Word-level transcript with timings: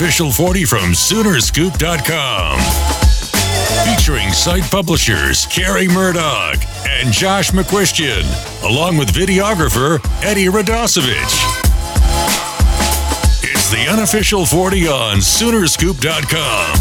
unofficial 0.00 0.32
40 0.32 0.64
from 0.64 0.92
Soonerscoop.com. 0.92 2.58
Featuring 3.84 4.30
site 4.32 4.62
publishers 4.70 5.44
Carrie 5.48 5.88
Murdoch 5.88 6.56
and 6.88 7.12
Josh 7.12 7.50
McCuistion, 7.50 8.22
along 8.64 8.96
with 8.96 9.12
videographer 9.12 10.00
Eddie 10.24 10.46
Radosevich. 10.46 11.44
It's 13.42 13.70
the 13.70 13.88
unofficial 13.90 14.46
40 14.46 14.88
on 14.88 15.16
Soonerscoop.com. 15.18 16.80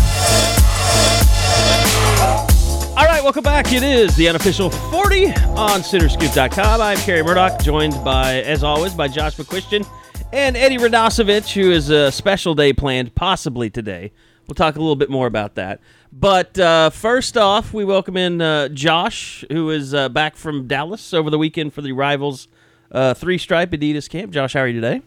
All 2.97 3.05
right, 3.05 3.21
welcome 3.21 3.43
back. 3.43 3.73
It 3.73 3.83
is 3.83 4.15
the 4.15 4.29
unofficial 4.29 4.69
40 4.69 5.25
on 5.25 5.81
Soonerscoop.com. 5.81 6.79
I'm 6.79 6.97
Kerry 6.99 7.23
Murdoch, 7.23 7.61
joined 7.61 8.01
by, 8.01 8.35
as 8.43 8.63
always, 8.63 8.93
by 8.93 9.09
Josh 9.09 9.35
McCuistion 9.35 9.85
and 10.31 10.55
Eddie 10.55 10.77
Radosevich, 10.77 11.53
who 11.53 11.71
is 11.71 11.89
a 11.89 12.11
special 12.11 12.53
day 12.55 12.73
planned 12.73 13.15
possibly 13.15 13.69
today. 13.69 14.11
We'll 14.47 14.55
talk 14.55 14.75
a 14.75 14.79
little 14.79 14.95
bit 14.95 15.09
more 15.09 15.27
about 15.27 15.55
that. 15.55 15.79
But 16.11 16.57
uh, 16.57 16.89
first 16.89 17.37
off, 17.37 17.73
we 17.73 17.85
welcome 17.85 18.17
in 18.17 18.41
uh, 18.41 18.69
Josh, 18.69 19.45
who 19.51 19.69
is 19.69 19.93
uh, 19.93 20.09
back 20.09 20.35
from 20.35 20.67
Dallas 20.67 21.13
over 21.13 21.29
the 21.29 21.37
weekend 21.37 21.73
for 21.73 21.81
the 21.81 21.91
Rivals 21.91 22.47
uh, 22.91 23.13
Three 23.13 23.37
Stripe 23.37 23.71
Adidas 23.71 24.09
camp. 24.09 24.31
Josh, 24.31 24.53
how 24.53 24.61
are 24.61 24.67
you 24.67 24.81
today? 24.81 25.01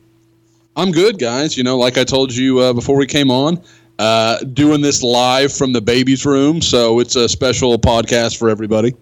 I'm 0.77 0.93
good, 0.93 1.19
guys. 1.19 1.57
You 1.57 1.65
know, 1.65 1.77
like 1.77 1.99
I 1.99 2.05
told 2.05 2.35
you 2.35 2.61
uh, 2.61 2.73
before 2.73 2.97
we 2.97 3.07
came 3.07 3.31
on, 3.31 3.61
uh, 3.99 4.39
doing 4.39 4.81
this 4.81 5.03
live 5.03 5.53
from 5.53 5.73
the 5.73 5.81
baby's 5.81 6.25
room, 6.25 6.63
so 6.63 7.01
it's 7.01 7.17
a 7.17 7.29
special 7.29 7.77
podcast 7.79 8.39
for 8.39 8.49
everybody. 8.49 8.95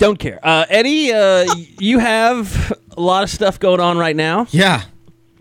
Don't 0.00 0.18
care. 0.18 0.40
Uh, 0.42 0.64
Eddie, 0.70 1.12
uh, 1.12 1.44
you 1.78 1.98
have 1.98 2.72
a 2.96 3.00
lot 3.00 3.22
of 3.22 3.28
stuff 3.28 3.60
going 3.60 3.80
on 3.80 3.98
right 3.98 4.16
now. 4.16 4.46
Yeah, 4.50 4.84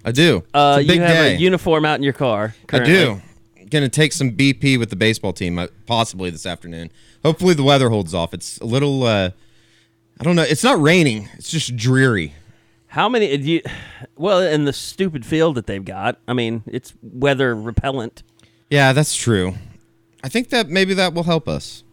I 0.03 0.11
do. 0.11 0.43
Uh, 0.53 0.79
it's 0.81 0.85
a 0.85 0.87
big 0.87 0.95
you 0.97 1.01
have 1.01 1.15
day. 1.15 1.35
a 1.35 1.37
uniform 1.37 1.85
out 1.85 1.95
in 1.95 2.03
your 2.03 2.11
car. 2.11 2.53
I 2.63 2.65
currently. 2.67 2.93
do. 2.93 3.21
Going 3.69 3.83
to 3.83 3.89
take 3.89 4.11
some 4.11 4.31
BP 4.31 4.77
with 4.77 4.89
the 4.89 4.97
baseball 4.97 5.31
team, 5.31 5.57
uh, 5.57 5.67
possibly 5.85 6.29
this 6.29 6.45
afternoon. 6.45 6.91
Hopefully 7.23 7.53
the 7.53 7.63
weather 7.63 7.89
holds 7.89 8.13
off. 8.13 8.33
It's 8.33 8.57
a 8.57 8.65
little, 8.65 9.03
uh, 9.03 9.29
I 10.19 10.23
don't 10.25 10.35
know. 10.35 10.43
It's 10.43 10.63
not 10.63 10.77
raining. 10.81 11.29
It's 11.37 11.49
just 11.49 11.77
dreary. 11.77 12.33
How 12.87 13.07
many? 13.07 13.37
Do 13.37 13.49
you, 13.49 13.61
well, 14.17 14.41
in 14.41 14.65
the 14.65 14.73
stupid 14.73 15.25
field 15.25 15.55
that 15.55 15.67
they've 15.67 15.85
got, 15.85 16.17
I 16.27 16.33
mean, 16.33 16.63
it's 16.67 16.93
weather 17.01 17.55
repellent. 17.55 18.23
Yeah, 18.69 18.91
that's 18.91 19.15
true. 19.15 19.53
I 20.21 20.27
think 20.27 20.49
that 20.49 20.67
maybe 20.67 20.93
that 20.95 21.13
will 21.13 21.23
help 21.23 21.47
us. 21.47 21.85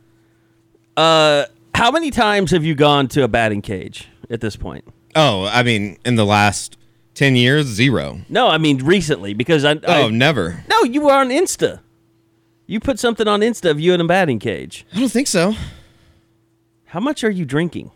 Uh, 0.96 1.44
how 1.76 1.90
many 1.90 2.10
times 2.10 2.52
have 2.52 2.64
you 2.64 2.74
gone 2.74 3.06
to 3.08 3.22
a 3.22 3.28
batting 3.28 3.60
cage 3.60 4.08
at 4.30 4.40
this 4.40 4.56
point? 4.56 4.84
Oh, 5.14 5.44
I 5.44 5.62
mean, 5.62 5.98
in 6.06 6.16
the 6.16 6.24
last 6.24 6.78
10 7.14 7.36
years, 7.36 7.66
zero. 7.66 8.20
No, 8.30 8.48
I 8.48 8.56
mean 8.56 8.78
recently 8.84 9.34
because 9.34 9.64
I. 9.64 9.72
Oh, 9.84 10.06
I 10.06 10.08
never. 10.08 10.64
no, 10.70 10.84
you 10.84 11.02
were 11.02 11.12
on 11.12 11.28
Insta. 11.28 11.80
You 12.66 12.80
put 12.80 12.98
something 12.98 13.28
on 13.28 13.40
Insta 13.40 13.70
of 13.70 13.78
you 13.78 13.92
in 13.92 14.00
a 14.00 14.06
batting 14.06 14.38
cage. 14.38 14.86
I 14.94 15.00
don't 15.00 15.12
think 15.12 15.28
so. 15.28 15.54
How 16.86 16.98
much 17.00 17.22
are 17.24 17.30
you 17.30 17.44
drinking? 17.44 17.90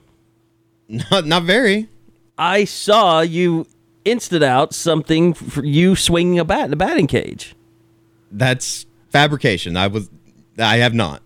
Not, 0.88 1.24
not 1.24 1.44
very. 1.44 1.88
I 2.36 2.64
saw 2.64 3.20
you 3.20 3.66
insted 4.04 4.42
out 4.42 4.74
something 4.74 5.34
for 5.34 5.64
you 5.64 5.96
swinging 5.96 6.38
a 6.38 6.44
bat 6.44 6.66
in 6.66 6.72
a 6.72 6.76
batting 6.76 7.06
cage. 7.06 7.54
That's 8.30 8.86
fabrication. 9.10 9.76
I 9.76 9.86
was, 9.86 10.10
I 10.58 10.78
have 10.78 10.92
not. 10.94 11.22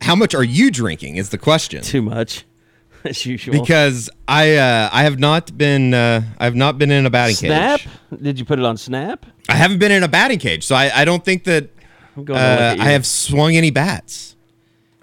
How 0.00 0.14
much 0.14 0.34
are 0.34 0.44
you 0.44 0.70
drinking? 0.70 1.16
Is 1.16 1.30
the 1.30 1.38
question. 1.38 1.82
Too 1.82 2.02
much, 2.02 2.44
as 3.04 3.24
usual. 3.26 3.60
because 3.60 4.08
I 4.26 4.56
uh, 4.56 4.90
I 4.92 5.02
have 5.02 5.18
not 5.18 5.56
been 5.56 5.94
uh, 5.94 6.22
I 6.38 6.44
have 6.44 6.54
not 6.54 6.78
been 6.78 6.90
in 6.90 7.06
a 7.06 7.10
batting 7.10 7.36
Snap? 7.36 7.80
cage. 7.80 8.22
Did 8.22 8.38
you 8.38 8.44
put 8.44 8.58
it 8.58 8.64
on 8.64 8.76
Snap? 8.76 9.26
I 9.48 9.54
haven't 9.54 9.78
been 9.78 9.92
in 9.92 10.02
a 10.02 10.08
batting 10.08 10.38
cage, 10.38 10.64
so 10.64 10.74
I, 10.74 10.90
I 10.94 11.04
don't 11.04 11.24
think 11.24 11.44
that 11.44 11.70
I'm 12.16 12.24
going 12.24 12.38
uh. 12.38 12.76
I 12.78 12.90
have 12.90 13.06
swung 13.06 13.56
any 13.56 13.70
bats. 13.70 14.36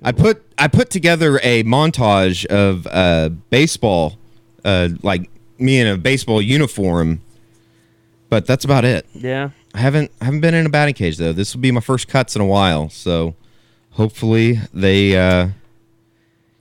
I 0.01 0.11
put 0.11 0.44
I 0.57 0.67
put 0.67 0.89
together 0.89 1.39
a 1.41 1.63
montage 1.63 2.45
of 2.45 2.88
uh, 2.88 3.29
baseball, 3.50 4.17
uh, 4.63 4.89
like 5.01 5.29
me 5.57 5.79
in 5.79 5.88
a 5.88 5.97
baseball 5.97 6.41
uniform, 6.41 7.22
but 8.29 8.45
that's 8.45 8.66
about 8.66 8.85
it. 8.85 9.07
Yeah. 9.13 9.50
I 9.73 9.79
haven't 9.79 10.12
I 10.22 10.25
haven't 10.25 10.41
been 10.41 10.53
in 10.53 10.66
a 10.66 10.69
batting 10.69 10.94
cage 10.94 11.17
though. 11.17 11.33
This 11.33 11.53
will 11.53 11.62
be 11.62 11.72
my 11.72 11.81
first 11.81 12.07
cuts 12.07 12.35
in 12.35 12.41
a 12.41 12.45
while, 12.45 12.89
so 12.89 13.35
hopefully 13.95 14.59
they. 14.73 15.17
Uh, 15.17 15.50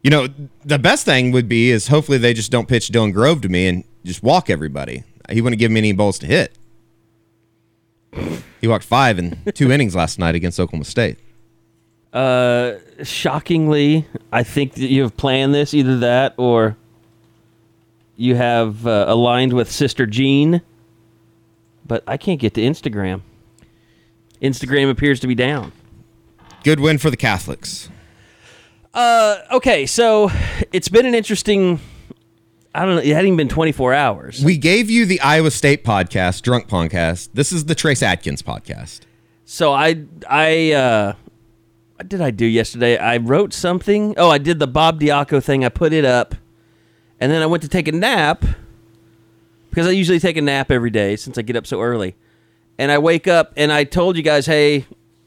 you 0.03 0.11
know, 0.11 0.29
the 0.65 0.79
best 0.79 1.07
thing 1.07 1.33
would 1.33 1.49
be 1.49 1.71
is 1.71 1.89
hopefully 1.89 2.19
they 2.19 2.35
just 2.35 2.51
don't 2.51 2.69
pitch 2.69 2.91
Dylan 2.91 3.13
Grove 3.13 3.41
to 3.41 3.49
me 3.49 3.67
and 3.69 3.85
just 4.05 4.23
walk 4.23 4.51
everybody. 4.51 5.03
He 5.31 5.41
wouldn't 5.41 5.59
give 5.59 5.71
me 5.71 5.79
any 5.79 5.93
balls 5.93 6.19
to 6.19 6.27
hit. 6.27 6.53
He 8.61 8.69
walked 8.69 8.85
five 8.85 9.19
in 9.19 9.43
two 9.55 9.73
innings 9.73 9.95
last 9.95 10.19
night 10.19 10.35
against 10.35 10.61
Oklahoma 10.61 10.85
State. 10.85 11.19
Uh, 12.13 12.75
shockingly, 13.03 14.07
I 14.31 14.43
think 14.43 14.75
that 14.75 14.89
you 14.89 15.03
have 15.03 15.17
planned 15.17 15.55
this 15.55 15.75
either 15.75 15.99
that 15.99 16.35
or 16.37 16.77
you 18.17 18.37
have 18.37 18.87
uh, 18.87 19.07
aligned 19.09 19.53
with 19.53 19.71
Sister 19.73 20.07
Jean, 20.07 20.61
but 21.87 22.05
I 22.07 22.17
can't 22.17 22.39
get 22.39 22.55
to 22.55 22.61
Instagram. 22.61 23.23
Instagram 24.41 24.91
appears 24.91 25.19
to 25.21 25.27
be 25.27 25.35
down. 25.35 25.73
Good 26.65 26.81
win 26.81 26.97
for 26.97 27.11
the 27.11 27.17
Catholics. 27.19 27.91
Uh, 28.95 29.37
okay, 29.53 29.85
so 29.85 30.31
it's 30.73 30.89
been 30.89 31.05
an 31.05 31.15
interesting. 31.15 31.79
I 32.75 32.87
don't 32.87 32.97
know. 32.97 33.03
It 33.03 33.09
hadn't 33.09 33.27
even 33.27 33.37
been 33.37 33.49
24 33.51 33.93
hours. 33.93 34.43
We 34.43 34.57
gave 34.57 34.89
you 34.89 35.05
the 35.05 35.21
Iowa 35.21 35.51
State 35.51 35.85
podcast, 35.85 36.41
Drunk 36.41 36.67
Podcast. 36.67 37.29
This 37.35 37.53
is 37.53 37.67
the 37.67 37.75
Trace 37.75 38.03
Adkins 38.03 38.41
podcast. 38.41 39.01
So 39.45 39.75
I 39.75 40.05
I 40.27 40.73
uh 40.73 41.13
what 41.97 42.09
did 42.09 42.23
I 42.23 42.31
do 42.31 42.47
yesterday? 42.47 42.97
I 42.97 43.19
wrote 43.19 43.53
something. 43.53 44.15
Oh, 44.17 44.31
I 44.31 44.39
did 44.39 44.59
the 44.59 44.67
Bob 44.67 45.01
Diaco 45.01 45.45
thing. 45.45 45.67
I 45.67 45.69
put 45.69 45.93
it 45.93 46.07
up. 46.07 46.35
And 47.21 47.31
then 47.31 47.43
I 47.43 47.47
went 47.47 47.63
to 47.65 47.69
take 47.69 47.89
a 47.89 47.93
nap 47.93 48.43
because 49.69 49.87
I 49.87 49.91
usually 49.91 50.19
take 50.19 50.39
a 50.39 50.43
nap 50.43 50.71
every 50.71 50.91
day 50.91 51.17
since 51.17 51.37
I 51.37 51.43
get 51.43 51.57
up 51.57 51.67
so 51.67 51.83
early. 51.83 52.17
And 52.79 52.91
I 52.91 52.97
wake 52.97 53.29
up 53.29 53.53
and 53.55 53.71
I 53.71 53.85
told 53.85 54.17
you 54.17 54.23
guys, 54.23 54.47
"Hey, 54.47 54.87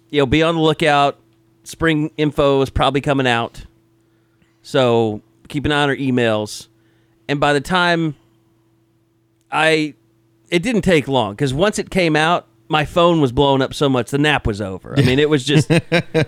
you 0.09 0.19
know, 0.19 0.25
be 0.25 0.41
on 0.41 0.55
the 0.55 0.61
lookout. 0.61 1.19
Spring 1.67 2.11
info 2.17 2.61
is 2.61 2.69
probably 2.69 3.01
coming 3.01 3.27
out. 3.27 3.65
So, 4.61 5.21
keep 5.49 5.65
an 5.65 5.71
eye 5.71 5.83
on 5.83 5.89
our 5.89 5.95
emails." 5.95 6.67
And 7.29 7.39
by 7.39 7.53
the 7.53 7.61
time 7.61 8.15
I 9.51 9.93
it 10.49 10.63
didn't 10.63 10.81
take 10.81 11.07
long 11.07 11.33
because 11.33 11.53
once 11.53 11.79
it 11.79 11.89
came 11.89 12.15
out, 12.15 12.47
my 12.69 12.85
phone 12.85 13.21
was 13.21 13.31
blowing 13.31 13.61
up 13.61 13.73
so 13.73 13.89
much 13.89 14.11
the 14.11 14.17
nap 14.17 14.47
was 14.47 14.61
over. 14.61 14.93
I 14.97 15.01
mean, 15.01 15.19
it 15.19 15.29
was 15.29 15.43
just 15.43 15.69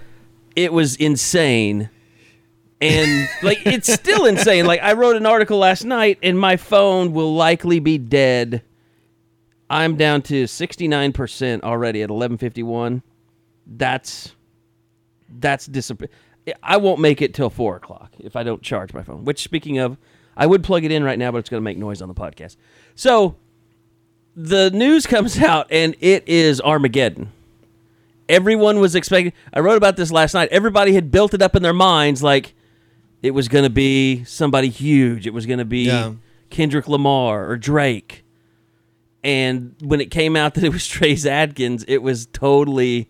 it 0.56 0.74
was 0.74 0.96
insane. 0.96 1.90
And 2.82 3.30
like 3.44 3.60
it's 3.66 3.92
still 3.92 4.26
insane. 4.26 4.66
Like 4.66 4.82
I 4.82 4.94
wrote 4.94 5.16
an 5.16 5.26
article 5.26 5.58
last 5.58 5.84
night 5.84 6.18
and 6.24 6.40
my 6.40 6.58
phone 6.58 7.12
will 7.12 7.34
likely 7.34 7.80
be 7.80 7.98
dead. 7.98 8.62
I'm 9.70 9.98
down 9.98 10.24
to 10.24 10.46
69% 10.46 11.62
already 11.62 12.02
at 12.02 12.10
1151. 12.10 13.04
That's 13.68 14.34
that's 15.40 15.66
disappointing. 15.66 16.16
I 16.63 16.78
won't 16.78 17.00
make 17.00 17.22
it 17.22 17.34
till 17.34 17.50
four 17.50 17.75
o'clock 17.75 18.13
if 18.19 18.35
I 18.35 18.44
don't 18.44 18.61
charge 18.61 18.93
my 18.93 19.03
phone. 19.03 19.23
Which, 19.26 19.43
speaking 19.43 19.78
of, 19.78 19.97
I 20.35 20.46
would 20.47 20.64
plug 20.64 20.84
it 20.84 20.91
in 20.91 21.03
right 21.03 21.20
now, 21.20 21.31
but 21.31 21.37
it's 21.40 21.49
going 21.49 21.61
to 21.61 21.64
make 21.66 21.78
noise 21.78 22.02
on 22.02 22.08
the 22.08 22.16
podcast. 22.16 22.55
So 22.96 23.35
the 24.35 24.72
news 24.72 25.05
comes 25.05 25.37
out 25.41 25.67
and 25.70 25.96
it 25.99 26.28
is 26.28 26.61
Armageddon. 26.61 27.31
Everyone 28.28 28.79
was 28.79 28.96
expecting. 28.96 29.34
I 29.53 29.59
wrote 29.59 29.78
about 29.78 29.97
this 29.97 30.11
last 30.11 30.34
night. 30.34 30.49
Everybody 30.52 30.93
had 30.93 31.11
built 31.11 31.34
it 31.34 31.41
up 31.41 31.55
in 31.55 31.64
their 31.64 31.73
minds 31.73 32.22
like 32.23 32.53
it 33.22 33.32
was 33.32 33.47
going 33.47 33.64
to 33.64 33.70
be 33.70 34.23
somebody 34.23 34.70
huge. 34.70 35.28
It 35.28 35.34
was 35.34 35.46
going 35.46 35.59
to 35.59 35.66
be 35.66 35.85
Yeah. 35.85 36.14
Kendrick 36.49 36.87
Lamar 36.87 37.49
or 37.49 37.58
Drake. 37.58 38.23
And 39.23 39.75
when 39.82 39.99
it 39.99 40.09
came 40.11 40.35
out 40.35 40.53
that 40.53 40.64
it 40.64 40.72
was 40.72 40.87
Trace 40.87 41.25
Adkins, 41.25 41.84
it 41.87 41.97
was 41.99 42.28
totally 42.28 43.09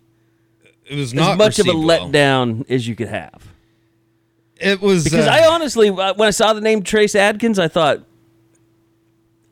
It 0.90 0.96
was 0.96 1.12
as 1.12 1.14
not 1.14 1.38
much 1.38 1.60
of 1.60 1.68
a 1.68 1.70
received 1.70 1.86
well. 1.86 2.08
letdown 2.08 2.68
as 2.68 2.88
you 2.88 2.96
could 2.96 3.08
have. 3.08 3.46
It 4.56 4.80
was 4.80 5.04
Because 5.04 5.26
uh, 5.26 5.30
I 5.30 5.46
honestly, 5.46 5.88
uh, 5.88 6.14
when 6.14 6.26
I 6.26 6.32
saw 6.32 6.52
the 6.52 6.60
name 6.60 6.82
Trace 6.82 7.14
Adkins, 7.14 7.60
I 7.60 7.68
thought, 7.68 8.00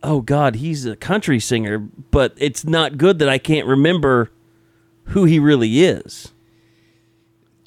"Oh 0.02 0.20
God, 0.20 0.56
he's 0.56 0.84
a 0.84 0.96
country 0.96 1.38
singer," 1.38 1.78
but 1.78 2.34
it's 2.38 2.64
not 2.64 2.98
good 2.98 3.20
that 3.20 3.28
I 3.28 3.38
can't 3.38 3.68
remember 3.68 4.32
who 5.04 5.24
he 5.26 5.38
really 5.38 5.80
is. 5.80 6.32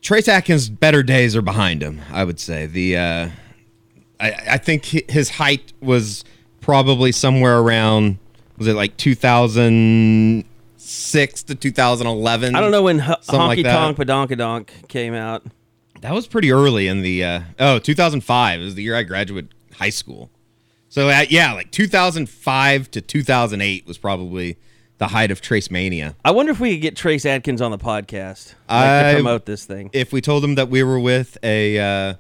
Trace 0.01 0.27
Adkins' 0.27 0.67
better 0.67 1.01
days 1.01 1.33
are 1.37 1.41
behind 1.41 1.81
him. 1.81 2.01
I 2.11 2.25
would 2.25 2.41
say 2.41 2.65
the. 2.65 2.97
Uh, 2.97 3.29
I, 4.19 4.31
I 4.51 4.57
think 4.57 4.83
his 4.83 5.29
height 5.29 5.71
was 5.79 6.25
probably 6.59 7.13
somewhere 7.13 7.59
around. 7.59 8.17
Was 8.57 8.67
it 8.67 8.73
like 8.73 8.97
2006 10.91 11.43
to 11.43 11.55
2011? 11.55 12.55
I 12.55 12.59
don't 12.59 12.71
know 12.71 12.83
when 12.83 12.99
H- 12.99 13.07
like 13.07 13.59
Honky 13.59 13.63
that. 13.63 13.73
Tonk 13.95 13.97
Badonkadonk 13.97 14.87
came 14.87 15.13
out. 15.13 15.43
That 16.01 16.13
was 16.13 16.27
pretty 16.27 16.51
early 16.51 16.87
in 16.87 17.01
the. 17.01 17.23
Uh, 17.23 17.41
oh, 17.59 17.79
2005 17.79 18.61
is 18.61 18.75
the 18.75 18.83
year 18.83 18.95
I 18.95 19.03
graduated 19.03 19.53
high 19.75 19.89
school. 19.89 20.29
So 20.89 21.07
uh, 21.09 21.25
yeah, 21.29 21.53
like 21.53 21.71
2005 21.71 22.91
to 22.91 23.01
2008 23.01 23.87
was 23.87 23.97
probably 23.97 24.57
the 24.97 25.07
height 25.07 25.31
of 25.31 25.41
Trace 25.41 25.71
mania. 25.71 26.15
I 26.25 26.31
wonder 26.31 26.51
if 26.51 26.59
we 26.59 26.73
could 26.73 26.81
get 26.81 26.95
Trace 26.95 27.25
Adkins 27.25 27.61
on 27.61 27.71
the 27.71 27.77
podcast 27.77 28.55
like, 28.69 28.85
I- 28.89 29.11
to 29.11 29.17
promote 29.17 29.45
this 29.45 29.65
thing. 29.65 29.89
If 29.93 30.11
we 30.11 30.21
told 30.21 30.43
him 30.43 30.55
that 30.55 30.69
we 30.69 30.83
were 30.83 30.99
with 30.99 31.37
a 31.43 31.79
uh, 31.79 32.13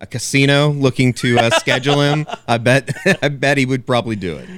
a 0.00 0.06
casino 0.06 0.70
looking 0.70 1.12
to 1.14 1.38
uh, 1.38 1.50
schedule 1.50 2.00
him, 2.00 2.26
I 2.48 2.58
bet 2.58 2.90
I 3.22 3.28
bet 3.28 3.58
he 3.58 3.66
would 3.66 3.84
probably 3.86 4.16
do 4.16 4.36
it. 4.38 4.48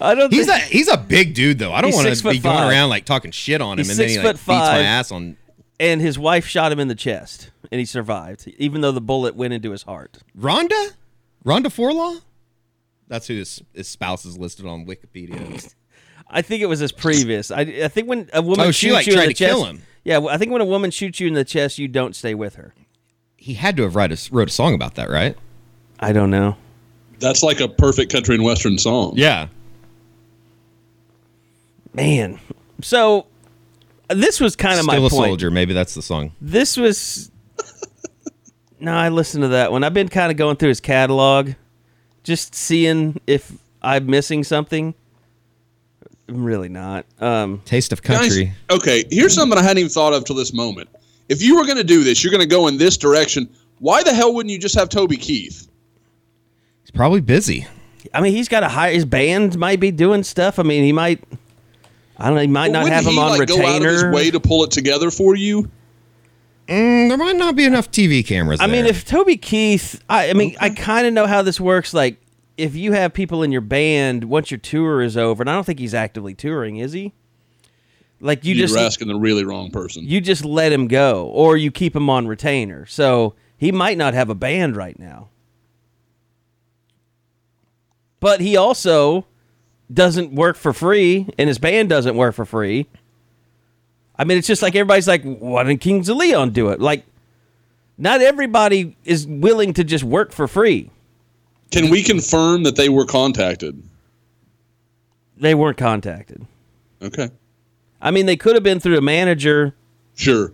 I 0.00 0.14
don't. 0.14 0.32
He's 0.32 0.48
a 0.48 0.58
he's 0.58 0.88
a 0.88 0.96
big 0.96 1.34
dude 1.34 1.58
though. 1.58 1.72
I 1.72 1.80
don't 1.80 1.88
He's 1.88 1.96
want 1.96 2.08
six 2.08 2.18
to 2.18 2.24
foot 2.24 2.32
be 2.32 2.38
going 2.40 2.68
around 2.68 2.88
like 2.90 3.04
talking 3.04 3.30
shit 3.30 3.60
on 3.60 3.78
him 3.78 3.84
He's 3.84 3.90
and 3.90 3.98
then 3.98 4.08
six 4.08 4.12
he 4.20 4.26
like 4.26 4.36
foot 4.36 4.36
beats 4.36 4.46
my 4.48 4.58
five. 4.58 4.84
ass 4.84 5.12
on. 5.12 5.36
and 5.78 6.00
his 6.00 6.18
wife 6.18 6.46
shot 6.46 6.72
him 6.72 6.80
in 6.80 6.88
the 6.88 6.94
chest, 6.94 7.50
and 7.70 7.78
he 7.78 7.84
survived, 7.84 8.52
even 8.58 8.80
though 8.80 8.92
the 8.92 9.00
bullet 9.00 9.34
went 9.36 9.52
into 9.54 9.70
his 9.70 9.84
heart. 9.84 10.18
Rhonda, 10.38 10.92
Rhonda 11.44 11.66
Forlaw. 11.66 12.20
That's 13.06 13.26
who 13.28 13.34
his, 13.36 13.62
his 13.74 13.86
spouse 13.86 14.24
is 14.24 14.38
listed 14.38 14.66
on 14.66 14.86
Wikipedia. 14.86 15.72
I 16.28 16.40
think 16.42 16.62
it 16.62 16.66
was 16.66 16.80
his 16.80 16.90
previous. 16.90 17.50
I, 17.50 17.60
I 17.60 17.88
think 17.88 18.08
when 18.08 18.28
a 18.32 18.40
woman 18.42 18.60
Oh, 18.66 18.70
shoots 18.70 18.78
she, 18.78 18.92
like, 18.92 19.06
you 19.06 19.12
in 19.12 19.18
tried 19.18 19.26
the 19.28 19.34
to 19.34 19.38
chest, 19.38 19.50
kill 19.54 19.64
him. 19.66 19.82
Yeah, 20.04 20.18
well, 20.18 20.34
I 20.34 20.38
think 20.38 20.52
when 20.52 20.62
a 20.62 20.64
woman 20.66 20.90
shoots 20.90 21.20
you 21.20 21.28
in 21.28 21.34
the 21.34 21.44
chest, 21.44 21.78
you 21.78 21.86
don't 21.86 22.16
stay 22.16 22.34
with 22.34 22.54
her. 22.56 22.74
he 23.36 23.54
had 23.54 23.76
to 23.76 23.82
have 23.84 23.94
write 23.94 24.10
a, 24.10 24.28
wrote 24.34 24.48
a 24.48 24.52
song 24.52 24.74
about 24.74 24.94
that, 24.94 25.10
right? 25.10 25.36
I 26.00 26.12
don't 26.12 26.30
know. 26.30 26.56
That's 27.20 27.42
like 27.42 27.60
a 27.60 27.68
perfect 27.68 28.10
country 28.10 28.34
and 28.34 28.42
western 28.44 28.78
song. 28.78 29.12
Yeah. 29.16 29.48
Man, 31.94 32.40
so 32.82 33.26
this 34.08 34.40
was 34.40 34.56
kind 34.56 34.78
of 34.80 34.86
my 34.86 34.94
Still 34.94 35.06
a 35.06 35.10
point. 35.10 35.28
soldier. 35.28 35.50
Maybe 35.50 35.72
that's 35.72 35.94
the 35.94 36.02
song. 36.02 36.32
This 36.40 36.76
was. 36.76 37.30
no, 38.80 38.92
I 38.94 39.08
listened 39.10 39.42
to 39.42 39.48
that 39.48 39.70
one. 39.72 39.84
I've 39.84 39.94
been 39.94 40.08
kind 40.08 40.30
of 40.30 40.36
going 40.36 40.56
through 40.56 40.70
his 40.70 40.80
catalog, 40.80 41.52
just 42.24 42.54
seeing 42.54 43.20
if 43.26 43.52
I'm 43.80 44.06
missing 44.06 44.42
something. 44.44 44.94
I'm 46.28 46.44
really 46.44 46.68
not. 46.68 47.04
Um, 47.20 47.62
Taste 47.64 47.92
of 47.92 48.02
Guys, 48.02 48.18
country. 48.18 48.52
okay, 48.70 49.04
here's 49.10 49.34
something 49.34 49.58
I 49.58 49.62
hadn't 49.62 49.78
even 49.78 49.90
thought 49.90 50.14
of 50.14 50.24
till 50.24 50.36
this 50.36 50.52
moment. 50.52 50.88
If 51.28 51.42
you 51.42 51.56
were 51.56 51.64
going 51.64 51.76
to 51.76 51.84
do 51.84 52.02
this, 52.02 52.24
you're 52.24 52.30
going 52.30 52.40
to 52.42 52.48
go 52.48 52.66
in 52.66 52.76
this 52.78 52.96
direction. 52.96 53.48
Why 53.78 54.02
the 54.02 54.12
hell 54.12 54.34
wouldn't 54.34 54.50
you 54.50 54.58
just 54.58 54.74
have 54.74 54.88
Toby 54.88 55.16
Keith? 55.16 55.68
He's 56.82 56.90
probably 56.90 57.20
busy. 57.20 57.66
I 58.12 58.20
mean, 58.20 58.32
he's 58.32 58.48
got 58.48 58.62
a 58.62 58.68
high. 58.68 58.92
His 58.92 59.04
band 59.04 59.58
might 59.58 59.80
be 59.80 59.90
doing 59.90 60.22
stuff. 60.22 60.58
I 60.58 60.62
mean, 60.62 60.82
he 60.82 60.92
might. 60.92 61.22
I 62.16 62.26
don't 62.26 62.34
know. 62.36 62.40
He 62.42 62.46
might 62.46 62.70
Well, 62.70 62.82
not 62.84 62.92
have 62.92 63.04
him 63.06 63.12
he, 63.14 63.18
on 63.18 63.38
like, 63.38 63.48
Go 63.48 63.56
out 63.64 63.76
of 63.76 63.82
his 63.82 64.02
retainer. 64.02 64.12
way 64.14 64.30
to 64.30 64.40
pull 64.40 64.64
it 64.64 64.70
together 64.70 65.10
for 65.10 65.34
you. 65.34 65.70
Mm, 66.68 67.08
there 67.08 67.18
might 67.18 67.36
not 67.36 67.56
be 67.56 67.64
enough 67.64 67.90
TV 67.90 68.24
cameras. 68.26 68.60
I 68.60 68.66
mean, 68.68 68.86
if 68.86 69.04
Toby 69.04 69.36
Keith, 69.36 70.02
I, 70.08 70.30
I 70.30 70.32
mean, 70.32 70.56
I 70.60 70.70
kind 70.70 71.06
of 71.06 71.12
know 71.12 71.26
how 71.26 71.42
this 71.42 71.60
works. 71.60 71.92
Like, 71.92 72.18
if 72.56 72.74
you 72.76 72.92
have 72.92 73.12
people 73.12 73.42
in 73.42 73.52
your 73.52 73.60
band 73.60 74.24
once 74.24 74.50
your 74.50 74.58
tour 74.58 75.02
is 75.02 75.16
over, 75.16 75.42
and 75.42 75.50
I 75.50 75.54
don't 75.54 75.64
think 75.64 75.78
he's 75.80 75.92
actively 75.94 76.34
touring, 76.34 76.76
is 76.76 76.92
he? 76.92 77.12
Like 78.20 78.44
you 78.44 78.54
You 78.54 78.62
just 78.62 78.76
are 78.76 78.78
asking 78.78 79.08
the 79.08 79.16
really 79.16 79.44
wrong 79.44 79.70
person. 79.70 80.04
you 80.06 80.20
just 80.20 80.44
let 80.44 80.72
him 80.72 80.88
go, 80.88 81.26
or 81.26 81.56
you 81.58 81.70
keep 81.70 81.94
him 81.94 82.08
on 82.08 82.26
retainer. 82.26 82.86
So 82.86 83.34
he 83.58 83.70
might 83.72 83.98
not 83.98 84.14
have 84.14 84.30
a 84.30 84.34
band 84.34 84.76
right 84.76 84.98
now, 84.98 85.28
but 88.20 88.40
he 88.40 88.56
also 88.56 89.26
doesn't 89.92 90.32
work 90.34 90.56
for 90.56 90.72
free, 90.72 91.28
and 91.38 91.48
his 91.48 91.58
band 91.58 91.88
doesn't 91.88 92.16
work 92.16 92.34
for 92.34 92.44
free. 92.44 92.86
I 94.16 94.24
mean, 94.24 94.38
it's 94.38 94.46
just 94.46 94.62
like 94.62 94.74
everybody's 94.74 95.08
like, 95.08 95.22
why 95.24 95.64
didn't 95.64 95.80
Kings 95.80 96.08
of 96.08 96.16
Leon 96.16 96.50
do 96.50 96.68
it? 96.68 96.80
Like, 96.80 97.04
not 97.98 98.20
everybody 98.20 98.96
is 99.04 99.26
willing 99.26 99.74
to 99.74 99.84
just 99.84 100.04
work 100.04 100.32
for 100.32 100.48
free. 100.48 100.90
Can 101.70 101.90
we 101.90 102.02
confirm 102.02 102.62
that 102.64 102.76
they 102.76 102.88
were 102.88 103.06
contacted? 103.06 103.82
They 105.36 105.54
weren't 105.54 105.76
contacted. 105.76 106.46
Okay, 107.02 107.30
I 108.00 108.10
mean, 108.10 108.26
they 108.26 108.36
could 108.36 108.54
have 108.54 108.62
been 108.62 108.80
through 108.80 108.96
a 108.96 109.02
manager, 109.02 109.74
sure. 110.14 110.52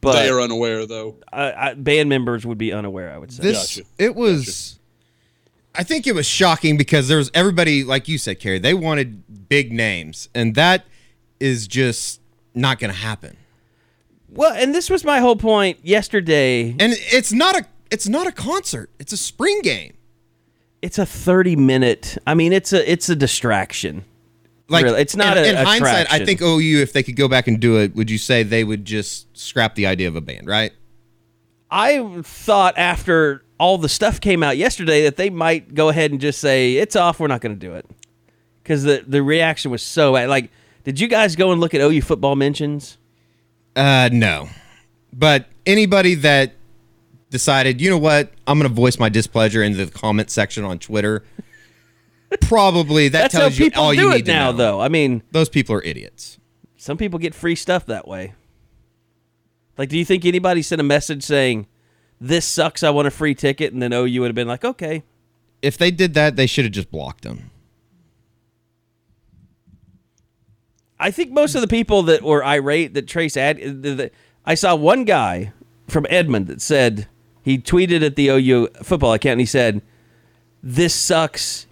but 0.00 0.12
they 0.12 0.28
are 0.28 0.40
unaware, 0.40 0.86
though. 0.86 1.16
I, 1.32 1.70
I, 1.70 1.74
band 1.74 2.08
members 2.08 2.44
would 2.44 2.58
be 2.58 2.72
unaware. 2.72 3.12
I 3.12 3.18
would 3.18 3.32
say. 3.32 3.42
this 3.42 3.76
Gotcha. 3.76 3.88
it 3.98 4.14
was. 4.14 4.77
I 5.74 5.84
think 5.84 6.06
it 6.06 6.14
was 6.14 6.26
shocking 6.26 6.76
because 6.76 7.08
there 7.08 7.18
was 7.18 7.30
everybody, 7.34 7.84
like 7.84 8.08
you 8.08 8.18
said, 8.18 8.40
Carrie. 8.40 8.58
They 8.58 8.74
wanted 8.74 9.48
big 9.48 9.72
names, 9.72 10.28
and 10.34 10.54
that 10.54 10.86
is 11.38 11.68
just 11.68 12.20
not 12.54 12.78
going 12.78 12.92
to 12.92 12.98
happen. 12.98 13.36
Well, 14.28 14.52
and 14.52 14.74
this 14.74 14.90
was 14.90 15.04
my 15.04 15.20
whole 15.20 15.36
point 15.36 15.78
yesterday. 15.82 16.70
And 16.70 16.94
it's 16.96 17.32
not 17.32 17.56
a 17.56 17.64
it's 17.90 18.08
not 18.08 18.26
a 18.26 18.32
concert. 18.32 18.90
It's 18.98 19.12
a 19.12 19.16
spring 19.16 19.60
game. 19.62 19.94
It's 20.82 20.98
a 20.98 21.06
30 21.06 21.56
minute. 21.56 22.18
I 22.26 22.34
mean, 22.34 22.52
it's 22.52 22.72
a 22.72 22.90
it's 22.90 23.08
a 23.08 23.16
distraction. 23.16 24.04
Like 24.68 24.84
Really, 24.84 25.00
it's 25.00 25.16
not 25.16 25.38
in, 25.38 25.44
a 25.44 25.60
in 25.60 25.66
hindsight. 25.66 26.12
I 26.12 26.24
think 26.24 26.42
OU, 26.42 26.82
if 26.82 26.92
they 26.92 27.02
could 27.02 27.16
go 27.16 27.26
back 27.26 27.48
and 27.48 27.58
do 27.58 27.78
it, 27.78 27.94
would 27.94 28.10
you 28.10 28.18
say 28.18 28.42
they 28.42 28.64
would 28.64 28.84
just 28.84 29.34
scrap 29.36 29.74
the 29.74 29.86
idea 29.86 30.08
of 30.08 30.16
a 30.16 30.20
band, 30.20 30.46
right? 30.46 30.72
I 31.70 32.22
thought 32.22 32.76
after 32.78 33.44
all 33.58 33.78
the 33.78 33.88
stuff 33.88 34.20
came 34.20 34.42
out 34.42 34.56
yesterday 34.56 35.02
that 35.04 35.16
they 35.16 35.30
might 35.30 35.74
go 35.74 35.88
ahead 35.88 36.10
and 36.12 36.20
just 36.20 36.40
say 36.40 36.76
it's 36.76 36.96
off. 36.96 37.20
We're 37.20 37.26
not 37.26 37.40
going 37.40 37.54
to 37.58 37.60
do 37.66 37.74
it 37.74 37.86
because 38.62 38.84
the 38.84 39.04
the 39.06 39.22
reaction 39.22 39.70
was 39.70 39.82
so 39.82 40.14
bad. 40.14 40.28
like. 40.28 40.50
Did 40.84 41.00
you 41.00 41.08
guys 41.08 41.36
go 41.36 41.52
and 41.52 41.60
look 41.60 41.74
at 41.74 41.82
OU 41.82 42.00
football 42.00 42.34
mentions? 42.34 42.96
Uh, 43.76 44.08
no. 44.10 44.48
But 45.12 45.46
anybody 45.66 46.14
that 46.14 46.54
decided, 47.28 47.78
you 47.78 47.90
know 47.90 47.98
what, 47.98 48.32
I'm 48.46 48.58
going 48.58 48.70
to 48.70 48.74
voice 48.74 48.98
my 48.98 49.10
displeasure 49.10 49.62
in 49.62 49.76
the 49.76 49.88
comment 49.88 50.30
section 50.30 50.64
on 50.64 50.78
Twitter. 50.78 51.24
Probably 52.40 53.08
that 53.08 53.30
tells 53.30 53.58
you 53.58 53.70
all 53.76 53.92
do 53.92 54.00
you 54.00 54.10
need 54.14 54.26
to 54.26 54.32
now, 54.32 54.50
know. 54.50 54.56
though. 54.56 54.80
I 54.80 54.88
mean, 54.88 55.22
Those 55.30 55.50
people 55.50 55.74
are 55.74 55.82
idiots. 55.82 56.38
some 56.78 56.96
people 56.96 57.18
get 57.18 57.34
free 57.34 57.54
stuff 57.54 57.84
that 57.86 58.08
way. 58.08 58.32
Like, 59.78 59.88
do 59.88 59.96
you 59.96 60.04
think 60.04 60.24
anybody 60.24 60.60
sent 60.60 60.80
a 60.80 60.84
message 60.84 61.22
saying, 61.22 61.66
"This 62.20 62.44
sucks. 62.44 62.82
I 62.82 62.90
want 62.90 63.06
a 63.06 63.12
free 63.12 63.34
ticket," 63.34 63.72
and 63.72 63.80
then 63.80 63.92
OU 63.92 64.20
would 64.20 64.28
have 64.28 64.34
been 64.34 64.48
like, 64.48 64.64
"Okay." 64.64 65.04
If 65.62 65.78
they 65.78 65.92
did 65.92 66.14
that, 66.14 66.36
they 66.36 66.46
should 66.46 66.64
have 66.64 66.72
just 66.72 66.90
blocked 66.90 67.22
them. 67.22 67.50
I 71.00 71.12
think 71.12 71.30
most 71.30 71.54
of 71.54 71.60
the 71.60 71.68
people 71.68 72.02
that 72.04 72.22
were 72.22 72.44
irate 72.44 72.94
that 72.94 73.06
Trace 73.06 73.36
ad, 73.36 73.58
the, 73.58 73.94
the, 73.94 74.10
I 74.44 74.54
saw 74.54 74.74
one 74.74 75.04
guy 75.04 75.52
from 75.86 76.06
Edmond 76.10 76.48
that 76.48 76.60
said 76.60 77.06
he 77.42 77.56
tweeted 77.56 78.04
at 78.04 78.16
the 78.16 78.28
OU 78.28 78.68
football 78.82 79.12
account 79.12 79.34
and 79.34 79.40
he 79.40 79.46
said, 79.46 79.80
"This 80.60 80.92
sucks. 80.92 81.67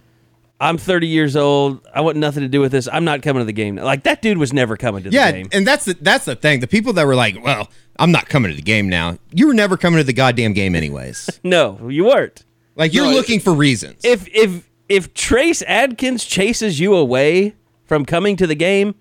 I'm 0.59 0.77
30 0.79 1.07
years 1.07 1.35
old. 1.35 1.87
I 1.93 2.01
want 2.01 2.17
nothing 2.17 2.41
to 2.41 2.49
do 2.49 2.59
with 2.61 2.71
this. 2.71 2.87
I'm 2.91 3.05
not 3.05 3.21
coming 3.21 3.41
to 3.41 3.45
the 3.45 3.53
game." 3.53 3.75
Like 3.75 4.03
that 4.03 4.21
dude 4.21 4.37
was 4.39 4.53
never 4.53 4.75
coming 4.77 5.03
to 5.03 5.09
the 5.09 5.15
Yeah, 5.15 5.31
game. 5.31 5.49
and 5.51 5.67
that's 5.67 5.85
the 5.85 5.95
that's 6.01 6.25
the 6.25 6.35
thing. 6.35 6.61
The 6.61 6.67
people 6.67 6.93
that 6.93 7.05
were 7.05 7.15
like, 7.15 7.41
"Well, 7.43 7.69
I'm 7.99 8.11
not 8.11 8.27
coming 8.27 8.49
to 8.51 8.55
the 8.55 8.63
game 8.63 8.89
now." 8.89 9.17
You 9.31 9.47
were 9.47 9.53
never 9.53 9.77
coming 9.77 9.99
to 9.99 10.03
the 10.03 10.13
goddamn 10.13 10.53
game 10.53 10.73
anyways. 10.75 11.29
No, 11.43 11.87
you 11.89 12.05
weren't. 12.05 12.43
Like 12.75 12.93
you're 12.93 13.05
No, 13.05 13.11
it- 13.11 13.15
looking 13.15 13.39
for 13.39 13.53
reasons. 13.53 14.01
If 14.03 14.27
if 14.33 14.67
if 14.89 15.13
Trace 15.13 15.61
Adkins 15.67 16.23
chases 16.25 16.79
you 16.79 16.95
away 16.95 17.55
from 17.85 18.03
coming 18.05 18.35
to 18.37 18.47
the 18.47 18.55
game, 18.55 18.95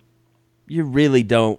you 0.67 0.85
really 0.85 1.23
don't. 1.23 1.59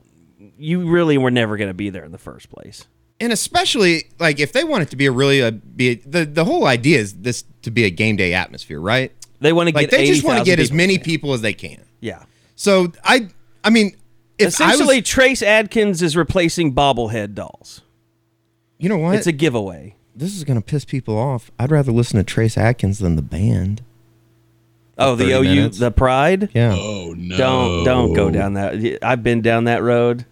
You 0.60 0.88
really 0.90 1.18
were 1.18 1.32
never 1.32 1.58
going 1.58 1.70
to 1.70 1.74
be 1.74 1.90
there 1.90 2.04
in 2.04 2.12
the 2.12 2.18
first 2.18 2.50
place. 2.50 2.86
and 3.20 3.34
especially 3.34 4.04
like 4.20 4.40
if 4.40 4.52
they 4.54 4.64
want 4.64 4.84
it 4.84 4.90
to 4.92 4.96
be 4.96 5.08
a 5.08 5.12
really 5.12 5.40
a 5.40 5.52
be 5.52 5.90
a, 5.90 5.96
the 5.96 6.26
the 6.26 6.46
whole 6.46 6.68
idea 6.68 7.00
is 7.00 7.14
this 7.16 7.44
to 7.64 7.72
be 7.72 7.84
a 7.84 7.90
game 7.90 8.16
day 8.16 8.34
atmosphere, 8.36 8.80
right? 8.80 9.12
They 9.40 9.54
want 9.54 9.70
to 9.70 9.76
Like 9.76 9.90
get 9.90 9.98
they 9.98 10.08
just 10.08 10.24
want 10.24 10.40
to 10.40 10.46
get 10.46 10.60
as 10.60 10.68
people. 10.68 10.78
many 10.78 10.98
people 11.00 11.34
as 11.34 11.42
they 11.42 11.54
can. 11.54 11.82
Yeah. 12.00 12.24
So 12.56 12.92
I 13.04 13.30
I 13.64 13.70
mean 13.70 13.96
if 14.40 14.50
Essentially, 14.50 14.98
I 14.98 15.00
was, 15.00 15.08
Trace 15.10 15.42
Adkins 15.42 16.02
is 16.04 16.16
replacing 16.16 16.74
bobblehead 16.76 17.34
dolls. 17.34 17.82
you 18.78 18.88
know 18.88 18.98
what? 19.00 19.16
It's 19.16 19.26
a 19.28 19.32
giveaway. 19.32 19.96
this 20.16 20.36
is 20.36 20.44
going 20.44 20.60
to 20.62 20.66
piss 20.66 20.86
people 20.86 21.18
off. 21.18 21.50
I'd 21.58 21.72
rather 21.72 21.92
listen 21.92 22.18
to 22.18 22.24
Trace 22.24 22.56
Adkins 22.58 23.00
than 23.00 23.16
the 23.16 23.24
band. 23.24 23.82
Oh, 25.00 25.16
the 25.16 25.26
30 25.32 25.34
OU, 25.34 25.56
minutes. 25.56 25.80
the 25.80 25.90
Pride. 25.92 26.50
Yeah. 26.54 26.76
Oh 26.76 27.14
no! 27.18 27.38
Don't 27.38 27.84
don't 27.84 28.14
go 28.14 28.30
down 28.32 28.54
that. 28.56 29.00
I've 29.04 29.24
been 29.24 29.42
down 29.42 29.64
that 29.66 29.82
road. 29.84 30.26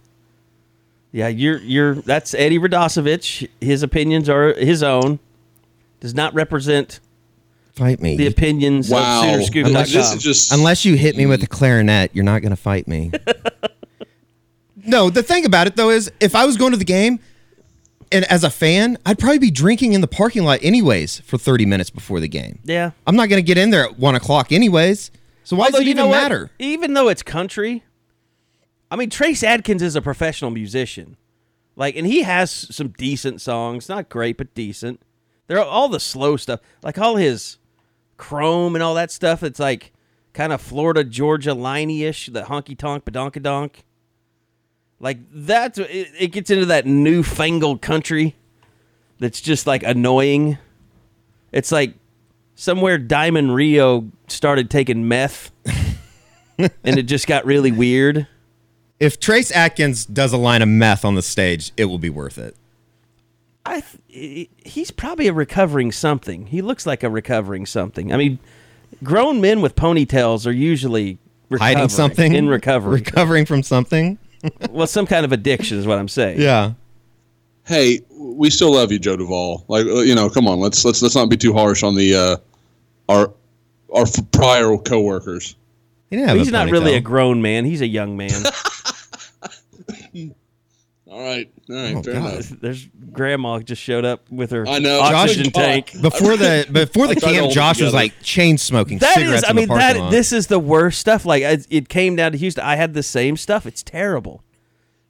Yeah, 1.12 1.28
you're 1.28 1.58
you're. 1.58 1.94
That's 1.96 2.34
Eddie 2.34 2.58
Radosevich. 2.58 3.48
His 3.60 3.82
opinions 3.82 4.28
are 4.28 4.52
his 4.54 4.82
own. 4.82 5.18
Does 6.00 6.14
not 6.14 6.34
represent 6.34 7.00
Fight 7.76 8.00
me. 8.00 8.16
the 8.16 8.26
opinions 8.26 8.88
Wow, 8.88 9.20
of 9.20 9.26
SoonerScoop.com. 9.26 9.72
Like, 9.74 9.88
this 9.88 10.14
is 10.14 10.22
just 10.22 10.50
Unless 10.50 10.86
you 10.86 10.96
hit 10.96 11.14
me 11.16 11.26
with 11.26 11.42
a 11.42 11.46
mm. 11.46 11.50
clarinet, 11.50 12.10
you're 12.14 12.24
not 12.24 12.40
going 12.40 12.50
to 12.50 12.56
fight 12.56 12.88
me. 12.88 13.12
no, 14.76 15.10
the 15.10 15.22
thing 15.22 15.44
about 15.44 15.66
it 15.66 15.76
though 15.76 15.90
is 15.90 16.10
if 16.18 16.34
I 16.34 16.46
was 16.46 16.56
going 16.56 16.72
to 16.72 16.78
the 16.78 16.84
game 16.86 17.20
and 18.10 18.24
as 18.26 18.44
a 18.44 18.50
fan, 18.50 18.96
I'd 19.04 19.18
probably 19.18 19.38
be 19.38 19.50
drinking 19.50 19.92
in 19.92 20.00
the 20.00 20.08
parking 20.08 20.44
lot 20.44 20.60
anyways 20.62 21.20
for 21.20 21.36
30 21.36 21.66
minutes 21.66 21.90
before 21.90 22.18
the 22.20 22.28
game. 22.28 22.60
yeah. 22.64 22.92
I'm 23.06 23.16
not 23.16 23.28
going 23.28 23.42
to 23.42 23.46
get 23.46 23.58
in 23.58 23.70
there 23.70 23.84
at 23.84 23.98
one 23.98 24.14
o'clock 24.14 24.52
anyways. 24.52 25.10
So 25.44 25.54
why 25.56 25.66
Although, 25.66 25.78
does 25.78 25.80
it 25.82 25.84
you 25.84 25.90
even 25.90 26.04
know 26.04 26.08
what? 26.08 26.22
matter? 26.22 26.50
Even 26.58 26.94
though 26.94 27.08
it's 27.08 27.22
country, 27.22 27.84
I 28.90 28.96
mean 28.96 29.10
Trace 29.10 29.42
Adkins 29.42 29.82
is 29.82 29.96
a 29.96 30.02
professional 30.02 30.50
musician, 30.50 31.16
like, 31.76 31.94
and 31.94 32.06
he 32.06 32.22
has 32.22 32.50
some 32.50 32.88
decent 32.96 33.40
songs. 33.42 33.88
Not 33.88 34.08
great, 34.08 34.38
but 34.38 34.54
decent. 34.54 35.00
They're 35.46 35.62
all 35.62 35.88
the 35.88 36.00
slow 36.00 36.36
stuff, 36.36 36.60
like 36.82 36.98
all 36.98 37.16
his 37.16 37.58
chrome 38.16 38.74
and 38.74 38.82
all 38.82 38.94
that 38.94 39.10
stuff. 39.10 39.42
It's 39.42 39.60
like 39.60 39.92
kind 40.32 40.52
of 40.52 40.60
Florida 40.60 41.04
Georgia 41.04 41.50
liney 41.50 42.02
ish, 42.02 42.26
the 42.26 42.42
honky 42.42 42.76
tonk 42.76 43.04
badonkadonk. 43.04 43.82
Like 45.00 45.18
that's 45.30 45.78
it, 45.78 46.08
it 46.18 46.32
gets 46.32 46.50
into 46.50 46.66
that 46.66 46.86
newfangled 46.86 47.82
country 47.82 48.34
that's 49.18 49.40
just 49.40 49.66
like 49.66 49.82
annoying. 49.82 50.58
It's 51.52 51.72
like 51.72 51.94
somewhere 52.54 52.98
Diamond 52.98 53.54
Rio 53.54 54.10
started 54.28 54.70
taking 54.70 55.06
meth 55.06 55.50
and 56.58 56.70
it 56.84 57.04
just 57.04 57.26
got 57.26 57.44
really 57.44 57.72
weird. 57.72 58.26
If 58.98 59.20
Trace 59.20 59.52
Adkins 59.52 60.06
does 60.06 60.32
a 60.32 60.38
line 60.38 60.62
of 60.62 60.68
meth 60.68 61.04
on 61.04 61.14
the 61.14 61.22
stage, 61.22 61.72
it 61.76 61.84
will 61.84 61.98
be 61.98 62.08
worth 62.08 62.38
it. 62.38 62.56
I 63.66 63.82
th- 64.10 64.48
he's 64.64 64.90
probably 64.90 65.26
a 65.26 65.32
recovering 65.32 65.92
something. 65.92 66.46
He 66.46 66.62
looks 66.62 66.86
like 66.86 67.02
a 67.02 67.10
recovering 67.10 67.66
something. 67.66 68.12
I 68.12 68.16
mean, 68.16 68.38
grown 69.02 69.40
men 69.40 69.60
with 69.60 69.74
ponytails 69.74 70.46
are 70.46 70.52
usually 70.52 71.18
Hiding 71.52 71.88
something 71.88 72.34
in 72.34 72.48
recovery. 72.48 73.00
recovering 73.00 73.44
from 73.44 73.62
something. 73.62 74.18
well, 74.70 74.86
some 74.86 75.06
kind 75.06 75.24
of 75.24 75.32
addiction 75.32 75.78
is 75.78 75.86
what 75.86 75.98
I'm 75.98 76.08
saying. 76.08 76.40
Yeah. 76.40 76.72
Hey, 77.66 78.00
we 78.16 78.50
still 78.50 78.72
love 78.72 78.92
you, 78.92 78.98
Joe 78.98 79.16
Duvall. 79.16 79.64
Like 79.68 79.86
uh, 79.86 80.00
you 80.00 80.14
know, 80.14 80.30
come 80.30 80.46
on, 80.46 80.60
let's 80.60 80.84
let's 80.84 81.02
let's 81.02 81.14
not 81.14 81.28
be 81.28 81.36
too 81.36 81.52
harsh 81.52 81.82
on 81.82 81.96
the 81.96 82.14
uh, 82.14 82.36
our 83.08 83.32
our 83.92 84.06
prior 84.32 84.76
coworkers. 84.76 85.56
He 86.10 86.24
He's 86.24 86.52
not 86.52 86.70
really 86.70 86.94
a 86.94 87.00
grown 87.00 87.42
man. 87.42 87.64
He's 87.64 87.80
a 87.80 87.86
young 87.86 88.16
man. 88.16 88.30
All 91.08 91.20
right, 91.20 91.48
all 91.70 91.76
right, 91.76 91.94
Oh, 91.94 92.02
fair 92.02 92.14
God. 92.14 92.32
enough. 92.34 92.48
There's 92.60 92.88
grandma 93.12 93.60
just 93.60 93.80
showed 93.80 94.04
up 94.04 94.28
with 94.30 94.50
her 94.50 94.66
I 94.68 94.80
know. 94.80 94.98
oxygen 95.00 95.44
Josh- 95.44 95.52
tank. 95.52 95.92
before 96.02 96.36
the 96.36 96.66
before 96.70 97.06
the 97.06 97.12
I 97.12 97.14
tried 97.14 97.20
to 97.20 97.20
camp. 97.20 97.36
hold 97.38 97.50
it 97.52 97.54
Josh 97.54 97.80
was 97.80 97.94
like 97.94 98.12
chain 98.22 98.58
smoking 98.58 98.98
That 98.98 99.14
cigarettes 99.14 99.44
is, 99.44 99.48
I 99.48 99.52
mean, 99.52 99.68
that 99.68 99.96
lot. 99.96 100.10
this 100.10 100.32
is 100.32 100.48
the 100.48 100.58
worst 100.58 100.98
stuff. 100.98 101.24
Like 101.24 101.44
I, 101.44 101.58
it 101.70 101.88
came 101.88 102.16
down 102.16 102.32
to 102.32 102.38
Houston. 102.38 102.64
I 102.64 102.74
had 102.74 102.92
the 102.94 103.04
same 103.04 103.36
stuff. 103.36 103.66
It's 103.66 103.84
terrible. 103.84 104.42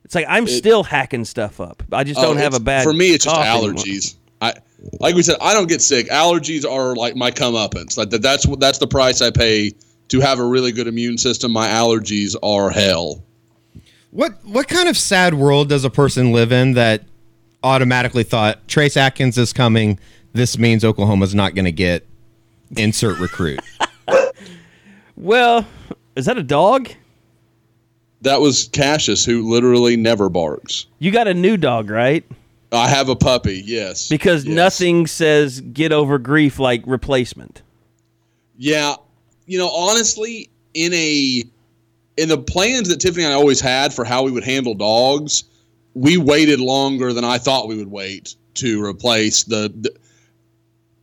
It's 0.04 0.14
like 0.14 0.26
I'm 0.28 0.46
still 0.46 0.84
hacking 0.84 1.24
stuff 1.24 1.60
up. 1.60 1.82
I 1.90 2.04
just 2.04 2.20
oh, 2.20 2.24
don't 2.24 2.36
Oh, 2.36 2.40
have 2.40 2.54
a 2.54 2.60
bad. 2.60 2.84
For 2.84 2.92
me, 2.92 3.08
it's 3.14 3.24
just 3.24 3.34
cough 3.34 3.46
anymore. 3.46 3.74
allergies. 3.82 4.16
I 4.42 4.52
like 5.00 5.14
we 5.14 5.22
said, 5.22 5.36
I 5.40 5.54
don't 5.54 5.66
get 5.68 5.80
sick. 5.80 6.08
Allergies 6.10 6.70
are 6.70 6.94
like 6.94 7.16
my 7.16 7.30
comeuppance. 7.30 7.96
Like 7.96 8.10
that, 8.10 8.20
that's 8.20 8.46
what 8.46 8.60
that's 8.60 8.76
the 8.78 8.86
price 8.86 9.22
I 9.22 9.30
pay 9.30 9.72
to 10.08 10.20
have 10.20 10.38
a 10.40 10.44
really 10.44 10.72
good 10.72 10.86
immune 10.88 11.16
system. 11.16 11.52
My 11.52 11.68
allergies 11.68 12.36
are 12.42 12.68
hell. 12.68 13.22
What 14.16 14.32
what 14.46 14.66
kind 14.66 14.88
of 14.88 14.96
sad 14.96 15.34
world 15.34 15.68
does 15.68 15.84
a 15.84 15.90
person 15.90 16.32
live 16.32 16.50
in 16.50 16.72
that 16.72 17.02
automatically 17.62 18.22
thought 18.24 18.66
Trace 18.66 18.96
Adkins 18.96 19.36
is 19.36 19.52
coming? 19.52 19.98
This 20.32 20.56
means 20.56 20.86
Oklahoma's 20.86 21.34
not 21.34 21.54
going 21.54 21.66
to 21.66 21.72
get 21.72 22.06
insert 22.76 23.18
recruit. 23.18 23.60
Well, 25.18 25.66
is 26.14 26.26
that 26.26 26.36
a 26.36 26.42
dog? 26.42 26.90
That 28.20 28.40
was 28.42 28.68
Cassius, 28.68 29.24
who 29.24 29.48
literally 29.50 29.96
never 29.96 30.28
barks. 30.28 30.86
You 30.98 31.10
got 31.10 31.26
a 31.26 31.32
new 31.32 31.56
dog, 31.56 31.88
right? 31.88 32.22
I 32.70 32.88
have 32.88 33.08
a 33.08 33.16
puppy. 33.16 33.62
Yes, 33.64 34.08
Because 34.08 34.44
Yes. 34.44 34.54
nothing 34.54 35.06
says 35.06 35.60
get 35.62 35.90
over 35.90 36.18
grief 36.18 36.58
like 36.58 36.82
replacement. 36.86 37.62
Yeah, 38.58 38.96
you 39.46 39.56
know, 39.58 39.70
honestly, 39.70 40.50
in 40.74 40.92
a 40.92 41.42
in 42.16 42.28
the 42.28 42.38
plans 42.38 42.88
that 42.88 43.00
Tiffany 43.00 43.24
and 43.24 43.32
I 43.32 43.36
always 43.36 43.60
had 43.60 43.92
for 43.92 44.04
how 44.04 44.22
we 44.22 44.30
would 44.30 44.44
handle 44.44 44.74
dogs, 44.74 45.44
we 45.94 46.16
waited 46.16 46.60
longer 46.60 47.12
than 47.12 47.24
I 47.24 47.38
thought 47.38 47.68
we 47.68 47.76
would 47.76 47.90
wait 47.90 48.34
to 48.54 48.84
replace 48.84 49.44
the. 49.44 49.72
the 49.80 49.96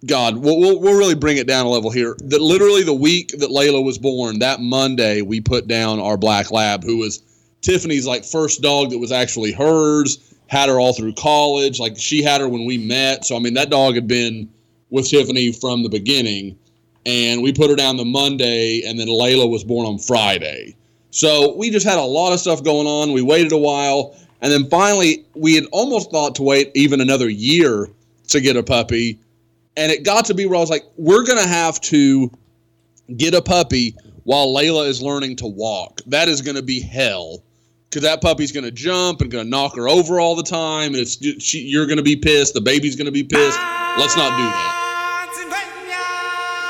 God, 0.05 0.35
we'll, 0.35 0.59
we'll, 0.59 0.81
we'll 0.81 0.99
really 0.99 1.15
bring 1.15 1.37
it 1.37 1.47
down 1.47 1.65
a 1.65 1.69
level 1.69 1.89
here. 1.89 2.17
That 2.19 2.41
literally 2.41 2.83
the 2.83 2.93
week 2.93 3.29
that 3.37 3.49
Layla 3.49 3.81
was 3.81 3.97
born, 3.97 4.39
that 4.39 4.59
Monday, 4.59 5.21
we 5.21 5.39
put 5.39 5.67
down 5.67 6.01
our 6.01 6.17
black 6.17 6.51
lab, 6.51 6.83
who 6.83 6.97
was 6.97 7.23
Tiffany's 7.61 8.05
like 8.05 8.25
first 8.25 8.61
dog 8.61 8.89
that 8.89 8.99
was 8.99 9.13
actually 9.13 9.53
hers. 9.53 10.29
Had 10.47 10.67
her 10.67 10.77
all 10.77 10.93
through 10.93 11.13
college. 11.13 11.79
Like 11.79 11.97
she 11.97 12.21
had 12.21 12.41
her 12.41 12.49
when 12.49 12.65
we 12.65 12.77
met. 12.77 13.25
So 13.25 13.37
I 13.37 13.39
mean, 13.39 13.53
that 13.53 13.69
dog 13.69 13.95
had 13.95 14.07
been 14.07 14.49
with 14.89 15.09
Tiffany 15.09 15.53
from 15.53 15.83
the 15.83 15.89
beginning 15.89 16.57
and 17.05 17.41
we 17.41 17.51
put 17.51 17.69
her 17.69 17.75
down 17.75 17.97
the 17.97 18.05
Monday, 18.05 18.81
and 18.85 18.97
then 18.97 19.07
Layla 19.07 19.49
was 19.49 19.63
born 19.63 19.85
on 19.85 19.97
Friday. 19.97 20.75
So 21.13 21.55
we 21.55 21.69
just 21.69 21.85
had 21.85 21.99
a 21.99 22.03
lot 22.03 22.33
of 22.33 22.39
stuff 22.39 22.63
going 22.63 22.87
on. 22.87 23.13
We 23.13 23.21
waited 23.21 23.51
a 23.51 23.57
while, 23.57 24.17
and 24.41 24.51
then 24.51 24.67
finally, 24.67 25.23
we 25.35 25.53
had 25.53 25.65
almost 25.71 26.09
thought 26.09 26.33
to 26.35 26.41
wait 26.41 26.71
even 26.73 27.01
another 27.01 27.29
year 27.29 27.87
to 28.29 28.41
get 28.41 28.57
a 28.57 28.63
puppy. 28.63 29.19
And 29.77 29.91
it 29.91 30.03
got 30.03 30.25
to 30.25 30.33
be 30.33 30.47
where 30.47 30.57
I 30.57 30.59
was 30.59 30.71
like, 30.71 30.85
we're 30.97 31.23
going 31.23 31.37
to 31.37 31.47
have 31.47 31.79
to 31.81 32.31
get 33.15 33.35
a 33.35 33.43
puppy 33.43 33.95
while 34.23 34.47
Layla 34.47 34.87
is 34.87 35.03
learning 35.03 35.35
to 35.35 35.45
walk. 35.45 36.01
That 36.07 36.29
is 36.29 36.41
going 36.41 36.55
to 36.55 36.63
be 36.63 36.81
hell. 36.81 37.43
Because 37.91 38.01
that 38.01 38.23
puppy's 38.23 38.51
going 38.51 38.63
to 38.63 38.71
jump 38.71 39.21
and 39.21 39.29
going 39.29 39.45
to 39.45 39.49
knock 39.49 39.75
her 39.75 39.87
over 39.87 40.19
all 40.19 40.35
the 40.35 40.41
time, 40.41 40.93
and 40.93 41.01
it's 41.01 41.43
she, 41.43 41.59
you're 41.59 41.85
going 41.85 41.97
to 41.97 42.03
be 42.03 42.15
pissed. 42.15 42.55
The 42.55 42.61
baby's 42.61 42.95
going 42.95 43.05
to 43.05 43.11
be 43.11 43.23
pissed. 43.23 43.59
Let's 43.99 44.17
not 44.17 44.35
do 44.35 44.43
that. 44.43 44.79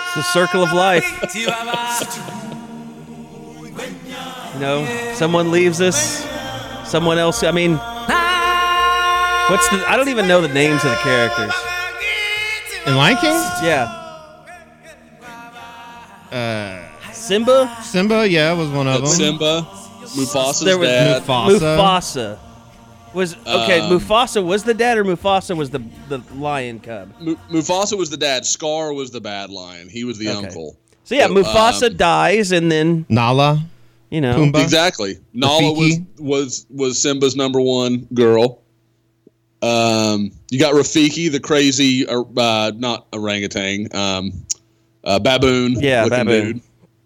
It's 0.08 0.16
the 0.16 0.34
circle 0.34 0.64
of 0.64 0.74
life. 0.74 1.06
You 4.64 4.70
know, 4.70 5.14
someone 5.16 5.52
leaves 5.52 5.82
us, 5.82 6.24
someone 6.90 7.18
else. 7.18 7.44
I 7.44 7.52
mean, 7.52 7.72
what's 7.74 9.68
the? 9.68 9.84
I 9.90 9.96
don't 9.98 10.08
even 10.08 10.26
know 10.26 10.40
the 10.40 10.48
names 10.48 10.86
of 10.86 10.92
the 10.92 10.96
characters. 11.04 11.52
In 12.88 12.96
Lion 12.96 13.18
King, 13.18 13.34
Yeah. 13.62 14.00
Uh, 16.32 17.12
Simba. 17.12 17.78
Simba, 17.84 18.26
yeah, 18.26 18.54
was 18.54 18.70
one 18.70 18.88
of 18.88 19.02
them. 19.02 19.08
Simba, 19.08 19.68
Mufasa's 20.16 20.62
There 20.62 20.78
was 20.78 20.88
dad. 20.88 21.24
Mufasa. 21.24 21.60
Mufasa. 21.60 22.40
Was 23.14 23.36
okay. 23.46 23.82
Um, 23.82 24.00
Mufasa 24.00 24.42
was 24.46 24.64
the 24.64 24.74
dad, 24.74 24.98
or 24.98 25.04
Mufasa 25.04 25.58
was 25.58 25.72
the 25.72 25.84
the 26.08 26.22
lion 26.36 26.80
cub. 26.80 27.12
Mu- 27.20 27.36
Mufasa 27.52 27.98
was 27.98 28.10
the 28.10 28.16
dad. 28.18 28.46
Scar 28.46 28.94
was 28.94 29.12
the 29.12 29.20
bad 29.20 29.50
lion. 29.50 29.90
He 29.90 30.06
was 30.06 30.18
the 30.20 30.30
Okay. 30.30 30.48
uncle. 30.48 30.78
So 31.04 31.16
yeah, 31.16 31.28
So, 31.28 31.34
Mufasa 31.34 31.90
um, 31.92 31.98
dies, 31.98 32.54
and 32.54 32.72
then 32.72 33.06
Nala, 33.10 33.62
you 34.14 34.22
know, 34.22 34.36
Pumbaa. 34.36 34.62
Exactly. 34.64 35.18
Nala 35.34 35.74
was, 35.74 36.00
was 36.20 36.66
was 36.70 37.00
Simba's 37.02 37.36
number 37.36 37.60
one 37.60 38.08
girl. 38.14 38.62
Um, 39.64 40.32
you 40.52 40.60
got 40.60 40.74
Rafiki, 40.74 41.32
the 41.32 41.40
crazy, 41.40 42.06
uh, 42.06 42.22
uh, 42.38 42.72
not 42.76 43.08
orangutan, 43.14 43.88
um, 43.96 44.32
uh, 45.04 45.20
baboon. 45.20 45.78
Yeah, 45.80 46.04
looking 46.04 46.26
baboon. 46.26 46.54
dude. 46.54 46.62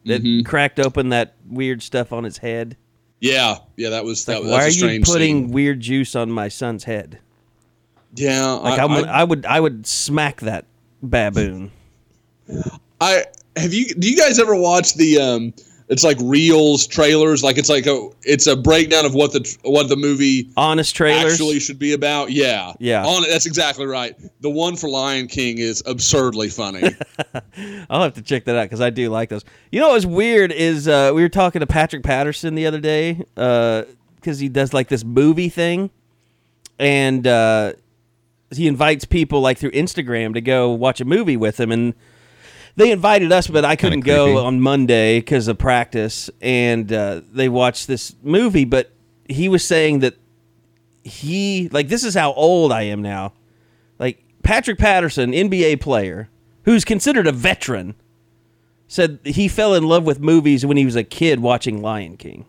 that 0.06 0.24
Mhm. 0.24 0.46
cracked 0.46 0.80
open 0.80 1.10
that 1.10 1.36
weird 1.48 1.82
stuff 1.82 2.12
on 2.12 2.24
his 2.24 2.38
head. 2.40 2.76
Yeah, 3.22 3.58
yeah, 3.78 3.90
that 3.90 4.04
was 4.06 4.26
that. 4.26 4.44
Like, 4.44 4.44
was 4.44 4.52
why 4.52 4.64
that's 4.66 4.82
are 4.84 4.88
a 4.88 4.94
you 4.94 5.02
putting 5.02 5.44
scene. 5.46 5.52
weird 5.52 5.80
juice 5.80 6.16
on 6.16 6.30
my 6.32 6.50
son's 6.50 6.84
head? 6.84 7.20
Yeah, 8.16 8.52
Like 8.52 8.80
I, 8.80 8.84
I, 8.84 8.86
would, 8.86 9.06
I, 9.08 9.20
I 9.20 9.24
would, 9.24 9.46
I 9.46 9.60
would 9.60 9.88
smack 9.88 10.42
that 10.42 10.66
baboon. 11.04 11.72
I 13.00 13.24
have 13.56 13.74
you. 13.74 13.94
Do 13.94 14.10
you 14.10 14.18
guys 14.18 14.40
ever 14.40 14.56
watch 14.56 14.96
the? 14.96 15.20
Um, 15.20 15.54
it's 15.90 16.04
like 16.04 16.18
reels 16.22 16.86
trailers. 16.86 17.44
Like 17.44 17.58
it's 17.58 17.70
like 17.70 17.86
a. 17.86 18.10
It's 18.24 18.46
a 18.46 18.56
breakdown 18.56 19.06
of 19.06 19.14
what 19.14 19.32
the 19.32 19.58
what 19.64 19.88
the 19.88 19.96
movie 19.96 20.50
Honest 20.58 20.96
trailers. 20.96 21.34
actually 21.34 21.60
should 21.60 21.80
be 21.80 21.94
about. 21.94 22.32
Yeah, 22.32 22.74
Yeah. 22.80 23.06
On 23.06 23.24
that's 23.24 23.46
exactly 23.46 23.86
right. 23.86 24.16
The 24.42 24.50
one 24.50 24.76
for 24.76 24.90
Lion 24.90 25.28
King 25.28 25.60
is 25.60 25.82
absurdly 25.86 26.50
funny. 26.50 26.84
I'll 27.90 28.04
have 28.04 28.16
to 28.16 28.22
check 28.22 28.46
that 28.46 28.56
out 28.58 28.64
because 28.64 28.82
I 28.82 28.90
do 28.90 29.10
like 29.10 29.30
those. 29.30 29.46
You 29.72 29.80
know 29.80 29.90
what's 29.90 30.06
weird 30.06 30.52
is 30.52 30.88
uh, 30.88 31.12
we 31.16 31.22
were 31.22 31.30
talking 31.30 31.62
to 31.62 31.68
Patrick 31.68 32.04
Patterson 32.04 32.56
the 32.56 32.68
other 32.68 32.80
day 32.82 33.26
because 33.36 34.40
he 34.40 34.50
does 34.50 34.74
like 34.74 34.90
this 34.90 35.06
movie 35.06 35.50
thing, 35.50 35.90
and 36.78 37.26
uh, 37.26 37.74
he 38.52 38.68
invites 38.68 39.06
people 39.06 39.40
like 39.40 39.58
through 39.58 39.72
Instagram 39.72 40.34
to 40.34 40.42
go 40.42 40.70
watch 40.70 41.00
a 41.00 41.06
movie 41.06 41.38
with 41.38 41.60
him, 41.60 41.72
and 41.72 41.94
they 42.78 42.92
invited 42.92 43.32
us, 43.32 43.48
but 43.48 43.66
I 43.66 43.76
couldn't 43.76 44.02
go 44.02 44.26
creepy. 44.26 44.40
on 44.40 44.62
Monday 44.62 45.20
because 45.20 45.48
of 45.48 45.58
practice, 45.58 46.30
and 46.40 46.94
uh, 46.94 47.22
they 47.34 47.50
watched 47.50 47.88
this 47.88 48.16
movie, 48.22 48.66
but 48.66 48.92
he 49.28 49.50
was 49.50 49.66
saying 49.66 50.00
that 50.00 50.16
he 51.04 51.70
like 51.70 51.88
this 51.88 52.04
is 52.04 52.14
how 52.14 52.34
old 52.34 52.72
I 52.72 52.84
am 52.84 53.02
now. 53.02 53.34
Like 53.98 54.24
Patrick 54.44 54.78
Patterson, 54.78 55.32
NBA 55.32 55.82
player, 55.82 56.30
who's 56.66 56.86
considered 56.86 57.26
a 57.26 57.32
veteran, 57.32 57.96
said 58.88 59.20
he 59.24 59.48
fell 59.48 59.74
in 59.74 59.84
love 59.84 60.06
with 60.06 60.20
movies 60.20 60.64
when 60.64 60.78
he 60.78 60.86
was 60.86 60.96
a 60.96 61.04
kid 61.04 61.40
watching 61.40 61.82
Lion 61.82 62.16
King. 62.16 62.46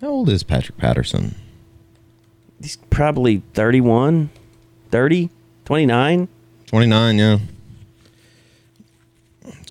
How 0.00 0.08
old 0.08 0.30
is 0.30 0.42
Patrick 0.42 0.78
Patterson? 0.78 1.34
He's 2.60 2.76
probably 2.88 3.42
31, 3.52 4.30
30, 4.90 5.30
29. 5.66 6.28
29, 6.66 7.18
yeah. 7.18 7.38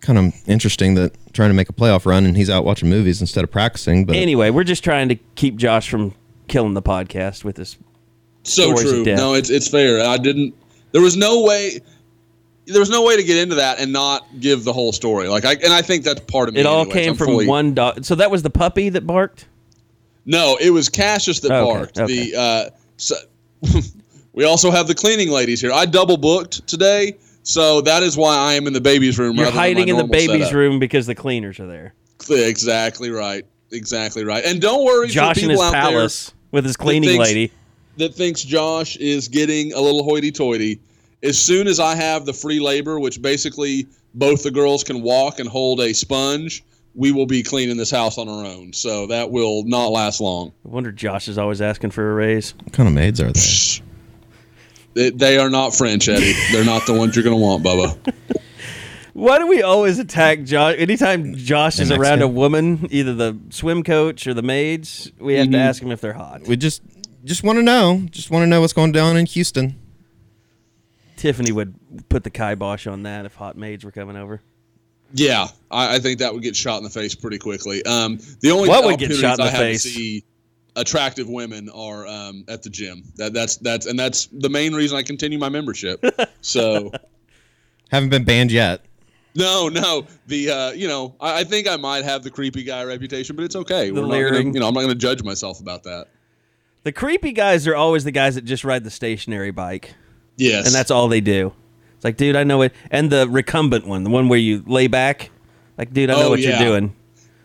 It's 0.05 0.13
kind 0.13 0.19
of 0.27 0.47
interesting 0.47 0.93
that 0.95 1.13
trying 1.33 1.49
to 1.49 1.55
make 1.55 1.67
a 1.67 1.73
playoff 1.73 2.05
run 2.05 2.27
and 2.27 2.37
he's 2.37 2.47
out 2.47 2.63
watching 2.63 2.89
movies 2.89 3.21
instead 3.21 3.43
of 3.43 3.49
practicing. 3.49 4.05
But 4.05 4.17
Anyway, 4.17 4.51
we're 4.51 4.63
just 4.63 4.83
trying 4.83 5.09
to 5.09 5.15
keep 5.33 5.55
Josh 5.55 5.89
from 5.89 6.13
killing 6.47 6.75
the 6.75 6.81
podcast 6.83 7.43
with 7.43 7.55
this. 7.55 7.75
so 8.43 8.75
true. 8.75 9.03
No, 9.03 9.33
it's 9.33 9.49
it's 9.49 9.67
fair. 9.67 10.07
I 10.07 10.17
didn't. 10.17 10.53
There 10.91 11.01
was 11.01 11.17
no 11.17 11.41
way. 11.41 11.79
There 12.67 12.79
was 12.79 12.91
no 12.91 13.03
way 13.03 13.15
to 13.15 13.23
get 13.23 13.37
into 13.37 13.55
that 13.55 13.79
and 13.79 13.91
not 13.91 14.27
give 14.39 14.63
the 14.63 14.73
whole 14.73 14.91
story. 14.91 15.27
Like 15.27 15.43
I 15.43 15.53
and 15.53 15.73
I 15.73 15.81
think 15.81 16.03
that's 16.03 16.19
part 16.19 16.49
of 16.49 16.53
me. 16.53 16.59
It 16.61 16.67
all 16.67 16.81
anyways. 16.81 16.93
came 16.93 17.09
I'm 17.13 17.17
from 17.17 17.27
fully- 17.29 17.47
one 17.47 17.73
dog. 17.73 18.05
So 18.05 18.13
that 18.13 18.29
was 18.29 18.43
the 18.43 18.51
puppy 18.51 18.89
that 18.89 19.07
barked. 19.07 19.47
No, 20.27 20.55
it 20.61 20.69
was 20.69 20.87
Cassius 20.87 21.39
that 21.39 21.51
Okay, 21.51 21.73
barked. 21.79 21.99
okay. 21.99 22.29
The 22.31 22.39
uh, 22.39 22.69
so, 22.97 23.15
we 24.33 24.43
also 24.43 24.69
have 24.69 24.87
the 24.87 24.93
cleaning 24.95 25.31
ladies 25.31 25.61
here. 25.61 25.71
I 25.71 25.85
double 25.87 26.17
booked 26.17 26.67
today, 26.67 27.17
so 27.45 27.79
that 27.81 28.03
is 28.03 28.17
why 28.17 28.35
I 28.35 28.53
am 28.55 28.67
in 28.67 28.73
the 28.73 28.81
baby's 28.81 29.17
room. 29.17 29.35
You're 29.37 29.45
rather 29.45 29.51
than 29.51 29.55
my 29.55 29.61
hiding 29.61 29.87
in 29.87 29.95
the 29.97 30.03
baby's 30.03 30.41
setup. 30.47 30.53
room 30.53 30.79
because 30.79 31.05
the 31.07 31.15
cleaners 31.15 31.59
are 31.61 31.67
there. 31.67 31.93
Exactly 32.29 33.09
right. 33.11 33.45
Exactly 33.71 34.23
right. 34.25 34.43
And 34.45 34.61
don't 34.61 34.83
worry, 34.83 35.07
Josh 35.07 35.35
for 35.37 35.41
in 35.45 35.49
people 35.49 35.63
his 35.63 35.73
out 35.73 35.73
palace 35.73 36.33
with 36.51 36.65
his 36.65 36.75
cleaning 36.75 37.09
thinks- 37.11 37.27
lady. 37.27 37.51
that 37.97 38.13
thinks 38.13 38.43
Josh 38.43 38.97
is 38.97 39.27
getting 39.27 39.71
a 39.73 39.79
little 39.79 40.03
hoity-toity. 40.03 40.79
As 41.23 41.39
soon 41.39 41.67
as 41.67 41.79
I 41.79 41.95
have 41.95 42.25
the 42.25 42.33
free 42.33 42.59
labor, 42.59 42.99
which 42.99 43.21
basically 43.21 43.87
both 44.13 44.43
the 44.43 44.51
girls 44.51 44.83
can 44.83 45.01
walk 45.01 45.39
and 45.39 45.47
hold 45.49 45.79
a 45.81 45.93
sponge, 45.93 46.63
we 46.93 47.11
will 47.11 47.25
be 47.25 47.43
cleaning 47.43 47.77
this 47.77 47.91
house 47.91 48.17
on 48.17 48.29
our 48.29 48.45
own. 48.45 48.71
So 48.73 49.07
that 49.07 49.29
will 49.31 49.63
not 49.63 49.87
last 49.87 50.21
long. 50.21 50.53
I 50.65 50.69
wonder 50.69 50.91
Josh 50.91 51.27
is 51.27 51.37
always 51.37 51.61
asking 51.61 51.91
for 51.91 52.11
a 52.11 52.13
raise. 52.13 52.53
What 52.63 52.73
kind 52.73 52.87
of 52.87 52.93
maids 52.95 53.19
are 53.19 53.31
they? 53.31 53.83
They, 54.95 55.09
they 55.11 55.37
are 55.37 55.49
not 55.49 55.75
French, 55.75 56.07
Eddie. 56.09 56.33
They're 56.51 56.65
not 56.65 56.85
the 56.87 56.93
ones 56.93 57.15
you're 57.15 57.23
going 57.23 57.35
to 57.37 57.41
want, 57.41 57.63
Bubba. 57.63 57.97
Why 59.13 59.37
do 59.39 59.47
we 59.47 59.61
always 59.61 59.99
attack 59.99 60.43
Josh? 60.43 60.75
Anytime 60.77 61.35
Josh 61.35 61.79
is 61.79 61.91
around 61.91 62.21
a 62.21 62.27
woman, 62.27 62.87
either 62.91 63.13
the 63.13 63.37
swim 63.49 63.83
coach 63.83 64.25
or 64.27 64.33
the 64.33 64.41
maids, 64.41 65.11
we 65.19 65.35
have 65.35 65.45
Mm-hmm. 65.45 65.53
to 65.53 65.57
ask 65.59 65.81
him 65.81 65.91
if 65.91 66.01
they're 66.01 66.13
hot. 66.13 66.41
We 66.47 66.57
just 66.57 66.81
just 67.23 67.43
want 67.43 67.57
to 67.57 67.63
know. 67.63 68.01
Just 68.09 68.29
want 68.31 68.43
to 68.43 68.47
know 68.47 68.59
what's 68.61 68.73
going 68.73 68.91
down 68.91 69.15
in 69.15 69.25
Houston. 69.27 69.79
Tiffany 71.17 71.51
would 71.53 71.75
put 72.09 72.23
the 72.25 72.29
kibosh 72.29 72.87
on 72.87 73.03
that 73.03 73.25
if 73.25 73.35
hot 73.35 73.55
maids 73.57 73.85
were 73.85 73.91
coming 73.91 74.17
over. 74.17 74.41
Yeah, 75.13 75.47
I, 75.71 75.95
I 75.95 75.99
think 75.99 76.19
that 76.19 76.33
would 76.33 76.43
get 76.43 76.55
shot 76.55 76.77
in 76.79 76.83
the 76.83 76.89
face 76.89 77.15
pretty 77.15 77.37
quickly. 77.37 77.83
Um, 77.85 78.19
the 78.41 78.51
only 78.51 78.67
What 78.67 78.83
would 78.83 78.99
get 78.99 79.13
shot 79.13 79.39
in 79.39 79.45
I 79.45 79.45
the 79.45 79.51
have 79.51 79.59
face? 79.59 80.21
To 80.75 80.79
see 80.79 80.81
attractive 80.81 81.27
women 81.29 81.69
are 81.69 82.05
um, 82.07 82.43
at 82.47 82.63
the 82.63 82.69
gym. 82.69 83.03
That, 83.15 83.33
that's 83.33 83.57
that's 83.57 83.85
and 83.85 83.97
that's 83.97 84.27
the 84.27 84.49
main 84.49 84.73
reason 84.73 84.97
I 84.97 85.03
continue 85.03 85.37
my 85.39 85.49
membership. 85.49 86.03
so 86.41 86.91
Haven't 87.91 88.09
been 88.09 88.23
banned 88.23 88.51
yet. 88.51 88.85
no, 89.35 89.67
no, 89.69 90.05
the 90.27 90.49
uh, 90.49 90.71
you 90.71 90.87
know 90.87 91.15
I, 91.19 91.39
I 91.39 91.43
think 91.43 91.67
I 91.67 91.75
might 91.77 92.03
have 92.03 92.23
the 92.23 92.31
creepy 92.31 92.63
guy 92.63 92.83
reputation, 92.83 93.35
but 93.35 93.45
it's 93.45 93.55
okay. 93.55 93.89
The 93.89 93.95
We're 93.95 94.01
not 94.01 94.07
gonna, 94.13 94.13
leering. 94.17 94.53
you 94.53 94.59
know, 94.59 94.67
I'm 94.67 94.73
not 94.73 94.81
going 94.81 94.93
to 94.93 94.95
judge 94.95 95.23
myself 95.23 95.59
about 95.59 95.83
that. 95.83 96.07
The 96.83 96.91
creepy 96.91 97.31
guys 97.31 97.67
are 97.67 97.75
always 97.75 98.03
the 98.03 98.11
guys 98.11 98.35
that 98.35 98.45
just 98.45 98.63
ride 98.63 98.83
the 98.83 98.91
stationary 98.91 99.51
bike, 99.51 99.93
Yes, 100.37 100.65
and 100.67 100.75
that's 100.75 100.91
all 100.91 101.07
they 101.07 101.21
do. 101.21 101.51
It's 101.95 102.03
like, 102.03 102.15
dude, 102.17 102.35
I 102.35 102.43
know 102.43 102.61
it. 102.61 102.73
And 102.91 103.11
the 103.11 103.27
recumbent 103.27 103.87
one, 103.87 104.03
the 104.03 104.09
one 104.11 104.29
where 104.29 104.37
you 104.39 104.63
lay 104.67 104.85
back, 104.87 105.31
like, 105.77 105.93
dude, 105.93 106.09
I 106.09 106.13
know 106.13 106.27
Oh, 106.27 106.29
what 106.29 106.39
yeah. 106.39 106.59
you're 106.59 106.67
doing. 106.69 106.95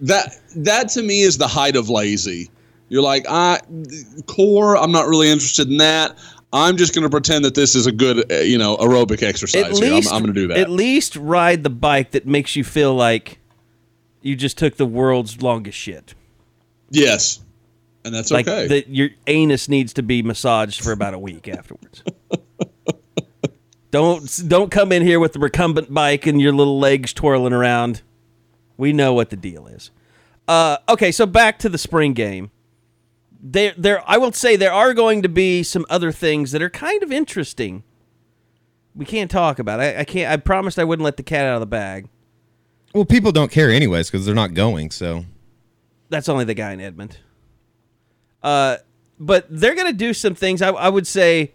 that 0.02 0.34
that 0.56 0.88
to 0.90 1.02
me 1.02 1.22
is 1.22 1.38
the 1.38 1.48
height 1.48 1.76
of 1.76 1.88
lazy. 1.88 2.50
You're 2.90 3.02
like, 3.02 3.24
I 3.28 3.60
core. 4.26 4.76
I'm 4.76 4.92
not 4.92 5.06
really 5.08 5.30
interested 5.30 5.68
in 5.68 5.78
that. 5.78 6.18
I'm 6.52 6.76
just 6.76 6.92
going 6.94 7.04
to 7.04 7.10
pretend 7.10 7.44
that 7.44 7.54
this 7.54 7.74
is 7.76 7.86
a 7.86 7.92
good, 7.92 8.30
uh, 8.30 8.36
you 8.38 8.58
know, 8.58 8.76
aerobic 8.78 9.22
exercise. 9.22 9.62
At 9.78 9.82
here. 9.82 9.94
least, 9.94 10.10
I'm, 10.10 10.16
I'm 10.16 10.22
going 10.24 10.34
to 10.34 10.40
do 10.40 10.48
that. 10.48 10.58
At 10.58 10.68
least 10.68 11.14
ride 11.16 11.62
the 11.62 11.70
bike 11.70 12.10
that 12.10 12.26
makes 12.26 12.56
you 12.56 12.64
feel 12.64 12.92
like 12.92 13.38
you 14.20 14.34
just 14.34 14.58
took 14.58 14.76
the 14.76 14.84
world's 14.84 15.40
longest 15.40 15.78
shit. 15.78 16.14
yes, 16.90 17.40
and 18.04 18.12
that's 18.14 18.30
Like 18.32 18.48
okay. 18.48 18.66
that, 18.66 18.88
your 18.88 19.10
anus 19.28 19.68
needs 19.68 19.92
to 19.94 20.02
be 20.02 20.22
massaged 20.22 20.82
for 20.82 20.90
about 20.90 21.14
a 21.14 21.18
week 21.18 21.46
afterwards. 21.56 22.02
don't 23.92 24.48
don't 24.48 24.70
come 24.70 24.90
in 24.92 25.02
here 25.02 25.20
with 25.20 25.32
the 25.32 25.38
recumbent 25.38 25.92
bike 25.92 26.26
and 26.26 26.40
your 26.40 26.52
little 26.52 26.78
legs 26.78 27.12
twirling 27.12 27.52
around. 27.52 28.02
We 28.76 28.92
know 28.92 29.12
what 29.12 29.30
the 29.30 29.36
deal 29.36 29.66
is. 29.68 29.90
Uh, 30.48 30.78
okay, 30.88 31.12
so 31.12 31.26
back 31.26 31.58
to 31.60 31.68
the 31.68 31.78
spring 31.78 32.12
game. 32.12 32.50
There, 33.42 33.72
there. 33.76 34.02
I 34.06 34.18
will 34.18 34.32
say 34.32 34.56
there 34.56 34.72
are 34.72 34.92
going 34.92 35.22
to 35.22 35.28
be 35.28 35.62
some 35.62 35.86
other 35.88 36.12
things 36.12 36.52
that 36.52 36.60
are 36.60 36.70
kind 36.70 37.02
of 37.02 37.10
interesting. 37.10 37.84
We 38.94 39.04
can't 39.04 39.30
talk 39.30 39.58
about. 39.58 39.80
I, 39.80 40.00
I 40.00 40.04
can't. 40.04 40.30
I 40.30 40.36
promised 40.36 40.78
I 40.78 40.84
wouldn't 40.84 41.04
let 41.04 41.16
the 41.16 41.22
cat 41.22 41.46
out 41.46 41.54
of 41.54 41.60
the 41.60 41.66
bag. 41.66 42.08
Well, 42.92 43.04
people 43.04 43.32
don't 43.32 43.50
care 43.50 43.70
anyways 43.70 44.10
because 44.10 44.26
they're 44.26 44.34
not 44.34 44.52
going. 44.52 44.90
So 44.90 45.24
That's 46.08 46.28
only 46.28 46.44
the 46.44 46.54
guy 46.54 46.72
in 46.72 46.80
Edmond. 46.80 47.18
Uh, 48.42 48.78
but 49.18 49.46
they're 49.48 49.74
gonna 49.74 49.92
do 49.92 50.12
some 50.12 50.34
things. 50.34 50.60
I, 50.60 50.70
I 50.70 50.88
would 50.88 51.06
say 51.06 51.52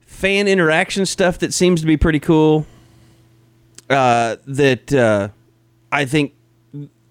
fan 0.00 0.48
interaction 0.48 1.06
stuff 1.06 1.38
that 1.38 1.54
seems 1.54 1.80
to 1.82 1.86
be 1.86 1.96
pretty 1.96 2.20
cool. 2.20 2.66
Uh, 3.88 4.36
that 4.46 4.92
uh, 4.92 5.28
I 5.92 6.04
think, 6.04 6.34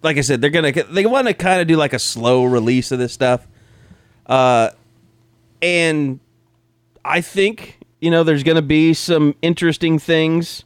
like 0.02 0.18
I 0.18 0.22
said, 0.22 0.42
they're 0.42 0.50
gonna 0.50 0.72
they 0.72 1.06
want 1.06 1.28
to 1.28 1.34
kind 1.34 1.62
of 1.62 1.68
do 1.68 1.78
like 1.78 1.94
a 1.94 2.00
slow 2.00 2.44
release 2.44 2.92
of 2.92 3.00
this 3.00 3.14
stuff. 3.14 3.48
Uh, 4.26 4.70
and 5.62 6.20
I 7.04 7.22
think 7.22 7.80
you 8.02 8.10
know 8.12 8.24
there's 8.24 8.44
gonna 8.44 8.62
be 8.62 8.94
some 8.94 9.36
interesting 9.42 10.00
things 10.00 10.64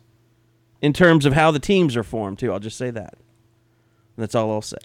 in 0.82 0.94
terms 0.94 1.26
of 1.26 1.34
how 1.34 1.52
the 1.52 1.60
teams 1.60 1.96
are 1.98 2.04
formed 2.04 2.40
too. 2.40 2.52
I'll 2.52 2.60
just 2.60 2.78
say 2.78 2.90
that. 2.92 3.16
That's 4.18 4.36
all 4.36 4.52
I'll 4.52 4.62
say. 4.62 4.78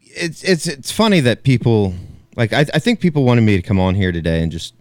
it's 0.00 0.42
it's 0.44 0.66
it's 0.66 0.90
funny 0.92 1.20
that 1.20 1.42
people 1.42 1.94
like 2.36 2.52
I, 2.52 2.60
I 2.74 2.78
think 2.78 3.00
people 3.00 3.24
wanted 3.24 3.42
me 3.42 3.56
to 3.56 3.62
come 3.62 3.80
on 3.80 3.94
here 3.94 4.12
today 4.12 4.42
and 4.42 4.52
just 4.52 4.74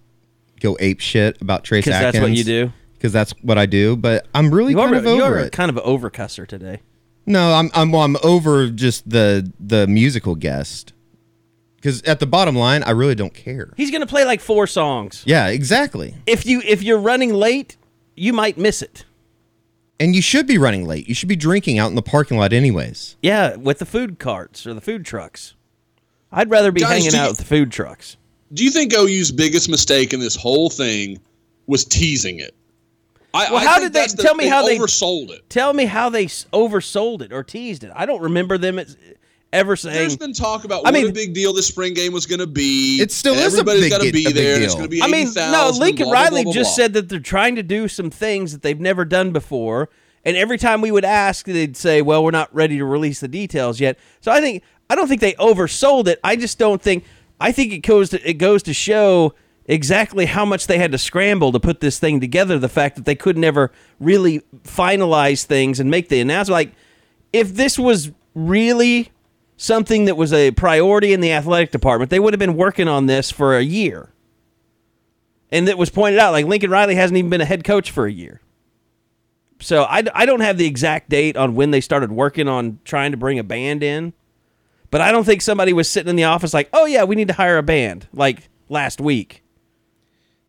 go 0.59 0.77
ape 0.79 0.99
shit 0.99 1.41
about 1.41 1.63
Trace 1.63 1.85
Because 1.85 1.99
Adkins 2.01 2.13
that's 2.13 2.21
what 2.29 2.37
you 2.37 2.43
do. 2.43 2.71
because 2.93 3.11
that's 3.13 3.31
what 3.41 3.57
I 3.57 3.65
do. 3.65 3.95
But 3.95 4.27
I'm 4.35 4.53
really 4.53 4.71
You 4.73 4.77
kind 4.77 4.93
are, 4.93 4.97
of 4.99 5.05
over 5.07 5.39
it. 5.39 5.51
kind 5.51 5.69
of 5.69 5.77
an 5.77 5.83
overcusser 5.83 6.47
today. 6.47 6.81
No, 7.25 7.53
I'm 7.53 7.69
I'm 7.73 7.91
well, 7.91 8.01
I'm 8.01 8.17
over 8.23 8.69
just 8.69 9.09
the 9.09 9.51
the 9.59 9.87
musical 9.87 10.35
guest. 10.35 10.93
Because 11.81 12.03
at 12.03 12.19
the 12.19 12.27
bottom 12.27 12.55
line, 12.55 12.83
I 12.83 12.91
really 12.91 13.15
don't 13.15 13.33
care. 13.33 13.73
He's 13.75 13.89
gonna 13.89 14.05
play 14.05 14.23
like 14.23 14.39
four 14.39 14.67
songs. 14.67 15.23
Yeah, 15.25 15.47
exactly. 15.47 16.13
If 16.27 16.45
you 16.45 16.61
if 16.63 16.83
you're 16.83 16.99
running 16.99 17.33
late, 17.33 17.75
you 18.15 18.33
might 18.33 18.55
miss 18.57 18.83
it. 18.83 19.03
And 19.99 20.15
you 20.15 20.21
should 20.21 20.45
be 20.47 20.57
running 20.59 20.85
late. 20.87 21.07
You 21.09 21.15
should 21.15 21.29
be 21.29 21.35
drinking 21.35 21.79
out 21.79 21.89
in 21.89 21.95
the 21.95 22.01
parking 22.03 22.37
lot, 22.37 22.53
anyways. 22.53 23.15
Yeah, 23.21 23.55
with 23.55 23.79
the 23.79 23.85
food 23.85 24.19
carts 24.19 24.65
or 24.67 24.73
the 24.75 24.81
food 24.81 25.05
trucks. 25.05 25.55
I'd 26.31 26.49
rather 26.51 26.71
be 26.71 26.81
Guys, 26.81 27.03
hanging 27.03 27.15
out 27.19 27.23
you- 27.25 27.29
with 27.31 27.37
the 27.39 27.45
food 27.45 27.71
trucks. 27.71 28.15
do 28.53 28.63
you 28.63 28.69
think 28.71 28.93
OU's 28.93 29.31
biggest 29.31 29.67
mistake 29.69 30.13
in 30.13 30.19
this 30.19 30.35
whole 30.35 30.69
thing 30.69 31.19
was 31.67 31.83
teasing 31.85 32.39
it? 32.39 32.53
I, 33.33 33.49
Well, 33.51 33.57
I 33.59 33.65
how 33.65 33.79
did 33.79 33.93
they- 33.93 34.07
the- 34.07 34.21
tell 34.21 34.35
me 34.35 34.47
how 34.47 34.65
they- 34.65 34.77
oversold 34.77 35.29
it? 35.31 35.49
Tell 35.49 35.73
me 35.73 35.85
how 35.85 36.09
they 36.09 36.25
oversold 36.25 37.21
it 37.21 37.31
or 37.31 37.43
teased 37.43 37.83
it. 37.83 37.91
I 37.95 38.05
don't 38.05 38.21
remember 38.21 38.57
them 38.57 38.77
as- 38.79 38.97
ever 39.53 39.75
saying. 39.75 39.95
There's 39.95 40.17
been 40.17 40.33
talk 40.33 40.63
about 40.63 40.79
I 40.85 40.91
what 40.91 40.93
mean- 40.93 41.09
a 41.09 41.13
big 41.13 41.33
deal 41.33 41.53
this 41.53 41.67
spring 41.67 41.93
game 41.93 42.13
was 42.13 42.25
going 42.25 42.39
to 42.39 42.47
be. 42.47 42.99
It 43.01 43.11
still 43.11 43.33
and 43.33 43.43
is 43.43 43.57
a 43.57 43.63
big 43.63 43.89
got 43.91 44.01
to 44.01 44.09
ge- 44.09 44.13
be 44.13 44.23
a 44.25 44.27
big 44.29 44.35
there. 44.35 44.61
It's 44.61 44.73
deal. 44.73 44.75
going 44.75 44.89
to 44.89 44.89
be. 44.89 45.01
I 45.01 45.07
mean, 45.07 45.27
80,000 45.27 45.51
no. 45.51 45.79
Lincoln 45.85 46.05
blah, 46.05 46.13
blah, 46.13 46.21
Riley 46.21 46.43
blah, 46.43 46.53
blah, 46.53 46.61
just 46.61 46.75
blah. 46.77 46.83
said 46.85 46.93
that 46.93 47.09
they're 47.09 47.19
trying 47.19 47.55
to 47.55 47.63
do 47.63 47.87
some 47.87 48.09
things 48.09 48.51
that 48.53 48.61
they've 48.61 48.79
never 48.79 49.05
done 49.05 49.31
before. 49.31 49.89
And 50.23 50.37
every 50.37 50.57
time 50.59 50.81
we 50.81 50.91
would 50.91 51.03
ask, 51.05 51.45
they'd 51.47 51.75
say, 51.75 52.01
"Well, 52.03 52.23
we're 52.23 52.29
not 52.31 52.53
ready 52.53 52.77
to 52.77 52.85
release 52.85 53.19
the 53.19 53.27
details 53.27 53.79
yet." 53.79 53.97
So 54.19 54.31
I 54.31 54.39
think 54.39 54.61
I 54.89 54.95
don't 54.95 55.07
think 55.07 55.19
they 55.21 55.33
oversold 55.33 56.07
it. 56.07 56.19
I 56.23 56.35
just 56.35 56.59
don't 56.59 56.81
think. 56.81 57.03
I 57.39 57.51
think 57.51 57.73
it 57.73 57.79
goes 57.79 58.11
to 58.11 58.29
it 58.29 58.35
goes 58.35 58.61
to 58.63 58.73
show 58.73 59.33
exactly 59.65 60.25
how 60.27 60.45
much 60.45 60.67
they 60.67 60.77
had 60.77 60.91
to 60.91 60.97
scramble 60.99 61.51
to 61.51 61.59
put 61.59 61.79
this 61.79 61.97
thing 61.97 62.19
together. 62.19 62.59
The 62.59 62.69
fact 62.69 62.97
that 62.97 63.05
they 63.05 63.15
could 63.15 63.35
never 63.37 63.71
really 63.99 64.41
finalize 64.63 65.43
things 65.45 65.79
and 65.79 65.89
make 65.89 66.09
the 66.09 66.19
announcement. 66.19 66.53
Like, 66.53 66.71
if 67.33 67.55
this 67.55 67.79
was 67.79 68.11
really 68.35 69.09
something 69.61 70.05
that 70.05 70.17
was 70.17 70.33
a 70.33 70.49
priority 70.51 71.13
in 71.13 71.21
the 71.21 71.31
athletic 71.31 71.69
department, 71.69 72.09
they 72.09 72.19
would 72.19 72.33
have 72.33 72.39
been 72.39 72.57
working 72.57 72.87
on 72.87 73.05
this 73.05 73.29
for 73.29 73.55
a 73.55 73.61
year. 73.61 74.09
And 75.51 75.69
it 75.69 75.77
was 75.77 75.91
pointed 75.91 76.19
out, 76.19 76.31
like 76.31 76.47
Lincoln 76.47 76.71
Riley 76.71 76.95
hasn't 76.95 77.15
even 77.15 77.29
been 77.29 77.41
a 77.41 77.45
head 77.45 77.63
coach 77.63 77.91
for 77.91 78.07
a 78.07 78.11
year. 78.11 78.41
So 79.59 79.83
I, 79.83 80.03
I 80.15 80.25
don't 80.25 80.39
have 80.39 80.57
the 80.57 80.65
exact 80.65 81.09
date 81.09 81.37
on 81.37 81.53
when 81.53 81.69
they 81.69 81.79
started 81.79 82.11
working 82.11 82.47
on 82.47 82.79
trying 82.85 83.11
to 83.11 83.17
bring 83.17 83.37
a 83.37 83.43
band 83.43 83.83
in, 83.83 84.13
but 84.89 84.99
I 84.99 85.11
don't 85.11 85.25
think 85.25 85.43
somebody 85.43 85.73
was 85.73 85.87
sitting 85.87 86.09
in 86.09 86.15
the 86.15 86.23
office 86.23 86.55
like, 86.55 86.69
oh 86.73 86.85
yeah, 86.85 87.03
we 87.03 87.15
need 87.15 87.27
to 87.27 87.35
hire 87.35 87.59
a 87.59 87.63
band 87.63 88.07
like 88.11 88.49
last 88.67 88.99
week. 88.99 89.43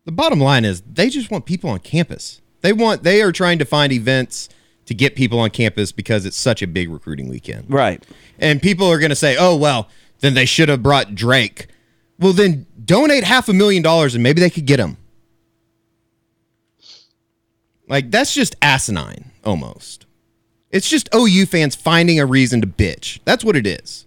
The 0.07 0.13
bottom 0.13 0.41
line 0.41 0.65
is 0.65 0.81
they 0.91 1.11
just 1.11 1.31
want 1.31 1.45
people 1.45 1.69
on 1.69 1.81
campus. 1.81 2.41
They 2.63 2.73
want 2.73 3.03
they 3.03 3.21
are 3.21 3.33
trying 3.33 3.59
to 3.59 3.67
find 3.67 3.93
events 3.93 4.49
to 4.87 4.95
get 4.95 5.15
people 5.15 5.39
on 5.39 5.51
campus 5.51 5.93
because 5.93 6.27
it's 6.27 6.37
such 6.37 6.63
a 6.63 6.67
big 6.67 6.91
recruiting 6.91 7.29
weekend. 7.29 7.67
Right. 7.69 8.05
And 8.39 8.61
people 8.61 8.87
are 8.91 8.99
going 8.99 9.11
to 9.11 9.17
say, 9.17 9.37
"Oh, 9.39 9.57
well, 9.57 9.89
then 10.21 10.35
they 10.35 10.45
should 10.45 10.69
have 10.69 10.83
brought 10.83 11.15
Drake." 11.15 11.69
Well, 12.19 12.33
then 12.33 12.67
donate 12.85 13.25
half 13.25 13.49
a 13.49 13.53
million 13.53 13.83
dollars 13.83 14.15
and 14.15 14.23
maybe 14.23 14.41
they 14.41 14.51
could 14.51 14.67
get 14.67 14.79
him. 14.79 14.97
Like 17.89 18.11
that's 18.11 18.33
just 18.35 18.57
asinine 18.63 19.33
almost. 19.45 20.07
It's 20.71 20.89
just 20.89 21.09
OU 21.15 21.47
fans 21.47 21.75
finding 21.77 22.19
a 22.19 22.27
reason 22.27 22.61
to 22.63 22.67
bitch. 22.67 23.21
That's 23.25 23.45
what 23.45 23.57
it 23.57 23.67
is. 23.67 24.07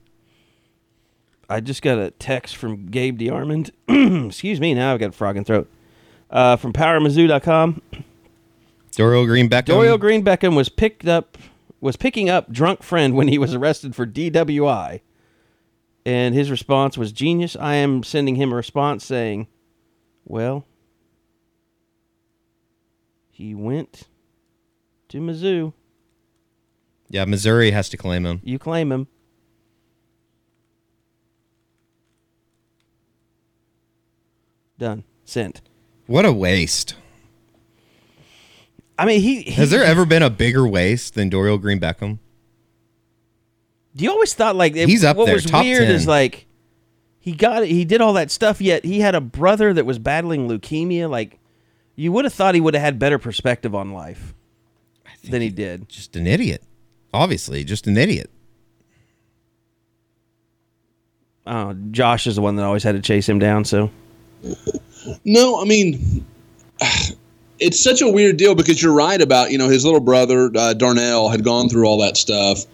I 1.47 1.59
just 1.59 1.83
got 1.83 1.99
a 1.99 2.09
text 2.11 2.55
from 2.55 2.87
Gabe 2.87 3.19
DeArmond. 3.19 3.69
Excuse 4.27 4.59
me, 4.59 4.73
now 4.73 4.93
I've 4.93 4.99
got 4.99 5.09
a 5.09 5.11
frog 5.11 5.37
in 5.37 5.43
throat. 5.43 5.69
Uh, 6.31 6.55
from 6.55 6.73
PowerMizzou.com. 6.73 7.81
Dorial 8.95 9.25
Green 9.25 9.49
Beckham. 9.49 9.75
Dorial 9.75 9.99
Green 9.99 10.23
Beckham 10.23 10.55
was 10.55 10.69
picked 10.69 11.07
up 11.07 11.37
was 11.81 11.95
picking 11.95 12.29
up 12.29 12.51
drunk 12.51 12.81
friend 12.81 13.13
when 13.13 13.27
he 13.27 13.37
was 13.37 13.53
arrested 13.53 13.95
for 13.95 14.05
DWI. 14.07 15.01
And 16.05 16.33
his 16.35 16.49
response 16.51 16.97
was 16.97 17.11
genius. 17.11 17.55
I 17.55 17.75
am 17.75 18.03
sending 18.03 18.35
him 18.35 18.53
a 18.53 18.55
response 18.55 19.05
saying, 19.05 19.47
"Well, 20.23 20.65
he 23.29 23.55
went 23.55 24.03
to 25.09 25.19
Mizzou. 25.19 25.73
Yeah, 27.09 27.25
Missouri 27.25 27.71
has 27.71 27.89
to 27.89 27.97
claim 27.97 28.25
him. 28.25 28.41
You 28.43 28.59
claim 28.59 28.91
him." 28.91 29.07
Done. 34.77 35.03
Sent. 35.23 35.61
What 36.05 36.25
a 36.25 36.33
waste. 36.33 36.95
I 38.97 39.05
mean, 39.05 39.21
he, 39.21 39.41
he 39.41 39.51
Has 39.51 39.71
there 39.71 39.83
ever 39.83 40.05
been 40.05 40.23
a 40.23 40.29
bigger 40.29 40.65
waste 40.67 41.15
than 41.15 41.29
Dorial 41.29 41.59
Green 41.61 41.79
Beckham? 41.79 42.19
Do 43.95 44.03
you 44.03 44.11
always 44.11 44.33
thought 44.33 44.55
like 44.55 44.75
it, 44.75 44.87
He's 44.89 45.03
up 45.03 45.17
what 45.17 45.25
there, 45.25 45.35
was 45.35 45.45
top 45.45 45.63
weird 45.63 45.83
10. 45.83 45.91
is 45.91 46.07
like 46.07 46.47
he 47.19 47.31
got 47.33 47.63
it, 47.63 47.69
he 47.69 47.85
did 47.85 48.01
all 48.01 48.13
that 48.13 48.29
stuff. 48.31 48.61
Yet 48.61 48.83
he 48.85 48.99
had 48.99 49.15
a 49.15 49.21
brother 49.21 49.73
that 49.73 49.85
was 49.85 49.99
battling 49.99 50.47
leukemia. 50.49 51.09
Like 51.09 51.39
you 51.95 52.11
would 52.11 52.25
have 52.25 52.33
thought 52.33 52.55
he 52.55 52.61
would 52.61 52.73
have 52.73 52.83
had 52.83 52.99
better 52.99 53.17
perspective 53.19 53.73
on 53.73 53.91
life 53.93 54.33
than 55.29 55.41
he 55.41 55.49
did. 55.49 55.87
Just 55.89 56.15
an 56.15 56.27
idiot. 56.27 56.61
Obviously, 57.13 57.63
just 57.63 57.87
an 57.87 57.97
idiot. 57.97 58.29
Oh, 61.47 61.73
Josh 61.91 62.27
is 62.27 62.35
the 62.35 62.41
one 62.41 62.55
that 62.57 62.63
always 62.63 62.83
had 62.83 62.95
to 62.95 63.01
chase 63.01 63.27
him 63.29 63.39
down. 63.39 63.65
So 63.65 63.91
No, 65.25 65.61
I 65.61 65.65
mean, 65.65 66.25
it's 67.59 67.81
such 67.81 68.01
a 68.01 68.09
weird 68.09 68.37
deal 68.37 68.55
because 68.55 68.81
you're 68.81 68.93
right 68.93 69.21
about 69.21 69.51
you 69.51 69.57
know 69.57 69.69
his 69.69 69.85
little 69.85 69.99
brother 69.99 70.51
uh, 70.55 70.73
Darnell 70.73 71.29
had 71.29 71.43
gone 71.43 71.69
through 71.69 71.85
all 71.85 71.97
that 71.99 72.17
stuff, 72.17 72.65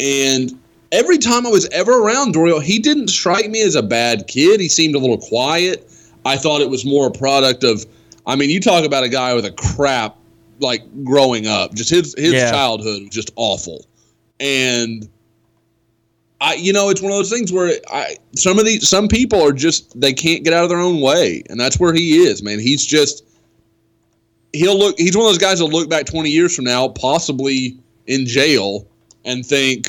and 0.00 0.58
every 0.92 1.18
time 1.18 1.46
I 1.46 1.50
was 1.50 1.68
ever 1.70 2.02
around 2.02 2.34
Dorial, 2.34 2.62
he 2.62 2.78
didn't 2.78 3.08
strike 3.08 3.48
me 3.50 3.62
as 3.62 3.74
a 3.74 3.82
bad 3.82 4.26
kid. 4.26 4.60
He 4.60 4.68
seemed 4.68 4.94
a 4.94 4.98
little 4.98 5.18
quiet. 5.18 5.90
I 6.24 6.36
thought 6.36 6.60
it 6.60 6.70
was 6.70 6.84
more 6.84 7.06
a 7.08 7.10
product 7.12 7.64
of. 7.64 7.84
I 8.26 8.34
mean, 8.34 8.50
you 8.50 8.60
talk 8.60 8.84
about 8.84 9.04
a 9.04 9.08
guy 9.08 9.34
with 9.34 9.44
a 9.44 9.52
crap 9.52 10.16
like 10.58 10.82
growing 11.04 11.46
up. 11.46 11.74
Just 11.74 11.90
his 11.90 12.14
his 12.18 12.32
Yeah. 12.32 12.50
childhood 12.50 13.02
was 13.02 13.10
just 13.10 13.30
awful, 13.36 13.86
and 14.40 15.08
I, 16.40 16.54
you 16.54 16.72
know, 16.72 16.90
it's 16.90 17.00
one 17.00 17.12
of 17.12 17.18
those 17.18 17.30
things 17.30 17.52
where 17.52 17.72
I 17.90 18.16
some 18.34 18.58
of 18.58 18.64
these 18.64 18.88
some 18.88 19.08
people 19.08 19.40
are 19.42 19.52
just 19.52 19.98
they 20.00 20.12
can't 20.12 20.44
get 20.44 20.52
out 20.52 20.64
of 20.64 20.68
their 20.70 20.80
own 20.80 21.00
way, 21.00 21.42
and 21.48 21.58
that's 21.60 21.78
where 21.78 21.94
he 21.94 22.16
is, 22.26 22.42
man. 22.42 22.58
He's 22.58 22.84
just 22.84 23.24
he'll 24.56 24.78
look. 24.78 24.98
He's 24.98 25.16
one 25.16 25.26
of 25.26 25.30
those 25.30 25.38
guys 25.38 25.58
that'll 25.58 25.70
look 25.72 25.88
back 25.90 26.06
twenty 26.06 26.30
years 26.30 26.54
from 26.54 26.64
now, 26.64 26.88
possibly 26.88 27.78
in 28.06 28.26
jail, 28.26 28.86
and 29.24 29.44
think, 29.44 29.88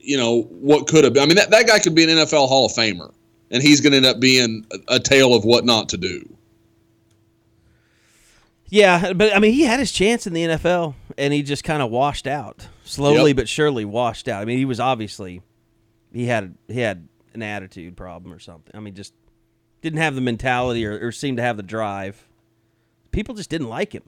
you 0.00 0.16
know, 0.16 0.42
what 0.50 0.86
could 0.86 1.04
have 1.04 1.12
been. 1.12 1.22
I 1.22 1.26
mean, 1.26 1.36
that 1.36 1.50
that 1.50 1.66
guy 1.66 1.78
could 1.78 1.94
be 1.94 2.04
an 2.04 2.10
NFL 2.10 2.48
Hall 2.48 2.66
of 2.66 2.72
Famer, 2.72 3.12
and 3.50 3.62
he's 3.62 3.80
going 3.80 3.92
to 3.92 3.96
end 3.98 4.06
up 4.06 4.20
being 4.20 4.64
a, 4.72 4.96
a 4.96 5.00
tale 5.00 5.34
of 5.34 5.44
what 5.44 5.64
not 5.64 5.88
to 5.90 5.96
do. 5.96 6.22
yeah, 8.68 9.12
but 9.12 9.34
I 9.34 9.38
mean 9.38 9.52
he 9.52 9.62
had 9.62 9.78
his 9.80 9.92
chance 9.92 10.26
in 10.26 10.32
the 10.32 10.44
NFL 10.44 10.94
and 11.16 11.32
he 11.32 11.42
just 11.42 11.62
kind 11.64 11.82
of 11.82 11.90
washed 11.90 12.26
out 12.26 12.66
slowly 12.84 13.30
Yep. 13.30 13.36
but 13.36 13.48
surely 13.48 13.84
washed 13.84 14.28
out. 14.28 14.42
I 14.42 14.44
mean 14.44 14.58
he 14.58 14.64
was 14.64 14.80
obviously 14.80 15.40
he 16.12 16.26
had 16.26 16.56
he 16.68 16.80
had 16.80 17.08
an 17.34 17.42
attitude 17.42 17.96
problem 17.96 18.32
or 18.32 18.38
something. 18.40 18.72
I 18.74 18.80
mean 18.80 18.94
just 18.94 19.14
didn't 19.82 20.00
have 20.00 20.14
the 20.16 20.20
mentality 20.20 20.84
or, 20.84 20.98
or 21.06 21.12
seemed 21.12 21.36
to 21.36 21.42
have 21.44 21.56
the 21.56 21.62
drive. 21.62 22.25
People 23.16 23.34
just 23.34 23.48
didn't 23.48 23.70
like 23.70 23.94
him. 23.94 24.02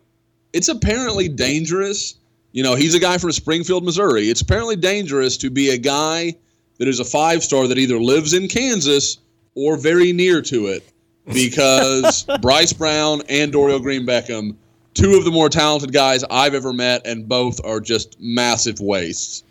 it's 0.52 0.68
apparently 0.68 1.30
dangerous. 1.30 2.16
You 2.52 2.62
know, 2.62 2.74
he's 2.74 2.94
a 2.94 2.98
guy 2.98 3.16
from 3.16 3.32
Springfield, 3.32 3.82
Missouri. 3.82 4.28
It's 4.28 4.42
apparently 4.42 4.76
dangerous 4.76 5.38
to 5.38 5.48
be 5.48 5.70
a 5.70 5.78
guy 5.78 6.34
that 6.76 6.88
is 6.88 7.00
a 7.00 7.06
five 7.06 7.42
star 7.42 7.66
that 7.68 7.78
either 7.78 7.98
lives 7.98 8.34
in 8.34 8.48
Kansas 8.48 9.16
or 9.54 9.78
very 9.78 10.12
near 10.12 10.42
to 10.42 10.66
it 10.66 10.92
because 11.32 12.26
Bryce 12.42 12.74
Brown 12.74 13.22
and 13.30 13.50
Dorial 13.50 13.80
Green 13.80 14.06
Beckham, 14.06 14.54
two 14.92 15.14
of 15.16 15.24
the 15.24 15.30
more 15.30 15.48
talented 15.48 15.90
guys 15.90 16.22
I've 16.30 16.52
ever 16.52 16.74
met, 16.74 17.06
and 17.06 17.26
both 17.26 17.64
are 17.64 17.80
just 17.80 18.20
massive 18.20 18.78
wastes. 18.78 19.42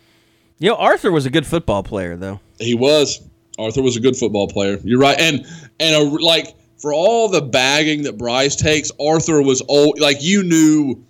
You 0.60 0.70
know, 0.70 0.76
Arthur 0.76 1.10
was 1.10 1.26
a 1.26 1.30
good 1.30 1.46
football 1.46 1.82
player, 1.82 2.16
though. 2.16 2.38
He 2.60 2.76
was. 2.76 3.20
Arthur 3.58 3.82
was 3.82 3.96
a 3.96 4.00
good 4.00 4.16
football 4.16 4.46
player. 4.46 4.78
You're 4.84 5.00
right. 5.00 5.18
And 5.18 5.44
and 5.80 5.96
a, 5.96 6.02
like 6.24 6.54
for 6.78 6.94
all 6.94 7.28
the 7.28 7.42
bagging 7.42 8.02
that 8.04 8.16
Bryce 8.16 8.56
takes, 8.56 8.90
Arthur 9.00 9.42
was 9.42 9.62
old. 9.68 10.00
Like 10.00 10.18
you 10.20 10.42
knew 10.42 11.02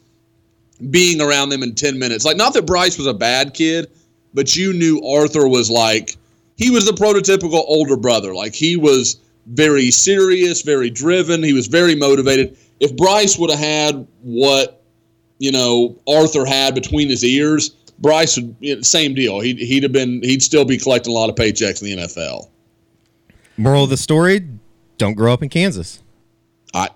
being 0.90 1.20
around 1.20 1.50
them 1.50 1.62
in 1.62 1.74
10 1.74 1.98
minutes. 1.98 2.24
Like 2.24 2.36
not 2.36 2.54
that 2.54 2.66
Bryce 2.66 2.98
was 2.98 3.06
a 3.06 3.14
bad 3.14 3.54
kid, 3.54 3.90
but 4.34 4.56
you 4.56 4.72
knew 4.72 5.00
Arthur 5.02 5.48
was 5.48 5.70
like 5.70 6.16
he 6.56 6.70
was 6.70 6.86
the 6.86 6.92
prototypical 6.92 7.64
older 7.66 7.96
brother. 7.96 8.34
Like 8.34 8.54
he 8.54 8.76
was 8.76 9.20
very 9.46 9.90
serious, 9.90 10.62
very 10.62 10.90
driven. 10.90 11.42
He 11.42 11.52
was 11.52 11.66
very 11.66 11.94
motivated. 11.94 12.56
If 12.80 12.96
Bryce 12.96 13.38
would 13.38 13.50
have 13.50 13.58
had 13.58 14.06
what 14.22 14.82
you 15.38 15.52
know 15.52 15.96
Arthur 16.06 16.44
had 16.44 16.74
between 16.74 17.08
his 17.08 17.24
ears, 17.24 17.70
Bryce 17.98 18.38
would 18.38 18.84
same 18.84 19.14
deal. 19.14 19.40
He'd 19.40 19.58
he'd 19.58 19.82
have 19.82 19.92
been 19.92 20.22
he'd 20.22 20.42
still 20.42 20.64
be 20.64 20.78
collecting 20.78 21.12
a 21.12 21.14
lot 21.14 21.28
of 21.28 21.36
paychecks 21.36 21.82
in 21.82 21.98
the 21.98 22.04
NFL. 22.04 22.48
Moral 23.56 23.84
of 23.84 23.90
the 23.90 23.96
story: 23.96 24.46
Don't 24.98 25.14
grow 25.14 25.32
up 25.32 25.42
in 25.42 25.48
Kansas. 25.48 26.02
I 26.74 26.88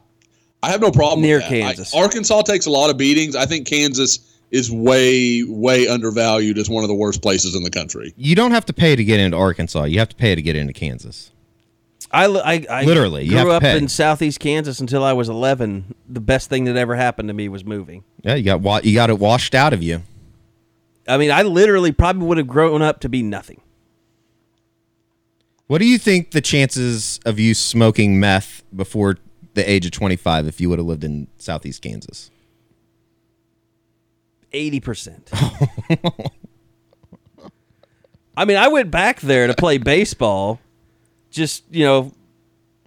I 0.62 0.70
have 0.70 0.80
no 0.80 0.90
problem 0.90 1.22
Near 1.22 1.36
with 1.38 1.44
that. 1.48 1.54
I- 1.54 1.60
Kansas. 1.60 1.94
Arkansas 1.94 2.42
takes 2.42 2.66
a 2.66 2.70
lot 2.70 2.90
of 2.90 2.96
beatings. 2.98 3.34
I 3.34 3.46
think 3.46 3.66
Kansas 3.66 4.18
is 4.50 4.70
way 4.70 5.42
way 5.44 5.88
undervalued 5.88 6.58
as 6.58 6.68
one 6.68 6.84
of 6.84 6.88
the 6.88 6.94
worst 6.94 7.22
places 7.22 7.54
in 7.54 7.62
the 7.62 7.70
country. 7.70 8.12
You 8.16 8.34
don't 8.34 8.50
have 8.50 8.66
to 8.66 8.72
pay 8.74 8.94
to 8.94 9.02
get 9.04 9.18
into 9.18 9.36
Arkansas. 9.38 9.84
You 9.84 9.98
have 10.00 10.10
to 10.10 10.16
pay 10.16 10.34
to 10.34 10.42
get 10.42 10.56
into 10.56 10.74
Kansas. 10.74 11.30
I, 12.14 12.26
I, 12.26 12.66
I 12.68 12.84
Literally, 12.84 13.26
grew 13.26 13.50
up 13.52 13.62
pay. 13.62 13.78
in 13.78 13.88
southeast 13.88 14.38
Kansas 14.38 14.80
until 14.80 15.02
I 15.02 15.14
was 15.14 15.30
11. 15.30 15.94
The 16.10 16.20
best 16.20 16.50
thing 16.50 16.64
that 16.64 16.76
ever 16.76 16.94
happened 16.94 17.28
to 17.28 17.32
me 17.32 17.48
was 17.48 17.64
moving. 17.64 18.04
Yeah, 18.22 18.34
you 18.34 18.42
got 18.44 18.60
wa- 18.60 18.80
you 18.84 18.94
got 18.94 19.08
it 19.08 19.18
washed 19.18 19.54
out 19.54 19.72
of 19.72 19.82
you. 19.82 20.02
I 21.08 21.16
mean, 21.16 21.30
I 21.30 21.40
literally 21.40 21.90
probably 21.90 22.26
would 22.26 22.36
have 22.36 22.46
grown 22.48 22.82
up 22.82 23.00
to 23.00 23.08
be 23.08 23.22
nothing. 23.22 23.61
What 25.72 25.80
do 25.80 25.86
you 25.86 25.96
think 25.96 26.32
the 26.32 26.42
chances 26.42 27.18
of 27.24 27.38
you 27.38 27.54
smoking 27.54 28.20
meth 28.20 28.62
before 28.76 29.16
the 29.54 29.70
age 29.70 29.86
of 29.86 29.92
25 29.92 30.46
if 30.46 30.60
you 30.60 30.68
would 30.68 30.78
have 30.78 30.84
lived 30.84 31.02
in 31.02 31.28
southeast 31.38 31.80
Kansas? 31.80 32.30
80%. 34.52 35.30
I 38.36 38.44
mean, 38.44 38.58
I 38.58 38.68
went 38.68 38.90
back 38.90 39.22
there 39.22 39.46
to 39.46 39.54
play 39.54 39.78
baseball 39.78 40.60
just, 41.30 41.64
you 41.70 41.86
know, 41.86 42.12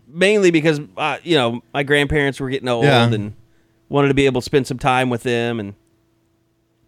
mainly 0.07 0.51
because, 0.51 0.79
uh, 0.95 1.17
you 1.23 1.37
know, 1.37 1.63
my 1.73 1.81
grandparents 1.81 2.39
were 2.39 2.51
getting 2.51 2.69
old 2.69 2.85
Yeah. 2.85 3.11
and 3.11 3.33
wanted 3.89 4.09
to 4.09 4.13
be 4.13 4.27
able 4.27 4.41
to 4.41 4.45
spend 4.45 4.67
some 4.67 4.77
time 4.77 5.09
with 5.09 5.23
them. 5.23 5.59
And, 5.59 5.73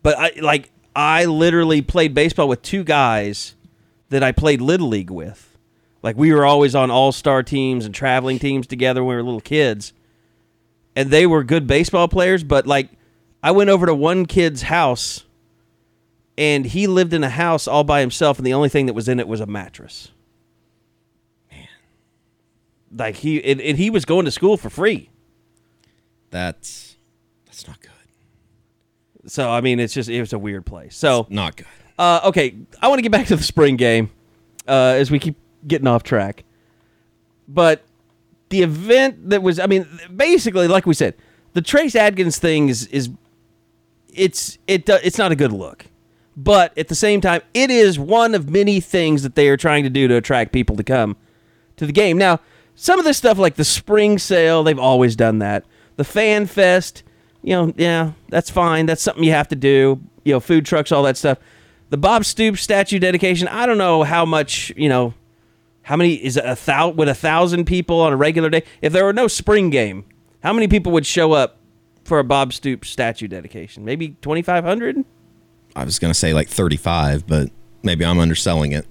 but 0.03 0.15
I, 0.15 0.33
like, 0.41 0.69
I 0.95 1.25
literally 1.25 1.81
played 1.81 2.13
baseball 2.13 2.47
with 2.47 2.61
two 2.61 2.83
guys 2.83 3.55
that 4.09 4.21
I 4.21 4.31
played 4.31 4.61
Little 4.61 4.89
League 4.89 5.09
with. 5.09 5.46
Like, 6.07 6.15
we 6.15 6.31
were 6.31 6.45
always 6.45 6.73
on 6.73 6.89
all 6.89 7.11
star 7.11 7.43
teams 7.43 7.85
and 7.85 7.93
traveling 7.93 8.39
teams 8.39 8.65
together 8.65 9.03
when 9.03 9.09
we 9.09 9.15
were 9.17 9.23
little 9.23 9.41
kids. 9.41 9.91
And 10.95 11.11
they 11.11 11.27
were 11.27 11.43
good 11.43 11.67
baseball 11.67 12.07
players, 12.07 12.45
but 12.45 12.65
like, 12.65 12.87
I 13.43 13.51
went 13.51 13.69
over 13.69 13.85
to 13.85 13.93
one 13.93 14.25
kid's 14.25 14.61
house 14.61 15.25
and 16.37 16.63
he 16.65 16.87
lived 16.87 17.11
in 17.11 17.25
a 17.25 17.29
house 17.29 17.67
all 17.67 17.83
by 17.83 17.99
himself 17.99 18.37
and 18.37 18.47
the 18.47 18.53
only 18.53 18.69
thing 18.69 18.85
that 18.85 18.93
was 18.93 19.09
in 19.09 19.19
it 19.19 19.27
was 19.27 19.41
a 19.41 19.45
mattress. 19.45 20.11
Man. 21.51 21.67
Like 22.95 23.15
he 23.17 23.43
and, 23.43 23.59
and 23.59 23.77
he 23.77 23.89
was 23.89 24.05
going 24.05 24.23
to 24.23 24.31
school 24.31 24.55
for 24.55 24.69
free. 24.69 25.09
That's 26.31 26.95
that's 27.45 27.67
not 27.67 27.81
good. 27.81 27.91
So 29.29 29.51
I 29.51 29.59
mean 29.59 29.81
it's 29.81 29.93
just 29.93 30.07
it 30.07 30.21
was 30.21 30.31
a 30.31 30.39
weird 30.39 30.65
place. 30.65 30.95
So 30.95 31.27
Not 31.29 31.57
good. 31.57 31.67
uh, 31.99 32.21
okay, 32.25 32.55
I 32.81 32.87
want 32.87 32.99
to 32.99 33.03
get 33.03 33.11
back 33.11 33.27
to 33.27 33.35
the 33.35 33.43
spring 33.43 33.75
game 33.75 34.09
uh, 34.69 34.95
as 34.97 35.11
we 35.11 35.19
keep 35.19 35.35
getting 35.65 35.87
off 35.87 36.03
track. 36.03 36.43
But 37.47 37.83
the 38.49 38.61
event 38.63 39.29
that 39.29 39.41
was, 39.41 39.59
I 39.59 39.67
mean, 39.67 39.87
basically, 40.15 40.67
like 40.67 40.85
we 40.85 40.93
said, 40.93 41.15
the 41.53 41.61
Trace 41.61 41.95
Adkins 41.95 42.37
thing 42.37 42.69
is 42.69 42.87
is 42.87 43.09
it's 44.13 44.57
it 44.67 44.87
it's 44.89 45.17
not 45.17 45.31
a 45.31 45.35
good 45.35 45.51
look. 45.51 45.85
But 46.35 46.77
at 46.77 46.87
the 46.87 46.95
same 46.95 47.19
time, 47.19 47.41
it 47.55 47.71
is 47.71 47.97
one 47.97 48.35
of 48.35 48.49
many 48.49 48.79
things 48.79 49.23
that 49.23 49.33
they 49.33 49.49
are 49.49 49.57
trying 49.57 49.83
to 49.85 49.89
do 49.89 50.07
to 50.07 50.15
attract 50.15 50.51
people 50.51 50.75
to 50.75 50.83
come 50.83 51.17
to 51.77 51.87
the 51.87 51.91
game. 51.91 52.15
Now, 52.17 52.39
some 52.75 52.99
of 52.99 53.05
this 53.05 53.17
stuff 53.17 53.39
like 53.39 53.55
the 53.55 53.65
spring 53.65 54.19
sale, 54.19 54.63
they've 54.63 54.77
always 54.77 55.15
done 55.15 55.39
that. 55.39 55.65
The 55.95 56.03
fan 56.03 56.45
fest, 56.45 57.01
you 57.41 57.55
know, 57.55 57.73
yeah, 57.75 58.11
that's 58.29 58.51
fine. 58.51 58.85
That's 58.85 59.01
something 59.01 59.23
you 59.23 59.31
have 59.31 59.47
to 59.47 59.55
do. 59.55 59.99
You 60.25 60.33
know, 60.33 60.39
food 60.39 60.63
trucks, 60.63 60.91
all 60.91 61.01
that 61.03 61.17
stuff. 61.17 61.39
The 61.89 61.97
Bob 61.97 62.23
Stoops 62.23 62.61
statue 62.61 62.99
dedication, 62.99 63.47
I 63.47 63.65
don't 63.65 63.79
know 63.79 64.03
how 64.03 64.23
much, 64.23 64.71
you 64.77 64.89
know, 64.89 65.15
how 65.87 65.95
many 65.95 66.15
is 66.15 66.35
it 66.35 66.43
a 66.45 66.53
thousand 66.53 66.97
with 66.97 67.07
a 67.07 67.15
thousand 67.15 67.63
people 67.63 68.01
on 68.01 68.11
a 68.11 68.17
regular 68.17 68.49
day? 68.49 68.63
If 68.81 68.91
there 68.91 69.05
were 69.05 69.13
no 69.13 69.29
spring 69.29 69.69
game, 69.69 70.03
how 70.43 70.51
many 70.51 70.67
people 70.67 70.91
would 70.91 71.05
show 71.05 71.31
up 71.31 71.59
for 72.03 72.19
a 72.19 72.25
Bob 72.25 72.51
Stoops 72.51 72.89
statue 72.89 73.29
dedication? 73.29 73.85
Maybe 73.85 74.17
twenty 74.21 74.41
five 74.41 74.65
hundred. 74.65 75.05
I 75.77 75.85
was 75.85 75.97
gonna 75.97 76.13
say 76.13 76.33
like 76.33 76.49
35, 76.49 77.25
but 77.25 77.51
maybe 77.83 78.03
I'm 78.03 78.19
underselling 78.19 78.73
it. 78.73 78.85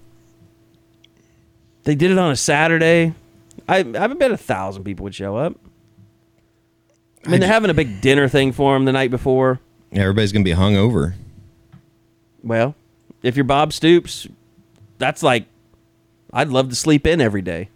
They 1.82 1.94
did 1.94 2.10
it 2.12 2.16
on 2.16 2.30
a 2.30 2.36
Saturday. 2.36 3.12
I 3.68 3.80
I 3.80 4.06
bet 4.06 4.30
a 4.30 4.38
thousand 4.38 4.84
people 4.84 5.04
would 5.04 5.14
show 5.14 5.36
up. 5.36 5.54
I 7.26 7.28
mean, 7.28 7.40
they're 7.40 7.52
having 7.52 7.68
a 7.70 7.74
big 7.74 8.00
dinner 8.00 8.26
thing 8.26 8.52
for 8.52 8.74
him 8.74 8.86
the 8.86 8.92
night 8.92 9.10
before. 9.10 9.60
Yeah, 9.90 10.00
everybody's 10.00 10.32
gonna 10.32 10.44
be 10.44 10.52
hungover. 10.52 11.12
Well, 12.42 12.74
if 13.22 13.36
you're 13.36 13.44
Bob 13.44 13.74
Stoops, 13.74 14.26
that's 14.96 15.22
like 15.22 15.44
I'd 16.36 16.48
love 16.48 16.68
to 16.68 16.74
sleep 16.74 17.06
in 17.06 17.22
every 17.22 17.40
day 17.40 17.70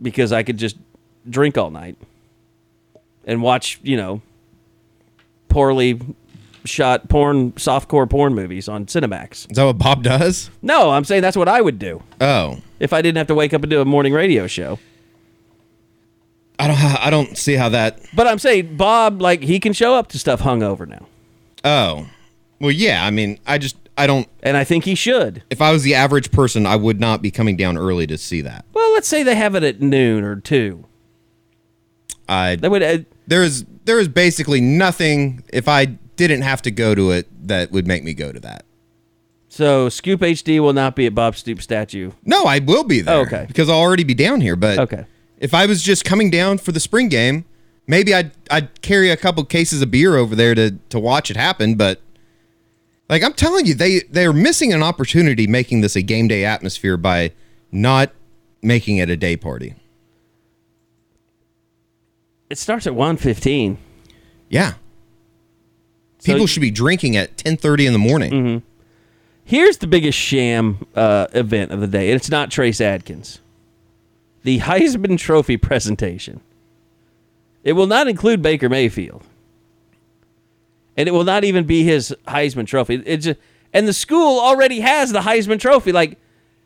because 0.00 0.32
I 0.32 0.44
could 0.44 0.56
just 0.56 0.76
drink 1.28 1.58
all 1.58 1.68
night 1.70 1.96
and 3.24 3.42
watch, 3.42 3.80
you 3.82 3.96
know, 3.96 4.22
poorly 5.48 6.00
shot 6.64 7.08
porn, 7.08 7.50
softcore 7.52 8.08
porn 8.08 8.36
movies 8.36 8.68
on 8.68 8.86
Cinemax. 8.86 9.50
Is 9.50 9.56
that 9.56 9.64
what 9.64 9.78
Bob 9.78 10.04
does? 10.04 10.48
No, 10.62 10.90
I'm 10.90 11.02
saying 11.02 11.22
that's 11.22 11.36
what 11.36 11.48
I 11.48 11.60
would 11.60 11.80
do 11.80 12.04
Oh, 12.20 12.58
if 12.78 12.92
I 12.92 13.02
didn't 13.02 13.18
have 13.18 13.26
to 13.26 13.34
wake 13.34 13.52
up 13.52 13.62
and 13.64 13.70
do 13.70 13.80
a 13.80 13.84
morning 13.84 14.12
radio 14.12 14.46
show. 14.46 14.78
I 16.56 16.68
don't. 16.68 16.76
I 16.76 17.10
don't 17.10 17.36
see 17.36 17.54
how 17.54 17.70
that. 17.70 17.98
But 18.14 18.28
I'm 18.28 18.38
saying 18.38 18.76
Bob, 18.76 19.20
like, 19.20 19.42
he 19.42 19.58
can 19.58 19.72
show 19.72 19.94
up 19.96 20.06
to 20.08 20.20
stuff 20.20 20.42
hungover 20.42 20.86
now, 20.86 21.06
Oh, 21.64 22.06
well, 22.60 22.70
yeah. 22.70 23.04
I 23.04 23.10
mean, 23.10 23.40
I 23.44 23.58
just 23.58 23.76
I 24.00 24.06
don't. 24.06 24.26
and 24.42 24.56
I 24.56 24.64
think 24.64 24.84
he 24.84 24.94
should. 24.94 25.42
If 25.50 25.60
I 25.60 25.70
was 25.72 25.82
the 25.82 25.94
average 25.94 26.30
person, 26.32 26.66
I 26.66 26.76
would 26.76 27.00
not 27.00 27.22
be 27.22 27.30
coming 27.30 27.56
down 27.56 27.76
early 27.76 28.06
to 28.06 28.16
see 28.18 28.40
that. 28.42 28.64
Well, 28.72 28.92
let's 28.94 29.08
say 29.08 29.22
they 29.22 29.34
have 29.36 29.54
it 29.54 29.62
at 29.62 29.80
noon 29.80 30.24
or 30.24 30.36
two. 30.36 30.86
I 32.28 32.56
That 32.56 32.70
would. 32.70 32.82
Uh, 32.82 32.98
there 33.26 33.42
is 33.42 33.64
there 33.84 33.98
is 33.98 34.08
basically 34.08 34.60
nothing. 34.60 35.42
If 35.52 35.68
I 35.68 35.84
didn't 35.86 36.42
have 36.42 36.62
to 36.62 36.70
go 36.70 36.94
to 36.94 37.10
it, 37.10 37.28
that 37.48 37.70
would 37.72 37.86
make 37.86 38.04
me 38.04 38.14
go 38.14 38.32
to 38.32 38.40
that. 38.40 38.64
so 39.48 39.88
Scoop 39.88 40.20
HD 40.20 40.60
will 40.60 40.72
not 40.72 40.94
be 40.94 41.06
at 41.06 41.14
Bob 41.14 41.34
Stoops 41.36 41.64
statue. 41.64 42.12
No, 42.24 42.44
I 42.44 42.58
will 42.60 42.84
be 42.84 43.00
there. 43.00 43.16
Oh, 43.16 43.20
okay. 43.22 43.44
Because 43.48 43.68
I'll 43.68 43.78
already 43.80 44.04
be 44.04 44.14
down 44.14 44.40
here. 44.40 44.54
But 44.56 44.78
Okay. 44.78 45.04
if 45.38 45.54
I 45.54 45.66
was 45.66 45.82
just 45.82 46.04
coming 46.04 46.30
down 46.30 46.58
for 46.58 46.72
the 46.72 46.80
spring 46.80 47.08
game, 47.08 47.44
maybe 47.86 48.14
I'd 48.14 48.30
I'd 48.50 48.80
carry 48.82 49.10
a 49.10 49.16
couple 49.16 49.44
cases 49.44 49.82
of 49.82 49.90
beer 49.90 50.16
over 50.16 50.34
there 50.36 50.54
to 50.54 50.72
to 50.90 50.98
watch 51.00 51.30
it 51.30 51.36
happen. 51.36 51.74
But 51.74 52.00
like 53.10 53.22
I'm 53.22 53.34
telling 53.34 53.66
you, 53.66 53.74
they 53.74 54.00
they're 54.10 54.32
missing 54.32 54.72
an 54.72 54.82
opportunity 54.82 55.46
making 55.46 55.82
this 55.82 55.96
a 55.96 56.02
game 56.02 56.28
day 56.28 56.44
atmosphere 56.46 56.96
by 56.96 57.32
not 57.70 58.12
making 58.62 58.96
it 58.96 59.10
a 59.10 59.16
day 59.16 59.36
party. 59.36 59.74
It 62.48 62.58
starts 62.58 62.86
at 62.86 62.94
1.15. 62.94 63.76
Yeah. 64.48 64.72
So- 66.18 66.32
People 66.32 66.46
should 66.46 66.60
be 66.62 66.70
drinking 66.70 67.16
at 67.16 67.36
10:30 67.36 67.86
in 67.86 67.92
the 67.92 67.98
morning. 67.98 68.62
Here's 69.44 69.78
the 69.78 69.86
biggest 69.86 70.16
sham 70.18 70.86
uh, 70.94 71.26
event 71.32 71.72
of 71.72 71.80
the 71.80 71.86
day, 71.88 72.10
and 72.10 72.16
it's 72.16 72.30
not 72.30 72.50
Trace 72.50 72.80
Adkins. 72.80 73.40
The 74.42 74.60
Heisman 74.60 75.18
Trophy 75.18 75.56
presentation. 75.56 76.40
It 77.64 77.72
will 77.72 77.86
not 77.88 78.06
include 78.08 78.42
Baker 78.42 78.68
Mayfield, 78.68 79.22
and 81.00 81.08
it 81.08 81.12
will 81.12 81.24
not 81.24 81.44
even 81.44 81.64
be 81.64 81.82
his 81.82 82.14
Heisman 82.28 82.66
Trophy. 82.66 83.02
It 83.06 83.16
just 83.18 83.40
and 83.72 83.88
the 83.88 83.92
school 83.92 84.38
already 84.40 84.80
has 84.80 85.12
the 85.12 85.20
Heisman 85.20 85.58
Trophy. 85.60 85.92
Like, 85.92 86.18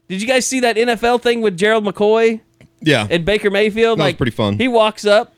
did 0.09 0.20
you 0.20 0.27
guys 0.29 0.47
see 0.47 0.61
that 0.61 0.77
NFL 0.77 1.20
thing 1.23 1.40
with 1.40 1.57
Gerald 1.57 1.85
McCoy 1.85 2.40
Yeah. 2.81 3.07
and 3.11 3.25
Baker 3.25 3.51
Mayfield? 3.51 3.99
That 3.99 4.05
was 4.05 4.11
like, 4.11 4.16
pretty 4.16 4.33
fun. 4.33 4.59
He 4.59 4.68
walks 4.68 5.05
up 5.07 5.35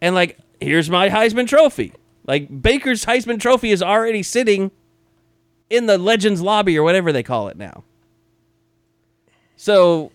and 0.00 0.14
like, 0.14 0.38
here's 0.60 0.88
my 0.88 1.08
Heisman 1.08 1.46
Trophy. 1.46 1.92
Like 2.26 2.62
Baker's 2.62 3.04
Heisman 3.04 3.40
Trophy 3.40 3.70
is 3.70 3.82
already 3.82 4.22
sitting 4.22 4.70
in 5.68 5.86
the 5.86 5.98
Legends 5.98 6.40
lobby 6.40 6.78
or 6.78 6.82
whatever 6.84 7.12
they 7.12 7.22
call 7.22 7.48
it 7.48 7.56
now. 7.56 7.82
So 9.56 10.10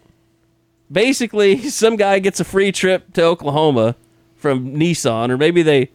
basically, 0.92 1.58
some 1.70 1.96
guy 1.96 2.20
gets 2.20 2.40
a 2.40 2.44
free 2.46 2.72
trip 2.72 3.14
to 3.14 3.24
Oklahoma 3.24 3.96
from 4.36 4.76
Nissan, 4.76 5.30
or 5.30 5.38
maybe 5.38 5.64
they 5.64 5.92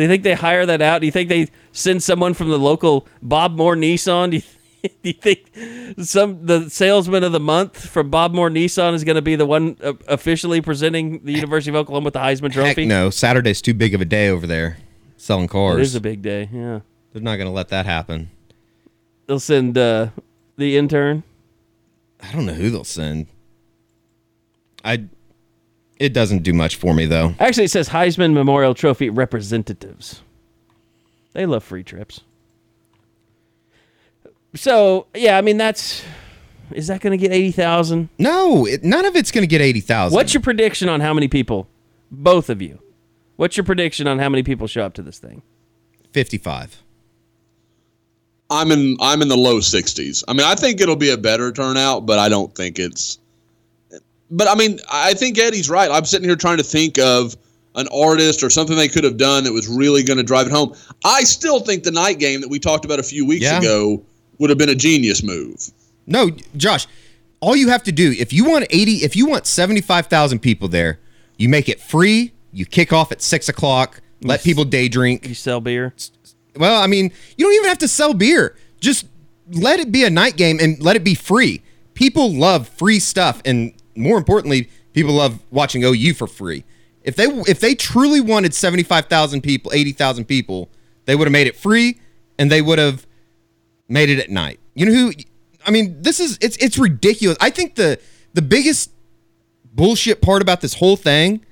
they 0.00 0.06
think 0.06 0.22
they 0.22 0.34
hire 0.34 0.66
that 0.66 0.82
out. 0.82 1.00
Do 1.00 1.06
you 1.06 1.12
think 1.12 1.28
they 1.28 1.48
send 1.72 2.02
someone 2.02 2.34
from 2.34 2.48
the 2.50 2.58
local 2.58 3.06
Bob 3.22 3.56
Moore 3.56 3.74
Nissan? 3.76 4.30
Do 4.30 4.36
you, 4.36 4.42
do 5.02 5.08
you 5.08 5.12
think 5.12 5.50
some 6.06 6.44
the 6.46 6.68
salesman 6.70 7.24
of 7.24 7.32
the 7.32 7.40
month 7.40 7.88
from 7.88 8.10
Bob 8.10 8.34
Moore 8.34 8.50
Nissan 8.50 8.94
is 8.94 9.04
going 9.04 9.16
to 9.16 9.22
be 9.22 9.36
the 9.36 9.46
one 9.46 9.76
uh, 9.82 9.94
officially 10.08 10.60
presenting 10.60 11.24
the 11.24 11.32
University 11.32 11.70
of 11.70 11.76
Oklahoma 11.76 12.04
with 12.04 12.14
the 12.14 12.20
Heisman 12.20 12.52
Trophy? 12.52 12.82
Heck 12.82 12.88
no, 12.88 13.10
Saturday's 13.10 13.62
too 13.62 13.74
big 13.74 13.94
of 13.94 14.00
a 14.00 14.04
day 14.04 14.28
over 14.28 14.46
there 14.46 14.76
selling 15.16 15.48
cars. 15.48 15.80
is 15.80 15.94
a 15.94 16.00
big 16.00 16.22
day. 16.22 16.48
Yeah, 16.52 16.80
They're 17.12 17.22
not 17.22 17.36
going 17.36 17.48
to 17.48 17.52
let 17.54 17.68
that 17.68 17.86
happen. 17.86 18.30
they'll 19.26 19.40
send 19.40 19.76
uh, 19.78 20.10
the 20.56 20.76
intern. 20.76 21.22
I 22.22 22.32
don't 22.32 22.46
know 22.46 22.52
who 22.54 22.70
they'll 22.70 22.84
send. 22.84 23.26
I 24.84 25.04
it 25.98 26.12
doesn't 26.12 26.42
do 26.42 26.52
much 26.52 26.76
for 26.76 26.94
me 26.94 27.06
though. 27.06 27.34
Actually, 27.38 27.64
it 27.64 27.70
says 27.70 27.88
Heisman 27.88 28.32
Memorial 28.32 28.74
Trophy 28.74 29.10
representatives. 29.10 30.22
They 31.32 31.46
love 31.46 31.64
free 31.64 31.84
trips. 31.84 32.20
So 34.54 35.06
yeah, 35.14 35.36
I 35.38 35.42
mean 35.42 35.56
that's 35.56 36.02
is 36.72 36.86
that 36.88 37.00
going 37.00 37.16
to 37.16 37.22
get 37.22 37.32
eighty 37.32 37.52
thousand? 37.52 38.08
No, 38.18 38.66
it, 38.66 38.82
none 38.82 39.04
of 39.04 39.16
it's 39.16 39.30
going 39.30 39.42
to 39.42 39.48
get 39.48 39.60
80,000. 39.60 40.14
What's 40.14 40.34
your 40.34 40.40
prediction 40.40 40.88
on 40.88 41.00
how 41.00 41.14
many 41.14 41.28
people? 41.28 41.68
Both 42.10 42.50
of 42.50 42.62
you. 42.62 42.80
What's 43.36 43.56
your 43.56 43.64
prediction 43.64 44.06
on 44.06 44.18
how 44.18 44.28
many 44.28 44.42
people 44.42 44.66
show 44.66 44.82
up 44.82 44.94
to 44.94 45.02
this 45.02 45.18
thing? 45.18 45.42
55? 46.12 46.82
I'm 48.48 48.70
in 48.70 48.96
I'm 49.00 49.22
in 49.22 49.28
the 49.28 49.36
low 49.36 49.58
60s. 49.58 50.24
I 50.28 50.32
mean, 50.32 50.46
I 50.46 50.54
think 50.54 50.80
it'll 50.80 50.96
be 50.96 51.10
a 51.10 51.18
better 51.18 51.52
turnout, 51.52 52.06
but 52.06 52.18
I 52.18 52.28
don't 52.28 52.54
think 52.54 52.78
it's. 52.78 53.18
But 54.30 54.48
I 54.48 54.54
mean, 54.54 54.80
I 54.90 55.14
think 55.14 55.38
Eddie's 55.38 55.70
right. 55.70 55.90
I'm 55.90 56.04
sitting 56.04 56.28
here 56.28 56.36
trying 56.36 56.56
to 56.58 56.64
think 56.64 56.98
of 56.98 57.36
an 57.76 57.86
artist 57.88 58.42
or 58.42 58.50
something 58.50 58.74
they 58.76 58.88
could 58.88 59.04
have 59.04 59.16
done 59.18 59.44
that 59.44 59.52
was 59.52 59.68
really 59.68 60.02
going 60.02 60.16
to 60.16 60.22
drive 60.22 60.46
it 60.46 60.52
home. 60.52 60.74
I 61.04 61.22
still 61.24 61.60
think 61.60 61.84
the 61.84 61.90
night 61.90 62.18
game 62.18 62.40
that 62.40 62.48
we 62.48 62.58
talked 62.58 62.84
about 62.84 62.98
a 62.98 63.02
few 63.02 63.26
weeks 63.26 63.44
Yeah. 63.44 63.58
ago 63.58 64.02
would 64.38 64.50
have 64.50 64.58
been 64.58 64.70
a 64.70 64.74
genius 64.74 65.22
move. 65.22 65.70
No, 66.06 66.30
Josh, 66.56 66.86
all 67.40 67.54
you 67.54 67.68
have 67.68 67.82
to 67.84 67.92
do 67.92 68.14
if 68.18 68.32
you 68.32 68.44
want 68.46 68.66
80, 68.70 68.96
if 69.04 69.14
you 69.14 69.26
want 69.26 69.46
75,000 69.46 70.38
people 70.40 70.68
there, 70.68 70.98
you 71.36 71.48
make 71.48 71.68
it 71.68 71.80
free. 71.80 72.32
You 72.52 72.64
kick 72.64 72.92
off 72.92 73.12
at 73.12 73.20
six 73.20 73.48
o'clock. 73.48 74.00
Let 74.22 74.42
people 74.42 74.64
day 74.64 74.88
drink. 74.88 75.28
You 75.28 75.34
sell 75.34 75.60
beer? 75.60 75.94
Well, 76.56 76.80
I 76.82 76.86
mean, 76.86 77.12
you 77.36 77.44
don't 77.44 77.54
even 77.54 77.68
have 77.68 77.78
to 77.78 77.88
sell 77.88 78.14
beer. 78.14 78.56
Just 78.80 79.06
let 79.52 79.78
it 79.78 79.92
be 79.92 80.04
a 80.04 80.10
night 80.10 80.36
game 80.38 80.58
and 80.60 80.80
let 80.82 80.96
it 80.96 81.04
be 81.04 81.14
free. 81.14 81.60
People 81.92 82.32
love 82.32 82.66
free 82.68 82.98
stuff, 82.98 83.42
and 83.44 83.74
more 83.96 84.18
importantly, 84.18 84.68
people 84.92 85.14
love 85.14 85.40
watching 85.50 85.82
OU 85.84 86.14
for 86.14 86.26
free. 86.26 86.64
If 87.02 87.16
they 87.16 87.24
if 87.24 87.60
they 87.60 87.74
truly 87.74 88.20
wanted 88.20 88.52
seventy 88.54 88.82
five 88.82 89.06
thousand 89.06 89.42
people, 89.42 89.72
eighty 89.72 89.92
thousand 89.92 90.24
people, 90.24 90.68
they 91.04 91.14
would 91.14 91.26
have 91.26 91.32
made 91.32 91.46
it 91.46 91.56
free, 91.56 92.00
and 92.38 92.50
they 92.50 92.60
would 92.60 92.78
have 92.78 93.06
made 93.88 94.10
it 94.10 94.18
at 94.18 94.30
night. 94.30 94.58
You 94.74 94.86
know 94.86 94.92
who? 94.92 95.12
I 95.64 95.70
mean, 95.70 96.02
this 96.02 96.20
is 96.20 96.38
it's 96.40 96.56
it's 96.58 96.78
ridiculous. 96.78 97.38
I 97.40 97.50
think 97.50 97.76
the 97.76 98.00
the 98.34 98.42
biggest 98.42 98.90
bullshit 99.64 100.20
part 100.20 100.42
about 100.42 100.60
this 100.60 100.74
whole 100.74 100.96
thing, 100.96 101.44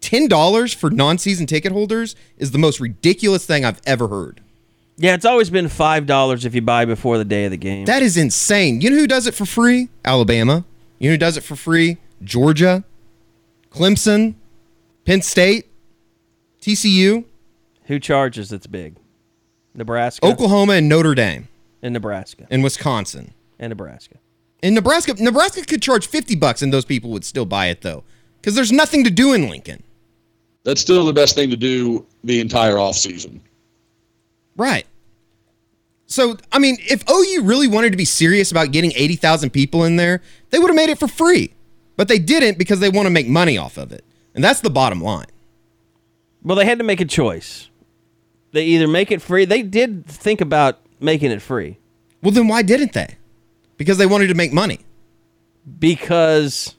ten 0.00 0.28
dollars 0.28 0.72
for 0.72 0.90
non 0.90 1.18
season 1.18 1.46
ticket 1.46 1.72
holders, 1.72 2.16
is 2.38 2.52
the 2.52 2.58
most 2.58 2.80
ridiculous 2.80 3.44
thing 3.44 3.64
I've 3.64 3.80
ever 3.84 4.08
heard. 4.08 4.40
Yeah, 4.96 5.14
it's 5.14 5.24
always 5.24 5.50
been 5.50 5.68
five 5.68 6.06
dollars 6.06 6.44
if 6.44 6.54
you 6.54 6.62
buy 6.62 6.84
before 6.84 7.18
the 7.18 7.24
day 7.24 7.44
of 7.44 7.50
the 7.50 7.56
game. 7.56 7.84
That 7.86 8.02
is 8.02 8.16
insane. 8.16 8.80
You 8.80 8.90
know 8.90 8.96
who 8.96 9.06
does 9.06 9.26
it 9.26 9.34
for 9.34 9.44
free? 9.44 9.88
Alabama. 10.04 10.64
You 11.02 11.08
know 11.08 11.14
who 11.14 11.18
does 11.18 11.36
it 11.36 11.42
for 11.42 11.56
free? 11.56 11.96
Georgia, 12.22 12.84
Clemson, 13.72 14.36
Penn 15.04 15.20
State, 15.20 15.66
TCU, 16.60 17.24
Who 17.86 17.98
charges? 17.98 18.50
That's 18.50 18.68
big. 18.68 18.94
Nebraska 19.74 20.24
Oklahoma, 20.24 20.74
and 20.74 20.88
Notre 20.88 21.16
Dame, 21.16 21.48
and 21.82 21.92
Nebraska 21.92 22.46
and 22.52 22.62
Wisconsin. 22.62 23.34
and 23.58 23.70
Nebraska. 23.70 24.18
In 24.62 24.74
Nebraska, 24.74 25.14
Nebraska 25.18 25.64
could 25.64 25.82
charge 25.82 26.06
50 26.06 26.36
bucks 26.36 26.62
and 26.62 26.72
those 26.72 26.84
people 26.84 27.10
would 27.10 27.24
still 27.24 27.46
buy 27.46 27.66
it 27.66 27.80
though. 27.80 28.04
Because 28.40 28.54
there's 28.54 28.70
nothing 28.70 29.02
to 29.02 29.10
do 29.10 29.32
in 29.32 29.50
Lincoln. 29.50 29.82
That's 30.62 30.80
still 30.80 31.04
the 31.04 31.12
best 31.12 31.34
thing 31.34 31.50
to 31.50 31.56
do 31.56 32.06
the 32.22 32.38
entire 32.38 32.74
offseason. 32.74 33.40
Right. 34.56 34.86
So, 36.12 36.36
I 36.52 36.58
mean, 36.58 36.76
if 36.80 37.02
OU 37.10 37.42
really 37.44 37.68
wanted 37.68 37.90
to 37.92 37.96
be 37.96 38.04
serious 38.04 38.50
about 38.50 38.70
getting 38.70 38.92
80,000 38.94 39.48
people 39.50 39.84
in 39.84 39.96
there, 39.96 40.20
they 40.50 40.58
would 40.58 40.68
have 40.68 40.76
made 40.76 40.90
it 40.90 40.98
for 40.98 41.08
free. 41.08 41.54
But 41.96 42.08
they 42.08 42.18
didn't 42.18 42.58
because 42.58 42.80
they 42.80 42.90
want 42.90 43.06
to 43.06 43.10
make 43.10 43.26
money 43.28 43.56
off 43.56 43.78
of 43.78 43.92
it. 43.92 44.04
And 44.34 44.44
that's 44.44 44.60
the 44.60 44.68
bottom 44.70 45.00
line. 45.00 45.26
Well, 46.42 46.56
they 46.56 46.66
had 46.66 46.78
to 46.78 46.84
make 46.84 47.00
a 47.00 47.04
choice. 47.06 47.70
They 48.52 48.64
either 48.64 48.86
make 48.88 49.10
it 49.10 49.22
free. 49.22 49.46
They 49.46 49.62
did 49.62 50.04
think 50.06 50.40
about 50.42 50.80
making 51.00 51.30
it 51.30 51.40
free 51.40 51.78
Well, 52.22 52.32
then 52.32 52.46
why 52.46 52.62
didn't 52.62 52.92
they? 52.92 53.16
Because 53.78 53.96
they 53.98 54.06
wanted 54.06 54.26
to 54.28 54.34
make 54.34 54.52
money. 54.52 54.80
because 55.78 56.74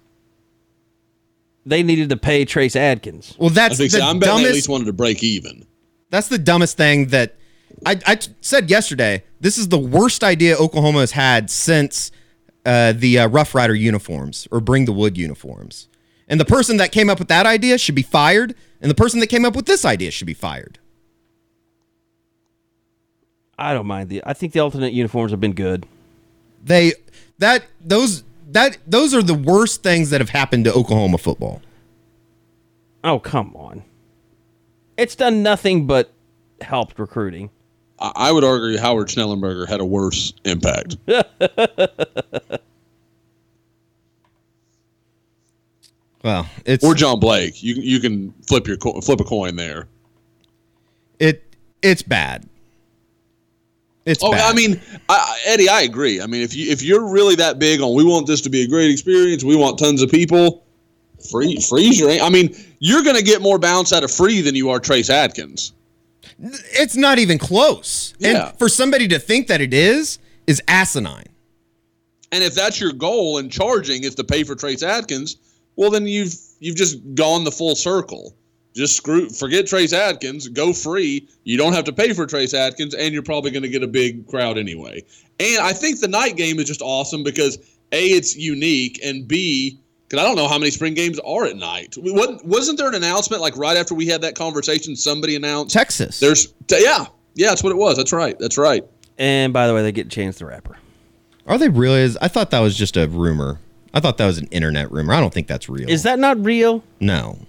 they 1.65 1.81
needed 1.81 2.09
to 2.09 2.17
pay 2.17 2.45
Trace 2.45 2.75
Adkins. 2.75 3.35
Well, 3.39 3.49
I 3.49 3.53
that's 3.53 3.77
think 3.77 3.91
the 3.91 3.99
so. 3.99 4.05
I'm 4.05 4.19
betting 4.19 4.43
they 4.43 4.49
at 4.49 4.53
least 4.53 4.69
wanted 4.69 4.85
to 4.85 4.93
break 4.93 5.23
even. 5.23 5.65
That's 6.09 6.27
the 6.27 6.37
dumbest 6.37 6.77
thing 6.77 7.07
that 7.07 7.35
I, 7.85 8.19
said 8.41 8.69
yesterday. 8.69 9.23
This 9.39 9.57
is 9.57 9.69
the 9.69 9.79
worst 9.79 10.23
idea 10.23 10.55
Oklahoma 10.55 10.99
has 10.99 11.11
had 11.11 11.49
since 11.49 12.11
uh, 12.65 12.93
the 12.93 13.19
uh, 13.19 13.27
Rough 13.27 13.53
Rider 13.53 13.75
uniforms 13.75 14.47
or 14.51 14.61
Bring 14.61 14.85
the 14.85 14.93
Wood 14.93 15.17
uniforms. 15.17 15.89
And 16.27 16.39
the 16.39 16.45
person 16.45 16.77
that 16.77 16.91
came 16.91 17.09
up 17.09 17.19
with 17.19 17.27
that 17.27 17.45
idea 17.45 17.77
should 17.77 17.95
be 17.95 18.01
fired, 18.01 18.55
and 18.81 18.89
the 18.89 18.95
person 18.95 19.19
that 19.19 19.27
came 19.27 19.45
up 19.45 19.55
with 19.55 19.65
this 19.65 19.83
idea 19.85 20.11
should 20.11 20.27
be 20.27 20.33
fired. 20.33 20.79
I 23.57 23.73
don't 23.73 23.85
mind 23.85 24.09
the. 24.09 24.23
I 24.25 24.33
think 24.33 24.53
the 24.53 24.59
alternate 24.59 24.93
uniforms 24.93 25.31
have 25.31 25.39
been 25.39 25.53
good. 25.53 25.85
They 26.63 26.93
that 27.39 27.65
those 27.83 28.23
that 28.51 28.77
those 28.87 29.13
are 29.13 29.21
the 29.21 29.33
worst 29.33 29.83
things 29.83 30.09
that 30.09 30.21
have 30.21 30.29
happened 30.29 30.65
to 30.65 30.73
Oklahoma 30.73 31.17
football. 31.17 31.61
Oh 33.03 33.19
come 33.19 33.55
on! 33.55 33.83
It's 34.97 35.15
done 35.15 35.43
nothing 35.43 35.85
but 35.85 36.13
helped 36.61 36.97
recruiting. 36.97 37.51
I, 37.99 38.11
I 38.15 38.31
would 38.31 38.43
argue 38.43 38.77
Howard 38.79 39.07
Schnellenberger 39.07 39.67
had 39.67 39.79
a 39.79 39.85
worse 39.85 40.33
impact. 40.45 40.97
Well, 46.23 46.47
it's 46.65 46.83
or 46.83 46.93
John 46.95 47.19
Blake. 47.19 47.61
You 47.61 47.75
you 47.75 47.99
can 47.99 48.31
flip 48.47 48.65
your 48.67 48.77
co- 48.77 49.01
flip 49.01 49.19
a 49.19 49.23
coin 49.25 49.55
there. 49.55 49.87
it 51.19 51.43
it's 51.81 52.01
bad. 52.01 52.47
It's 54.05 54.23
Oh, 54.23 54.31
bad. 54.31 54.49
I 54.51 54.55
mean, 54.55 54.81
I, 55.09 55.15
I- 55.15 55.39
Eddie, 55.45 55.67
I 55.69 55.81
agree. 55.81 56.21
I 56.21 56.27
mean, 56.27 56.41
if 56.41 56.55
you 56.55 56.71
if 56.71 56.81
you're 56.81 57.11
really 57.11 57.35
that 57.35 57.59
big 57.59 57.81
on, 57.81 57.93
we 57.93 58.03
want 58.05 58.25
this 58.27 58.39
to 58.41 58.49
be 58.49 58.63
a 58.63 58.67
great 58.67 58.89
experience. 58.89 59.43
We 59.43 59.55
want 59.55 59.77
tons 59.77 60.01
of 60.01 60.09
people. 60.09 60.63
Free, 61.29 61.57
freeze 61.59 61.99
your. 61.99 62.09
I 62.21 62.29
mean, 62.29 62.53
you're 62.79 63.01
going 63.03 63.15
to 63.15 63.23
get 63.23 63.41
more 63.41 63.57
bounce 63.57 63.93
out 63.93 64.03
of 64.03 64.11
free 64.11 64.41
than 64.41 64.55
you 64.55 64.69
are 64.69 64.79
Trace 64.79 65.09
Adkins. 65.09 65.71
It's 66.39 66.95
not 66.95 67.19
even 67.19 67.37
close. 67.37 68.13
Yeah. 68.19 68.49
And 68.49 68.59
for 68.59 68.69
somebody 68.69 69.07
to 69.09 69.19
think 69.19 69.47
that 69.47 69.61
it 69.61 69.73
is 69.73 70.19
is 70.47 70.61
asinine. 70.67 71.27
And 72.31 72.43
if 72.43 72.55
that's 72.55 72.79
your 72.79 72.93
goal 72.93 73.37
in 73.37 73.49
charging 73.49 74.03
is 74.03 74.15
to 74.15 74.23
pay 74.23 74.43
for 74.43 74.55
Trace 74.55 74.83
Adkins, 74.83 75.37
well 75.75 75.89
then 75.91 76.07
you've 76.07 76.35
you've 76.59 76.75
just 76.75 76.97
gone 77.15 77.43
the 77.43 77.51
full 77.51 77.75
circle. 77.75 78.35
Just 78.75 78.97
screw 78.97 79.29
forget 79.29 79.67
Trace 79.67 79.93
Adkins, 79.93 80.47
go 80.47 80.73
free. 80.73 81.27
You 81.43 81.57
don't 81.57 81.73
have 81.73 81.85
to 81.85 81.93
pay 81.93 82.13
for 82.13 82.25
Trace 82.25 82.53
Adkins, 82.53 82.95
and 82.95 83.13
you're 83.13 83.21
probably 83.21 83.51
going 83.51 83.63
to 83.63 83.69
get 83.69 83.83
a 83.83 83.87
big 83.87 84.27
crowd 84.27 84.57
anyway. 84.57 85.03
And 85.39 85.61
I 85.61 85.73
think 85.73 85.99
the 85.99 86.07
night 86.07 86.37
game 86.37 86.59
is 86.59 86.65
just 86.65 86.81
awesome 86.81 87.23
because 87.23 87.57
A, 87.91 88.07
it's 88.07 88.35
unique, 88.35 88.99
and 89.03 89.27
B, 89.27 89.79
because 90.13 90.23
I 90.23 90.27
don't 90.27 90.35
know 90.35 90.47
how 90.47 90.59
many 90.59 90.69
spring 90.69 90.93
games 90.93 91.17
are 91.25 91.45
at 91.45 91.55
night. 91.55 91.95
We- 91.99 92.11
Wasn't, 92.11 92.45
wasn't 92.45 92.77
there 92.77 92.87
an 92.87 92.93
announcement 92.93 93.41
like 93.41 93.57
right 93.57 93.75
after 93.75 93.95
we 93.95 94.05
had 94.05 94.21
that 94.21 94.35
conversation? 94.35 94.95
Somebody 94.95 95.35
announced 95.35 95.73
Texas. 95.73 96.19
there's 96.19 96.53
yeah, 96.69 97.07
yeah, 97.33 97.49
that's 97.49 97.63
what 97.63 97.71
it 97.71 97.77
was. 97.77 97.97
That's 97.97 98.13
right. 98.13 98.37
That's 98.37 98.55
right. 98.59 98.85
And 99.17 99.51
by 99.53 99.65
the 99.65 99.73
way, 99.73 99.81
they 99.81 99.91
get 99.91 100.09
Chance 100.11 100.37
the 100.37 100.45
Rapper. 100.45 100.77
Are 101.47 101.57
they 101.57 101.67
really? 101.67 102.01
Is 102.01 102.15
I 102.21 102.27
thought 102.27 102.51
that 102.51 102.59
was 102.59 102.77
just 102.77 102.95
a 102.95 103.07
rumor. 103.07 103.59
I 103.91 104.01
thought 104.01 104.17
that 104.19 104.27
was 104.27 104.37
an 104.37 104.45
internet 104.51 104.91
rumor. 104.91 105.15
I 105.15 105.19
don't 105.19 105.33
think 105.33 105.47
that's 105.47 105.67
real. 105.67 105.89
Is 105.89 106.03
that 106.03 106.19
not 106.19 106.37
real? 106.45 106.83
no? 106.99 107.39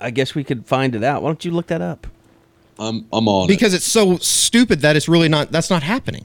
I 0.00 0.10
guess 0.10 0.34
we 0.34 0.44
could 0.44 0.66
find 0.66 0.94
it 0.94 1.02
out. 1.04 1.22
Why 1.22 1.28
don't 1.28 1.44
you 1.44 1.50
look 1.50 1.66
that 1.66 1.80
up? 1.82 2.06
I'm 2.78 3.06
I'm 3.12 3.28
on 3.28 3.44
it. 3.44 3.48
Because 3.48 3.74
it's 3.74 3.86
so 3.86 4.16
stupid 4.18 4.80
that 4.80 4.96
it's 4.96 5.08
really 5.08 5.28
not. 5.28 5.50
That's 5.52 5.68
not 5.70 5.82
happening. 5.82 6.24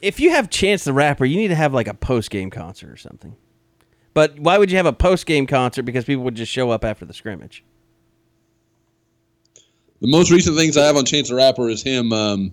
If 0.00 0.20
you 0.20 0.30
have 0.30 0.50
Chance 0.50 0.84
the 0.84 0.92
Rapper, 0.92 1.24
you 1.24 1.36
need 1.36 1.48
to 1.48 1.54
have 1.54 1.74
like 1.74 1.88
a 1.88 1.94
post 1.94 2.30
game 2.30 2.50
concert 2.50 2.90
or 2.90 2.96
something. 2.96 3.36
But 4.14 4.38
why 4.38 4.58
would 4.58 4.70
you 4.70 4.76
have 4.76 4.86
a 4.86 4.92
post 4.92 5.26
game 5.26 5.46
concert? 5.46 5.82
Because 5.82 6.04
people 6.04 6.24
would 6.24 6.34
just 6.34 6.52
show 6.52 6.70
up 6.70 6.84
after 6.84 7.04
the 7.04 7.14
scrimmage. 7.14 7.64
The 10.00 10.08
most 10.08 10.30
recent 10.30 10.56
things 10.56 10.76
I 10.76 10.86
have 10.86 10.96
on 10.96 11.04
Chance 11.04 11.28
the 11.28 11.34
Rapper 11.34 11.68
is 11.68 11.82
him 11.82 12.12
um, 12.12 12.52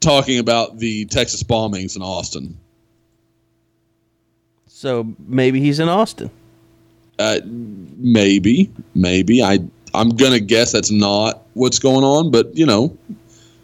talking 0.00 0.38
about 0.38 0.78
the 0.78 1.06
Texas 1.06 1.42
bombings 1.42 1.96
in 1.96 2.02
Austin. 2.02 2.58
So 4.66 5.14
maybe 5.26 5.60
he's 5.60 5.80
in 5.80 5.88
Austin. 5.88 6.30
Uh, 7.18 7.40
maybe, 7.44 8.70
maybe 8.94 9.42
I 9.42 9.58
I'm 9.94 10.10
gonna 10.10 10.40
guess 10.40 10.72
that's 10.72 10.90
not 10.90 11.46
what's 11.54 11.78
going 11.78 12.04
on, 12.04 12.30
but 12.30 12.54
you 12.54 12.66
know, 12.66 12.96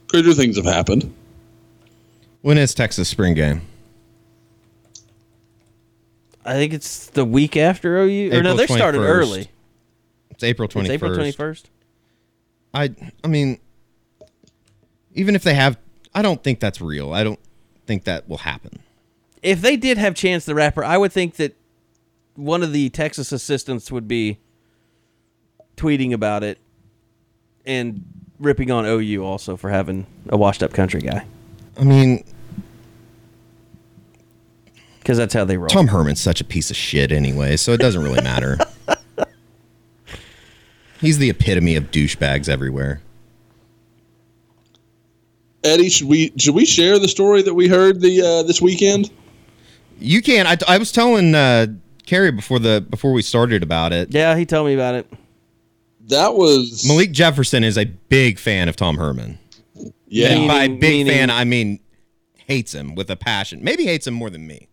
crazier 0.09 0.33
things 0.33 0.57
have 0.57 0.65
happened. 0.65 1.13
When 2.43 2.59
is 2.59 2.75
Texas 2.75 3.09
spring 3.09 3.35
game? 3.35 3.63
I 6.45 6.55
think 6.55 6.73
it's 6.73 7.07
the 7.07 7.25
week 7.25 7.57
after 7.57 7.99
OU. 7.99 8.31
or 8.33 8.43
no, 8.43 8.53
April 8.53 8.57
they 8.57 8.67
started 8.67 8.99
early. 8.99 9.49
It's 10.31 10.43
April 10.43 10.69
twenty 10.69 10.89
first. 10.89 10.95
April 10.97 11.15
twenty 11.15 11.33
first. 11.33 11.71
I 12.75 12.95
I 13.23 13.29
mean, 13.29 13.61
even 15.15 15.37
if 15.37 15.45
they 15.45 15.55
have, 15.55 15.79
I 16.15 16.23
don't 16.23 16.43
think 16.43 16.59
that's 16.59 16.81
real. 16.81 17.15
I 17.15 17.23
don't 17.23 17.39
think 17.87 18.05
that 18.05 18.29
will 18.29 18.39
happen. 18.39 18.81
If 19.41 19.61
they 19.61 19.77
did 19.77 19.99
have 19.99 20.15
Chance 20.17 20.45
the 20.45 20.55
Rapper, 20.55 20.85
I 20.85 20.99
would 20.99 21.13
think 21.13 21.37
that 21.37 21.55
one 22.35 22.65
of 22.65 22.73
the 22.73 22.91
Texas 22.91 23.31
assistants 23.31 23.93
would 23.93 24.09
be 24.09 24.39
tweeting 25.77 26.13
about 26.13 26.43
it 26.43 26.59
and 27.65 28.05
ripping 28.41 28.73
on 28.73 28.85
OU 28.85 29.25
also 29.25 29.57
for 29.57 29.71
having 29.71 30.07
a 30.29 30.37
washed 30.37 30.63
up 30.63 30.73
country 30.73 31.01
guy 31.01 31.25
I 31.79 31.85
mean, 31.85 32.25
because 35.03 35.19
that's 35.19 35.35
how 35.35 35.45
they 35.45 35.57
roll. 35.57 35.69
Tom 35.69 35.89
Herman's 35.89 36.21
such 36.21 36.41
a 36.41 36.45
piece 36.45 36.71
of 36.71 36.77
shit 36.77 37.11
anyway, 37.11 37.57
so 37.57 37.73
it 37.73 37.79
doesn't 37.79 38.03
really 38.03 38.23
matter. 38.23 38.57
He's 41.01 41.19
the 41.19 41.31
epitome 41.31 41.75
of 41.75 41.91
douchebags 41.91 42.49
everywhere. 42.49 43.01
Eddie, 45.65 45.89
should 45.89 46.09
we 46.09 46.33
should 46.39 46.55
we 46.55 46.65
share 46.65 46.99
the 46.99 47.09
story 47.09 47.43
that 47.43 47.55
we 47.55 47.69
heard 47.69 48.01
the 48.01 48.21
uh, 48.23 48.43
this 48.45 48.61
weekend? 48.63 49.11
You 49.99 50.23
can. 50.23 50.47
I, 50.47 50.57
I 50.67 50.79
was 50.79 50.91
telling 50.93 51.35
uh, 51.35 51.67
Carrie 52.07 52.33
before 52.33 52.59
the 52.59 52.85
before 52.89 53.13
we 53.13 53.23
started 53.23 53.63
about 53.63 53.93
it. 53.93 54.13
Yeah, 54.13 54.37
he 54.37 54.47
told 54.47 54.67
me 54.67 54.75
about 54.75 54.95
it. 54.95 55.13
That 56.09 56.35
was 56.35 56.85
Malik 56.87 57.13
Jefferson 57.13 57.63
is 57.65 57.77
a 57.79 57.85
big 57.87 58.39
fan 58.39 58.69
of 58.69 58.77
Tom 58.77 58.97
Herman. 58.97 59.39
yeah. 60.07 60.29
And 60.29 60.49
by 60.49 60.69
big 60.69 60.81
meaning- 60.81 61.13
fan, 61.13 61.31
I 61.31 61.45
mean 61.45 61.81
hates 62.47 62.75
him 62.75 62.95
with 62.97 63.09
a 63.11 63.17
passion. 63.17 63.63
Maybe 63.63 63.85
hates 63.85 64.07
him 64.07 64.15
more 64.15 64.31
than 64.31 64.47
me. 64.47 64.69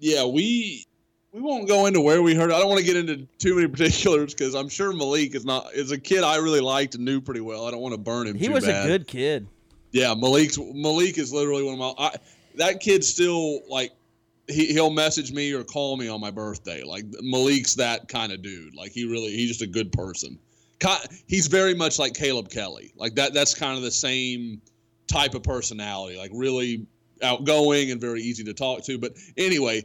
Yeah, 0.00 0.24
we 0.24 0.86
we 1.32 1.40
won't 1.40 1.68
go 1.68 1.86
into 1.86 2.00
where 2.00 2.22
we 2.22 2.34
heard. 2.34 2.50
it. 2.50 2.54
I 2.54 2.58
don't 2.58 2.68
want 2.68 2.80
to 2.80 2.86
get 2.86 2.96
into 2.96 3.26
too 3.38 3.54
many 3.54 3.68
particulars 3.76 4.34
because 4.34 4.54
I'm 4.54 4.68
sure 4.68 4.92
Malik 4.92 5.34
is 5.34 5.44
not 5.44 5.72
is 5.74 5.92
a 5.92 5.98
kid 5.98 6.24
I 6.24 6.36
really 6.36 6.60
liked 6.60 6.96
and 6.96 7.04
knew 7.04 7.20
pretty 7.20 7.40
well. 7.40 7.66
I 7.66 7.70
don't 7.70 7.80
want 7.80 7.94
to 7.94 8.00
burn 8.00 8.26
him. 8.26 8.36
He 8.36 8.48
was 8.48 8.66
bad. 8.66 8.84
a 8.84 8.88
good 8.88 9.06
kid. 9.06 9.46
Yeah, 9.92 10.14
Malik's 10.14 10.58
Malik 10.58 11.18
is 11.18 11.32
literally 11.32 11.62
one 11.62 11.74
of 11.74 11.78
my. 11.78 11.94
I, 11.98 12.16
that 12.56 12.80
kid 12.80 13.04
still 13.04 13.60
like 13.68 13.92
he 14.48 14.66
he'll 14.66 14.90
message 14.90 15.32
me 15.32 15.52
or 15.52 15.62
call 15.62 15.96
me 15.96 16.08
on 16.08 16.20
my 16.20 16.30
birthday. 16.30 16.82
Like 16.82 17.04
Malik's 17.20 17.74
that 17.76 18.08
kind 18.08 18.32
of 18.32 18.42
dude. 18.42 18.74
Like 18.74 18.92
he 18.92 19.04
really 19.04 19.30
he's 19.30 19.48
just 19.48 19.62
a 19.62 19.66
good 19.66 19.92
person. 19.92 20.38
He's 21.26 21.46
very 21.46 21.74
much 21.74 21.98
like 21.98 22.14
Caleb 22.14 22.48
Kelly. 22.48 22.92
Like 22.96 23.14
that. 23.16 23.34
That's 23.34 23.54
kind 23.54 23.76
of 23.76 23.82
the 23.82 23.90
same 23.90 24.62
type 25.06 25.34
of 25.34 25.42
personality. 25.42 26.16
Like 26.16 26.30
really 26.32 26.86
outgoing 27.22 27.90
and 27.90 28.00
very 28.00 28.22
easy 28.22 28.44
to 28.44 28.54
talk 28.54 28.84
to. 28.84 28.98
But 28.98 29.14
anyway, 29.36 29.84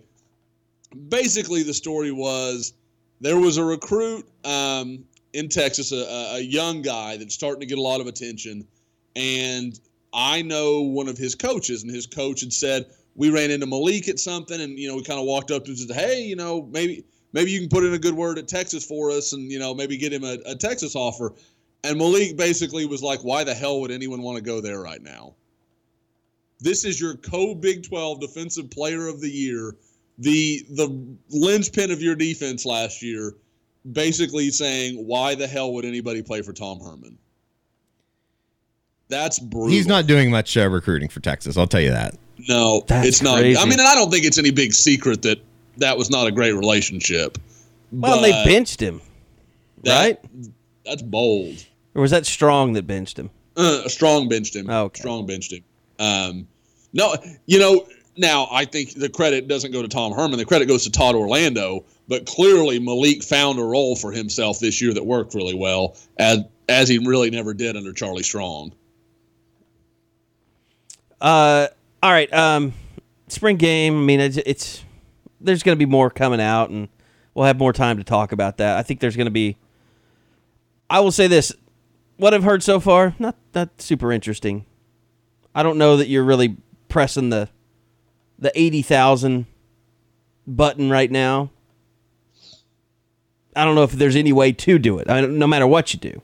basically 1.09 1.63
the 1.63 1.73
story 1.73 2.11
was 2.11 2.73
there 3.21 3.39
was 3.39 3.57
a 3.57 3.63
recruit 3.63 4.27
um, 4.43 5.05
in 5.33 5.49
Texas, 5.49 5.91
a, 5.91 6.35
a- 6.35 6.39
young 6.39 6.81
guy 6.81 7.17
that's 7.17 7.33
starting 7.33 7.61
to 7.61 7.65
get 7.65 7.77
a 7.77 7.81
lot 7.81 8.01
of 8.01 8.07
attention, 8.07 8.67
and 9.15 9.79
I 10.13 10.41
know 10.41 10.81
one 10.81 11.07
of 11.07 11.17
his 11.17 11.35
coaches, 11.35 11.83
and 11.83 11.93
his 11.93 12.05
coach 12.05 12.41
had 12.41 12.53
said 12.53 12.85
we 13.15 13.29
ran 13.29 13.51
into 13.51 13.65
Malik 13.65 14.07
at 14.07 14.19
something, 14.19 14.59
and 14.59 14.77
you 14.77 14.87
know 14.87 14.95
we 14.95 15.03
kind 15.03 15.19
of 15.19 15.25
walked 15.25 15.51
up 15.51 15.65
to 15.65 15.71
him 15.71 15.77
and 15.77 15.89
said, 15.89 15.95
"Hey, 15.95 16.23
you 16.23 16.35
know 16.35 16.63
maybe 16.71 17.05
maybe 17.33 17.51
you 17.51 17.59
can 17.59 17.69
put 17.69 17.83
in 17.83 17.93
a 17.93 17.99
good 17.99 18.13
word 18.13 18.37
at 18.37 18.47
Texas 18.47 18.85
for 18.85 19.11
us, 19.11 19.33
and 19.33 19.51
you 19.51 19.59
know 19.59 19.73
maybe 19.73 19.97
get 19.97 20.13
him 20.13 20.23
a, 20.23 20.37
a 20.45 20.55
Texas 20.55 20.95
offer." 20.95 21.33
And 21.83 21.97
Malik 21.97 22.37
basically 22.37 22.85
was 22.85 23.03
like, 23.03 23.23
"Why 23.23 23.43
the 23.43 23.53
hell 23.53 23.81
would 23.81 23.91
anyone 23.91 24.21
want 24.21 24.37
to 24.37 24.43
go 24.43 24.61
there 24.61 24.81
right 24.81 25.01
now?" 25.01 25.35
This 26.59 26.85
is 26.85 26.99
your 26.99 27.15
co 27.15 27.53
Big 27.55 27.83
12 27.87 28.19
Defensive 28.21 28.69
Player 28.69 29.07
of 29.07 29.21
the 29.21 29.29
Year, 29.29 29.75
the 30.17 30.65
the 30.71 31.05
linchpin 31.29 31.91
of 31.91 32.01
your 32.01 32.15
defense 32.15 32.65
last 32.65 33.01
year, 33.01 33.35
basically 33.91 34.49
saying, 34.49 35.05
"Why 35.05 35.35
the 35.35 35.47
hell 35.47 35.73
would 35.73 35.85
anybody 35.85 36.21
play 36.21 36.41
for 36.41 36.53
Tom 36.53 36.79
Herman?" 36.79 37.17
That's 39.07 39.37
brutal. 39.37 39.69
He's 39.69 39.87
not 39.87 40.07
doing 40.07 40.31
much 40.31 40.57
uh, 40.57 40.67
recruiting 40.69 41.09
for 41.09 41.19
Texas. 41.19 41.57
I'll 41.57 41.67
tell 41.67 41.81
you 41.81 41.91
that. 41.91 42.15
No, 42.49 42.83
That's 42.87 43.07
it's 43.07 43.21
not. 43.21 43.39
crazy. 43.39 43.59
I 43.59 43.63
mean, 43.65 43.73
and 43.79 43.87
I 43.87 43.95
don't 43.95 44.09
think 44.09 44.25
it's 44.25 44.37
any 44.37 44.51
big 44.51 44.73
secret 44.73 45.21
that 45.21 45.39
that 45.77 45.97
was 45.97 46.09
not 46.09 46.27
a 46.27 46.31
great 46.31 46.53
relationship. 46.53 47.37
Well, 47.91 48.21
they 48.21 48.31
benched 48.45 48.79
him, 48.81 49.01
that- 49.83 49.99
right? 50.05 50.19
That's 50.85 51.01
bold. 51.01 51.65
Or 51.95 52.01
was 52.01 52.11
that 52.11 52.25
Strong 52.25 52.73
that 52.73 52.85
benched 52.85 53.17
him? 53.17 53.29
Uh, 53.55 53.87
Strong 53.87 54.27
benched 54.29 54.55
him. 54.55 54.69
Okay. 54.69 54.99
Strong 54.99 55.25
benched 55.27 55.53
him. 55.53 55.63
Um, 55.99 56.47
no, 56.93 57.15
you 57.45 57.59
know, 57.59 57.87
Now, 58.17 58.47
I 58.49 58.65
think 58.65 58.93
the 58.93 59.09
credit 59.09 59.47
doesn't 59.47 59.71
go 59.71 59.81
to 59.81 59.87
Tom 59.87 60.13
Herman. 60.13 60.37
The 60.37 60.45
credit 60.45 60.67
goes 60.67 60.83
to 60.85 60.91
Todd 60.91 61.15
Orlando. 61.15 61.83
But 62.07 62.25
clearly, 62.25 62.79
Malik 62.79 63.23
found 63.23 63.59
a 63.59 63.63
role 63.63 63.95
for 63.95 64.11
himself 64.11 64.59
this 64.59 64.81
year 64.81 64.93
that 64.93 65.05
worked 65.05 65.33
really 65.33 65.55
well, 65.55 65.97
as 66.17 66.39
as 66.69 66.87
he 66.87 66.97
really 66.99 67.29
never 67.29 67.53
did 67.53 67.75
under 67.75 67.93
Charlie 67.93 68.23
Strong. 68.23 68.73
Uh, 71.19 71.67
all 72.01 72.11
right. 72.11 72.31
Um, 72.31 72.73
spring 73.27 73.57
game. 73.57 73.97
I 73.97 74.01
mean, 74.01 74.19
it's, 74.19 74.37
it's 74.37 74.83
there's 75.41 75.63
going 75.63 75.75
to 75.77 75.83
be 75.83 75.89
more 75.89 76.09
coming 76.09 76.39
out, 76.41 76.69
and 76.69 76.87
we'll 77.33 77.45
have 77.45 77.57
more 77.57 77.73
time 77.73 77.97
to 77.97 78.03
talk 78.03 78.31
about 78.31 78.57
that. 78.57 78.77
I 78.77 78.83
think 78.83 78.99
there's 78.99 79.15
going 79.15 79.25
to 79.25 79.31
be. 79.31 79.57
I 80.89 80.99
will 80.99 81.11
say 81.11 81.27
this: 81.27 81.51
what 82.17 82.33
I've 82.33 82.43
heard 82.43 82.63
so 82.63 82.79
far, 82.79 83.15
not 83.19 83.35
not 83.53 83.81
super 83.81 84.11
interesting. 84.11 84.65
I 85.55 85.63
don't 85.63 85.77
know 85.77 85.97
that 85.97 86.07
you're 86.07 86.23
really 86.23 86.57
pressing 86.89 87.29
the 87.29 87.49
the 88.37 88.51
eighty 88.53 88.81
thousand 88.81 89.47
button 90.45 90.91
right 90.91 91.09
now. 91.09 91.49
I 93.55 93.63
don't 93.63 93.75
know 93.75 93.83
if 93.83 93.93
there's 93.93 94.17
any 94.17 94.33
way 94.33 94.51
to 94.51 94.77
do 94.77 94.99
it. 94.99 95.07
No 95.07 95.47
matter 95.47 95.65
what 95.65 95.93
you 95.93 95.99
do, 95.99 96.21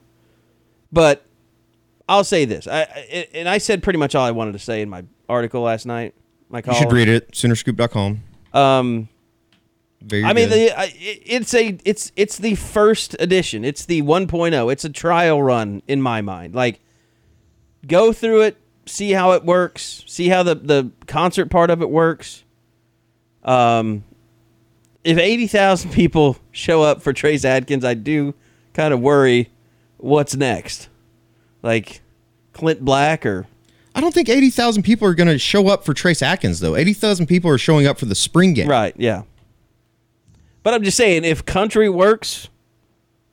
but 0.92 1.26
I'll 2.10 2.26
say 2.26 2.44
this. 2.44 2.68
I, 2.68 2.82
I 2.82 3.28
and 3.34 3.48
I 3.48 3.58
said 3.58 3.82
pretty 3.82 3.98
much 3.98 4.16
all 4.16 4.26
I 4.26 4.32
wanted 4.32 4.52
to 4.52 4.60
say 4.60 4.82
in 4.82 4.90
my 4.90 5.06
article 5.30 5.62
last 5.62 5.86
night. 5.86 6.14
My 6.50 6.62
You 6.66 6.74
should 6.74 6.92
read 6.92 7.08
it. 7.08 7.32
Soonerscoop.com. 7.32 8.24
Um, 8.54 9.08
Very 10.02 10.26
I 10.26 10.34
mean, 10.34 10.50
the, 10.50 10.78
I, 10.78 10.94
it's 10.94 11.54
a 11.54 11.78
it's 11.86 12.12
it's 12.18 12.38
the 12.38 12.56
first 12.56 13.16
edition. 13.20 13.64
It's 13.64 13.86
the 13.86 14.02
1.0. 14.02 14.72
It's 14.74 14.84
a 14.84 14.90
trial 14.90 15.42
run 15.42 15.82
in 15.88 16.02
my 16.02 16.22
mind. 16.22 16.54
Like, 16.54 16.82
go 17.88 18.12
through 18.12 18.42
it, 18.42 18.58
see 18.92 19.12
how 19.12 19.32
it 19.32 19.44
works, 19.44 20.04
see 20.08 20.28
how 20.28 20.44
the 20.44 20.56
the 20.56 20.92
concert 21.08 21.48
part 21.48 21.70
of 21.70 21.82
it 21.82 21.90
works. 21.90 22.44
Um, 23.44 24.04
if 25.04 25.18
eighty 25.18 25.48
thousand 25.48 25.92
people 25.94 26.38
show 26.52 26.84
up 26.84 27.02
for 27.02 27.14
Trace 27.14 27.46
Adkins, 27.46 27.86
I 27.86 27.94
do 27.94 28.34
kind 28.74 28.94
of 28.94 29.00
worry 29.00 29.50
what's 29.98 30.36
next. 30.36 30.90
Like 31.64 32.02
Clint 32.54 32.84
Black 32.84 33.26
or 33.26 33.48
I 33.94 34.00
don't 34.00 34.14
think 34.14 34.30
80,000 34.30 34.84
people 34.84 35.06
are 35.06 35.14
going 35.14 35.28
to 35.28 35.38
show 35.38 35.68
up 35.68 35.84
for 35.84 35.94
Trace 35.94 36.22
Adkins, 36.22 36.62
though. 36.62 36.78
80,000 36.78 37.26
people 37.26 37.52
are 37.52 37.58
showing 37.58 37.88
up 37.88 38.00
for 38.00 38.06
the 38.06 38.16
spring 38.16 38.54
game. 38.54 38.70
Right, 38.70 38.96
yeah. 38.98 39.24
But 40.64 40.74
I'm 40.74 40.84
just 40.84 40.96
saying, 40.96 41.26
if 41.26 41.44
country 41.44 41.90
works, 41.90 42.48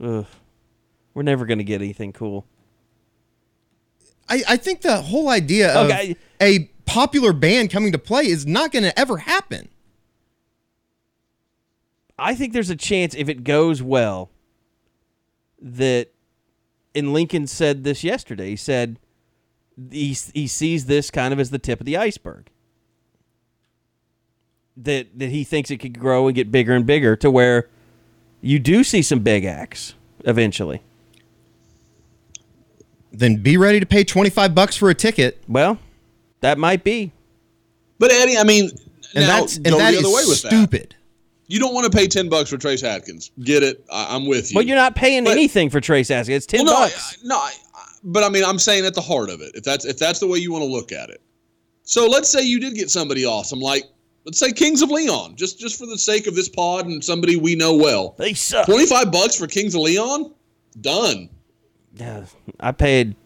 ugh, 0.02 0.26
we're 1.14 1.22
never 1.22 1.46
going 1.46 1.59
to 1.59 1.64
get 1.64 1.80
anything 1.80 2.12
cool. 2.12 2.44
I, 4.29 4.43
I 4.49 4.57
think 4.57 4.83
the 4.83 5.01
whole 5.03 5.29
idea 5.29 5.74
of 5.74 5.87
Okay. 5.87 6.16
a 6.41 6.64
popular 6.87 7.33
band 7.33 7.70
coming 7.70 7.93
to 7.93 7.99
play 7.99 8.26
is 8.26 8.47
not 8.47 8.72
going 8.72 8.83
to 8.83 8.99
ever 8.99 9.18
happen. 9.18 9.68
I 12.18 12.35
think 12.35 12.53
there's 12.53 12.70
a 12.70 12.76
chance 12.76 13.14
if 13.14 13.29
it 13.29 13.45
goes 13.45 13.83
well 13.83 14.31
that, 15.61 16.09
and 16.95 17.12
Lincoln 17.12 17.47
said 17.47 17.85
this 17.85 18.03
yesterday. 18.03 18.51
He 18.51 18.57
said 18.57 18.99
he 19.93 20.16
he 20.35 20.47
sees 20.49 20.87
this 20.87 21.11
kind 21.11 21.33
of 21.33 21.39
as 21.39 21.51
the 21.51 21.59
tip 21.59 21.79
of 21.81 21.87
the 21.87 21.97
iceberg. 21.97 22.49
That 24.76 25.18
that 25.18 25.31
he 25.31 25.45
thinks 25.45 25.70
it 25.70 25.79
could 25.79 25.99
grow 25.99 26.26
and 26.26 26.35
get 26.35 26.51
bigger 26.51 26.74
and 26.74 26.85
bigger 26.87 27.14
to 27.16 27.31
where 27.31 27.68
you 28.41 28.59
do 28.59 28.83
see 28.83 29.03
some 29.03 29.20
big 29.20 29.45
acts 29.45 29.95
eventually. 30.24 30.83
Then 33.12 33.36
be 33.36 33.56
ready 33.56 33.80
to 33.80 33.86
pay 33.86 34.04
25 34.04 34.54
bucks 34.54 34.76
for 34.76 34.90
a 34.90 34.94
ticket. 34.94 35.42
Well, 35.48 35.78
that 36.40 36.59
might 36.59 36.84
be. 36.84 37.12
But 37.98 38.11
Eddie, 38.12 38.36
I 38.36 38.44
mean, 38.44 38.70
And 39.14 39.26
now 39.26 39.40
that's 39.40 39.56
and 39.56 39.64
go 39.66 39.78
that 39.78 39.92
the 39.92 39.98
other 39.98 40.09
is 40.09 40.14
way 40.14 40.22
with 40.28 40.42
that. 40.42 40.48
stupid. 40.50 40.94
You 41.50 41.59
don't 41.59 41.72
want 41.72 41.90
to 41.90 41.96
pay 41.96 42.06
ten 42.06 42.28
bucks 42.28 42.50
for 42.50 42.59
Trace 42.59 42.82
Adkins. 42.84 43.30
Get 43.42 43.62
it? 43.62 43.82
I, 43.90 44.14
I'm 44.14 44.26
with 44.26 44.50
you. 44.50 44.54
But 44.54 44.66
you're 44.66 44.76
not 44.76 44.94
paying 44.94 45.24
But- 45.24 45.30
anything 45.32 45.70
for 45.70 45.80
Trace 45.80 46.11
Adkins. 46.11 46.28
It's 46.36 46.46
ten 46.46 46.64
Well, 46.66 46.74
no, 46.74 46.80
I- 46.80 46.84
bucks. 46.90 47.14
I- 47.24 47.26
no, 47.26 47.36
I, 47.36 47.52
I- 47.74 47.84
but 48.04 48.22
I 48.22 48.28
mean, 48.28 48.44
I'm 48.44 48.59
saying 48.59 48.84
at 48.84 48.94
the 48.94 49.00
heart 49.00 49.30
of 49.30 49.40
it, 49.40 49.52
if 49.54 49.64
that's 49.64 49.86
if 49.86 49.96
that's 49.98 50.20
the 50.20 50.26
way 50.26 50.38
you 50.38 50.52
want 50.52 50.62
to 50.62 50.70
look 50.70 50.92
at 50.92 51.09
it. 51.09 51.22
So 51.84 52.06
let's 52.06 52.28
say 52.28 52.42
you 52.42 52.61
did 52.61 52.74
get 52.74 52.90
somebody 52.90 53.24
awesome, 53.24 53.61
like 53.61 53.84
let's 54.26 54.38
say 54.38 54.52
Kings 54.52 54.82
of 54.82 54.90
Leon, 54.90 55.36
just 55.36 55.59
just 55.59 55.78
for 55.78 55.86
the 55.86 55.96
sake 55.96 56.26
of 56.26 56.34
this 56.34 56.50
pod 56.50 56.84
and 56.86 57.02
somebody 57.02 57.36
we 57.36 57.54
know 57.56 57.74
well. 57.74 58.14
They 58.18 58.34
suck. 58.34 58.66
Twenty 58.66 58.84
five 58.86 59.11
bucks 59.11 59.34
for 59.34 59.46
Kings 59.46 59.74
of 59.74 59.80
Leon, 59.80 60.30
done. 60.82 61.30
Yeah, 61.99 62.24
I 62.61 62.72
paid. 62.72 63.16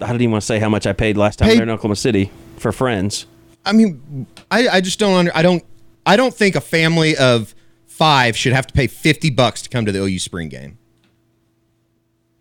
I 0.00 0.06
don't 0.06 0.16
even 0.20 0.30
want 0.30 0.42
to 0.42 0.46
say 0.46 0.58
how 0.58 0.68
much 0.68 0.86
I 0.86 0.92
paid 0.92 1.16
last 1.16 1.38
time 1.38 1.48
Paid- 1.48 1.56
there 1.58 1.62
in 1.64 1.70
Oklahoma 1.70 1.96
City 1.96 2.30
for 2.56 2.72
friends. 2.72 3.26
I 3.64 3.72
mean, 3.72 4.26
I, 4.50 4.68
I 4.68 4.80
just 4.80 4.98
don't 4.98 5.14
under, 5.14 5.36
I 5.36 5.42
don't 5.42 5.62
I 6.06 6.16
don't 6.16 6.32
think 6.34 6.56
a 6.56 6.60
family 6.62 7.14
of 7.16 7.54
five 7.86 8.34
should 8.36 8.54
have 8.54 8.66
to 8.68 8.72
pay 8.72 8.86
50 8.86 9.28
bucks 9.30 9.60
to 9.62 9.68
come 9.68 9.84
to 9.84 9.92
the 9.92 9.98
OU 10.02 10.18
spring 10.20 10.48
game. 10.48 10.78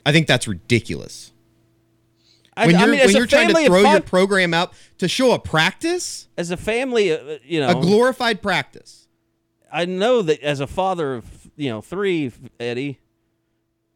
I 0.05 0.11
think 0.13 0.27
that's 0.27 0.47
ridiculous. 0.47 1.33
I, 2.55 2.67
When 2.67 2.75
I 2.75 2.79
you're, 2.79 2.87
mean, 2.91 2.99
as 3.01 3.07
when 3.07 3.15
a 3.15 3.17
you're 3.19 3.27
trying 3.27 3.47
to 3.49 3.53
family 3.53 3.65
of 3.65 3.71
throw 3.71 3.79
your 3.81 3.91
five- 3.99 4.05
program 4.05 4.53
out 4.53 4.73
to 4.99 5.07
show 5.07 5.33
a 5.33 5.39
practice, 5.39 6.27
as 6.37 6.51
a 6.51 6.57
family, 6.57 7.11
uh, 7.11 7.37
you 7.43 7.59
know, 7.59 7.69
a 7.69 7.81
glorified 7.81 8.41
practice. 8.41 9.07
I 9.71 9.85
know 9.85 10.21
that 10.21 10.41
as 10.41 10.59
a 10.61 10.67
father 10.67 11.15
of 11.15 11.25
you 11.57 11.69
know 11.69 11.81
three, 11.81 12.31
Eddie, 12.59 12.99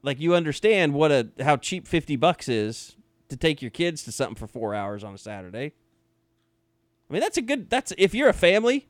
like 0.04 0.20
you 0.20 0.36
understand 0.36 0.94
what 0.94 1.12
a 1.12 1.30
how 1.42 1.58
cheap 1.58 1.88
fifty 1.88 2.16
bucks 2.16 2.48
is 2.48 2.96
to 3.30 3.38
take 3.38 3.62
your 3.62 3.72
kids 3.72 4.04
to 4.04 4.12
something 4.12 4.36
for 4.36 4.46
four 4.48 4.76
hours 4.76 5.04
on 5.04 5.14
a 5.16 5.18
Saturday. 5.18 5.74
I 7.10 7.14
mean, 7.14 7.22
that's 7.22 7.38
a 7.38 7.42
good. 7.42 7.70
That's 7.70 7.92
if 7.98 8.14
you're 8.14 8.30
a 8.30 8.34
family, 8.34 8.88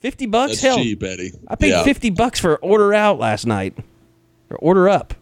fifty 0.00 0.26
bucks. 0.26 0.52
That's 0.52 0.62
hell, 0.62 0.76
cheap, 0.76 1.02
Eddie. 1.02 1.32
I 1.48 1.54
paid 1.56 1.70
Yeah. 1.70 1.84
fifty 1.84 2.10
bucks 2.10 2.38
for 2.40 2.56
order 2.56 2.92
out 2.92 3.18
last 3.18 3.46
night, 3.46 3.78
or 4.50 4.56
order 4.58 4.88
up. 4.88 5.14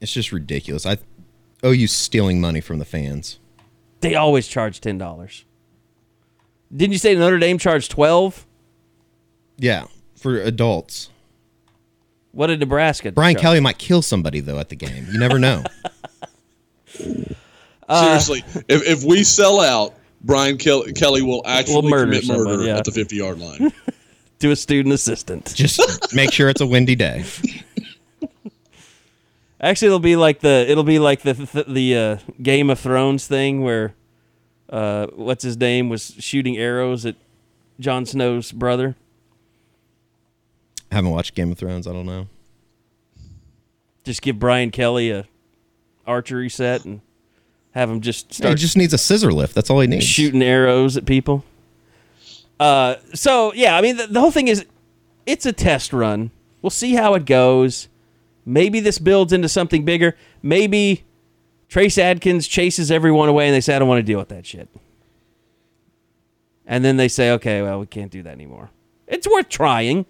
It's 0.00 0.12
just 0.12 0.32
ridiculous. 0.32 0.86
I 0.86 0.98
OU 1.64 1.86
stealing 1.88 2.40
money 2.40 2.60
from 2.60 2.78
the 2.78 2.84
fans. 2.84 3.38
They 4.00 4.14
always 4.14 4.48
charge 4.48 4.80
ten 4.80 4.96
dollars. 4.98 5.44
Didn't 6.74 6.92
you 6.92 6.98
say 6.98 7.14
Notre 7.14 7.38
Dame 7.38 7.58
charged 7.58 7.90
twelve? 7.90 8.46
Yeah, 9.58 9.86
for 10.16 10.38
adults. 10.40 11.10
What 12.32 12.48
did 12.48 12.60
Nebraska? 12.60 13.12
Brian 13.12 13.34
charge? 13.34 13.42
Kelly 13.42 13.60
might 13.60 13.78
kill 13.78 14.02
somebody 14.02 14.40
though 14.40 14.58
at 14.58 14.68
the 14.68 14.76
game. 14.76 15.06
You 15.10 15.18
never 15.18 15.38
know. 15.38 15.64
Seriously, 17.90 18.44
if, 18.68 18.86
if 18.86 19.04
we 19.04 19.24
sell 19.24 19.60
out, 19.60 19.94
Brian 20.22 20.58
Kelly, 20.58 20.92
Kelly 20.92 21.22
will 21.22 21.42
actually 21.44 21.90
murder 21.90 22.12
commit 22.12 22.28
murder 22.28 22.44
someone, 22.44 22.66
yeah. 22.66 22.78
at 22.78 22.84
the 22.84 22.92
50 22.92 23.16
yard 23.16 23.38
line. 23.38 23.72
to 24.38 24.50
a 24.50 24.56
student 24.56 24.94
assistant. 24.94 25.52
just 25.54 26.14
make 26.14 26.32
sure 26.32 26.48
it's 26.48 26.60
a 26.60 26.66
windy 26.66 26.94
day. 26.94 27.24
Actually, 29.60 29.86
it'll 29.86 29.98
be 29.98 30.16
like 30.16 30.40
the 30.40 30.66
it'll 30.68 30.84
be 30.84 30.98
like 30.98 31.22
the 31.22 31.34
the, 31.34 31.64
the 31.64 31.96
uh, 31.96 32.16
Game 32.42 32.70
of 32.70 32.78
Thrones 32.78 33.26
thing 33.26 33.62
where 33.62 33.94
uh, 34.70 35.08
what's 35.08 35.44
his 35.44 35.58
name 35.58 35.88
was 35.88 36.14
shooting 36.18 36.56
arrows 36.56 37.04
at 37.04 37.16
Jon 37.78 38.06
Snow's 38.06 38.52
brother. 38.52 38.96
Haven't 40.90 41.10
watched 41.10 41.34
Game 41.34 41.52
of 41.52 41.58
Thrones. 41.58 41.86
I 41.86 41.92
don't 41.92 42.06
know. 42.06 42.26
Just 44.04 44.22
give 44.22 44.38
Brian 44.38 44.70
Kelly 44.70 45.10
a 45.10 45.26
archery 46.06 46.48
set 46.48 46.84
and 46.84 47.00
have 47.72 47.88
him 47.88 48.00
just 48.00 48.28
He 48.28 48.34
start 48.34 48.58
just 48.58 48.76
needs 48.76 48.92
a 48.92 48.98
scissor 48.98 49.32
lift. 49.32 49.54
That's 49.54 49.70
all 49.70 49.80
he 49.80 49.86
needs. 49.86 50.04
shooting 50.04 50.42
arrows 50.42 50.96
at 50.96 51.06
people. 51.06 51.44
Uh, 52.58 52.96
so 53.14 53.52
yeah, 53.54 53.76
I 53.76 53.80
mean 53.80 53.96
the, 53.96 54.06
the 54.06 54.20
whole 54.20 54.30
thing 54.30 54.48
is 54.48 54.66
it's 55.26 55.46
a 55.46 55.52
test 55.52 55.92
run. 55.92 56.30
We'll 56.62 56.70
see 56.70 56.94
how 56.94 57.14
it 57.14 57.24
goes. 57.24 57.88
Maybe 58.44 58.80
this 58.80 58.98
builds 58.98 59.32
into 59.32 59.48
something 59.48 59.84
bigger. 59.84 60.16
Maybe 60.42 61.04
Trace 61.68 61.98
Adkins 61.98 62.48
chases 62.48 62.90
everyone 62.90 63.28
away 63.28 63.46
and 63.46 63.54
they 63.54 63.60
say 63.60 63.76
I 63.76 63.78
don't 63.78 63.88
want 63.88 64.00
to 64.00 64.02
deal 64.02 64.18
with 64.18 64.28
that 64.30 64.44
shit. 64.44 64.68
And 66.66 66.84
then 66.84 66.96
they 66.96 67.08
say, 67.08 67.30
okay, 67.32 67.62
well 67.62 67.80
we 67.80 67.86
can't 67.86 68.10
do 68.10 68.22
that 68.22 68.32
anymore. 68.32 68.70
It's 69.06 69.28
worth 69.28 69.48
trying. 69.48 70.06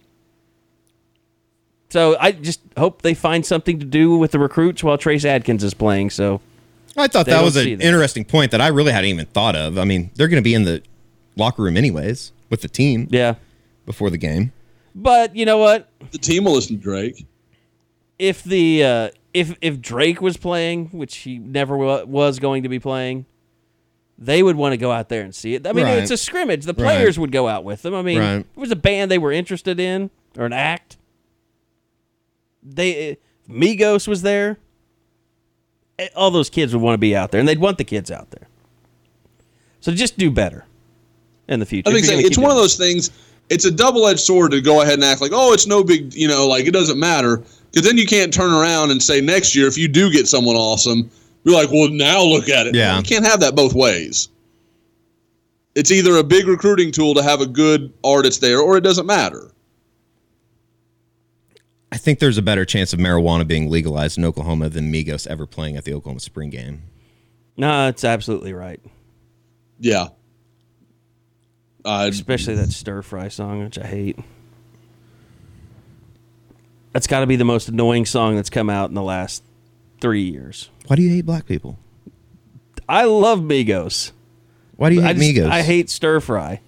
So 1.90 2.16
I 2.20 2.32
just 2.32 2.60
hope 2.78 3.02
they 3.02 3.14
find 3.14 3.44
something 3.44 3.78
to 3.80 3.84
do 3.84 4.16
with 4.16 4.30
the 4.30 4.38
recruits 4.38 4.82
while 4.82 4.96
Trace 4.96 5.24
Adkins 5.24 5.62
is 5.64 5.74
playing. 5.74 6.10
So 6.10 6.40
I 6.96 7.08
thought 7.08 7.26
that 7.26 7.42
was 7.42 7.56
an 7.56 7.64
see 7.64 7.74
that. 7.74 7.84
interesting 7.84 8.24
point 8.24 8.52
that 8.52 8.60
I 8.60 8.68
really 8.68 8.92
hadn't 8.92 9.10
even 9.10 9.26
thought 9.26 9.56
of. 9.56 9.76
I 9.78 9.84
mean, 9.84 10.10
they're 10.14 10.28
going 10.28 10.42
to 10.42 10.44
be 10.44 10.54
in 10.54 10.64
the 10.64 10.82
locker 11.36 11.62
room 11.62 11.76
anyways 11.76 12.32
with 12.48 12.62
the 12.62 12.68
team 12.68 13.08
yeah, 13.10 13.34
before 13.86 14.08
the 14.10 14.18
game. 14.18 14.52
but 14.94 15.34
you 15.36 15.44
know 15.44 15.58
what? 15.58 15.88
the 16.12 16.18
team 16.18 16.44
will 16.44 16.52
listen 16.54 16.76
to 16.76 16.82
Drake. 16.82 17.26
if 18.18 18.42
the 18.44 18.84
uh, 18.84 19.08
if 19.34 19.56
if 19.60 19.80
Drake 19.80 20.20
was 20.20 20.36
playing, 20.36 20.86
which 20.88 21.16
he 21.18 21.38
never 21.38 21.76
wa- 21.76 22.04
was 22.04 22.38
going 22.38 22.62
to 22.64 22.68
be 22.68 22.78
playing, 22.78 23.26
they 24.18 24.42
would 24.44 24.56
want 24.56 24.72
to 24.72 24.76
go 24.76 24.92
out 24.92 25.08
there 25.08 25.22
and 25.22 25.34
see 25.34 25.54
it. 25.54 25.66
I 25.66 25.72
mean, 25.72 25.84
Right. 25.86 25.98
it's 25.98 26.10
a 26.10 26.16
scrimmage. 26.16 26.64
The 26.66 26.72
Right. 26.74 26.84
players 26.96 27.18
would 27.18 27.32
go 27.32 27.48
out 27.48 27.64
with 27.64 27.82
them. 27.82 27.94
I 27.94 28.02
mean, 28.02 28.18
Right. 28.18 28.38
it 28.40 28.46
was 28.56 28.70
a 28.70 28.76
band 28.76 29.10
they 29.10 29.18
were 29.18 29.32
interested 29.32 29.80
in 29.80 30.10
or 30.38 30.46
an 30.46 30.52
act. 30.52 30.96
They 32.62 33.18
Migos 33.48 34.06
was 34.06 34.22
there. 34.22 34.58
eh, 35.98 36.08
All 36.14 36.30
those 36.30 36.50
kids 36.50 36.72
would 36.74 36.82
want 36.82 36.94
to 36.94 36.98
be 36.98 37.16
out 37.16 37.30
there, 37.30 37.40
and 37.40 37.48
they'd 37.48 37.58
want 37.58 37.78
the 37.78 37.84
kids 37.84 38.10
out 38.10 38.30
there. 38.30 38.48
So 39.80 39.92
just 39.92 40.18
do 40.18 40.30
better 40.30 40.66
in 41.48 41.58
the 41.60 41.66
future. 41.66 41.88
I 41.90 41.92
think 41.94 42.04
so. 42.06 42.14
it's 42.14 42.38
one 42.38 42.50
of 42.50 42.56
those 42.56 42.76
things. 42.76 43.10
It's 43.48 43.64
a 43.64 43.70
double 43.70 44.06
edged 44.06 44.20
sword 44.20 44.52
to 44.52 44.60
go 44.60 44.82
ahead 44.82 44.94
and 44.94 45.04
act 45.04 45.20
like, 45.20 45.32
oh, 45.34 45.52
it's 45.52 45.66
no 45.66 45.82
big, 45.82 46.14
you 46.14 46.28
know, 46.28 46.46
like 46.46 46.66
it 46.66 46.70
doesn't 46.72 46.98
matter. 47.00 47.42
Because 47.72 47.86
then 47.86 47.96
you 47.98 48.06
can't 48.06 48.32
turn 48.32 48.52
around 48.52 48.90
and 48.90 49.02
say 49.02 49.20
next 49.20 49.56
year 49.56 49.66
if 49.66 49.76
you 49.78 49.88
do 49.88 50.10
get 50.10 50.28
someone 50.28 50.54
awesome, 50.56 51.10
you're 51.44 51.54
like, 51.54 51.70
well, 51.72 51.88
now 51.88 52.22
look 52.22 52.48
at 52.48 52.66
it. 52.66 52.74
Yeah. 52.74 52.96
you 52.98 53.02
can't 53.02 53.24
have 53.26 53.40
that 53.40 53.56
both 53.56 53.74
ways. 53.74 54.28
It's 55.74 55.90
either 55.90 56.16
a 56.16 56.24
big 56.24 56.46
recruiting 56.46 56.92
tool 56.92 57.14
to 57.14 57.22
have 57.22 57.40
a 57.40 57.46
good 57.46 57.92
artist 58.04 58.40
there, 58.40 58.60
or 58.60 58.76
it 58.76 58.82
doesn't 58.82 59.06
matter. 59.06 59.50
I 61.92 61.96
think 61.96 62.18
there's 62.20 62.38
a 62.38 62.42
better 62.42 62.64
chance 62.64 62.92
of 62.92 63.00
marijuana 63.00 63.46
being 63.46 63.68
legalized 63.68 64.16
in 64.16 64.24
Oklahoma 64.24 64.68
than 64.68 64.92
Migos 64.92 65.26
ever 65.26 65.46
playing 65.46 65.76
at 65.76 65.84
the 65.84 65.92
Oklahoma 65.92 66.20
Spring 66.20 66.50
game. 66.50 66.82
No, 67.56 67.88
it's 67.88 68.04
absolutely 68.04 68.52
right. 68.52 68.80
Yeah. 69.80 70.08
Uh, 71.84 72.06
Especially 72.10 72.54
that 72.54 72.70
stir 72.70 73.02
fry 73.02 73.28
song, 73.28 73.64
which 73.64 73.78
I 73.78 73.86
hate. 73.86 74.18
That's 76.92 77.06
got 77.06 77.20
to 77.20 77.26
be 77.26 77.36
the 77.36 77.44
most 77.44 77.68
annoying 77.68 78.04
song 78.06 78.36
that's 78.36 78.50
come 78.50 78.68
out 78.70 78.88
in 78.88 78.94
the 78.94 79.02
last 79.02 79.42
three 80.00 80.22
years. 80.22 80.68
Why 80.86 80.96
do 80.96 81.02
you 81.02 81.10
hate 81.10 81.26
black 81.26 81.46
people? 81.46 81.78
I 82.88 83.04
love 83.04 83.40
Migos. 83.40 84.12
Why 84.76 84.90
do 84.90 84.96
you 84.96 85.02
I, 85.02 85.08
hate 85.14 85.16
just- 85.16 85.36
Migos? 85.36 85.50
I 85.50 85.62
hate 85.62 85.90
stir 85.90 86.20
fry. 86.20 86.60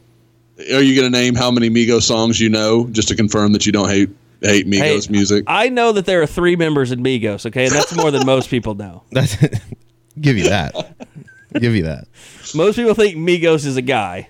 are 0.59 0.81
you 0.83 0.95
going 1.01 1.11
to 1.13 1.19
name 1.19 1.35
how 1.35 1.51
many 1.51 1.71
Migos 1.71 2.03
songs 2.03 2.41
you 2.41 2.49
know 2.49 2.87
just 2.91 3.09
to 3.09 3.17
confirm 3.17 3.53
that 3.53 3.67
you 3.67 3.73
don't 3.73 3.89
hate 3.89 4.11
hate 4.43 4.67
Migos 4.67 5.07
Hey, 5.07 5.13
music? 5.13 5.45
I 5.47 5.69
know 5.69 5.93
that 5.93 6.07
there 6.07 6.23
are 6.23 6.27
three 6.27 6.57
members 6.57 6.93
in 6.93 7.03
Migos, 7.03 7.47
okay? 7.47 7.67
And 7.67 7.75
that's 7.75 7.95
more 7.95 8.11
than 8.11 8.27
most 8.27 8.51
people 8.51 8.75
know. 8.75 9.03
That's, 9.11 9.37
give 10.21 10.37
you 10.37 10.49
that. 10.49 10.75
give 11.59 11.75
you 11.75 11.85
that. 11.85 12.07
Most 12.55 12.77
people 12.77 12.95
think 12.95 13.17
Migos 13.17 13.65
is 13.67 13.77
a 13.77 13.83
guy. 13.83 14.29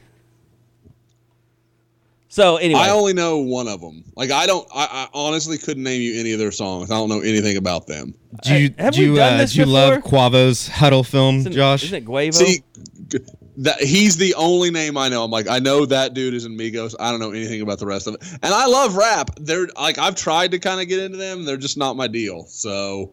So 2.33 2.57
anyway, 2.57 2.81
I 2.81 2.91
only 2.91 3.13
know 3.13 3.39
one 3.39 3.69
of 3.69 3.83
them. 3.83 4.05
Like 4.17 4.31
I 4.31 4.47
don't. 4.47 4.67
I, 4.75 4.87
I 4.87 5.09
honestly 5.13 5.59
couldn't 5.59 5.83
name 5.83 6.01
you 6.01 6.19
any 6.19 6.33
of 6.33 6.39
their 6.39 6.51
songs. 6.51 6.91
I 6.91 6.95
don't 6.95 7.11
know 7.11 7.21
anything 7.21 7.59
about 7.59 7.87
them. 7.87 8.15
Do 8.43 8.57
you, 8.57 8.75
have 8.79 8.95
do 8.95 9.03
we 9.03 9.07
you, 9.09 9.17
done 9.17 9.35
uh, 9.35 9.37
this 9.37 9.53
do 9.53 9.61
you 9.61 9.67
love 9.67 10.03
before? 10.03 10.31
Quavo's 10.31 10.67
Huddle 10.67 11.05
film, 11.05 11.41
isn't, 11.41 11.53
Josh? 11.53 11.85
isn't 11.85 12.05
it 12.05 12.07
Guavo? 12.07 12.33
See, 12.33 12.63
g- 13.09 13.19
that 13.59 13.81
he's 13.83 14.17
the 14.17 14.35
only 14.35 14.71
name 14.71 14.97
I 14.97 15.09
know. 15.09 15.25
I'm 15.25 15.31
like, 15.31 15.49
I 15.49 15.59
know 15.59 15.85
that 15.87 16.15
dude 16.15 16.35
is 16.35 16.45
in 16.45 16.57
Migos. 16.57 16.95
I 16.99 17.11
don't 17.11 17.21
know 17.21 17.33
anything 17.33 17.61
about 17.61 17.79
the 17.79 17.87
rest 17.87 18.07
of 18.07 18.15
it. 18.15 18.23
And 18.43 18.55
I 18.55 18.67
love 18.67 18.97
rap. 18.97 19.31
They're 19.41 19.69
like, 19.77 19.99
I've 19.99 20.15
tried 20.15 20.53
to 20.53 20.59
kind 20.59 20.81
of 20.81 20.89
get 20.89 21.01
into 21.01 21.19
them. 21.19 21.45
They're 21.45 21.57
just 21.57 21.77
not 21.77 21.97
my 21.97 22.07
deal. 22.07 22.45
So, 22.47 23.13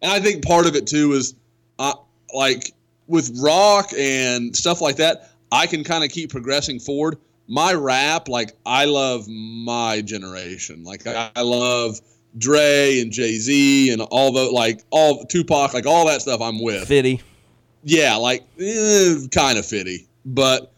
and 0.00 0.10
I 0.10 0.20
think 0.20 0.44
part 0.44 0.66
of 0.66 0.76
it 0.76 0.86
too 0.86 1.12
is, 1.12 1.34
uh, 1.78 1.94
like 2.34 2.72
with 3.06 3.38
rock 3.42 3.90
and 3.98 4.56
stuff 4.56 4.80
like 4.80 4.96
that, 4.96 5.30
I 5.52 5.66
can 5.66 5.84
kind 5.84 6.04
of 6.04 6.10
keep 6.10 6.30
progressing 6.30 6.78
forward. 6.78 7.18
My 7.48 7.74
rap, 7.74 8.28
like 8.28 8.52
I 8.64 8.84
love 8.84 9.26
my 9.28 10.00
generation. 10.02 10.84
Like 10.84 11.06
I, 11.06 11.30
I 11.34 11.42
love 11.42 12.00
Dre 12.38 13.00
and 13.00 13.10
Jay 13.10 13.32
Z 13.38 13.92
and 13.92 14.00
all 14.02 14.32
the 14.32 14.44
like 14.44 14.84
all 14.90 15.24
Tupac, 15.24 15.74
like 15.74 15.86
all 15.86 16.06
that 16.06 16.22
stuff. 16.22 16.40
I'm 16.40 16.62
with 16.62 16.86
Fitty. 16.86 17.20
Yeah, 17.84 18.16
like 18.16 18.42
eh, 18.60 19.14
kind 19.32 19.58
of 19.58 19.66
fitty, 19.66 20.06
but 20.24 20.72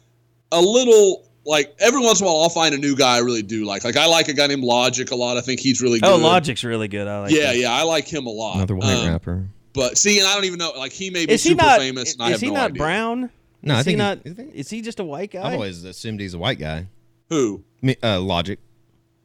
a 0.52 0.60
little 0.60 1.24
like 1.44 1.74
every 1.80 2.00
once 2.00 2.20
in 2.20 2.26
a 2.26 2.30
while 2.30 2.42
I'll 2.42 2.48
find 2.48 2.74
a 2.74 2.78
new 2.78 2.94
guy 2.96 3.16
I 3.16 3.18
really 3.20 3.42
do 3.42 3.64
like. 3.64 3.84
Like 3.84 3.96
I 3.96 4.06
like 4.06 4.28
a 4.28 4.32
guy 4.32 4.46
named 4.46 4.62
Logic 4.64 5.10
a 5.10 5.14
lot. 5.16 5.36
I 5.36 5.40
think 5.40 5.60
he's 5.60 5.80
really 5.82 5.98
good. 6.00 6.08
Oh, 6.08 6.16
Logic's 6.16 6.62
really 6.64 6.88
good. 6.88 7.08
I 7.08 7.20
like. 7.20 7.32
Yeah, 7.32 7.46
that. 7.46 7.56
yeah, 7.56 7.72
I 7.72 7.82
like 7.82 8.06
him 8.06 8.26
a 8.26 8.30
lot. 8.30 8.56
Another 8.56 8.76
white 8.76 8.94
Um, 8.94 9.08
rapper. 9.08 9.46
But 9.74 9.96
see, 9.96 10.18
and 10.18 10.28
I 10.28 10.34
don't 10.34 10.44
even 10.44 10.58
know. 10.58 10.72
Like 10.76 10.92
he 10.92 11.10
may 11.10 11.26
be 11.26 11.32
Is 11.32 11.42
he 11.42 11.50
super 11.50 11.64
not? 11.64 11.78
famous, 11.80 12.10
Is, 12.10 12.16
I 12.20 12.30
have 12.30 12.40
he 12.40 12.48
no 12.48 12.54
not 12.54 12.70
idea. 12.72 12.78
brown? 12.82 13.30
No, 13.62 13.74
is 13.74 13.80
I 13.80 13.82
think 13.82 13.86
he 13.86 13.90
he- 13.92 13.96
not. 13.96 14.18
I 14.26 14.30
think- 14.34 14.54
is 14.54 14.68
he 14.70 14.82
just 14.82 15.00
a 15.00 15.04
white 15.04 15.30
guy? 15.30 15.42
I've 15.46 15.54
always 15.54 15.84
assumed 15.84 16.20
he's 16.20 16.34
a 16.34 16.38
white 16.38 16.58
guy. 16.58 16.86
Who? 17.30 17.64
Me, 17.80 17.96
uh, 18.02 18.20
Logic. 18.20 18.58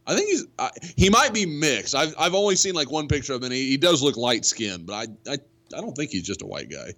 I 0.08 0.16
think 0.16 0.30
he's. 0.30 0.46
I, 0.58 0.70
he 0.96 1.10
might 1.10 1.34
be 1.34 1.46
mixed. 1.46 1.94
I've 1.94 2.16
I've 2.18 2.34
only 2.34 2.56
seen 2.56 2.74
like 2.74 2.90
one 2.90 3.08
picture 3.10 3.34
of 3.34 3.42
him. 3.42 3.46
and 3.48 3.54
He, 3.54 3.72
he 3.72 3.78
does 3.78 4.02
look 4.02 4.16
light 4.16 4.46
skinned, 4.46 4.86
but 4.86 4.94
I, 4.94 5.32
I 5.32 5.38
I 5.76 5.82
don't 5.82 5.96
think 5.98 6.12
he's 6.12 6.24
just 6.24 6.42
a 6.42 6.46
white 6.46 6.70
guy. 6.72 6.94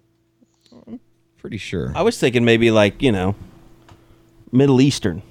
Pretty 1.38 1.58
sure. 1.58 1.92
I 1.94 2.02
was 2.02 2.18
thinking 2.18 2.44
maybe 2.44 2.70
like 2.70 3.02
you 3.02 3.12
know, 3.12 3.34
Middle 4.52 4.80
Eastern. 4.80 5.22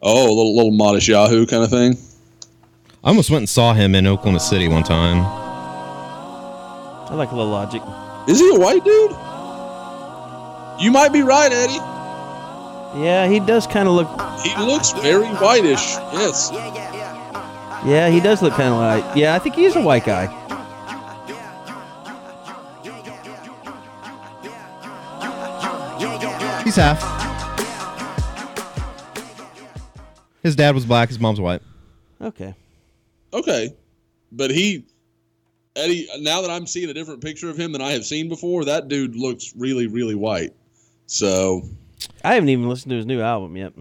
Oh, 0.00 0.26
a 0.26 0.32
little 0.32 0.56
little 0.56 0.72
modest 0.72 1.08
Yahoo 1.08 1.46
kind 1.46 1.64
of 1.64 1.70
thing. 1.70 1.96
I 3.04 3.08
almost 3.08 3.30
went 3.30 3.42
and 3.42 3.48
saw 3.48 3.74
him 3.74 3.94
in 3.94 4.06
Oklahoma 4.06 4.40
City 4.40 4.68
one 4.68 4.82
time. 4.84 5.18
I 7.10 7.14
like 7.14 7.30
a 7.30 7.34
little 7.36 7.50
Logic. 7.50 7.82
Is 8.28 8.38
he 8.38 8.54
a 8.54 8.58
white 8.58 8.84
dude? 8.84 9.10
You 10.80 10.92
might 10.92 11.12
be 11.12 11.22
right, 11.22 11.50
Eddie. 11.50 11.80
Yeah, 13.02 13.28
he 13.28 13.40
does 13.40 13.66
kind 13.66 13.88
of 13.88 13.94
look. 13.94 14.08
He 14.42 14.54
looks 14.56 14.92
very 14.92 15.26
whitish. 15.26 15.94
Yes. 16.12 16.50
Yeah, 17.86 18.08
he 18.08 18.20
does 18.20 18.42
look 18.42 18.54
kind 18.54 18.72
of 18.74 18.78
like. 18.80 19.16
Yeah, 19.16 19.34
I 19.34 19.38
think 19.38 19.54
he 19.54 19.64
is 19.64 19.76
a 19.76 19.80
white 19.80 20.04
guy. 20.04 20.26
He's 26.68 26.76
half. 26.76 27.00
His 30.42 30.54
dad 30.54 30.74
was 30.74 30.84
black. 30.84 31.08
His 31.08 31.18
mom's 31.18 31.40
white. 31.40 31.62
Okay. 32.20 32.54
Okay, 33.32 33.74
but 34.32 34.50
he, 34.50 34.84
Eddie. 35.74 36.06
Now 36.18 36.42
that 36.42 36.50
I'm 36.50 36.66
seeing 36.66 36.90
a 36.90 36.92
different 36.92 37.22
picture 37.22 37.48
of 37.48 37.56
him 37.58 37.72
than 37.72 37.80
I 37.80 37.92
have 37.92 38.04
seen 38.04 38.28
before, 38.28 38.66
that 38.66 38.88
dude 38.88 39.16
looks 39.16 39.54
really, 39.56 39.86
really 39.86 40.14
white. 40.14 40.52
So, 41.06 41.62
I 42.22 42.34
haven't 42.34 42.50
even 42.50 42.68
listened 42.68 42.90
to 42.90 42.96
his 42.96 43.06
new 43.06 43.22
album 43.22 43.56
yet. 43.56 43.72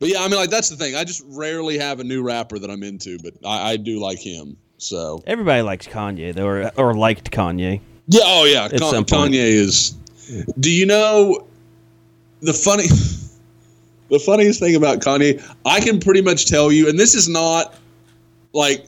but 0.00 0.08
yeah, 0.08 0.24
I 0.24 0.28
mean, 0.28 0.40
like 0.40 0.50
that's 0.50 0.70
the 0.70 0.76
thing. 0.76 0.96
I 0.96 1.04
just 1.04 1.22
rarely 1.28 1.78
have 1.78 2.00
a 2.00 2.04
new 2.04 2.20
rapper 2.24 2.58
that 2.58 2.68
I'm 2.68 2.82
into, 2.82 3.16
but 3.22 3.34
I, 3.46 3.70
I 3.70 3.76
do 3.76 4.00
like 4.00 4.18
him. 4.18 4.56
So, 4.78 5.22
Everybody 5.24 5.62
likes 5.62 5.86
Kanye 5.86 6.34
though, 6.34 6.48
or 6.48 6.72
or 6.76 6.94
liked 6.94 7.30
Kanye. 7.30 7.80
yeah. 8.08 8.22
Oh 8.24 8.44
yeah, 8.44 8.68
Con- 8.68 8.90
some 8.90 9.04
point. 9.04 9.34
Kanye 9.34 9.36
is. 9.36 9.94
Do 10.58 10.70
you 10.70 10.86
know 10.86 11.46
the 12.40 12.52
funny? 12.52 12.86
The 14.10 14.18
funniest 14.18 14.60
thing 14.60 14.76
about 14.76 14.98
Kanye, 15.00 15.42
I 15.64 15.80
can 15.80 15.98
pretty 15.98 16.20
much 16.20 16.44
tell 16.44 16.70
you, 16.70 16.86
and 16.86 16.98
this 16.98 17.14
is 17.14 17.30
not 17.30 17.74
like 18.52 18.84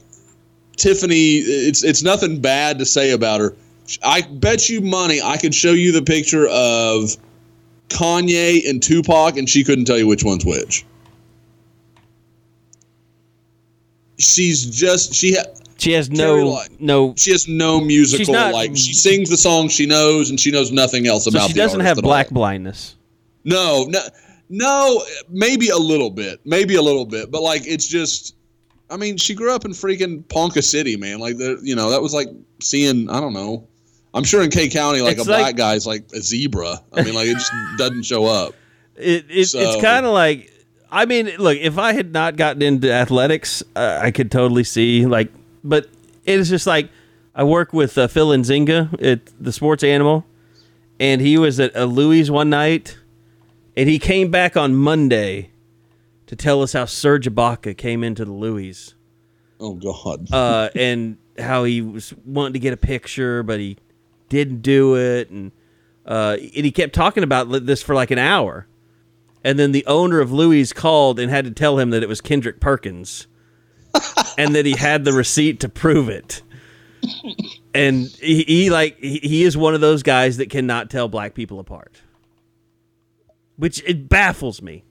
Tiffany. 0.77 1.37
It's 1.37 1.83
it's 1.83 2.03
nothing 2.03 2.39
bad 2.39 2.77
to 2.77 2.85
say 2.85 3.09
about 3.09 3.41
her. 3.41 3.55
I 4.03 4.21
bet 4.21 4.69
you 4.69 4.81
money 4.81 5.23
I 5.23 5.37
could 5.37 5.55
show 5.55 5.71
you 5.71 5.91
the 5.91 6.03
picture 6.03 6.47
of 6.47 7.17
Kanye 7.89 8.69
and 8.69 8.83
Tupac, 8.83 9.35
and 9.37 9.49
she 9.49 9.63
couldn't 9.63 9.85
tell 9.85 9.97
you 9.97 10.05
which 10.05 10.23
one's 10.23 10.45
which. 10.45 10.85
She's 14.19 14.63
just 14.63 15.15
she 15.15 15.33
ha- 15.33 15.51
She 15.77 15.91
has 15.93 16.09
no 16.09 16.61
no. 16.79 17.13
she 17.17 17.31
has 17.31 17.47
no 17.47 17.81
musical 17.81 18.33
not- 18.33 18.53
like 18.53 18.75
she 18.75 18.93
sings 18.93 19.29
the 19.29 19.37
song 19.37 19.67
she 19.67 19.85
knows, 19.85 20.29
and 20.29 20.39
she 20.39 20.51
knows 20.51 20.71
nothing 20.71 21.07
else 21.07 21.27
about. 21.27 21.43
So 21.43 21.47
she 21.49 21.53
doesn't 21.53 21.81
have 21.81 21.97
black 21.97 22.27
all. 22.27 22.35
blindness. 22.35 22.95
No, 23.43 23.85
no, 23.89 23.99
no. 24.49 25.03
Maybe 25.29 25.69
a 25.69 25.77
little 25.77 26.09
bit. 26.09 26.39
Maybe 26.45 26.75
a 26.75 26.81
little 26.81 27.05
bit. 27.05 27.31
But 27.31 27.41
like, 27.41 27.67
it's 27.67 27.87
just. 27.87 28.35
I 28.89 28.97
mean, 28.97 29.17
she 29.17 29.33
grew 29.33 29.53
up 29.53 29.65
in 29.65 29.71
freaking 29.71 30.27
Ponca 30.29 30.61
City, 30.61 30.95
man. 30.95 31.19
Like, 31.19 31.37
the, 31.37 31.59
you 31.63 31.75
know, 31.75 31.89
that 31.89 32.01
was 32.01 32.13
like 32.13 32.27
seeing. 32.61 33.09
I 33.09 33.19
don't 33.19 33.33
know. 33.33 33.67
I'm 34.13 34.23
sure 34.23 34.41
in 34.43 34.49
Kay 34.51 34.69
County, 34.69 35.01
like 35.01 35.13
It's 35.17 35.23
a 35.23 35.25
black 35.25 35.41
like- 35.41 35.55
guy's 35.57 35.85
like 35.85 36.05
a 36.13 36.21
zebra. 36.21 36.81
I 36.93 37.03
mean, 37.03 37.13
like 37.13 37.27
it 37.27 37.33
just 37.33 37.51
doesn't 37.77 38.03
show 38.03 38.25
up. 38.25 38.53
It, 38.95 39.25
it 39.29 39.45
So- 39.47 39.59
it's 39.59 39.81
kind 39.81 40.05
of 40.05 40.13
like 40.13 40.51
I 40.91 41.05
mean, 41.05 41.25
look, 41.37 41.57
if 41.57 41.77
I 41.77 41.91
had 41.93 42.13
not 42.13 42.37
gotten 42.37 42.61
into 42.61 42.89
athletics, 42.91 43.61
uh, 43.75 43.99
I 44.01 44.11
could 44.11 44.31
totally 44.31 44.63
see 44.63 45.05
like, 45.05 45.29
but 45.65 45.87
it 46.23 46.39
is 46.39 46.49
just 46.49 46.67
like 46.67 46.89
I 47.33 47.43
work 47.43 47.73
with 47.73 47.97
uh, 47.97 48.07
Phil 48.07 48.29
Nzinga 48.29 49.03
at 49.03 49.21
the 49.39 49.51
Sports 49.51 49.83
Animal, 49.83 50.25
and 50.99 51.19
he 51.19 51.37
was 51.37 51.59
at 51.59 51.75
a 51.75 51.85
Louis 51.85 52.29
one 52.29 52.49
night, 52.49 52.97
and 53.75 53.89
he 53.89 53.99
came 53.99 54.31
back 54.31 54.55
on 54.55 54.75
Monday 54.75 55.51
to 56.27 56.35
tell 56.35 56.61
us 56.61 56.73
how 56.73 56.85
Serge 56.85 57.27
Ibaka 57.27 57.77
came 57.77 58.03
into 58.03 58.23
the 58.25 58.31
Louis. 58.31 58.93
Oh 59.59 59.73
God. 59.73 60.27
uh, 60.33 60.69
and 60.75 61.17
how 61.37 61.63
he 61.65 61.81
was 61.81 62.13
wanting 62.25 62.53
to 62.53 62.59
get 62.59 62.73
a 62.73 62.77
picture, 62.77 63.43
but 63.43 63.59
he 63.59 63.77
didn't 64.29 64.61
do 64.61 64.95
it, 64.95 65.29
and 65.29 65.51
uh, 66.05 66.37
and 66.39 66.65
he 66.65 66.71
kept 66.71 66.93
talking 66.93 67.23
about 67.23 67.45
this 67.65 67.81
for 67.81 67.95
like 67.95 68.11
an 68.11 68.19
hour, 68.19 68.67
and 69.43 69.57
then 69.59 69.71
the 69.71 69.85
owner 69.85 70.19
of 70.19 70.31
Louis 70.31 70.71
called 70.71 71.19
and 71.19 71.29
had 71.29 71.45
to 71.45 71.51
tell 71.51 71.79
him 71.79 71.89
that 71.89 72.03
it 72.03 72.09
was 72.09 72.21
Kendrick 72.21 72.59
Perkins, 72.59 73.27
and 74.37 74.55
that 74.55 74.65
he 74.65 74.75
had 74.75 75.03
the 75.05 75.13
receipt 75.13 75.59
to 75.61 75.69
prove 75.69 76.09
it. 76.09 76.41
And 77.73 78.07
he, 78.21 78.43
he 78.43 78.69
like 78.69 78.97
he, 78.99 79.19
he 79.19 79.43
is 79.43 79.55
one 79.57 79.75
of 79.75 79.81
those 79.81 80.01
guys 80.03 80.37
that 80.37 80.49
cannot 80.49 80.89
tell 80.89 81.07
black 81.07 81.33
people 81.33 81.59
apart, 81.59 82.01
which 83.57 83.83
it 83.85 84.07
baffles 84.09 84.61
me. 84.61 84.83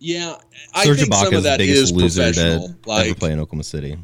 yeah, 0.00 0.36
I 0.74 0.84
Serge 0.84 1.00
think 1.00 1.14
some 1.14 1.26
Ibaka 1.26 1.26
of 1.28 1.32
is 1.34 1.42
the 1.44 1.48
that 1.50 1.58
biggest 1.58 1.82
is 1.82 1.92
loser 1.92 2.22
to 2.22 2.26
professional. 2.32 2.64
ever 2.64 2.76
Like, 2.86 3.18
play 3.18 3.32
in 3.32 3.40
Oklahoma 3.40 3.64
City. 3.64 3.98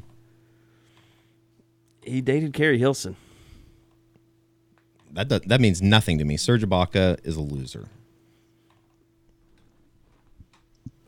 He 2.03 2.21
dated 2.21 2.53
Keri 2.53 2.79
Hilson. 2.79 3.17
that 5.13 5.29
does, 5.29 5.41
that 5.43 5.61
means 5.61 5.81
nothing 5.83 6.19
to 6.19 6.25
me. 6.25 6.37
Serge 6.37 6.63
Ibaka 6.63 7.19
is 7.25 7.37
a 7.37 7.41
loser. 7.41 7.89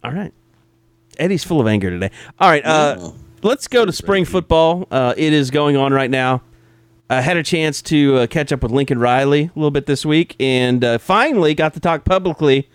All 0.04 0.12
right. 0.12 0.32
Eddie's 1.18 1.44
full 1.44 1.60
of 1.60 1.66
anger 1.66 1.90
today. 1.90 2.10
All 2.38 2.48
right. 2.48 2.64
Uh, 2.64 3.12
let's 3.42 3.68
go 3.68 3.84
to 3.84 3.92
spring 3.92 4.24
football. 4.24 4.86
Uh, 4.90 5.14
it 5.16 5.32
is 5.32 5.50
going 5.50 5.76
on 5.76 5.92
right 5.92 6.10
now. 6.10 6.42
I 7.08 7.20
had 7.20 7.36
a 7.36 7.42
chance 7.42 7.82
to 7.82 8.16
uh, 8.16 8.26
catch 8.26 8.52
up 8.52 8.62
with 8.62 8.72
Lincoln 8.72 8.98
Riley 8.98 9.44
a 9.44 9.52
little 9.54 9.70
bit 9.70 9.86
this 9.86 10.04
week, 10.04 10.34
and 10.40 10.82
uh, 10.82 10.98
finally 10.98 11.54
got 11.54 11.74
to 11.74 11.80
talk 11.80 12.04
publicly 12.04 12.68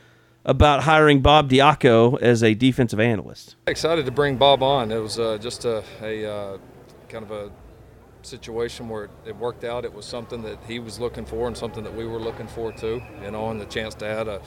about 0.45 0.83
hiring 0.83 1.21
Bob 1.21 1.49
Diaco 1.49 2.19
as 2.21 2.41
a 2.41 2.53
defensive 2.53 2.99
analyst. 2.99 3.55
Excited 3.67 4.05
to 4.05 4.11
bring 4.11 4.37
Bob 4.37 4.63
on. 4.63 4.91
It 4.91 4.99
was 4.99 5.19
uh, 5.19 5.37
just 5.37 5.65
a, 5.65 5.83
a 6.01 6.31
uh, 6.31 6.57
kind 7.09 7.25
of 7.25 7.31
a 7.31 7.51
situation 8.21 8.87
where 8.87 9.05
it, 9.05 9.11
it 9.25 9.35
worked 9.35 9.63
out. 9.63 9.83
It 9.83 9.93
was 9.93 10.05
something 10.05 10.41
that 10.43 10.59
he 10.65 10.79
was 10.79 10.99
looking 10.99 11.25
for 11.25 11.47
and 11.47 11.57
something 11.57 11.83
that 11.83 11.95
we 11.95 12.05
were 12.05 12.19
looking 12.19 12.47
for 12.47 12.71
too. 12.71 13.01
You 13.21 13.31
know, 13.31 13.49
and 13.51 13.59
the 13.59 13.65
chance 13.65 13.95
to 13.95 14.05
add 14.05 14.27
a, 14.27 14.41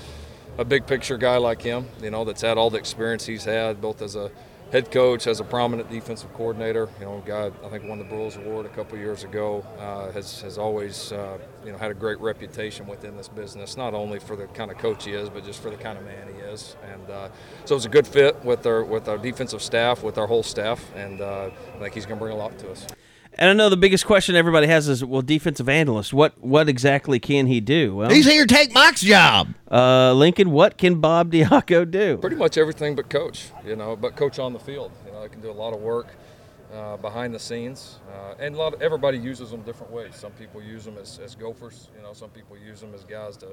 a 0.59 0.65
big 0.65 0.87
picture 0.87 1.17
guy 1.17 1.37
like 1.37 1.63
him. 1.63 1.87
You 2.03 2.11
know, 2.11 2.25
that's 2.25 2.43
had 2.43 2.59
all 2.59 2.71
the 2.71 2.79
experience 2.79 3.27
he's 3.27 3.45
had, 3.45 3.81
both 3.81 4.03
as 4.03 4.17
a 4.17 4.31
head 4.73 4.91
coach, 4.91 5.27
as 5.27 5.41
a 5.41 5.45
prominent 5.45 5.91
defensive 5.91 6.33
coordinator. 6.35 6.89
You 6.99 7.07
know, 7.07 7.23
guy 7.25 7.51
I 7.65 7.69
think 7.69 7.85
won 7.85 7.99
the 7.99 8.05
Broyles 8.05 8.37
Award 8.37 8.67
a 8.67 8.71
couple 8.71 8.99
years 8.99 9.25
ago. 9.25 9.65
Uh, 9.79 10.11
has 10.13 10.41
has 10.41 10.59
always 10.59 11.13
uh, 11.13 11.39
you 11.65 11.73
know 11.73 11.79
had 11.79 11.91
a 11.91 11.95
great 11.95 12.21
reputation 12.21 12.87
within 12.87 13.17
this 13.17 13.29
business, 13.29 13.77
not 13.77 13.95
only 13.95 14.19
for 14.19 14.37
the 14.37 14.47
kind 14.49 14.71
of 14.71 14.79
coach 14.79 15.05
he 15.05 15.13
is, 15.13 15.29
but 15.29 15.45
just 15.45 15.63
for 15.63 15.71
the 15.71 15.77
kind 15.77 15.99
of 15.99 16.05
man 16.05 16.29
he 16.29 16.41
is. 16.41 16.77
And 16.93 17.11
uh, 17.11 17.29
so 17.65 17.77
it's 17.77 17.85
a 17.85 17.91
good 17.91 18.07
fit 18.07 18.45
with 18.45 18.67
our 18.67 18.85
with 18.85 19.09
our 19.09 19.19
defensive 19.19 19.63
staff, 19.63 20.03
with 20.03 20.19
our 20.19 20.27
whole 20.27 20.43
staff, 20.43 20.85
and 20.95 21.21
uh, 21.21 21.51
I 21.77 21.79
think 21.79 21.95
he's 21.95 22.07
going 22.07 22.19
to 22.19 22.25
bring 22.25 22.35
a 22.35 22.39
lot 22.39 22.59
to 22.59 22.71
us. 22.71 22.87
And 23.37 23.51
I 23.51 23.53
know 23.53 23.69
the 23.69 23.77
biggest 23.77 24.07
question 24.07 24.37
everybody 24.37 24.67
has 24.69 24.89
is, 24.89 25.05
well, 25.05 25.23
defensive 25.23 25.69
analyst, 25.69 26.13
what 26.13 26.41
what 26.43 26.69
exactly 26.69 27.19
can 27.19 27.47
he 27.47 27.61
do? 27.61 27.97
Well, 27.97 28.11
He's 28.11 28.27
here 28.27 28.47
to 28.47 28.55
take 28.55 28.73
Mike's 28.73 29.01
job. 29.01 29.55
uh, 29.71 30.13
Lincoln, 30.13 30.51
what 30.53 30.79
can 30.79 31.01
Bob 31.01 31.33
Diaco 31.33 31.91
do? 31.91 32.17
Pretty 32.19 32.37
much 32.37 32.57
everything 32.57 32.95
but 32.95 33.11
coach, 33.11 33.51
you 33.67 33.75
know, 33.77 33.97
but 33.97 34.15
coach 34.17 34.39
on 34.39 34.53
the 34.53 34.61
field. 34.61 34.93
You 35.05 35.13
know, 35.13 35.23
I 35.23 35.29
can 35.29 35.41
do 35.41 35.51
a 35.51 35.53
lot 35.53 35.75
of 35.75 35.81
work 35.81 36.09
uh, 36.73 36.97
behind 36.97 37.35
the 37.35 37.39
scenes, 37.41 37.99
uh, 38.13 38.35
and 38.39 38.55
a 38.55 38.59
lot 38.59 38.75
of, 38.75 38.83
everybody 38.83 39.19
uses 39.19 39.51
them 39.51 39.63
different 39.63 39.93
ways. 39.93 40.15
Some 40.17 40.33
people 40.33 40.63
use 40.63 40.85
them 40.85 40.97
as, 41.01 41.19
as 41.19 41.35
gophers, 41.35 41.89
you 41.97 42.03
know, 42.03 42.13
some 42.13 42.31
people 42.31 42.57
use 42.57 42.81
them 42.81 42.93
as 42.95 43.05
guys 43.05 43.37
to, 43.39 43.47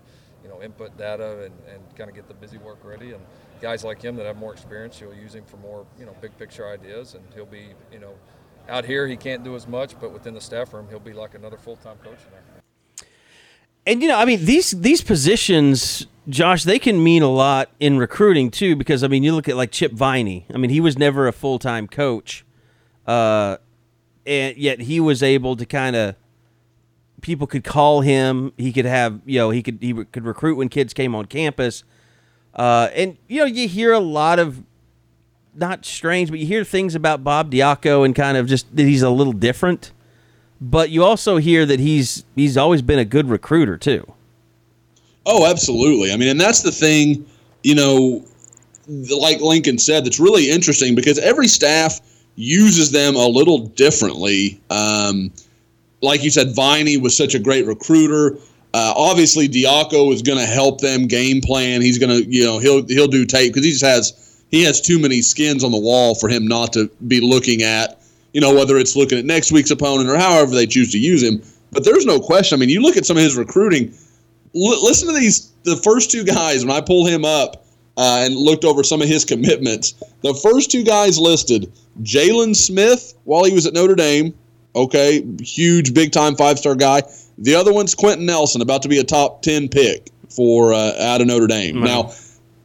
you 0.44 0.50
know, 0.50 0.62
input 0.62 0.98
data 0.98 1.44
and, 1.46 1.54
and 1.74 1.96
kind 1.96 2.10
of 2.10 2.16
get 2.16 2.28
the 2.28 2.34
busy 2.34 2.58
work 2.60 2.80
ready. 2.84 3.12
And 3.14 3.22
guys 3.62 3.84
like 3.84 4.02
him 4.02 4.16
that 4.16 4.26
have 4.26 4.38
more 4.38 4.54
experience, 4.54 5.00
you'll 5.02 5.14
use 5.14 5.36
him 5.36 5.44
for 5.46 5.58
more, 5.58 5.86
you 6.00 6.06
know, 6.06 6.16
big 6.22 6.36
picture 6.40 6.68
ideas, 6.68 7.14
and 7.16 7.24
he'll 7.36 7.46
be, 7.46 7.74
you 7.92 8.00
know, 8.00 8.14
out 8.70 8.86
here 8.86 9.08
he 9.08 9.18
can't 9.18 9.44
do 9.44 9.56
as 9.56 9.68
much, 9.68 10.00
but 10.00 10.12
within 10.12 10.34
the 10.34 10.42
staff 10.42 10.74
room, 10.74 10.88
he'll 10.90 11.00
be 11.00 11.14
like 11.14 11.36
another 11.36 11.58
full 11.58 11.76
time 11.76 11.98
coach. 12.04 12.20
And 13.86 14.02
you 14.02 14.08
know, 14.08 14.18
I 14.18 14.26
mean 14.26 14.46
these 14.46 14.72
these 14.72 15.02
positions, 15.02 16.08
Josh, 16.30 16.64
they 16.64 16.80
can 16.80 17.04
mean 17.04 17.24
a 17.24 17.30
lot 17.30 17.70
in 17.80 17.98
recruiting 17.98 18.52
too. 18.52 18.76
Because 18.76 19.04
I 19.04 19.08
mean, 19.08 19.24
you 19.24 19.34
look 19.34 19.50
at 19.50 19.58
like 19.58 19.72
Chip 19.72 19.92
Viney. 19.92 20.46
I 20.54 20.58
mean, 20.58 20.70
he 20.70 20.80
was 20.80 20.98
never 20.98 21.28
a 21.28 21.32
full 21.32 21.58
time 21.60 21.88
coach, 21.88 22.46
uh, 23.08 23.58
and 24.26 24.56
yet 24.58 24.82
he 24.82 25.00
was 25.00 25.24
able 25.24 25.56
to 25.56 25.66
kind 25.66 25.96
of 25.96 26.16
people 27.22 27.48
could 27.48 27.64
call 27.64 28.02
him. 28.02 28.54
He 28.58 28.72
could 28.72 28.86
have 28.86 29.22
you 29.26 29.40
know 29.40 29.50
he 29.50 29.64
could 29.64 29.80
he 29.82 29.94
could 29.94 30.26
recruit 30.26 30.56
when 30.56 30.70
kids 30.70 30.94
came 30.94 31.16
on 31.16 31.26
campus, 31.26 31.84
uh, 32.54 32.90
and 32.94 33.18
you 33.28 33.40
know 33.40 33.46
you 33.46 33.68
hear 33.68 33.94
a 33.94 34.00
lot 34.00 34.38
of 34.38 34.64
not 35.56 35.86
strange, 35.86 36.30
but 36.30 36.40
you 36.40 36.46
hear 36.46 36.64
things 36.64 36.96
about 36.96 37.24
Bob 37.24 37.52
Diaco 37.52 38.06
and 38.06 38.16
kind 38.16 38.38
of 38.38 38.48
just 38.48 38.74
that 38.76 38.84
he's 38.84 39.02
a 39.02 39.10
little 39.10 39.34
different. 39.34 39.92
But 40.60 40.92
you 40.92 41.04
also 41.04 41.38
hear 41.38 41.66
that 41.66 41.80
he's 41.80 42.24
he's 42.36 42.58
always 42.58 42.82
been 42.82 43.00
a 43.00 43.06
good 43.06 43.30
recruiter 43.30 43.78
too. 43.78 44.14
Oh, 45.26 45.50
absolutely. 45.50 46.12
I 46.12 46.18
mean, 46.18 46.30
and 46.30 46.42
that's 46.42 46.62
the 46.62 46.72
thing, 46.72 47.26
you 47.64 47.76
know, 47.76 48.26
like 48.88 49.40
Lincoln 49.40 49.78
said, 49.78 50.06
that's 50.06 50.20
really 50.20 50.50
interesting 50.50 50.96
because 50.96 51.20
every 51.20 51.48
staff 51.48 52.00
uses 52.36 52.92
them 52.92 53.16
a 53.16 53.28
little 53.28 53.60
differently. 53.60 54.60
Um, 54.70 55.32
like 56.02 56.24
you 56.24 56.32
said, 56.32 56.56
Viney 56.56 56.98
was 56.98 57.16
such 57.16 57.36
a 57.36 57.40
great 57.40 57.66
recruiter. 57.68 58.38
Uh, 58.74 58.94
obviously, 58.96 59.48
Diaco 59.48 60.12
is 60.14 60.22
going 60.22 60.40
to 60.40 60.46
help 60.46 60.82
them 60.82 61.06
game 61.06 61.42
plan. 61.42 61.82
He's 61.82 62.00
going 62.00 62.10
to, 62.10 62.30
you 62.30 62.44
know, 62.44 62.58
he'll 62.58 62.86
he'll 62.88 63.08
do 63.08 63.26
tape 63.26 63.54
because 63.54 63.66
he 63.66 63.72
just 63.72 63.86
has 63.86 64.31
he 64.52 64.64
has 64.64 64.82
too 64.82 65.00
many 65.00 65.22
skins 65.22 65.64
on 65.64 65.72
the 65.72 65.80
wall 65.80 66.14
for 66.14 66.30
him 66.30 66.46
not 66.46 66.74
to 66.74 66.90
be 67.08 67.22
looking 67.22 67.64
at, 67.64 68.02
you 68.34 68.42
know, 68.42 68.54
whether 68.54 68.78
it's 68.78 68.96
looking 68.96 69.18
at 69.18 69.26
next 69.26 69.52
week's 69.52 69.72
opponent 69.72 70.10
or 70.10 70.18
however 70.18 70.52
they 70.54 70.68
choose 70.68 70.92
to 70.92 71.00
use 71.00 71.24
him. 71.24 71.42
But 71.72 71.86
there's 71.86 72.06
no 72.06 72.20
question. 72.20 72.58
I 72.58 72.60
mean, 72.60 72.70
you 72.70 72.82
look 72.82 72.98
at 72.98 73.06
some 73.06 73.18
of 73.18 73.24
his 73.24 73.38
recruiting. 73.38 73.94
L- 74.54 74.84
listen 74.84 75.08
to 75.08 75.20
these. 75.20 75.52
The 75.64 75.78
first 75.78 76.12
two 76.12 76.24
guys 76.24 76.66
when 76.66 76.76
I 76.76 76.82
pulled 76.82 77.08
him 77.08 77.24
up 77.24 77.66
uh, 77.98 78.24
and 78.26 78.36
looked 78.36 78.66
over 78.66 78.84
some 78.84 79.02
of 79.02 79.08
his 79.08 79.24
commitments. 79.24 79.94
The 80.22 80.34
first 80.34 80.70
two 80.72 80.84
guys 80.84 81.18
listed: 81.18 81.72
Jaylon 82.02 82.56
Smith 82.56 83.14
while 83.24 83.44
he 83.46 83.54
was 83.54 83.66
at 83.66 83.74
Notre 83.74 83.96
Dame. 83.96 84.34
Okay, 84.76 85.24
huge, 85.42 85.94
big 85.94 86.12
time 86.12 86.36
five 86.36 86.58
star 86.60 86.76
guy. 86.76 87.04
The 87.38 87.56
other 87.56 87.72
one's 87.74 87.96
Quenton 87.96 88.26
Nelson, 88.26 88.62
about 88.62 88.82
to 88.84 88.90
be 88.90 89.00
a 89.00 89.04
top 89.04 89.42
ten 89.42 89.70
pick 89.70 90.10
for 90.30 90.74
uh, 90.74 90.94
out 91.00 91.22
of 91.22 91.28
Notre 91.28 91.48
Dame. 91.48 91.80
Now, 91.82 92.12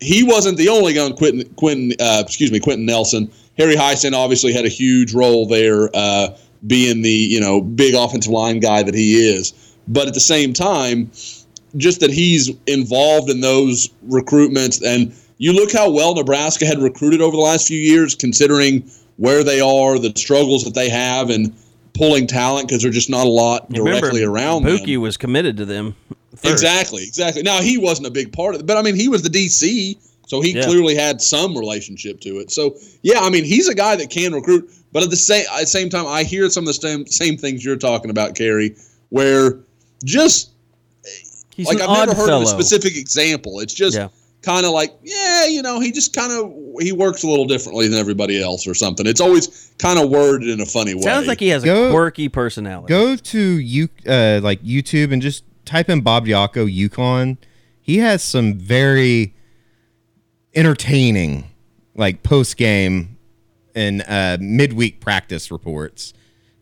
he 0.00 0.24
wasn't 0.24 0.58
the 0.58 0.68
only 0.68 0.92
guy. 0.92 1.10
Quenton, 1.12 1.48
Quenton, 1.54 1.92
uh, 2.00 2.22
excuse 2.24 2.52
me, 2.52 2.60
Quenton 2.60 2.86
Nelson. 2.86 3.30
Harry 3.58 3.74
Hiestand 3.74 4.12
obviously 4.12 4.52
had 4.52 4.64
a 4.64 4.68
huge 4.68 5.14
role 5.14 5.46
there, 5.46 5.88
uh, 5.94 6.36
being 6.66 7.02
the 7.02 7.10
you 7.10 7.40
know 7.40 7.60
big 7.60 7.94
offensive 7.94 8.32
line 8.32 8.60
guy 8.60 8.82
that 8.82 8.94
he 8.94 9.14
is. 9.14 9.52
But 9.88 10.08
at 10.08 10.14
the 10.14 10.20
same 10.20 10.52
time, 10.52 11.10
just 11.76 12.00
that 12.00 12.10
he's 12.10 12.50
involved 12.66 13.30
in 13.30 13.40
those 13.40 13.88
recruitments, 14.08 14.82
and 14.84 15.14
you 15.38 15.52
look 15.52 15.72
how 15.72 15.90
well 15.90 16.14
Nebraska 16.14 16.66
had 16.66 16.78
recruited 16.78 17.20
over 17.20 17.36
the 17.36 17.42
last 17.42 17.68
few 17.68 17.78
years, 17.78 18.14
considering 18.14 18.90
where 19.16 19.42
they 19.42 19.60
are, 19.60 19.98
the 19.98 20.12
struggles 20.16 20.64
that 20.64 20.74
they 20.74 20.88
have, 20.88 21.30
and 21.30 21.54
pulling 21.94 22.26
talent 22.26 22.68
because 22.68 22.82
there's 22.82 22.94
just 22.94 23.10
not 23.10 23.26
a 23.26 23.30
lot 23.30 23.70
directly 23.70 24.20
Remember, 24.20 24.36
around 24.36 24.64
them. 24.64 24.76
Buki 24.76 24.96
was 24.98 25.16
committed 25.16 25.56
to 25.56 25.64
them. 25.64 25.96
First. 26.36 26.52
Exactly, 26.52 27.02
exactly. 27.02 27.42
Now 27.42 27.60
he 27.60 27.78
wasn't 27.78 28.06
a 28.06 28.10
big 28.10 28.32
part 28.32 28.54
of 28.54 28.60
it, 28.60 28.66
but 28.66 28.76
I 28.76 28.82
mean 28.82 28.94
he 28.94 29.08
was 29.08 29.22
the 29.22 29.28
DC, 29.30 29.96
so 30.26 30.40
he 30.40 30.52
Yeah. 30.52 30.64
clearly 30.64 30.94
had 30.94 31.20
some 31.22 31.56
relationship 31.56 32.20
to 32.20 32.38
it. 32.38 32.50
So 32.50 32.76
yeah, 33.02 33.20
I 33.20 33.30
mean 33.30 33.44
he's 33.44 33.68
a 33.68 33.74
guy 33.74 33.96
that 33.96 34.10
can 34.10 34.32
recruit, 34.34 34.70
but 34.92 35.02
at 35.02 35.10
the 35.10 35.16
same 35.16 35.44
at 35.52 35.60
the 35.60 35.66
same 35.66 35.88
time, 35.90 36.06
I 36.06 36.22
hear 36.22 36.48
some 36.50 36.62
of 36.64 36.68
the 36.68 36.74
same 36.74 37.06
same 37.06 37.36
things 37.36 37.64
you're 37.64 37.76
talking 37.76 38.10
about, 38.10 38.34
Kerry, 38.34 38.74
where 39.10 39.58
just 40.04 40.50
He's 41.54 41.66
like 41.66 41.76
an 41.76 41.82
I've 41.84 41.88
odd 41.88 42.08
never 42.08 42.14
heard 42.20 42.26
fellow. 42.28 42.42
of 42.42 42.48
a 42.48 42.50
specific 42.50 42.98
example. 42.98 43.60
It's 43.60 43.72
just 43.72 43.96
Yeah. 43.96 44.08
kind 44.42 44.66
of 44.66 44.72
like 44.72 44.92
yeah, 45.02 45.46
you 45.46 45.62
know, 45.62 45.80
he 45.80 45.90
just 45.90 46.12
kind 46.12 46.30
of 46.30 46.52
he 46.80 46.92
works 46.92 47.22
a 47.22 47.26
little 47.28 47.46
differently 47.46 47.88
than 47.88 47.98
everybody 47.98 48.42
else 48.42 48.66
or 48.66 48.74
something. 48.74 49.06
It's 49.06 49.22
always 49.22 49.70
kind 49.78 49.98
of 49.98 50.10
worded 50.10 50.50
in 50.50 50.60
a 50.60 50.66
funny 50.66 50.94
way. 50.94 51.00
Sounds 51.00 51.26
like 51.26 51.40
he 51.40 51.48
has 51.48 51.64
a 51.64 51.90
quirky 51.90 52.28
personality. 52.28 52.88
Go 52.92 53.16
to 53.16 53.38
you 53.40 53.88
uh, 54.06 54.40
like 54.42 54.62
YouTube 54.62 55.12
and 55.14 55.22
just 55.22 55.44
type 55.66 55.88
in 55.88 56.00
Bob 56.00 56.26
Diaco 56.26 56.72
UConn. 56.72 57.36
He 57.80 57.98
has 57.98 58.22
some 58.22 58.54
very 58.54 59.34
entertaining 60.54 61.50
like 61.94 62.22
post 62.22 62.56
game 62.56 63.16
and 63.74 64.02
uh, 64.08 64.38
midweek 64.40 65.00
practice 65.00 65.50
reports. 65.50 66.14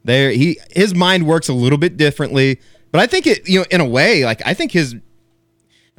There, 0.04 0.30
he 0.30 0.58
his 0.70 0.94
mind 0.94 1.26
works 1.26 1.48
a 1.48 1.54
little 1.54 1.78
bit 1.78 1.96
differently, 1.96 2.60
but 2.90 3.00
I 3.00 3.06
think 3.06 3.26
it 3.26 3.48
you 3.48 3.60
know 3.60 3.66
in 3.70 3.80
a 3.80 3.86
way 3.86 4.24
like 4.24 4.42
I 4.46 4.54
think 4.54 4.72
his 4.72 4.92
and 4.92 5.02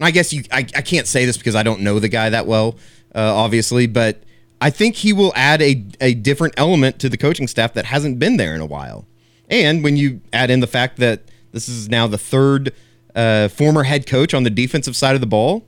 I 0.06 0.12
guess 0.12 0.34
you 0.34 0.44
I, 0.52 0.60
I 0.60 0.82
can't 0.82 1.08
say 1.08 1.26
this 1.26 1.38
because 1.38 1.56
I 1.56 1.64
don't 1.64 1.82
know 1.82 2.00
the 2.00 2.10
guy 2.10 2.30
that 2.30 2.46
well, 2.46 2.78
uh, 3.16 3.34
obviously, 3.36 3.88
but 3.88 4.24
I 4.62 4.70
think 4.70 4.96
he 4.96 5.14
will 5.14 5.34
add 5.36 5.62
a, 5.62 5.86
a 6.02 6.14
different 6.14 6.54
element 6.58 7.00
to 7.00 7.10
the 7.10 7.18
coaching 7.18 7.48
staff 7.48 7.74
that 7.74 7.86
hasn't 7.86 8.20
been 8.20 8.38
there 8.38 8.56
in 8.56 8.62
a 8.62 8.66
while. 8.66 9.06
And 9.50 9.84
when 9.84 9.98
you 9.98 10.22
add 10.34 10.50
in 10.50 10.60
the 10.60 10.68
fact 10.68 10.98
that 10.98 11.24
this 11.52 11.70
is 11.70 11.90
now 11.90 12.08
the 12.08 12.18
third 12.18 12.74
uh, 13.16 13.48
former 13.48 13.84
head 13.84 14.08
coach 14.08 14.34
on 14.34 14.44
the 14.44 14.50
defensive 14.50 14.96
side 14.96 15.16
of 15.16 15.22
the 15.22 15.28
ball, 15.28 15.66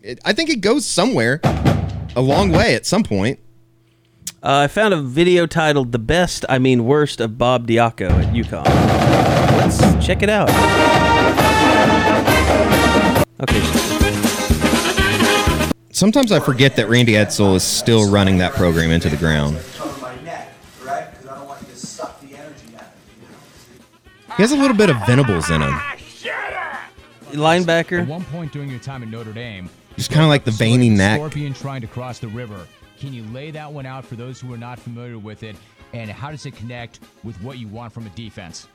it, 0.00 0.18
I 0.24 0.32
think 0.32 0.50
it 0.50 0.60
goes 0.60 0.84
somewhere 0.86 1.40
a 2.16 2.20
long 2.20 2.50
way 2.50 2.74
at 2.74 2.86
some 2.86 3.02
point. 3.02 3.38
Uh, 4.42 4.60
I 4.64 4.68
found 4.68 4.94
a 4.94 5.00
video 5.02 5.46
titled 5.46 5.92
"The 5.92 5.98
Best, 5.98 6.44
I 6.48 6.58
Mean 6.58 6.84
Worst 6.84 7.20
of 7.20 7.36
Bob 7.36 7.66
Diaco 7.66 8.10
at 8.10 8.32
UConn." 8.34 8.64
Let's 9.58 10.06
check 10.06 10.22
it 10.22 10.30
out. 10.30 10.48
Okay, 13.42 13.60
Sometimes 15.92 16.30
I 16.32 16.40
forget 16.40 16.76
that 16.76 16.88
Randy 16.88 17.12
Edsall 17.12 17.56
is 17.56 17.62
still 17.62 18.10
running 18.10 18.38
that 18.38 18.52
program 18.52 18.90
into 18.90 19.08
the 19.10 19.16
ground. 19.16 19.58
on 19.80 20.00
my 20.00 20.14
neck, 20.22 20.52
right? 20.82 21.10
Because 21.10 21.26
I 21.26 21.34
don't 21.36 21.46
want 21.46 21.60
you 21.62 21.68
to 21.68 21.76
suck 21.76 22.20
the 22.20 22.28
energy 22.34 22.74
out 22.76 22.82
of 22.82 22.88
it. 22.88 23.22
You 23.22 23.28
know? 24.28 24.34
He 24.36 24.42
has 24.42 24.52
a 24.52 24.56
little 24.56 24.76
bit 24.76 24.88
of 24.88 24.96
Venables 25.06 25.50
in 25.50 25.60
him. 25.60 25.78
Linebacker. 27.32 28.02
At 28.02 28.08
one 28.08 28.24
point 28.24 28.52
during 28.52 28.70
your 28.70 28.80
time 28.80 29.02
at 29.02 29.08
Notre 29.08 29.32
Dame, 29.32 29.68
Just 29.96 30.10
kind 30.10 30.22
of 30.22 30.28
like 30.28 30.44
the 30.44 30.50
veiny 30.50 30.88
neck. 30.88 31.18
Scorpion 31.18 31.52
trying 31.54 31.80
to 31.80 31.86
cross 31.86 32.18
the 32.18 32.28
river. 32.28 32.66
Can 32.98 33.12
you 33.12 33.24
lay 33.32 33.50
that 33.50 33.72
one 33.72 33.86
out 33.86 34.04
for 34.04 34.16
those 34.16 34.40
who 34.40 34.52
are 34.52 34.58
not 34.58 34.78
familiar 34.78 35.18
with 35.18 35.42
it? 35.42 35.56
And 35.92 36.10
how 36.10 36.30
does 36.30 36.46
it 36.46 36.54
connect 36.54 37.00
with 37.24 37.40
what 37.42 37.58
you 37.58 37.66
want 37.66 37.92
from 37.92 38.06
a 38.06 38.10
defense? 38.10 38.68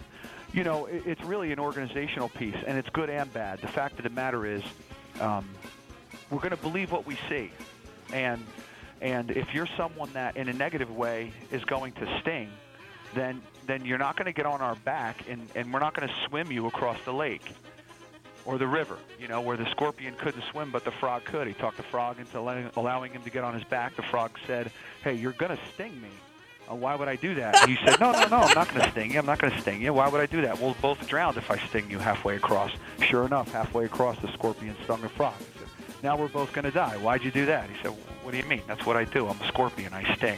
you 0.56 0.64
know, 0.64 0.86
it's 0.86 1.22
really 1.24 1.51
an 1.51 1.60
organizational 1.60 2.30
piece, 2.30 2.56
and 2.66 2.78
it's 2.78 2.88
good 2.91 3.10
and 3.10 3.32
bad. 3.34 3.60
The 3.60 3.68
fact 3.68 3.97
of 3.97 4.03
the 4.03 4.10
matter 4.10 4.45
is, 4.45 4.64
um, 5.20 5.45
we're 6.30 6.38
going 6.39 6.51
to 6.51 6.58
believe 6.58 6.93
what 6.93 7.06
we 7.06 7.18
see, 7.28 7.51
and 8.14 8.41
and 9.01 9.32
if 9.32 9.53
you're 9.53 9.68
someone 9.76 10.10
that, 10.14 10.38
in 10.38 10.47
a 10.47 10.53
negative 10.53 10.89
way, 10.95 11.34
is 11.51 11.62
going 11.66 11.91
to 11.93 12.20
sting, 12.22 12.49
then 13.14 13.41
then 13.68 13.84
you're 13.84 13.97
not 13.97 14.16
going 14.16 14.28
to 14.28 14.32
get 14.32 14.45
on 14.45 14.62
our 14.62 14.76
back, 14.76 15.30
and 15.30 15.45
and 15.56 15.74
we're 15.74 15.82
not 15.82 15.93
going 15.93 16.08
to 16.08 16.16
swim 16.28 16.49
you 16.51 16.68
across 16.68 16.97
the 17.03 17.14
lake 17.14 17.51
or 18.45 18.57
the 18.57 18.67
river, 18.67 18.97
you 19.19 19.27
know, 19.27 19.41
where 19.41 19.57
the 19.57 19.69
scorpion 19.71 20.13
couldn't 20.15 20.43
swim, 20.51 20.71
but 20.71 20.85
the 20.85 20.91
frog 20.91 21.23
could. 21.25 21.47
He 21.47 21.53
talked 21.53 21.77
the 21.77 21.83
frog 21.83 22.19
into 22.19 22.39
letting, 22.41 22.69
allowing 22.75 23.11
him 23.11 23.23
to 23.23 23.29
get 23.29 23.43
on 23.43 23.53
his 23.53 23.63
back. 23.63 23.95
The 23.95 24.03
frog 24.03 24.31
said, 24.45 24.71
"Hey, 25.03 25.15
you're 25.15 25.33
going 25.33 25.55
to 25.55 25.63
sting 25.73 25.99
me. 26.01 26.09
Uh, 26.69 26.75
why 26.75 26.95
would 26.95 27.07
I 27.07 27.15
do 27.15 27.35
that?" 27.35 27.61
And 27.61 27.69
he 27.69 27.77
said, 27.85 27.99
"No, 27.99 28.11
no, 28.11 28.27
no, 28.27 28.37
I'm 28.37 28.53
not 28.53 28.69
going 28.69 28.81
to 28.81 28.91
sting 28.91 29.11
you. 29.11 29.19
I'm 29.19 29.25
not 29.25 29.39
going 29.39 29.53
to 29.53 29.61
sting 29.61 29.81
you. 29.81 29.93
Why 29.93 30.07
would 30.07 30.21
I 30.21 30.25
do 30.27 30.41
that? 30.41 30.59
We'll 30.59 30.75
both 30.81 31.05
drown 31.07 31.37
if 31.37 31.49
I 31.49 31.57
sting 31.67 31.89
you 31.89 31.99
halfway 31.99 32.35
across." 32.35 32.71
Sure 33.01 33.25
enough, 33.25 33.51
halfway 33.51 33.85
across, 33.85 34.19
the 34.19 34.31
scorpion 34.33 34.75
stung 34.83 35.01
the 35.01 35.09
frog. 35.09 35.33
He 35.39 35.59
said, 35.59 36.03
"Now 36.03 36.15
we're 36.15 36.27
both 36.27 36.53
going 36.53 36.65
to 36.65 36.71
die. 36.71 36.97
Why'd 36.97 37.23
you 37.23 37.31
do 37.31 37.45
that?" 37.47 37.69
He 37.69 37.75
said, 37.81 37.91
"What 38.23 38.31
do 38.31 38.37
you 38.37 38.45
mean? 38.45 38.61
That's 38.67 38.85
what 38.85 38.95
I 38.95 39.05
do. 39.05 39.27
I'm 39.27 39.41
a 39.41 39.47
scorpion. 39.47 39.93
I 39.93 40.15
sting." 40.15 40.37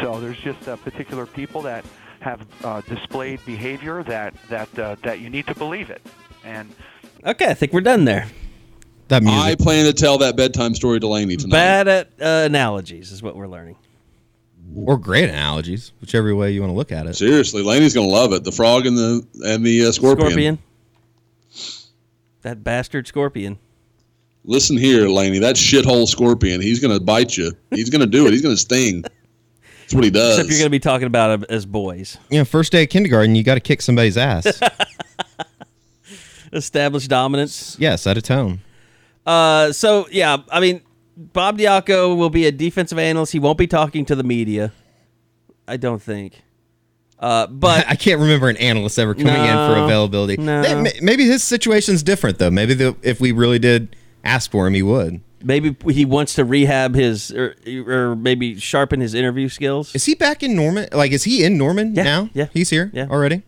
So 0.00 0.20
there's 0.20 0.38
just 0.38 0.68
uh, 0.68 0.76
particular 0.76 1.26
people 1.26 1.62
that 1.62 1.84
have 2.20 2.40
uh, 2.64 2.80
displayed 2.82 3.44
behavior 3.44 4.02
that 4.04 4.34
that 4.48 4.78
uh, 4.78 4.96
that 5.02 5.20
you 5.20 5.30
need 5.30 5.46
to 5.46 5.54
believe 5.54 5.90
it, 5.90 6.02
and 6.44 6.74
Okay, 7.24 7.48
I 7.50 7.54
think 7.54 7.72
we're 7.72 7.80
done 7.80 8.04
there. 8.04 8.26
That 9.08 9.22
music. 9.22 9.40
I 9.40 9.54
plan 9.54 9.86
to 9.86 9.92
tell 9.92 10.18
that 10.18 10.36
bedtime 10.36 10.74
story 10.74 11.00
to 11.00 11.06
Laney 11.06 11.36
tonight. 11.36 11.52
Bad 11.56 11.88
at 11.88 12.06
uh, 12.20 12.46
analogies 12.46 13.12
is 13.12 13.22
what 13.22 13.36
we're 13.36 13.48
learning. 13.48 13.76
or 14.74 14.96
great 14.98 15.28
analogies, 15.28 15.92
whichever 16.00 16.34
way 16.34 16.50
you 16.50 16.60
want 16.60 16.70
to 16.70 16.76
look 16.76 16.92
at 16.92 17.06
it. 17.06 17.14
Seriously, 17.14 17.62
Laney's 17.62 17.94
gonna 17.94 18.08
love 18.08 18.32
it. 18.32 18.44
The 18.44 18.52
frog 18.52 18.86
and 18.86 18.96
the 18.96 19.26
and 19.46 19.64
the 19.64 19.86
uh, 19.86 19.92
scorpion. 19.92 20.28
Scorpion. 20.30 20.58
That 22.42 22.64
bastard 22.64 23.06
scorpion. 23.06 23.58
Listen 24.44 24.76
here, 24.76 25.08
Laney. 25.08 25.38
That 25.38 25.56
shithole 25.56 26.06
scorpion. 26.06 26.60
He's 26.60 26.80
gonna 26.80 27.00
bite 27.00 27.36
you. 27.36 27.52
He's 27.70 27.90
gonna 27.90 28.06
do 28.06 28.26
it. 28.26 28.32
He's 28.32 28.42
gonna 28.42 28.56
sting. 28.56 29.02
That's 29.84 29.94
what 29.94 30.04
he 30.04 30.10
does. 30.10 30.38
Except 30.38 30.48
you're 30.48 30.58
going 30.60 30.66
to 30.66 30.70
be 30.70 30.78
talking 30.78 31.06
about 31.06 31.42
it 31.42 31.50
as 31.50 31.66
boys. 31.66 32.16
You 32.30 32.38
know, 32.38 32.46
first 32.46 32.72
day 32.72 32.84
of 32.84 32.88
kindergarten, 32.88 33.34
you 33.34 33.42
got 33.42 33.56
to 33.56 33.60
kick 33.60 33.82
somebody's 33.82 34.16
ass. 34.16 34.58
Established 36.54 37.10
dominance. 37.10 37.76
yes, 37.78 38.06
out 38.06 38.16
of 38.16 38.22
tone. 38.22 38.60
Uh, 39.26 39.72
so 39.72 40.06
yeah, 40.10 40.38
I 40.50 40.60
mean, 40.60 40.80
Bob 41.16 41.58
Diaco 41.58 42.16
will 42.16 42.30
be 42.30 42.46
a 42.46 42.52
defensive 42.52 42.98
analyst. 42.98 43.32
He 43.32 43.38
won't 43.38 43.58
be 43.58 43.66
talking 43.66 44.04
to 44.06 44.14
the 44.14 44.22
media. 44.24 44.72
I 45.66 45.76
don't 45.76 46.00
think. 46.02 46.42
Uh, 47.18 47.46
but 47.46 47.86
I 47.88 47.96
can't 47.96 48.20
remember 48.20 48.48
an 48.48 48.56
analyst 48.58 48.98
ever 48.98 49.14
coming 49.14 49.34
in 49.34 49.56
for 49.56 49.76
availability. 49.78 50.36
no. 50.36 50.84
Maybe 51.00 51.24
his 51.24 51.42
situation's 51.42 52.02
different 52.02 52.38
though. 52.38 52.50
Maybe 52.50 52.74
the, 52.74 52.96
if 53.02 53.20
we 53.20 53.32
really 53.32 53.58
did 53.58 53.96
ask 54.24 54.50
for 54.50 54.66
him, 54.66 54.74
he 54.74 54.82
would. 54.82 55.20
maybe 55.42 55.76
he 55.90 56.04
wants 56.04 56.34
to 56.34 56.44
rehab 56.44 56.94
his 56.94 57.30
or, 57.32 57.54
or 57.86 58.16
maybe 58.16 58.58
sharpen 58.58 59.00
his 59.00 59.14
interview 59.14 59.48
skills. 59.48 59.94
Is 59.94 60.04
he 60.04 60.14
back 60.14 60.42
in 60.42 60.54
Norman? 60.54 60.88
Like, 60.92 61.12
is 61.12 61.24
he 61.24 61.44
in 61.44 61.56
Norman 61.56 61.94
Yeah, 61.94 62.02
now? 62.02 62.30
yeah, 62.34 62.46
he's 62.52 62.68
here 62.70 62.90
yeah. 62.92 63.06
already. 63.08 63.42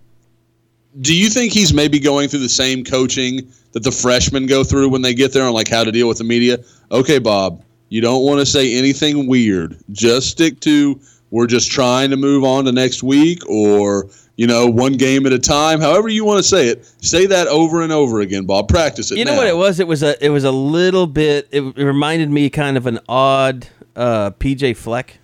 Do 1.01 1.15
you 1.17 1.29
think 1.29 1.53
he's 1.53 1.73
maybe 1.73 1.99
going 1.99 2.29
through 2.29 2.41
the 2.41 2.49
same 2.49 2.85
coaching 2.85 3.51
that 3.73 3.83
the 3.83 3.93
freshmen 3.93 4.47
go 4.47 4.65
through 4.65 4.89
when 4.89 5.03
they 5.03 5.15
get 5.15 5.33
there 5.33 5.45
on 5.45 5.53
like 5.53 5.69
how 5.69 5.85
to 5.85 5.93
deal 5.93 6.09
with 6.09 6.19
the 6.19 6.25
media? 6.25 6.59
Okay, 6.91 7.19
Bob, 7.19 7.63
you 7.89 8.01
don't 8.01 8.25
want 8.25 8.41
to 8.41 8.47
say 8.47 8.75
anything 8.77 9.27
weird. 9.27 9.77
Just 9.93 10.31
stick 10.31 10.61
to 10.61 10.99
we're 11.31 11.47
just 11.47 11.71
trying 11.71 12.11
to 12.11 12.17
move 12.17 12.45
on 12.45 12.65
to 12.65 12.73
next 12.73 13.03
week 13.03 13.47
or 13.49 14.09
you 14.37 14.47
know 14.47 14.67
one 14.67 14.95
game 14.95 15.27
at 15.27 15.33
a 15.33 15.39
time. 15.39 15.81
However 15.81 16.09
you 16.09 16.25
want 16.25 16.39
to 16.39 16.49
say 16.49 16.69
it, 16.69 16.91
say 17.01 17.27
that 17.27 17.47
over 17.49 17.83
and 17.83 17.93
over 17.93 18.21
again, 18.21 18.47
Bob. 18.47 18.69
Practice 18.69 19.11
it. 19.11 19.19
You 19.19 19.25
know 19.25 19.33
now. 19.33 19.39
what 19.39 19.47
it 19.49 19.57
was? 19.57 19.81
It 19.81 19.89
was 19.89 20.03
a 20.03 20.25
it 20.25 20.31
was 20.31 20.45
a 20.45 20.53
little 20.53 21.07
bit. 21.07 21.49
It, 21.51 21.63
it 21.63 21.85
reminded 21.85 22.31
me 22.31 22.49
kind 22.49 22.77
of 22.77 22.87
an 22.87 23.01
odd 23.09 23.69
uh, 23.95 24.31
PJ 24.33 24.77
Fleck, 24.77 25.19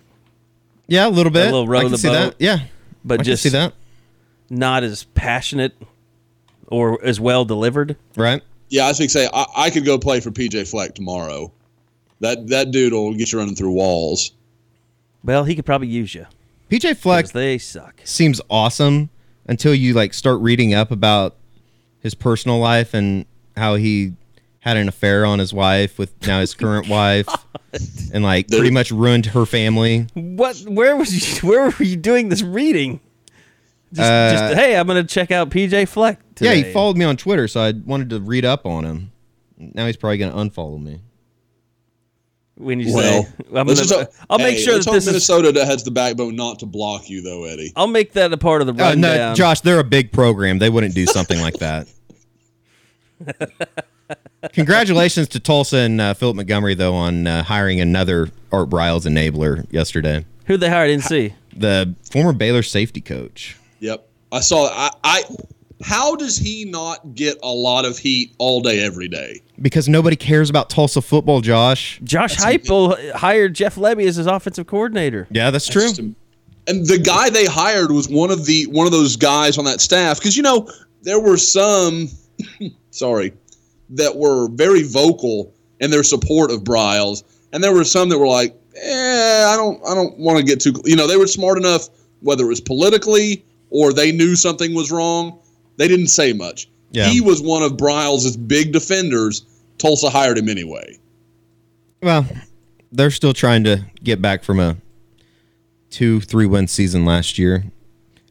Yeah, 0.87 1.07
a 1.07 1.09
little 1.09 1.31
bit. 1.31 1.47
A 1.47 1.51
little 1.51 1.67
row 1.67 1.79
I 1.79 1.83
can 1.83 1.91
the 1.91 1.97
see 1.97 2.09
boat. 2.09 2.37
that. 2.37 2.43
Yeah, 2.43 2.59
but 3.03 3.21
I 3.21 3.23
just 3.23 3.43
can 3.43 3.51
see 3.51 3.57
that. 3.57 3.73
Not 4.53 4.83
as 4.83 5.03
passionate 5.03 5.73
or 6.67 7.03
as 7.03 7.19
well 7.19 7.45
delivered. 7.45 7.97
Right. 8.15 8.41
Yeah, 8.69 8.85
I 8.85 8.87
was 8.89 8.99
going 8.99 9.07
to 9.07 9.11
say 9.11 9.29
I, 9.33 9.45
I 9.55 9.69
could 9.69 9.85
go 9.85 9.97
play 9.97 10.19
for 10.19 10.31
PJ 10.31 10.69
Fleck 10.69 10.95
tomorrow. 10.95 11.51
That 12.19 12.47
that 12.47 12.71
dude 12.71 12.93
will 12.93 13.13
get 13.13 13.31
you 13.31 13.39
running 13.39 13.55
through 13.55 13.71
walls. 13.73 14.31
Well, 15.23 15.43
he 15.43 15.55
could 15.55 15.65
probably 15.65 15.87
use 15.87 16.15
you 16.15 16.25
PJ 16.69 16.97
Fleck 16.97 17.27
they 17.29 17.57
suck. 17.57 18.01
seems 18.03 18.41
awesome 18.49 19.09
until 19.45 19.73
you 19.73 19.93
like 19.93 20.13
start 20.13 20.39
reading 20.41 20.73
up 20.73 20.89
about 20.91 21.35
his 21.99 22.13
personal 22.15 22.59
life 22.59 22.93
and 22.93 23.25
how 23.55 23.75
he 23.75 24.13
had 24.61 24.77
an 24.77 24.87
affair 24.87 25.25
on 25.25 25.39
his 25.39 25.53
wife 25.53 25.99
with 25.99 26.25
now 26.25 26.39
his 26.39 26.53
current 26.53 26.87
wife 26.89 27.27
and 28.13 28.23
like 28.23 28.47
pretty 28.47 28.71
much 28.71 28.91
ruined 28.91 29.27
her 29.27 29.45
family. 29.45 30.07
What? 30.13 30.57
Where 30.67 30.95
was 30.95 31.43
you? 31.43 31.49
Where 31.49 31.69
were 31.69 31.83
you 31.83 31.97
doing 31.97 32.29
this 32.29 32.41
reading? 32.41 33.01
Just, 33.93 34.09
Uh, 34.09 34.31
just 34.31 34.55
hey, 34.55 34.75
I'm 34.75 34.87
gonna 34.87 35.03
check 35.03 35.31
out 35.31 35.49
PJ 35.49 35.87
Fleck. 35.87 36.19
Today. 36.35 36.57
Yeah, 36.57 36.65
he 36.65 36.73
followed 36.73 36.97
me 36.97 37.05
on 37.05 37.15
Twitter, 37.15 37.47
so 37.47 37.61
I 37.61 37.71
wanted 37.85 38.09
to 38.09 38.19
read 38.19 38.43
up 38.43 38.65
on 38.65 38.83
him. 38.85 39.11
Now 39.57 39.85
he's 39.85 39.95
probably 39.97 40.17
going 40.17 40.31
to 40.31 40.37
unfollow 40.37 40.81
me. 40.81 40.99
When 42.55 42.79
you 42.79 42.93
Well, 42.93 43.23
say, 43.23 43.29
I'm 43.49 43.53
gonna, 43.53 43.75
just, 43.75 43.93
uh, 43.93 44.05
I'll 44.29 44.37
make 44.39 44.57
hey, 44.57 44.63
sure 44.63 44.73
let's 44.73 44.85
that 44.85 44.91
hope 44.91 44.95
this 44.95 45.03
is. 45.07 45.29
Minnesota 45.29 45.65
has 45.65 45.83
the 45.83 45.91
backbone 45.91 46.35
not 46.35 46.59
to 46.59 46.65
block 46.65 47.09
you, 47.09 47.21
though, 47.21 47.45
Eddie. 47.45 47.71
I'll 47.75 47.87
make 47.87 48.13
that 48.13 48.33
a 48.33 48.37
part 48.37 48.61
of 48.61 48.67
the 48.67 48.73
Uh, 48.73 48.89
rundown. 48.89 49.01
no, 49.31 49.33
Josh, 49.35 49.61
they're 49.61 49.79
a 49.79 49.83
big 49.83 50.11
program. 50.11 50.59
They 50.59 50.69
wouldn't 50.69 50.93
do 50.95 51.05
something 51.05 51.39
like 51.39 51.55
that. 51.59 51.87
Congratulations 54.53 55.29
to 55.29 55.39
Tulsa 55.39 55.77
and 55.77 56.01
uh, 56.01 56.13
Philip 56.13 56.35
Montgomery, 56.35 56.73
though, 56.75 56.93
on 56.95 57.25
uh, 57.25 57.43
hiring 57.43 57.79
another 57.79 58.29
Art 58.51 58.69
Briles 58.69 59.05
enabler 59.05 59.65
yesterday. 59.71 60.25
Who 60.45 60.57
they 60.57 60.67
hired? 60.69 60.85
I 60.85 60.87
didn't 60.87 61.05
see. 61.05 61.33
The 61.55 61.95
former 62.11 62.33
Baylor 62.33 62.63
safety 62.63 62.99
coach. 63.01 63.55
Yep, 63.83 64.07
I 64.31 64.39
saw. 64.39 64.69
I, 64.71 64.89
I 65.03 65.23
how 65.83 66.15
does 66.15 66.37
he 66.37 66.63
not 66.63 67.15
get 67.15 67.37
a 67.43 67.51
lot 67.51 67.83
of 67.83 67.97
heat 67.97 68.33
all 68.37 68.61
day, 68.61 68.81
every 68.81 69.09
day? 69.09 69.41
Because 69.61 69.89
nobody 69.89 70.15
cares 70.15 70.49
about 70.49 70.69
Tulsa 70.69 71.01
football, 71.01 71.41
Josh. 71.41 71.99
Josh 72.01 72.37
Heupel 72.37 73.11
hired 73.11 73.53
Jeff 73.53 73.75
Lebby 73.75 74.07
as 74.07 74.15
his 74.15 74.25
offensive 74.25 74.67
coordinator. 74.67 75.27
Yeah, 75.31 75.51
that's 75.51 75.67
true. 75.67 75.89
And 76.65 76.87
the 76.87 76.97
guy 76.97 77.29
they 77.29 77.43
hired 77.43 77.91
was 77.91 78.07
one 78.07 78.31
of 78.31 78.45
the 78.45 78.67
one 78.67 78.85
of 78.85 78.93
those 78.93 79.17
guys 79.17 79.57
on 79.57 79.65
that 79.65 79.81
staff 79.81 80.17
because 80.17 80.37
you 80.37 80.43
know 80.43 80.69
there 81.01 81.19
were 81.19 81.35
some, 81.35 82.07
sorry, 82.91 83.33
that 83.89 84.15
were 84.15 84.47
very 84.47 84.83
vocal 84.83 85.53
in 85.81 85.91
their 85.91 86.03
support 86.03 86.51
of 86.51 86.63
Briles, 86.63 87.25
and 87.51 87.61
there 87.61 87.73
were 87.73 87.83
some 87.83 88.07
that 88.07 88.17
were 88.17 88.27
like, 88.27 88.55
eh, 88.81 89.45
I 89.45 89.57
don't, 89.57 89.85
I 89.85 89.93
don't 89.93 90.17
want 90.17 90.39
to 90.39 90.45
get 90.45 90.61
too, 90.61 90.73
you 90.85 90.95
know, 90.95 91.05
they 91.05 91.17
were 91.17 91.27
smart 91.27 91.57
enough 91.57 91.89
whether 92.21 92.45
it 92.45 92.47
was 92.47 92.61
politically 92.61 93.43
or 93.73 93.91
they 93.91 94.11
knew 94.11 94.35
something 94.35 94.73
was 94.73 94.91
wrong, 94.91 95.39
they 95.77 95.87
didn't 95.87 96.07
say 96.07 96.31
much. 96.31 96.69
Yeah. 96.91 97.07
He 97.07 97.19
was 97.19 97.41
one 97.41 97.63
of 97.63 97.73
Briles' 97.73 98.37
big 98.47 98.71
defenders. 98.71 99.45
Tulsa 99.79 100.09
hired 100.09 100.37
him 100.37 100.47
anyway. 100.47 100.99
Well, 102.01 102.27
they're 102.91 103.11
still 103.11 103.33
trying 103.33 103.63
to 103.63 103.83
get 104.03 104.21
back 104.21 104.43
from 104.43 104.59
a 104.59 104.77
two, 105.89 106.21
three 106.21 106.45
win 106.45 106.67
season 106.67 107.03
last 107.03 107.39
year. 107.39 107.63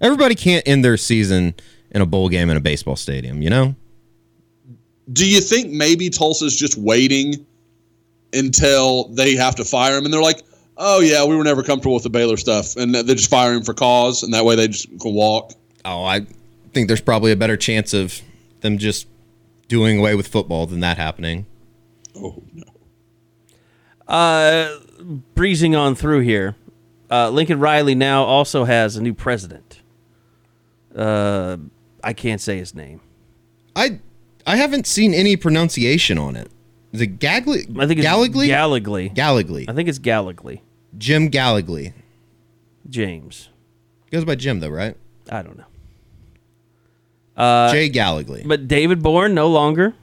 Everybody 0.00 0.36
can't 0.36 0.66
end 0.66 0.84
their 0.84 0.96
season 0.96 1.54
in 1.90 2.00
a 2.00 2.06
bowl 2.06 2.28
game 2.28 2.48
in 2.48 2.56
a 2.56 2.60
baseball 2.60 2.96
stadium, 2.96 3.42
you 3.42 3.50
know? 3.50 3.74
Do 5.12 5.28
you 5.28 5.40
think 5.40 5.70
maybe 5.70 6.08
Tulsa's 6.08 6.56
just 6.56 6.78
waiting 6.78 7.44
until 8.32 9.08
they 9.08 9.34
have 9.34 9.56
to 9.56 9.64
fire 9.64 9.98
him? 9.98 10.04
And 10.04 10.14
they're 10.14 10.22
like, 10.22 10.42
oh, 10.82 11.00
yeah, 11.00 11.24
we 11.24 11.36
were 11.36 11.44
never 11.44 11.62
comfortable 11.62 11.94
with 11.94 12.02
the 12.02 12.10
Baylor 12.10 12.36
stuff. 12.36 12.76
And 12.76 12.94
they 12.94 13.14
just 13.14 13.30
fire 13.30 13.54
him 13.54 13.62
for 13.62 13.74
cause. 13.74 14.22
And 14.22 14.34
that 14.34 14.44
way 14.44 14.56
they 14.56 14.68
just 14.68 14.88
can 15.00 15.14
walk. 15.14 15.52
Oh, 15.84 16.04
I 16.04 16.26
think 16.72 16.88
there's 16.88 17.00
probably 17.00 17.32
a 17.32 17.36
better 17.36 17.56
chance 17.56 17.94
of 17.94 18.20
them 18.60 18.78
just 18.78 19.06
doing 19.68 19.98
away 19.98 20.14
with 20.14 20.28
football 20.28 20.66
than 20.66 20.80
that 20.80 20.98
happening. 20.98 21.46
Oh, 22.16 22.42
no. 22.52 22.64
Uh, 24.06 24.78
breezing 25.34 25.74
on 25.74 25.94
through 25.94 26.20
here, 26.20 26.56
uh, 27.10 27.30
Lincoln 27.30 27.58
Riley 27.58 27.94
now 27.94 28.24
also 28.24 28.64
has 28.64 28.96
a 28.96 29.02
new 29.02 29.14
president. 29.14 29.80
Uh, 30.94 31.56
I 32.04 32.12
can't 32.12 32.40
say 32.40 32.58
his 32.58 32.74
name. 32.74 33.00
I 33.74 34.00
I 34.46 34.56
haven't 34.56 34.86
seen 34.86 35.14
any 35.14 35.36
pronunciation 35.36 36.18
on 36.18 36.36
it. 36.36 36.50
Is 36.92 37.00
it 37.00 37.18
Gagley? 37.18 37.66
I 37.78 37.86
think 37.86 38.00
it's 38.00 38.06
Gallogly? 38.06 38.48
Gallogly. 38.48 39.14
Gallogly. 39.14 39.64
I 39.68 39.72
think 39.72 39.88
it's 39.88 39.98
Gallogly. 39.98 40.60
Jim 40.96 41.30
Gallogly. 41.30 41.92
James. 42.88 43.48
Goes 44.10 44.24
by 44.24 44.34
Jim 44.34 44.60
though, 44.60 44.68
right? 44.68 44.96
I 45.30 45.42
don't 45.42 45.56
know. 45.56 45.64
Uh, 47.36 47.72
Jay 47.72 47.88
Gallogly. 47.88 48.46
But 48.46 48.68
David 48.68 49.02
Boren 49.02 49.34
no 49.34 49.48
longer. 49.48 49.94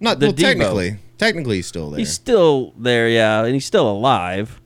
Not 0.00 0.20
the 0.20 0.26
well, 0.26 0.34
technically. 0.34 0.96
Technically, 1.18 1.56
he's 1.56 1.66
still 1.66 1.90
there. 1.90 1.98
He's 1.98 2.12
still 2.12 2.74
there, 2.76 3.08
yeah, 3.08 3.42
and 3.44 3.54
he's 3.54 3.64
still 3.64 3.90
alive, 3.90 4.60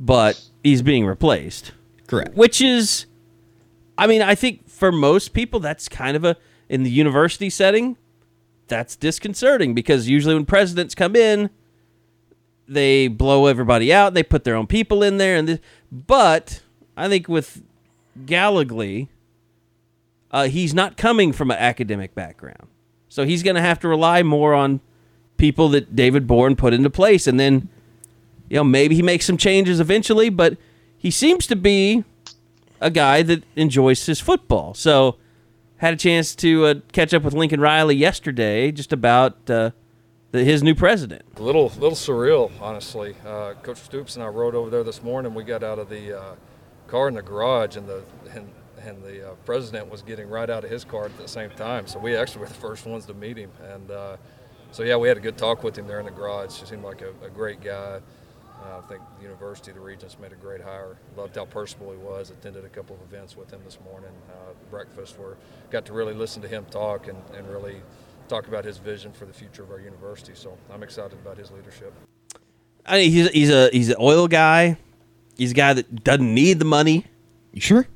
but 0.00 0.42
he's 0.64 0.82
being 0.82 1.06
replaced. 1.06 1.70
Correct. 2.08 2.34
Which 2.34 2.60
is, 2.60 3.06
I 3.96 4.08
mean, 4.08 4.22
I 4.22 4.34
think 4.34 4.68
for 4.68 4.90
most 4.90 5.32
people, 5.32 5.60
that's 5.60 5.88
kind 5.88 6.16
of 6.16 6.24
a 6.24 6.36
in 6.68 6.82
the 6.82 6.90
university 6.90 7.48
setting, 7.48 7.96
that's 8.66 8.96
disconcerting 8.96 9.74
because 9.74 10.08
usually 10.08 10.34
when 10.34 10.46
presidents 10.46 10.94
come 10.94 11.14
in, 11.14 11.50
they 12.72 13.08
blow 13.08 13.46
everybody 13.46 13.92
out. 13.92 14.14
They 14.14 14.22
put 14.22 14.44
their 14.44 14.54
own 14.54 14.66
people 14.66 15.02
in 15.02 15.18
there, 15.18 15.36
and 15.36 15.48
this, 15.48 15.60
but 15.90 16.62
I 16.96 17.08
think 17.08 17.28
with 17.28 17.62
Gallogly, 18.24 19.08
uh, 20.30 20.48
he's 20.48 20.74
not 20.74 20.96
coming 20.96 21.32
from 21.32 21.50
an 21.50 21.58
academic 21.58 22.14
background, 22.14 22.68
so 23.08 23.24
he's 23.24 23.42
going 23.42 23.56
to 23.56 23.62
have 23.62 23.80
to 23.80 23.88
rely 23.88 24.22
more 24.22 24.54
on 24.54 24.80
people 25.36 25.68
that 25.70 25.96
David 25.96 26.26
Boren 26.26 26.56
put 26.56 26.72
into 26.72 26.90
place, 26.90 27.26
and 27.26 27.38
then 27.38 27.68
you 28.48 28.56
know 28.56 28.64
maybe 28.64 28.94
he 28.94 29.02
makes 29.02 29.26
some 29.26 29.36
changes 29.36 29.80
eventually, 29.80 30.28
but 30.28 30.56
he 30.96 31.10
seems 31.10 31.46
to 31.46 31.56
be 31.56 32.04
a 32.80 32.90
guy 32.90 33.22
that 33.22 33.44
enjoys 33.56 34.04
his 34.06 34.20
football. 34.20 34.74
So 34.74 35.16
had 35.82 35.94
a 35.94 35.96
chance 35.96 36.36
to 36.36 36.66
uh, 36.66 36.74
catch 36.92 37.12
up 37.12 37.24
with 37.24 37.34
Lincoln 37.34 37.60
Riley 37.60 37.96
yesterday, 37.96 38.70
just 38.70 38.92
about 38.92 39.50
uh, 39.50 39.72
the, 40.32 40.42
his 40.42 40.62
new 40.62 40.74
president. 40.74 41.22
A 41.36 41.42
little, 41.42 41.68
little 41.76 41.90
surreal, 41.92 42.50
honestly. 42.60 43.14
Uh, 43.24 43.52
Coach 43.62 43.78
Stoops 43.78 44.16
and 44.16 44.24
I 44.24 44.28
rode 44.28 44.54
over 44.54 44.70
there 44.70 44.82
this 44.82 45.02
morning. 45.02 45.34
We 45.34 45.44
got 45.44 45.62
out 45.62 45.78
of 45.78 45.88
the 45.88 46.18
uh, 46.18 46.34
car 46.88 47.08
in 47.08 47.14
the 47.14 47.22
garage, 47.22 47.76
and 47.76 47.86
the 47.86 48.02
and, 48.34 48.50
and 48.82 49.02
the 49.04 49.30
uh, 49.30 49.34
president 49.44 49.88
was 49.88 50.02
getting 50.02 50.28
right 50.28 50.50
out 50.50 50.64
of 50.64 50.70
his 50.70 50.84
car 50.84 51.04
at 51.04 51.16
the 51.16 51.28
same 51.28 51.50
time. 51.50 51.86
So 51.86 51.98
we 51.98 52.16
actually 52.16 52.40
were 52.40 52.48
the 52.48 52.54
first 52.54 52.84
ones 52.86 53.06
to 53.06 53.14
meet 53.14 53.36
him, 53.36 53.50
and 53.62 53.90
uh, 53.90 54.16
so 54.72 54.82
yeah, 54.82 54.96
we 54.96 55.06
had 55.06 55.18
a 55.18 55.20
good 55.20 55.38
talk 55.38 55.62
with 55.62 55.76
him 55.76 55.86
there 55.86 56.00
in 56.00 56.06
the 56.06 56.10
garage. 56.10 56.58
He 56.58 56.66
seemed 56.66 56.82
like 56.82 57.02
a, 57.02 57.10
a 57.24 57.30
great 57.30 57.60
guy. 57.60 58.00
Uh, 58.64 58.78
I 58.78 58.80
think 58.88 59.02
the 59.18 59.24
university, 59.24 59.72
the 59.72 59.80
Regents, 59.80 60.16
made 60.20 60.32
a 60.32 60.36
great 60.36 60.60
hire. 60.60 60.96
Loved 61.16 61.34
how 61.34 61.44
personable 61.44 61.92
he 61.92 61.98
was. 61.98 62.30
Attended 62.30 62.64
a 62.64 62.68
couple 62.68 62.94
of 62.94 63.02
events 63.02 63.36
with 63.36 63.50
him 63.50 63.60
this 63.64 63.78
morning. 63.84 64.12
Uh, 64.30 64.52
breakfast 64.70 65.18
where 65.18 65.36
got 65.70 65.84
to 65.86 65.92
really 65.92 66.14
listen 66.14 66.40
to 66.42 66.48
him 66.48 66.64
talk 66.70 67.08
and, 67.08 67.18
and 67.36 67.48
really 67.50 67.82
talk 68.32 68.48
about 68.48 68.64
his 68.64 68.78
vision 68.78 69.12
for 69.12 69.26
the 69.26 69.32
future 69.32 69.62
of 69.62 69.70
our 69.70 69.80
university. 69.80 70.32
So 70.34 70.56
I'm 70.72 70.82
excited 70.82 71.12
about 71.12 71.36
his 71.36 71.50
leadership. 71.50 71.92
I 72.86 72.96
mean, 72.98 73.12
he's 73.12 73.28
he's 73.30 73.50
a 73.50 73.68
he's 73.70 73.88
an 73.90 73.96
oil 74.00 74.26
guy. 74.26 74.78
He's 75.36 75.50
a 75.50 75.54
guy 75.54 75.74
that 75.74 76.02
doesn't 76.04 76.34
need 76.34 76.58
the 76.58 76.64
money. 76.64 77.04
You 77.52 77.60
sure? 77.60 77.86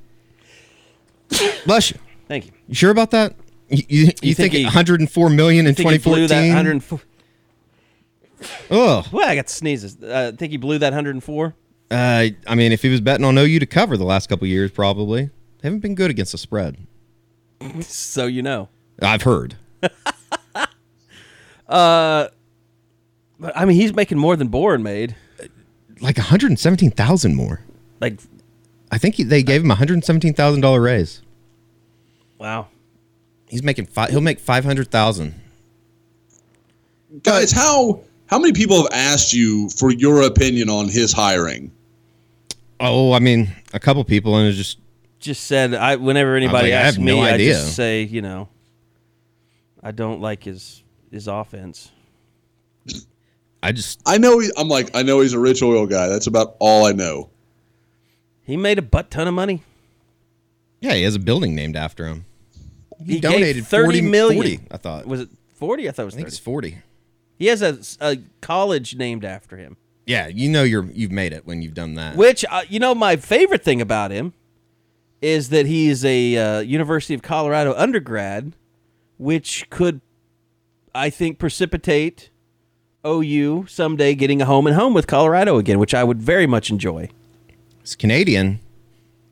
Bless 1.64 1.91
you. 1.91 1.99
Thank 2.28 2.47
you. 2.47 2.53
You 2.68 2.74
sure 2.74 2.91
about 2.91 3.11
that? 3.12 3.34
You, 3.68 3.82
you, 3.89 4.05
you 4.22 4.34
think 4.34 4.53
think, 4.53 4.55
he- 4.55 4.64
104 4.64 5.30
million 5.30 5.66
in 5.66 5.70
I 5.70 5.74
think 5.74 5.91
he 5.91 5.99
blew 5.99 6.26
that 6.28 6.41
2014? 6.41 7.01
Oh, 8.70 9.05
Well, 9.12 9.28
I 9.28 9.34
got 9.34 9.49
sneezes. 9.49 9.97
Uh, 10.03 10.30
I 10.32 10.37
think 10.37 10.53
he 10.53 10.57
blew 10.59 10.78
that 10.78 10.93
104. 10.93 11.55
uh, 11.91 11.95
I 11.95 12.55
mean, 12.55 12.70
if 12.72 12.82
he 12.82 12.91
was 12.91 13.01
betting 13.01 13.24
on 13.24 13.37
OU 13.39 13.59
to 13.61 13.66
cover 13.66 13.97
the 13.97 14.05
last 14.05 14.28
couple 14.28 14.47
years, 14.47 14.70
probably 14.70 15.26
they 15.61 15.68
haven't 15.68 15.80
been 15.80 15.95
good 15.95 16.11
against 16.11 16.32
the 16.32 16.39
spread. 16.39 16.76
So 17.80 18.26
you 18.26 18.43
know. 18.43 18.68
I've 19.01 19.22
heard. 19.22 19.57
Uh, 21.69 22.29
but 23.39 23.57
I 23.57 23.64
mean, 23.64 23.77
he's 23.77 23.95
making 23.95 24.19
more 24.19 24.37
than 24.37 24.49
Boren 24.49 24.83
made. 24.83 25.17
Like 26.01 26.17
117,000 26.19 27.35
more. 27.35 27.61
Like, 28.01 28.21
I 28.91 28.99
think 28.99 29.14
he, 29.17 29.23
they 29.25 29.43
gave 29.43 29.62
him 29.62 29.71
a 29.71 29.75
$117,000 29.75 30.83
raise. 30.83 31.23
wow. 32.39 32.69
He's 33.49 33.62
making 33.62 33.87
five. 33.87 34.11
He'll 34.11 34.21
make 34.21 34.41
500,000. 34.41 35.33
Guys, 37.23 37.53
how 37.53 38.01
how 38.27 38.41
many 38.41 38.53
people 38.53 38.79
have 38.79 38.89
asked 38.93 39.33
you 39.33 39.69
for 39.71 39.93
your 39.93 40.23
opinion 40.23 40.69
on 40.69 40.89
his 40.89 41.12
hiring? 41.12 41.71
Oh, 42.81 43.12
I 43.12 43.21
mean, 43.21 43.49
a 43.73 43.79
couple 43.79 44.03
people, 44.03 44.37
and 44.37 44.49
it's 44.49 44.57
just 44.59 44.79
Just 45.21 45.45
said 45.45 45.75
I. 45.75 45.95
Whenever 45.95 46.35
anybody 46.35 46.73
like, 46.73 46.79
I 46.79 46.83
asks 46.83 46.97
have 46.97 47.05
me, 47.05 47.12
no 47.14 47.23
I 47.23 47.39
just 47.39 47.77
say, 47.77 48.03
you 48.03 48.21
know, 48.21 48.49
I 49.81 49.93
don't 49.93 50.21
like 50.21 50.43
his 50.43 50.83
his 51.11 51.29
offense. 51.29 51.91
I 53.63 53.73
just 53.73 54.01
I 54.07 54.19
know 54.19 54.39
he, 54.39 54.51
I'm 54.57 54.69
like 54.69 54.95
I 54.95 55.03
know 55.03 55.21
he's 55.21 55.33
a 55.33 55.39
rich 55.39 55.63
oil 55.63 55.87
guy. 55.87 56.09
That's 56.09 56.27
about 56.27 56.57
all 56.61 56.87
I 56.87 56.93
know. 56.93 57.31
He 58.43 58.57
made 58.57 58.79
a 58.79 58.83
butt 58.83 59.11
ton 59.11 59.27
of 59.27 59.35
money. 59.35 59.63
yeah, 60.81 60.95
he 60.95 61.03
has 61.03 61.15
a 61.17 61.19
building 61.19 61.55
named 61.55 61.75
after 61.77 62.07
him. 62.07 62.27
He, 63.05 63.15
He 63.15 63.21
gave 63.21 63.33
donated 63.33 63.67
30 63.67 63.85
40 63.87 64.01
million. 64.03 64.43
40, 64.43 64.61
I 64.71 64.77
thought. 64.77 65.07
Was 65.07 65.21
it 65.23 65.29
forty? 65.55 65.89
I 65.89 65.93
thought 65.93 66.03
it 66.03 66.05
was 66.07 66.15
I 66.15 66.19
think 66.19 66.27
thirty. 66.29 66.35
it's 66.35 66.39
40. 66.39 66.79
He 67.39 67.47
has 67.47 67.61
a, 67.63 67.79
a 68.01 68.19
college 68.41 68.97
named 68.97 69.25
after 69.25 69.57
him. 69.57 69.77
Yeah, 70.07 70.29
you 70.29 70.49
know 70.49 70.63
you're 70.63 70.85
you've 70.93 71.11
made 71.11 71.33
it 71.33 71.45
when 71.47 71.61
you've 71.63 71.75
done 71.75 71.95
that. 71.95 72.17
Which 72.17 72.45
uh, 72.51 72.63
you 72.69 72.79
know, 72.79 72.95
my 72.95 73.17
favorite 73.17 73.65
thing 73.65 73.81
about 73.81 74.13
him 74.13 74.33
is 75.21 75.49
that 75.49 75.67
he 75.67 75.89
is 75.89 76.05
a 76.05 76.37
uh, 76.37 76.61
University 76.61 77.15
of 77.15 77.23
Colorado 77.23 77.75
undergrad, 77.75 78.53
which 79.19 79.69
could, 79.71 80.01
I 80.97 81.11
think, 81.11 81.39
precipitate 81.39 82.31
OU 83.07 83.67
someday 83.69 84.15
getting 84.15 84.43
a 84.43 84.47
home 84.47 84.67
and 84.67 84.75
home 84.75 84.95
with 84.95 85.07
Colorado 85.07 85.59
again, 85.59 85.79
which 85.79 85.95
I 85.95 86.03
would 86.03 86.21
very 86.21 86.47
much 86.47 86.71
enjoy. 86.71 87.09
It's 87.81 87.95
Canadian. 87.95 88.61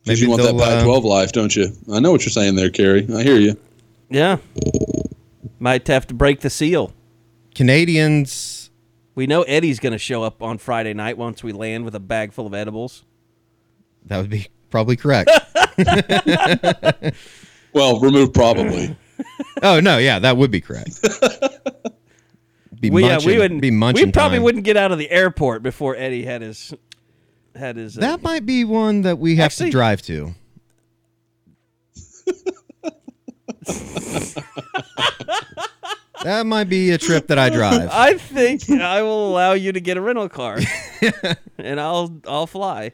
Maybe 0.06 0.20
you 0.20 0.28
want 0.30 0.42
that 0.42 0.48
they'll, 0.52 0.60
uh, 0.60 0.80
Pac-12 0.82 1.02
life, 1.04 1.32
don't 1.32 1.56
you? 1.56 1.72
I 1.90 1.98
know 2.00 2.12
what 2.12 2.24
you're 2.24 2.30
saying 2.30 2.56
there, 2.56 2.70
Kerry. 2.70 3.06
I 3.14 3.22
hear 3.22 3.38
you. 3.38 3.56
Yeah, 4.10 4.36
might 5.58 5.88
have 5.88 6.06
to 6.08 6.14
break 6.14 6.40
the 6.40 6.50
seal. 6.50 6.92
Canadians. 7.54 8.70
We 9.14 9.26
know 9.26 9.42
Eddie's 9.42 9.80
going 9.80 9.92
to 9.92 9.98
show 9.98 10.22
up 10.22 10.42
on 10.42 10.58
Friday 10.58 10.92
night 10.92 11.16
once 11.16 11.42
we 11.42 11.52
land 11.52 11.84
with 11.84 11.94
a 11.94 12.00
bag 12.00 12.32
full 12.32 12.46
of 12.46 12.54
edibles. 12.54 13.04
That 14.04 14.18
would 14.18 14.30
be 14.30 14.48
probably 14.70 14.96
correct. 14.96 15.30
Well, 17.74 17.98
remove 17.98 18.32
probably. 18.32 18.96
oh 19.62 19.80
no, 19.80 19.98
yeah, 19.98 20.18
that 20.18 20.36
would 20.36 20.50
be 20.50 20.60
correct. 20.60 21.00
Be 22.80 22.90
we, 22.90 23.02
munching, 23.02 23.30
we 23.30 23.38
wouldn't. 23.38 23.62
be 23.62 23.70
munching. 23.70 24.06
we 24.08 24.12
probably 24.12 24.36
time. 24.38 24.42
wouldn't 24.42 24.64
get 24.64 24.76
out 24.76 24.92
of 24.92 24.98
the 24.98 25.10
airport 25.10 25.62
before 25.62 25.96
Eddie 25.96 26.24
had 26.24 26.42
his 26.42 26.74
had 27.56 27.76
his. 27.76 27.96
Uh, 27.96 28.00
That 28.02 28.22
might 28.22 28.44
be 28.44 28.64
one 28.64 29.02
that 29.02 29.18
we 29.18 29.36
have 29.36 29.46
Actually- 29.46 29.70
to 29.70 29.72
drive 29.72 30.02
to. 30.02 30.34
that 36.24 36.46
might 36.46 36.68
be 36.68 36.90
a 36.90 36.98
trip 36.98 37.28
that 37.28 37.38
I 37.38 37.50
drive. 37.50 37.88
I 37.92 38.14
think 38.14 38.68
I 38.70 39.02
will 39.02 39.28
allow 39.30 39.52
you 39.52 39.72
to 39.72 39.80
get 39.80 39.96
a 39.96 40.00
rental 40.00 40.28
car, 40.28 40.58
and 41.58 41.80
I'll 41.80 42.16
I'll 42.26 42.46
fly. 42.46 42.92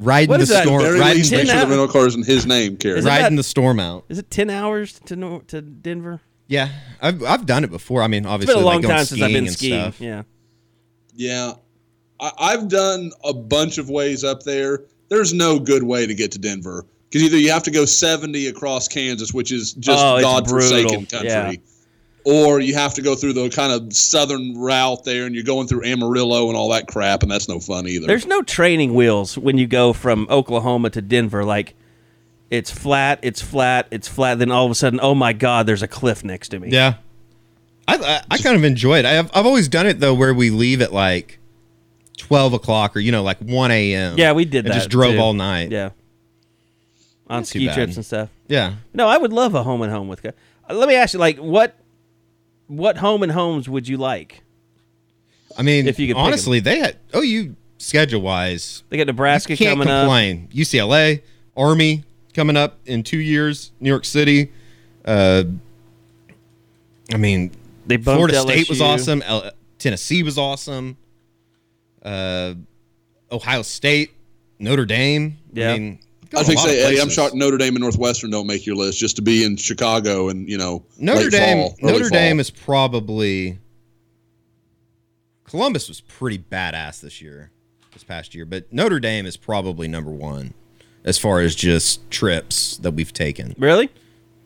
Riding 0.00 0.28
What 0.30 0.40
the 0.40 0.46
that, 0.46 0.64
storm, 0.64 0.82
Very 0.82 0.98
riding, 0.98 1.18
least, 1.18 1.30
make 1.30 1.38
ten 1.40 1.46
sure 1.46 1.54
the 1.56 1.62
out- 1.62 1.68
rental 1.68 1.88
car 1.88 2.06
is 2.08 2.14
in 2.16 2.24
his 2.24 2.46
name, 2.46 2.76
Kerry. 2.76 2.98
Is 2.98 3.04
it- 3.04 3.08
riding 3.08 3.36
that- 3.36 3.42
the 3.42 3.44
storm 3.44 3.78
out. 3.78 4.04
Is 4.08 4.18
it 4.18 4.30
ten 4.30 4.50
hours 4.50 4.98
to 5.06 5.14
Nor- 5.16 5.42
to 5.48 5.60
Denver? 5.62 6.20
Yeah, 6.48 6.68
I've 7.00 7.22
I've 7.22 7.46
done 7.46 7.62
it 7.62 7.70
before. 7.70 8.02
I 8.02 8.08
mean, 8.08 8.24
It's 8.24 8.28
obviously, 8.32 8.54
been 8.56 8.62
a 8.62 8.66
long 8.66 8.74
like 8.76 8.82
going 8.82 8.94
time 8.96 9.04
since 9.04 9.22
I've 9.22 9.28
been 9.32 9.46
and 9.46 9.52
skiing. 9.52 9.80
stuff. 9.82 10.00
Yeah, 10.00 10.22
Yeah, 11.14 11.52
I, 12.18 12.32
I've 12.38 12.68
done 12.68 13.12
a 13.24 13.32
bunch 13.32 13.78
of 13.78 13.88
ways 13.88 14.24
up 14.24 14.42
there. 14.42 14.82
There's 15.08 15.32
no 15.32 15.58
good 15.58 15.82
way 15.84 16.06
to 16.06 16.14
get 16.14 16.32
to 16.32 16.38
Denver 16.38 16.86
because 17.08 17.22
either 17.22 17.36
you 17.38 17.50
have 17.52 17.62
to 17.64 17.70
go 17.70 17.84
70 17.84 18.46
across 18.48 18.88
Kansas, 18.88 19.32
which 19.34 19.52
is 19.52 19.72
just 19.74 20.02
Oh, 20.04 20.16
it's 20.16 20.24
godforsaken 20.24 21.04
brutal. 21.06 21.20
country, 21.20 21.60
or 22.24 22.60
you 22.60 22.74
have 22.74 22.94
to 22.94 23.02
go 23.02 23.14
through 23.14 23.32
the 23.32 23.48
kind 23.50 23.72
of 23.72 23.92
southern 23.94 24.56
route 24.58 25.04
there, 25.04 25.26
and 25.26 25.34
you're 25.34 25.44
going 25.44 25.66
through 25.66 25.84
Amarillo 25.84 26.48
and 26.48 26.56
all 26.56 26.68
that 26.70 26.86
crap, 26.86 27.22
and 27.22 27.30
that's 27.30 27.48
no 27.48 27.60
fun 27.60 27.86
either. 27.88 28.06
there's 28.06 28.26
no 28.26 28.42
training 28.42 28.94
wheels 28.94 29.36
when 29.38 29.58
you 29.58 29.66
go 29.66 29.92
from 29.92 30.26
Oklahoma 30.30 30.90
to 30.90 31.00
Denver. 31.02 31.44
Like 31.44 31.74
it's 32.50 32.70
flat, 32.70 33.20
it's 33.22 33.40
flat, 33.40 33.86
it's 33.90 34.08
flat. 34.08 34.38
Then 34.38 34.50
all 34.50 34.64
of 34.66 34.70
a 34.70 34.74
sudden, 34.74 35.00
oh 35.02 35.14
my 35.14 35.32
God, 35.32 35.66
there's 35.66 35.82
a 35.82 35.88
cliff 35.88 36.22
next 36.24 36.48
to 36.50 36.58
me. 36.58 36.68
Yeah, 36.70 36.94
I 37.88 37.96
I, 37.96 38.22
I 38.32 38.38
kind 38.38 38.56
of 38.56 38.64
enjoy 38.64 38.98
it. 38.98 39.04
I've 39.06 39.30
I've 39.34 39.46
always 39.46 39.68
done 39.68 39.86
it 39.86 40.00
though, 40.00 40.14
where 40.14 40.34
we 40.34 40.50
leave 40.50 40.82
at 40.82 40.92
like 40.92 41.38
twelve 42.18 42.52
o'clock 42.52 42.96
or 42.96 43.00
you 43.00 43.12
know 43.12 43.22
like 43.22 43.38
one 43.38 43.70
a.m. 43.70 44.18
Yeah, 44.18 44.32
we 44.32 44.44
did 44.44 44.66
and 44.66 44.72
that. 44.74 44.78
just 44.78 44.90
drove 44.90 45.14
too. 45.14 45.20
all 45.20 45.32
night. 45.32 45.70
Yeah, 45.70 45.90
on 47.28 47.40
Not 47.40 47.46
ski 47.46 47.68
trips 47.72 47.96
and 47.96 48.04
stuff. 48.04 48.28
yeah. 48.48 48.74
No, 48.92 49.06
I 49.08 49.16
would 49.16 49.32
love 49.32 49.54
a 49.54 49.62
home 49.62 49.82
and 49.82 49.90
home 49.92 50.08
with. 50.08 50.22
guy- 50.22 50.32
Uh, 50.68 50.74
Let 50.74 50.88
me 50.88 50.96
ask 50.96 51.14
you, 51.14 51.20
like, 51.20 51.38
what 51.38 51.74
what 52.70 52.98
home 52.98 53.22
and 53.22 53.32
homes 53.32 53.68
would 53.68 53.88
you 53.88 53.96
like? 53.96 54.42
I 55.58 55.62
mean, 55.62 55.88
If 55.88 55.98
you 55.98 56.06
could 56.06 56.16
honestly, 56.16 56.60
they 56.60 56.78
had 56.78 56.96
oh 57.12 57.22
you 57.22 57.56
schedule 57.78 58.20
wise. 58.20 58.84
They 58.88 58.96
got 58.96 59.08
Nebraska 59.08 59.56
coming 59.56 59.88
up. 59.88 60.08
UCLA, 60.08 61.22
Army 61.56 62.04
coming 62.32 62.56
up 62.56 62.78
in 62.86 63.02
two 63.02 63.18
years. 63.18 63.72
New 63.80 63.88
York 63.90 64.04
City. 64.04 64.52
Uh, 65.04 65.44
I 67.12 67.16
mean, 67.16 67.50
They 67.86 67.96
Florida 67.96 68.40
State 68.40 68.68
was 68.68 68.80
awesome. 68.80 69.22
L- 69.22 69.50
Tennessee 69.78 70.22
was 70.22 70.38
awesome. 70.38 70.96
Uh, 72.02 72.54
Ohio 73.32 73.62
State, 73.62 74.12
Notre 74.58 74.86
Dame. 74.86 75.38
Yeah. 75.52 75.70
I 75.70 75.78
mean, 75.78 75.98
I 76.32 76.38
was 76.38 76.46
got 76.48 76.52
a 76.52 76.54
going 76.54 76.56
to 76.56 76.62
lot 76.62 76.68
of 76.68 76.74
say, 76.74 76.82
Eddie, 76.84 77.00
I'm 77.00 77.08
shocked 77.10 77.34
Notre 77.34 77.58
Dame 77.58 77.74
and 77.76 77.82
Northwestern 77.82 78.30
don't 78.30 78.46
make 78.46 78.64
your 78.66 78.76
list 78.76 78.98
just 78.98 79.16
to 79.16 79.22
be 79.22 79.44
in 79.44 79.56
Chicago 79.56 80.28
and 80.28 80.48
you 80.48 80.56
know 80.58 80.84
Notre 80.98 81.22
late 81.24 81.32
Dame. 81.32 81.58
fall, 81.58 81.76
Notre 81.82 81.98
fall. 82.00 82.08
Dame 82.10 82.40
is 82.40 82.50
probably. 82.50 83.58
Columbus 85.44 85.88
was 85.88 86.00
pretty 86.02 86.38
badass 86.38 87.00
this 87.00 87.20
year, 87.20 87.50
this 87.92 88.04
past 88.04 88.34
year, 88.34 88.44
but 88.44 88.72
Notre 88.72 89.00
Dame 89.00 89.26
is 89.26 89.36
probably 89.36 89.88
number 89.88 90.10
one. 90.12 90.54
as 91.04 91.18
far 91.18 91.40
as 91.40 91.54
just 91.56 92.08
trips 92.10 92.76
that 92.78 92.90
we've 92.92 93.12
taken. 93.12 93.54
Really? 93.58 93.88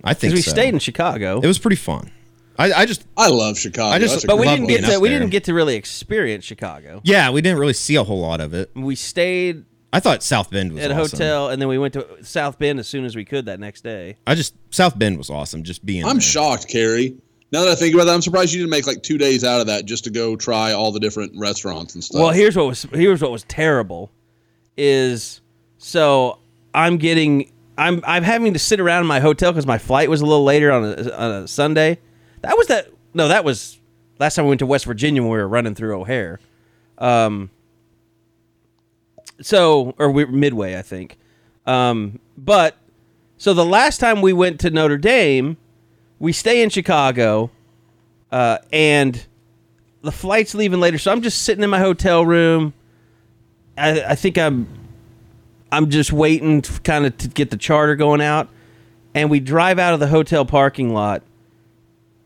I 0.04 0.14
think 0.14 0.34
we 0.34 0.40
so. 0.40 0.50
stayed 0.52 0.72
in 0.72 0.78
Chicago, 0.78 1.40
It 1.42 1.46
was 1.46 1.58
pretty 1.58 1.76
fun. 1.76 2.10
I, 2.56 2.72
I 2.72 2.86
just 2.86 3.04
I 3.16 3.28
love 3.28 3.58
Chicago. 3.58 3.92
I 3.94 3.98
just- 3.98 4.26
but 4.26 4.38
we 4.38 4.46
didn't 4.46 4.68
get 4.68 4.84
to 4.84 5.00
we 5.00 5.08
there. 5.08 5.18
didn't 5.18 5.32
get 5.32 5.44
to 5.44 5.54
really 5.54 5.74
experience 5.74 6.44
Chicago. 6.44 7.00
yeah, 7.04 7.28
we 7.30 7.42
didn't 7.42 7.58
really 7.58 7.72
see 7.72 7.96
a 7.96 8.04
whole 8.04 8.20
lot 8.20 8.40
of 8.40 8.54
it. 8.54 8.70
We 8.76 8.94
stayed 8.94 9.64
I 9.94 10.00
thought 10.00 10.24
South 10.24 10.50
Bend 10.50 10.72
was 10.72 10.82
at 10.82 10.90
a 10.90 10.94
awesome. 10.94 11.18
hotel, 11.18 11.50
and 11.50 11.62
then 11.62 11.68
we 11.68 11.78
went 11.78 11.94
to 11.94 12.24
South 12.24 12.58
Bend 12.58 12.80
as 12.80 12.88
soon 12.88 13.04
as 13.04 13.14
we 13.14 13.24
could 13.24 13.46
that 13.46 13.60
next 13.60 13.82
day. 13.82 14.16
I 14.26 14.34
just 14.34 14.56
South 14.70 14.98
Bend 14.98 15.16
was 15.18 15.30
awesome. 15.30 15.62
Just 15.62 15.86
being. 15.86 16.04
I'm 16.04 16.14
there. 16.14 16.20
shocked, 16.20 16.66
Carrie. 16.66 17.16
Now 17.52 17.62
that 17.62 17.70
I 17.70 17.74
think 17.76 17.94
about 17.94 18.06
that, 18.06 18.14
I'm 18.14 18.20
surprised 18.20 18.52
you 18.52 18.58
didn't 18.58 18.72
make 18.72 18.88
like 18.88 19.04
two 19.04 19.18
days 19.18 19.44
out 19.44 19.60
of 19.60 19.68
that 19.68 19.84
just 19.84 20.02
to 20.04 20.10
go 20.10 20.34
try 20.34 20.72
all 20.72 20.90
the 20.90 20.98
different 20.98 21.30
restaurants 21.36 21.94
and 21.94 22.02
stuff. 22.02 22.20
Well, 22.20 22.30
here's 22.30 22.56
what 22.56 22.66
was 22.66 22.82
here's 22.92 23.22
what 23.22 23.30
was 23.30 23.44
terrible, 23.44 24.10
is 24.76 25.40
so 25.78 26.40
I'm 26.74 26.96
getting 26.96 27.52
I'm 27.78 28.02
I'm 28.04 28.24
having 28.24 28.52
to 28.52 28.58
sit 28.58 28.80
around 28.80 29.02
in 29.02 29.06
my 29.06 29.20
hotel 29.20 29.52
because 29.52 29.64
my 29.64 29.78
flight 29.78 30.10
was 30.10 30.22
a 30.22 30.26
little 30.26 30.42
later 30.42 30.72
on 30.72 30.84
a, 30.84 31.16
on 31.16 31.30
a 31.44 31.46
Sunday. 31.46 32.00
That 32.40 32.56
was 32.56 32.66
that 32.66 32.88
no, 33.14 33.28
that 33.28 33.44
was 33.44 33.78
last 34.18 34.34
time 34.34 34.46
we 34.46 34.48
went 34.48 34.58
to 34.58 34.66
West 34.66 34.86
Virginia 34.86 35.22
when 35.22 35.30
we 35.30 35.38
were 35.38 35.46
running 35.46 35.76
through 35.76 36.00
O'Hare. 36.00 36.40
Um. 36.98 37.50
So 39.40 39.94
or 39.98 40.10
we 40.10 40.24
Midway, 40.26 40.76
I 40.78 40.82
think. 40.82 41.18
Um. 41.66 42.18
But 42.36 42.76
so 43.36 43.54
the 43.54 43.64
last 43.64 43.98
time 43.98 44.22
we 44.22 44.32
went 44.32 44.60
to 44.60 44.70
Notre 44.70 44.98
Dame, 44.98 45.56
we 46.18 46.32
stay 46.32 46.62
in 46.62 46.70
Chicago, 46.70 47.50
uh, 48.32 48.58
and 48.72 49.26
the 50.02 50.12
flight's 50.12 50.54
leaving 50.54 50.80
later, 50.80 50.98
so 50.98 51.10
I'm 51.10 51.22
just 51.22 51.42
sitting 51.42 51.64
in 51.64 51.70
my 51.70 51.78
hotel 51.78 52.24
room. 52.24 52.74
I, 53.76 54.02
I 54.02 54.14
think 54.14 54.38
I'm 54.38 54.68
I'm 55.72 55.90
just 55.90 56.12
waiting 56.12 56.62
kind 56.62 57.06
of 57.06 57.16
to 57.18 57.28
get 57.28 57.50
the 57.50 57.56
charter 57.56 57.96
going 57.96 58.20
out, 58.20 58.48
and 59.14 59.30
we 59.30 59.40
drive 59.40 59.78
out 59.78 59.94
of 59.94 60.00
the 60.00 60.08
hotel 60.08 60.44
parking 60.44 60.92
lot, 60.92 61.22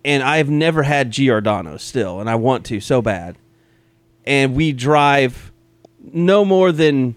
and 0.04 0.22
I've 0.22 0.50
never 0.50 0.82
had 0.82 1.11
Giordano's 1.11 1.82
still, 1.82 2.20
and 2.20 2.28
I 2.28 2.34
want 2.34 2.66
to 2.66 2.80
so 2.80 3.00
bad, 3.00 3.38
and 4.26 4.54
we 4.54 4.72
drive 4.72 5.52
no 6.12 6.44
more 6.44 6.72
than 6.72 7.16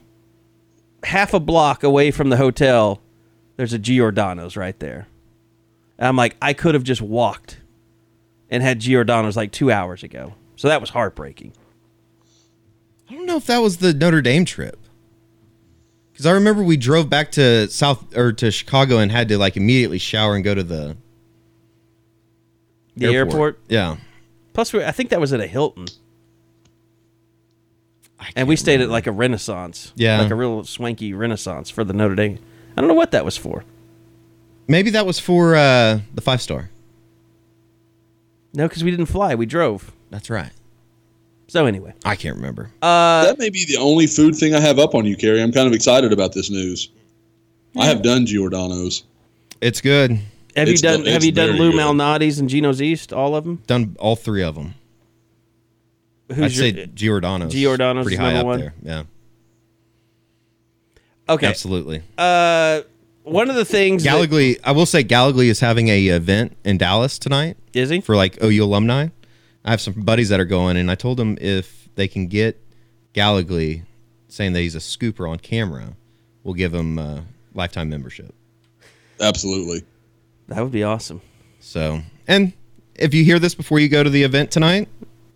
half 1.03 1.33
a 1.33 1.39
block 1.39 1.83
away 1.83 2.11
from 2.11 2.29
the 2.29 2.37
hotel. 2.37 3.01
There's 3.57 3.73
a 3.73 3.79
Giordano's 3.79 4.55
right 4.57 4.77
there. 4.79 5.07
And 5.97 6.07
I'm 6.07 6.15
like, 6.15 6.35
I 6.41 6.53
could 6.53 6.73
have 6.73 6.83
just 6.83 7.01
walked 7.01 7.59
and 8.49 8.63
had 8.63 8.79
Giordano's 8.79 9.37
like 9.37 9.51
two 9.51 9.71
hours 9.71 10.03
ago. 10.03 10.33
So 10.55 10.67
that 10.67 10.81
was 10.81 10.89
heartbreaking. 10.91 11.53
I 13.09 13.13
don't 13.13 13.25
know 13.25 13.37
if 13.37 13.45
that 13.47 13.59
was 13.59 13.77
the 13.77 13.93
Notre 13.93 14.21
Dame 14.21 14.45
trip. 14.45 14.77
Because 16.11 16.25
I 16.25 16.31
remember 16.31 16.63
we 16.63 16.77
drove 16.77 17.09
back 17.09 17.31
to 17.33 17.67
South 17.69 18.15
or 18.15 18.31
to 18.33 18.51
Chicago 18.51 18.97
and 18.99 19.11
had 19.11 19.27
to 19.29 19.37
like 19.37 19.57
immediately 19.57 19.97
shower 19.97 20.35
and 20.35 20.43
go 20.43 20.53
to 20.53 20.63
the 20.63 20.97
The 22.95 23.13
airport. 23.13 23.59
Yeah. 23.69 23.97
Plus, 24.53 24.73
we, 24.73 24.83
I 24.83 24.91
think 24.91 25.09
that 25.09 25.19
was 25.19 25.33
at 25.33 25.39
a 25.39 25.47
Hilton. 25.47 25.87
And 28.35 28.47
we 28.47 28.55
stayed 28.55 28.81
at 28.81 28.89
like 28.89 29.07
a 29.07 29.11
Renaissance. 29.11 29.93
Yeah. 29.95 30.21
Like 30.21 30.31
a 30.31 30.35
real 30.35 30.63
swanky 30.63 31.13
Renaissance 31.13 31.69
for 31.69 31.83
the 31.83 31.93
Notre 31.93 32.15
Dame. 32.15 32.39
I 32.75 32.81
don't 32.81 32.87
know 32.87 32.93
what 32.93 33.11
that 33.11 33.25
was 33.25 33.37
for. 33.37 33.63
Maybe 34.67 34.89
that 34.91 35.05
was 35.05 35.19
for 35.19 35.55
uh, 35.55 35.99
the 36.13 36.21
five 36.21 36.41
star. 36.41 36.69
No, 38.53 38.67
because 38.67 38.83
we 38.83 38.91
didn't 38.91 39.05
fly. 39.07 39.35
We 39.35 39.45
drove. 39.45 39.91
That's 40.09 40.29
right. 40.29 40.51
So 41.47 41.65
anyway. 41.65 41.93
I 42.05 42.15
can't 42.15 42.35
remember. 42.37 42.69
that 42.81 43.37
may 43.39 43.49
be 43.49 43.65
the 43.65 43.77
only 43.77 44.07
food 44.07 44.35
thing 44.35 44.53
I 44.53 44.59
have 44.59 44.79
up 44.79 44.95
on 44.95 45.05
you, 45.05 45.17
Carrie. 45.17 45.41
I'm 45.41 45.51
kind 45.51 45.67
of 45.67 45.73
excited 45.73 46.13
about 46.13 46.33
this 46.33 46.49
news. 46.49 46.89
I 47.77 47.85
have 47.85 48.01
done 48.01 48.25
Giordano's. 48.25 49.03
It's 49.61 49.81
good. 49.81 50.11
Have 50.55 50.67
It's 50.67 50.81
you 50.81 50.89
done 50.89 51.03
del- 51.03 51.13
Have 51.13 51.15
it's 51.17 51.25
you 51.25 51.31
done 51.31 51.47
very 51.47 51.59
Lou 51.59 51.71
good. 51.71 51.79
Malnati's 51.79 52.39
and 52.39 52.49
Gino's 52.49 52.81
East? 52.81 53.13
All 53.13 53.35
of 53.35 53.45
them? 53.45 53.61
Done 53.67 53.95
all 53.99 54.15
three 54.17 54.43
of 54.43 54.55
them. 54.55 54.73
I'd 56.31 56.37
Who's 56.37 56.57
say 56.57 56.71
your, 56.71 56.85
Giordano's. 56.87 57.53
Giordano's 57.53 58.05
pretty 58.05 58.17
high 58.17 58.35
up 58.35 58.45
one? 58.45 58.59
there. 58.59 58.73
Yeah. 58.83 59.03
okay? 61.29 61.47
Absolutely. 61.47 62.01
Uh, 62.17 62.81
one 63.23 63.49
of 63.49 63.55
the 63.55 63.65
things 63.65 64.03
that- 64.03 64.59
I 64.63 64.71
will 64.71 64.85
say 64.85 65.03
Gallogly 65.03 65.45
is 65.47 65.59
having 65.59 65.89
a 65.89 66.07
event 66.07 66.55
in 66.63 66.77
Dallas 66.77 67.19
tonight 67.19 67.57
is 67.73 67.89
he? 67.89 68.01
for 68.01 68.15
like 68.15 68.41
OU 68.43 68.63
alumni. 68.63 69.07
I 69.63 69.69
have 69.71 69.81
some 69.81 69.93
buddies 69.93 70.29
that 70.29 70.39
are 70.39 70.45
going, 70.45 70.75
and 70.77 70.89
I 70.89 70.95
told 70.95 71.17
them 71.17 71.37
if 71.39 71.87
they 71.95 72.07
can 72.07 72.27
get 72.27 72.59
Gallogly 73.13 73.83
saying 74.27 74.53
that 74.53 74.61
he's 74.61 74.75
a 74.75 74.79
scooper 74.79 75.29
on 75.29 75.37
camera, 75.37 75.95
we'll 76.43 76.55
give 76.55 76.73
him 76.73 76.97
a 76.97 77.25
lifetime 77.53 77.89
membership. 77.89 78.33
Absolutely. 79.19 79.83
That 80.47 80.63
would 80.63 80.71
be 80.71 80.83
awesome. 80.83 81.21
So, 81.59 82.01
and 82.27 82.53
if 82.95 83.13
you 83.13 83.23
hear 83.23 83.37
this 83.37 83.53
before 83.53 83.79
you 83.79 83.87
go 83.87 84.03
to 84.03 84.09
the 84.09 84.23
event 84.23 84.49
tonight, 84.49 84.87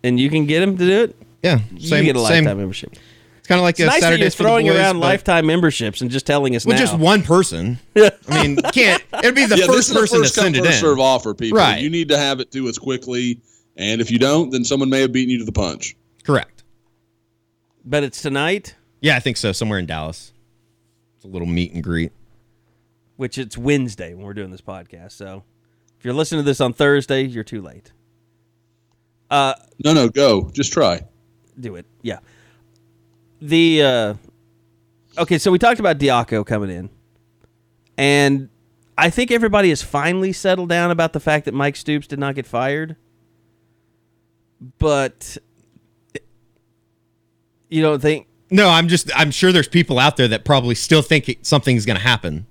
And 0.06 0.20
you 0.20 0.30
can 0.30 0.46
get 0.46 0.62
him 0.62 0.76
to 0.76 0.84
do 0.86 1.02
it. 1.04 1.16
yeah, 1.42 1.60
You 1.74 1.86
same, 1.88 2.04
get 2.04 2.16
a 2.16 2.20
same. 2.20 2.44
lifetime 2.44 2.58
membership. 2.58 2.92
It's 3.38 3.48
kind 3.48 3.58
of 3.60 3.62
like 3.62 3.74
It's 3.74 3.80
a 3.82 3.86
nice 3.86 3.94
that 4.00 4.00
Saturday 4.06 4.22
you're 4.22 4.30
for 4.32 4.36
the 4.38 4.48
throwing 4.48 4.66
boys, 4.66 4.76
around 4.76 5.00
lifetime 5.00 5.46
memberships 5.46 6.00
and 6.00 6.10
just 6.10 6.26
telling 6.26 6.56
us 6.56 6.66
with 6.66 6.76
now. 6.76 6.80
just 6.80 6.98
one 6.98 7.22
person. 7.22 7.78
I 7.96 8.10
mean, 8.42 8.56
can't 8.72 9.02
it'd 9.18 9.34
be 9.36 9.46
the 9.46 9.56
yeah, 9.56 9.66
this 9.66 9.74
first 9.74 9.90
is 9.90 9.96
a 9.96 10.00
person 10.00 10.18
first 10.22 10.34
to 10.34 10.40
come, 10.40 10.44
send 10.46 10.56
it 10.56 10.60
first 10.64 10.72
in. 10.74 10.80
serve 10.80 10.98
offer, 10.98 11.32
people. 11.34 11.58
Right. 11.58 11.80
You 11.80 11.88
need 11.90 12.08
to 12.08 12.18
have 12.18 12.40
it 12.40 12.50
to 12.52 12.68
us 12.68 12.76
quickly, 12.78 13.40
and 13.76 14.00
if 14.00 14.10
you 14.10 14.18
don't, 14.18 14.50
then 14.50 14.64
someone 14.64 14.90
may 14.90 15.00
have 15.02 15.12
beaten 15.12 15.30
you 15.30 15.38
to 15.38 15.44
the 15.44 15.52
punch. 15.52 15.94
Correct. 16.24 16.64
but 17.84 18.02
it's 18.02 18.20
tonight, 18.20 18.74
Yeah, 19.00 19.16
I 19.16 19.20
think 19.20 19.36
so. 19.36 19.52
Somewhere 19.52 19.78
in 19.78 19.86
Dallas. 19.86 20.32
It's 21.16 21.24
a 21.24 21.28
little 21.28 21.46
meet 21.46 21.72
and 21.72 21.82
greet. 21.84 22.10
which 23.16 23.38
it's 23.38 23.56
Wednesday 23.56 24.12
when 24.14 24.24
we're 24.26 24.34
doing 24.34 24.50
this 24.50 24.60
podcast. 24.60 25.12
So 25.12 25.44
if 25.98 26.04
you're 26.04 26.14
listening 26.14 26.40
to 26.40 26.44
this 26.44 26.60
on 26.60 26.72
Thursday, 26.72 27.22
you're 27.22 27.44
too 27.44 27.62
late. 27.62 27.92
Uh, 29.30 29.54
No, 29.84 29.92
no, 29.92 30.08
go. 30.08 30.50
Just 30.52 30.72
try. 30.72 31.02
do 31.58 31.74
it. 31.76 31.86
Yeah. 32.02 32.18
The 33.40 33.82
uh 33.82 34.14
okay, 35.18 35.38
so 35.38 35.50
we 35.50 35.58
talked 35.58 35.80
about 35.80 35.98
Diaco 35.98 36.44
coming 36.46 36.70
in, 36.70 36.88
and 37.98 38.48
I 38.96 39.10
think 39.10 39.30
everybody 39.30 39.68
has 39.68 39.82
finally 39.82 40.32
settled 40.32 40.68
down 40.70 40.90
about 40.90 41.12
the 41.12 41.20
fact 41.20 41.44
that 41.44 41.52
Mike 41.54 41.76
Stoops 41.76 42.06
did 42.06 42.18
not 42.18 42.34
get 42.34 42.46
fired. 42.46 42.96
But 44.78 45.36
you 47.68 47.82
don't 47.82 48.00
think 48.00 48.26
No, 48.50 48.68
I'm 48.70 48.88
just 48.88 49.10
I'm 49.14 49.30
sure 49.30 49.52
there's 49.52 49.68
people 49.68 49.98
out 49.98 50.16
there 50.16 50.28
that 50.28 50.44
probably 50.44 50.74
still 50.74 51.02
think 51.02 51.28
it, 51.28 51.44
something's 51.46 51.84
going 51.84 51.98
to 51.98 52.02
happen. 52.02 52.46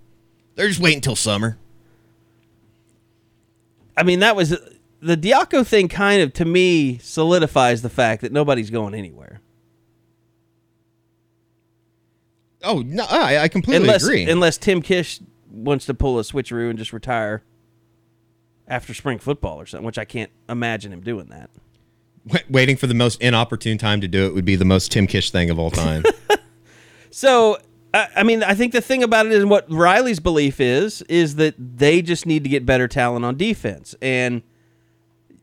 They're 0.55 0.67
just 0.67 0.79
waiting 0.79 0.97
until 0.99 1.15
summer. 1.15 1.57
I 3.97 4.03
mean, 4.03 4.19
that 4.19 4.35
was 4.35 4.55
the 5.05 5.17
Diaco 5.17 5.65
thing. 5.65 5.87
Kind 5.87 6.21
of 6.21 6.33
to 6.33 6.45
me 6.45 6.97
solidifies 6.99 7.81
the 7.81 7.89
fact 7.89 8.21
that 8.21 8.31
nobody's 8.31 8.69
going 8.69 8.93
anywhere 8.93 9.41
Oh, 12.63 12.79
no, 12.79 13.05
I, 13.07 13.37
I 13.43 13.47
completely 13.47 13.83
unless 13.85 14.03
agree. 14.03 14.27
unless 14.29 14.57
Tim 14.57 14.81
Kish 14.81 15.19
wants 15.51 15.85
to 15.85 15.93
pull 15.93 16.17
a 16.17 16.23
switcheroo 16.23 16.69
and 16.69 16.79
just 16.79 16.91
retire 16.93 17.43
after 18.67 18.93
spring 18.95 19.19
football 19.19 19.61
or 19.61 19.67
something, 19.67 19.85
which 19.85 19.99
I 19.99 20.05
can't 20.05 20.31
imagine 20.49 20.91
him 20.91 21.01
doing 21.01 21.27
that. 21.27 21.51
Wa- 22.25 22.39
waiting 22.49 22.75
for 22.75 22.87
the 22.87 22.95
most 22.95 23.21
inopportune 23.21 23.77
time 23.77 24.01
to 24.01 24.07
do 24.07 24.25
it 24.25 24.33
would 24.33 24.45
be 24.45 24.55
the 24.55 24.65
most 24.65 24.91
Tim 24.91 25.05
Kish 25.05 25.29
thing 25.29 25.49
of 25.49 25.59
all 25.59 25.71
time. 25.71 26.03
So, 27.11 27.57
I, 27.93 28.09
I 28.17 28.23
mean, 28.23 28.43
I 28.43 28.55
think 28.55 28.73
the 28.73 28.81
thing 28.81 29.01
about 29.01 29.25
it 29.25 29.31
is 29.31 29.45
what 29.45 29.71
Riley's 29.71 30.19
belief 30.19 30.59
is 30.59 31.01
is 31.03 31.35
that 31.35 31.55
they 31.57 32.01
just 32.01 32.25
need 32.25 32.43
to 32.43 32.49
get 32.49 32.65
better 32.65 32.89
talent 32.89 33.23
on 33.23 33.37
defense. 33.37 33.95
And 34.01 34.41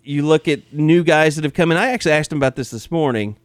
you 0.04 0.26
look 0.26 0.48
at 0.48 0.72
new 0.72 1.04
guys 1.04 1.36
that 1.36 1.44
have 1.44 1.54
come 1.54 1.70
in. 1.70 1.78
I 1.78 1.90
actually 1.90 2.12
asked 2.12 2.32
him 2.32 2.38
about 2.38 2.56
this 2.56 2.70
this 2.70 2.90
morning 2.90 3.36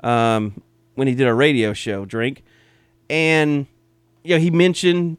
um, 0.00 0.60
when 0.94 1.08
he 1.08 1.14
did 1.14 1.26
a 1.26 1.34
radio 1.34 1.72
show, 1.72 2.04
Drink, 2.04 2.42
and 3.08 3.66
you 4.22 4.34
know 4.34 4.40
he 4.40 4.50
mentioned 4.50 5.18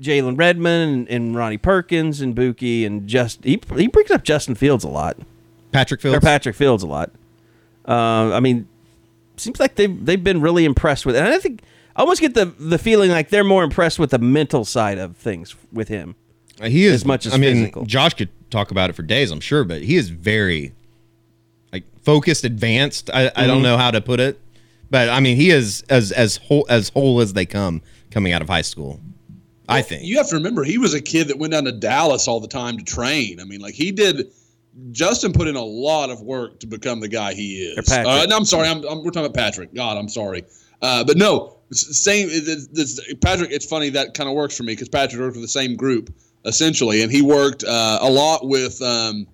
Jalen 0.00 0.38
Redmond 0.38 0.92
and, 0.92 1.08
and 1.08 1.36
Ronnie 1.36 1.58
Perkins 1.58 2.20
and 2.20 2.34
Bookie 2.34 2.84
and 2.84 3.06
just 3.08 3.44
he 3.44 3.60
he 3.76 3.86
brings 3.86 4.10
up 4.10 4.24
Justin 4.24 4.54
Fields 4.54 4.84
a 4.84 4.88
lot 4.88 5.16
Patrick 5.72 6.00
Fields. 6.00 6.18
or. 6.18 6.20
Patrick 6.20 6.54
Fields 6.54 6.82
a 6.82 6.86
lot. 6.86 7.10
Uh, 7.86 8.32
I 8.32 8.40
mean, 8.40 8.68
seems 9.36 9.58
like 9.58 9.74
they've 9.74 10.04
they've 10.04 10.22
been 10.22 10.40
really 10.40 10.64
impressed 10.64 11.04
with, 11.06 11.16
and 11.16 11.26
I 11.26 11.38
think 11.38 11.62
I 11.96 12.00
almost 12.00 12.20
get 12.20 12.34
the 12.34 12.46
the 12.46 12.78
feeling 12.78 13.10
like 13.10 13.30
they're 13.30 13.44
more 13.44 13.64
impressed 13.64 13.98
with 13.98 14.10
the 14.10 14.18
mental 14.18 14.64
side 14.64 14.98
of 14.98 15.16
things 15.16 15.56
with 15.72 15.88
him. 15.88 16.14
He 16.62 16.84
is 16.84 16.94
as 16.94 17.04
much 17.04 17.26
as 17.26 17.34
I 17.34 17.38
mean, 17.38 17.54
physical. 17.54 17.86
Josh 17.86 18.14
could 18.14 18.28
talk 18.52 18.70
about 18.70 18.90
it 18.90 18.92
for 18.94 19.02
days, 19.02 19.30
I'm 19.30 19.40
sure, 19.40 19.64
but 19.64 19.82
he 19.82 19.96
is 19.96 20.08
very 20.10 20.72
like 21.72 21.84
focused, 22.02 22.44
advanced. 22.44 23.10
I, 23.12 23.26
I 23.26 23.28
Mm-hmm. 23.30 23.46
don't 23.48 23.62
know 23.62 23.76
how 23.78 23.90
to 23.90 24.00
put 24.00 24.20
it, 24.20 24.38
but 24.90 25.08
I 25.08 25.20
mean, 25.20 25.36
he 25.36 25.50
is 25.50 25.82
as 25.88 26.12
as 26.12 26.36
whole 26.36 26.66
as 26.68 26.90
whole 26.90 27.20
as 27.20 27.32
they 27.32 27.46
come 27.46 27.82
coming 28.10 28.32
out 28.32 28.42
of 28.42 28.48
high 28.48 28.62
school. 28.62 29.00
I 29.68 29.80
think. 29.80 30.04
You 30.04 30.18
have 30.18 30.28
to 30.28 30.36
remember, 30.36 30.64
he 30.64 30.76
was 30.76 30.92
a 30.92 31.00
kid 31.00 31.28
that 31.28 31.38
went 31.38 31.52
down 31.52 31.64
to 31.64 31.72
Dallas 31.72 32.28
all 32.28 32.40
the 32.40 32.48
time 32.48 32.76
to 32.76 32.84
train. 32.84 33.40
I 33.40 33.44
mean, 33.44 33.60
like 33.60 33.74
he 33.74 33.90
did 33.90 34.30
Justin 34.90 35.32
put 35.32 35.48
in 35.48 35.56
a 35.56 35.64
lot 35.64 36.10
of 36.10 36.20
work 36.20 36.60
to 36.60 36.66
become 36.66 37.00
the 37.00 37.08
guy 37.08 37.32
he 37.32 37.62
is. 37.62 37.90
Uh, 37.90 38.26
no, 38.28 38.36
I'm 38.36 38.44
sorry. 38.44 38.68
I'm, 38.68 38.84
I'm, 38.86 38.98
we're 39.04 39.10
talking 39.12 39.24
about 39.26 39.34
Patrick. 39.34 39.72
God, 39.72 39.96
I'm 39.96 40.08
sorry. 40.08 40.44
Uh, 40.82 41.04
but 41.04 41.16
no, 41.16 41.56
same. 41.70 42.28
This, 42.28 42.66
this, 42.66 43.14
Patrick. 43.22 43.50
It's 43.50 43.64
funny 43.64 43.88
that 43.90 44.14
kind 44.14 44.28
of 44.28 44.34
works 44.34 44.56
for 44.56 44.64
me 44.64 44.72
because 44.72 44.88
Patrick 44.88 45.20
worked 45.20 45.36
with 45.36 45.44
the 45.44 45.48
same 45.48 45.76
group 45.76 46.12
essentially, 46.44 47.02
and 47.02 47.10
he 47.10 47.22
worked 47.22 47.64
uh, 47.64 47.98
a 48.00 48.10
lot 48.10 48.46
with 48.46 48.80
um, 48.82 49.26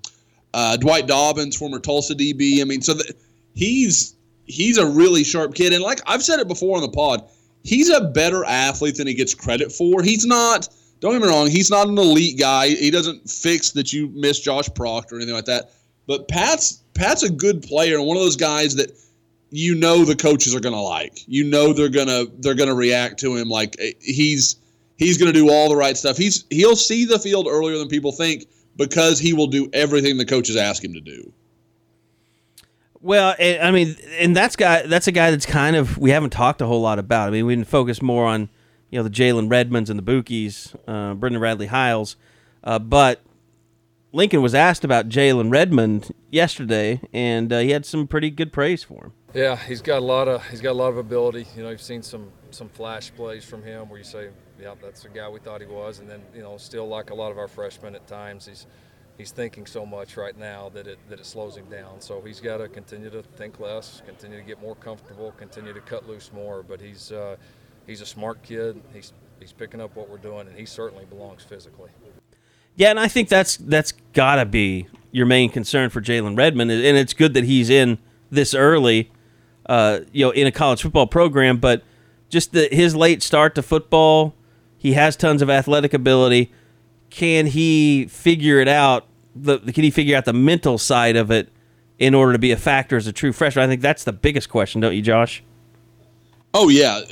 uh, 0.54 0.76
Dwight 0.76 1.06
Dobbins, 1.06 1.56
former 1.56 1.78
Tulsa 1.78 2.14
DB. 2.14 2.60
I 2.60 2.64
mean, 2.64 2.82
so 2.82 2.94
the, 2.94 3.14
he's 3.54 4.16
he's 4.44 4.78
a 4.78 4.86
really 4.86 5.24
sharp 5.24 5.54
kid, 5.54 5.72
and 5.72 5.82
like 5.82 6.00
I've 6.06 6.22
said 6.22 6.40
it 6.40 6.48
before 6.48 6.76
on 6.76 6.82
the 6.82 6.88
pod, 6.88 7.28
he's 7.64 7.90
a 7.90 8.00
better 8.00 8.44
athlete 8.44 8.96
than 8.96 9.06
he 9.06 9.14
gets 9.14 9.34
credit 9.34 9.72
for. 9.72 10.02
He's 10.02 10.26
not. 10.26 10.68
Don't 11.00 11.12
get 11.12 11.22
me 11.22 11.28
wrong. 11.28 11.46
He's 11.48 11.70
not 11.70 11.86
an 11.86 11.96
elite 11.96 12.38
guy. 12.38 12.70
He 12.70 12.90
doesn't 12.90 13.30
fix 13.30 13.70
that 13.72 13.92
you 13.92 14.08
miss 14.08 14.40
Josh 14.40 14.68
Proctor 14.74 15.14
or 15.14 15.18
anything 15.18 15.34
like 15.34 15.44
that. 15.44 15.70
But 16.08 16.26
Pat's 16.26 16.82
Pat's 16.94 17.22
a 17.22 17.30
good 17.30 17.62
player 17.62 17.96
and 17.98 18.06
one 18.06 18.16
of 18.16 18.22
those 18.22 18.36
guys 18.36 18.74
that 18.76 18.90
you 19.50 19.74
know 19.74 20.04
the 20.04 20.16
coaches 20.16 20.54
are 20.54 20.60
gonna 20.60 20.82
like. 20.82 21.20
You 21.28 21.44
know 21.44 21.72
they're 21.72 21.88
gonna 21.88 22.24
they're 22.38 22.54
gonna 22.54 22.74
react 22.74 23.20
to 23.20 23.36
him 23.36 23.48
like 23.48 23.76
eh, 23.78 23.92
he's 24.98 25.08
he's 25.08 25.18
gonna 25.18 25.32
do 25.32 25.50
all 25.50 25.68
the 25.68 25.76
right 25.76 25.96
stuff. 25.96 26.16
He's 26.16 26.44
he'll 26.50 26.76
see 26.76 27.04
the 27.04 27.18
field 27.18 27.46
earlier 27.48 27.78
than 27.78 27.88
people 27.88 28.12
think 28.12 28.46
because 28.76 29.18
he 29.18 29.32
will 29.32 29.46
do 29.46 29.68
everything 29.72 30.18
the 30.18 30.26
coaches 30.26 30.56
ask 30.56 30.84
him 30.84 30.92
to 30.94 31.00
do. 31.00 31.32
Well, 33.00 33.36
I 33.38 33.70
mean, 33.70 33.96
and 34.18 34.36
that's 34.36 34.56
guy. 34.56 34.82
That's 34.82 35.06
a 35.06 35.12
guy 35.12 35.30
that's 35.30 35.46
kind 35.46 35.76
of 35.76 35.98
we 35.98 36.10
haven't 36.10 36.30
talked 36.30 36.60
a 36.60 36.66
whole 36.66 36.80
lot 36.80 36.98
about. 36.98 37.28
I 37.28 37.30
mean, 37.30 37.46
we 37.46 37.54
didn't 37.54 37.68
focus 37.68 38.02
more 38.02 38.26
on 38.26 38.48
you 38.90 38.98
know 38.98 39.02
the 39.04 39.10
Jalen 39.10 39.50
Redmonds 39.50 39.88
and 39.88 39.98
the 39.98 40.02
Bookies, 40.02 40.74
uh, 40.88 41.14
Brendan 41.14 41.40
Radley 41.40 41.66
Hiles, 41.66 42.16
uh, 42.64 42.78
but 42.78 43.20
Lincoln 44.12 44.42
was 44.42 44.54
asked 44.54 44.84
about 44.84 45.08
Jalen 45.08 45.52
Redmond 45.52 46.12
yesterday, 46.30 47.00
and 47.12 47.52
uh, 47.52 47.58
he 47.60 47.70
had 47.70 47.86
some 47.86 48.06
pretty 48.06 48.30
good 48.30 48.52
praise 48.52 48.82
for 48.82 49.06
him. 49.06 49.12
Yeah, 49.34 49.56
he's 49.56 49.82
got 49.82 49.98
a 49.98 50.04
lot 50.04 50.26
of 50.26 50.44
he's 50.48 50.60
got 50.60 50.72
a 50.72 50.78
lot 50.78 50.88
of 50.88 50.96
ability. 50.96 51.46
You 51.56 51.62
know, 51.62 51.70
you've 51.70 51.82
seen 51.82 52.02
some 52.02 52.32
some 52.50 52.68
flash 52.68 53.14
plays 53.14 53.44
from 53.44 53.62
him 53.62 53.88
where 53.88 53.98
you 53.98 54.04
say, 54.04 54.30
"Yeah, 54.60 54.74
that's 54.82 55.02
the 55.02 55.08
guy 55.08 55.28
we 55.28 55.40
thought 55.40 55.60
he 55.60 55.66
was," 55.66 55.98
and 56.00 56.08
then 56.08 56.22
you 56.34 56.42
know, 56.42 56.56
still 56.58 56.88
like 56.88 57.10
a 57.10 57.14
lot 57.14 57.30
of 57.30 57.38
our 57.38 57.48
freshmen 57.48 57.94
at 57.94 58.06
times, 58.06 58.46
he's 58.46 58.66
he's 59.18 59.32
thinking 59.32 59.66
so 59.66 59.84
much 59.84 60.16
right 60.16 60.38
now 60.38 60.70
that 60.70 60.86
it 60.86 60.98
that 61.10 61.20
it 61.20 61.26
slows 61.26 61.56
him 61.56 61.66
down. 61.68 62.00
So 62.00 62.20
he's 62.20 62.40
got 62.40 62.58
to 62.58 62.68
continue 62.68 63.10
to 63.10 63.22
think 63.22 63.60
less, 63.60 64.00
continue 64.06 64.38
to 64.38 64.44
get 64.44 64.60
more 64.62 64.76
comfortable, 64.76 65.32
continue 65.32 65.72
to 65.72 65.80
cut 65.80 66.08
loose 66.08 66.32
more. 66.32 66.62
But 66.62 66.80
he's 66.80 67.12
uh, 67.12 67.36
he's 67.86 68.00
a 68.00 68.06
smart 68.06 68.42
kid. 68.42 68.80
He's 68.94 69.12
he's 69.40 69.52
picking 69.52 69.80
up 69.80 69.94
what 69.96 70.08
we're 70.08 70.18
doing, 70.18 70.46
and 70.46 70.56
he 70.56 70.64
certainly 70.64 71.04
belongs 71.04 71.42
physically. 71.42 71.90
Yeah, 72.76 72.90
and 72.90 73.00
I 73.00 73.08
think 73.08 73.28
that's 73.28 73.56
that's 73.56 73.92
got 74.12 74.36
to 74.36 74.46
be 74.46 74.86
your 75.10 75.26
main 75.26 75.50
concern 75.50 75.90
for 75.90 76.00
Jalen 76.00 76.38
Redmond, 76.38 76.70
and 76.70 76.96
it's 76.96 77.12
good 77.12 77.34
that 77.34 77.44
he's 77.44 77.70
in 77.70 77.98
this 78.30 78.54
early, 78.54 79.10
uh, 79.66 80.00
you 80.12 80.24
know, 80.24 80.30
in 80.30 80.46
a 80.46 80.52
college 80.52 80.82
football 80.82 81.06
program. 81.06 81.58
But 81.58 81.82
just 82.28 82.52
the, 82.52 82.68
his 82.70 82.94
late 82.94 83.22
start 83.22 83.54
to 83.56 83.62
football, 83.62 84.34
he 84.78 84.92
has 84.92 85.16
tons 85.16 85.42
of 85.42 85.50
athletic 85.50 85.92
ability. 85.92 86.52
Can 87.10 87.46
he 87.46 88.06
figure 88.06 88.60
it 88.60 88.68
out? 88.68 89.06
The 89.34 89.58
can 89.58 89.84
he 89.84 89.90
figure 89.90 90.16
out 90.16 90.24
the 90.24 90.32
mental 90.32 90.78
side 90.78 91.16
of 91.16 91.30
it 91.30 91.50
in 91.98 92.14
order 92.14 92.32
to 92.32 92.38
be 92.38 92.52
a 92.52 92.56
factor 92.56 92.96
as 92.96 93.06
a 93.06 93.12
true 93.12 93.32
freshman? 93.32 93.64
I 93.64 93.68
think 93.68 93.82
that's 93.82 94.04
the 94.04 94.12
biggest 94.12 94.48
question, 94.48 94.80
don't 94.80 94.94
you, 94.94 95.02
Josh? 95.02 95.42
Oh 96.54 96.68
yeah, 96.68 97.02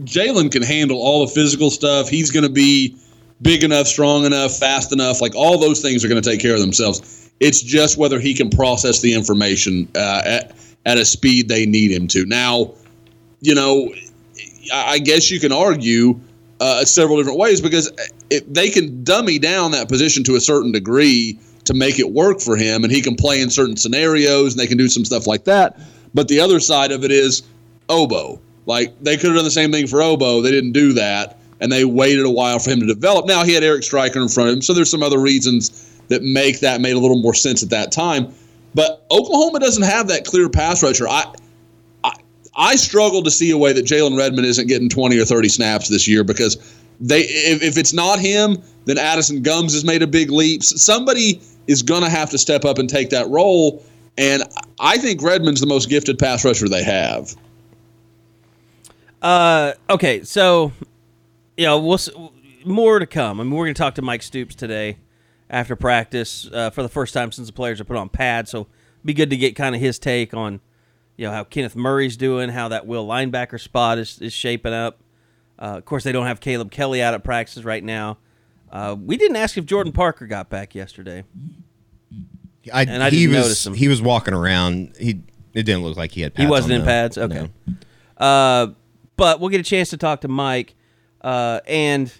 Jalen 0.00 0.50
can 0.50 0.62
handle 0.62 0.98
all 0.98 1.26
the 1.26 1.32
physical 1.32 1.70
stuff. 1.70 2.08
He's 2.08 2.30
going 2.30 2.42
to 2.42 2.52
be 2.52 2.96
big 3.42 3.62
enough, 3.62 3.86
strong 3.86 4.24
enough, 4.24 4.56
fast 4.56 4.92
enough. 4.92 5.20
Like 5.20 5.34
all 5.34 5.58
those 5.58 5.80
things 5.80 6.04
are 6.04 6.08
going 6.08 6.20
to 6.20 6.28
take 6.28 6.40
care 6.40 6.54
of 6.54 6.60
themselves. 6.60 7.30
It's 7.40 7.62
just 7.62 7.96
whether 7.96 8.18
he 8.18 8.34
can 8.34 8.50
process 8.50 9.00
the 9.00 9.14
information 9.14 9.88
uh, 9.94 10.22
at 10.24 10.56
at 10.86 10.98
a 10.98 11.04
speed 11.04 11.48
they 11.48 11.66
need 11.66 11.90
him 11.90 12.08
to. 12.08 12.24
Now, 12.26 12.72
you 13.40 13.54
know, 13.54 13.92
I 14.72 14.98
guess 14.98 15.30
you 15.30 15.40
can 15.40 15.52
argue 15.52 16.18
uh, 16.60 16.84
several 16.84 17.16
different 17.16 17.38
ways 17.38 17.60
because 17.60 17.90
it, 18.28 18.52
they 18.52 18.68
can 18.68 19.02
dummy 19.02 19.38
down 19.38 19.70
that 19.72 19.88
position 19.88 20.22
to 20.24 20.36
a 20.36 20.40
certain 20.40 20.72
degree 20.72 21.38
to 21.64 21.74
make 21.74 21.98
it 21.98 22.10
work 22.12 22.40
for 22.40 22.56
him, 22.56 22.84
and 22.84 22.92
he 22.92 23.02
can 23.02 23.16
play 23.16 23.40
in 23.40 23.50
certain 23.50 23.76
scenarios, 23.76 24.52
and 24.52 24.60
they 24.60 24.66
can 24.66 24.78
do 24.78 24.88
some 24.88 25.04
stuff 25.04 25.26
like 25.26 25.44
that. 25.44 25.78
But 26.14 26.28
the 26.28 26.40
other 26.40 26.60
side 26.60 26.92
of 26.92 27.04
it 27.04 27.10
is 27.10 27.42
Obo. 27.88 28.40
Like 28.66 28.98
they 29.02 29.16
could 29.16 29.26
have 29.26 29.36
done 29.36 29.44
the 29.44 29.50
same 29.50 29.72
thing 29.72 29.86
for 29.86 30.02
Obo, 30.02 30.40
they 30.42 30.50
didn't 30.50 30.72
do 30.72 30.92
that, 30.94 31.38
and 31.60 31.72
they 31.72 31.84
waited 31.84 32.24
a 32.24 32.30
while 32.30 32.58
for 32.58 32.70
him 32.70 32.80
to 32.80 32.86
develop. 32.86 33.26
Now 33.26 33.44
he 33.44 33.54
had 33.54 33.64
Eric 33.64 33.82
Striker 33.82 34.20
in 34.20 34.28
front 34.28 34.50
of 34.50 34.56
him, 34.56 34.62
so 34.62 34.74
there's 34.74 34.90
some 34.90 35.02
other 35.02 35.18
reasons 35.18 35.98
that 36.08 36.22
make 36.22 36.60
that 36.60 36.80
made 36.80 36.94
a 36.94 36.98
little 36.98 37.20
more 37.20 37.34
sense 37.34 37.62
at 37.62 37.70
that 37.70 37.92
time. 37.92 38.34
But 38.74 39.04
Oklahoma 39.10 39.60
doesn't 39.60 39.82
have 39.82 40.08
that 40.08 40.24
clear 40.24 40.48
pass 40.48 40.82
rusher. 40.82 41.08
I 41.08 41.32
I 42.56 42.76
struggle 42.76 43.22
to 43.22 43.30
see 43.30 43.50
a 43.50 43.58
way 43.58 43.72
that 43.72 43.84
Jalen 43.84 44.18
Redmond 44.18 44.46
isn't 44.46 44.66
getting 44.66 44.88
20 44.88 45.18
or 45.18 45.24
30 45.24 45.48
snaps 45.48 45.88
this 45.88 46.08
year 46.08 46.24
because 46.24 46.56
they 47.00 47.20
if, 47.20 47.62
if 47.62 47.78
it's 47.78 47.92
not 47.92 48.18
him, 48.18 48.62
then 48.84 48.98
Addison 48.98 49.42
Gumbs 49.42 49.72
has 49.74 49.84
made 49.84 50.02
a 50.02 50.06
big 50.06 50.30
leap. 50.30 50.62
Somebody 50.62 51.40
is 51.66 51.82
going 51.82 52.02
to 52.02 52.10
have 52.10 52.30
to 52.30 52.38
step 52.38 52.64
up 52.64 52.78
and 52.78 52.88
take 52.88 53.10
that 53.10 53.28
role. 53.28 53.84
And 54.18 54.42
I 54.80 54.98
think 54.98 55.22
Redmond's 55.22 55.60
the 55.60 55.66
most 55.66 55.88
gifted 55.88 56.18
pass 56.18 56.44
rusher 56.44 56.68
they 56.68 56.82
have. 56.82 57.34
Uh, 59.22 59.72
okay, 59.88 60.22
so 60.24 60.72
you 61.56 61.66
know, 61.66 61.78
we'll 61.78 61.98
more 62.64 62.98
to 62.98 63.06
come. 63.06 63.40
I 63.40 63.44
mean, 63.44 63.52
we're 63.52 63.66
going 63.66 63.74
to 63.74 63.78
talk 63.78 63.94
to 63.96 64.02
Mike 64.02 64.22
Stoops 64.22 64.54
today 64.54 64.98
after 65.48 65.76
practice 65.76 66.48
uh, 66.52 66.70
for 66.70 66.82
the 66.82 66.88
first 66.88 67.14
time 67.14 67.32
since 67.32 67.48
the 67.48 67.52
players 67.52 67.80
are 67.80 67.84
put 67.84 67.96
on 67.96 68.08
pads. 68.08 68.50
So, 68.50 68.66
be 69.04 69.14
good 69.14 69.30
to 69.30 69.36
get 69.36 69.56
kind 69.56 69.74
of 69.74 69.80
his 69.80 69.98
take 69.98 70.34
on 70.34 70.60
you 71.20 71.26
know 71.26 71.32
how 71.32 71.44
Kenneth 71.44 71.76
Murray's 71.76 72.16
doing, 72.16 72.48
how 72.48 72.68
that 72.68 72.86
will 72.86 73.06
linebacker 73.06 73.60
spot 73.60 73.98
is 73.98 74.18
is 74.22 74.32
shaping 74.32 74.72
up. 74.72 75.00
Uh, 75.58 75.76
of 75.76 75.84
course, 75.84 76.02
they 76.02 76.12
don't 76.12 76.24
have 76.24 76.40
Caleb 76.40 76.70
Kelly 76.70 77.02
out 77.02 77.12
at 77.12 77.22
practices 77.22 77.62
right 77.62 77.84
now. 77.84 78.16
Uh, 78.72 78.96
we 78.98 79.18
didn't 79.18 79.36
ask 79.36 79.58
if 79.58 79.66
Jordan 79.66 79.92
Parker 79.92 80.26
got 80.26 80.48
back 80.48 80.74
yesterday. 80.74 81.24
I, 82.72 82.82
And 82.84 83.02
I 83.02 83.10
he 83.10 83.26
didn't 83.26 83.34
was 83.36 83.44
notice 83.44 83.66
him. 83.66 83.74
he 83.74 83.88
was 83.88 84.00
walking 84.00 84.32
around. 84.32 84.94
He 84.98 85.20
it 85.52 85.64
didn't 85.64 85.82
look 85.82 85.98
like 85.98 86.12
he 86.12 86.22
had. 86.22 86.32
Pads 86.32 86.46
he 86.46 86.50
wasn't 86.50 86.72
in 86.72 86.80
though. 86.80 86.86
pads. 86.86 87.18
Okay. 87.18 87.50
Uh, 88.16 88.68
but 89.18 89.40
we'll 89.40 89.50
get 89.50 89.60
a 89.60 89.64
chance 89.64 89.90
to 89.90 89.98
talk 89.98 90.22
to 90.22 90.28
Mike. 90.28 90.74
Uh, 91.20 91.60
and 91.66 92.10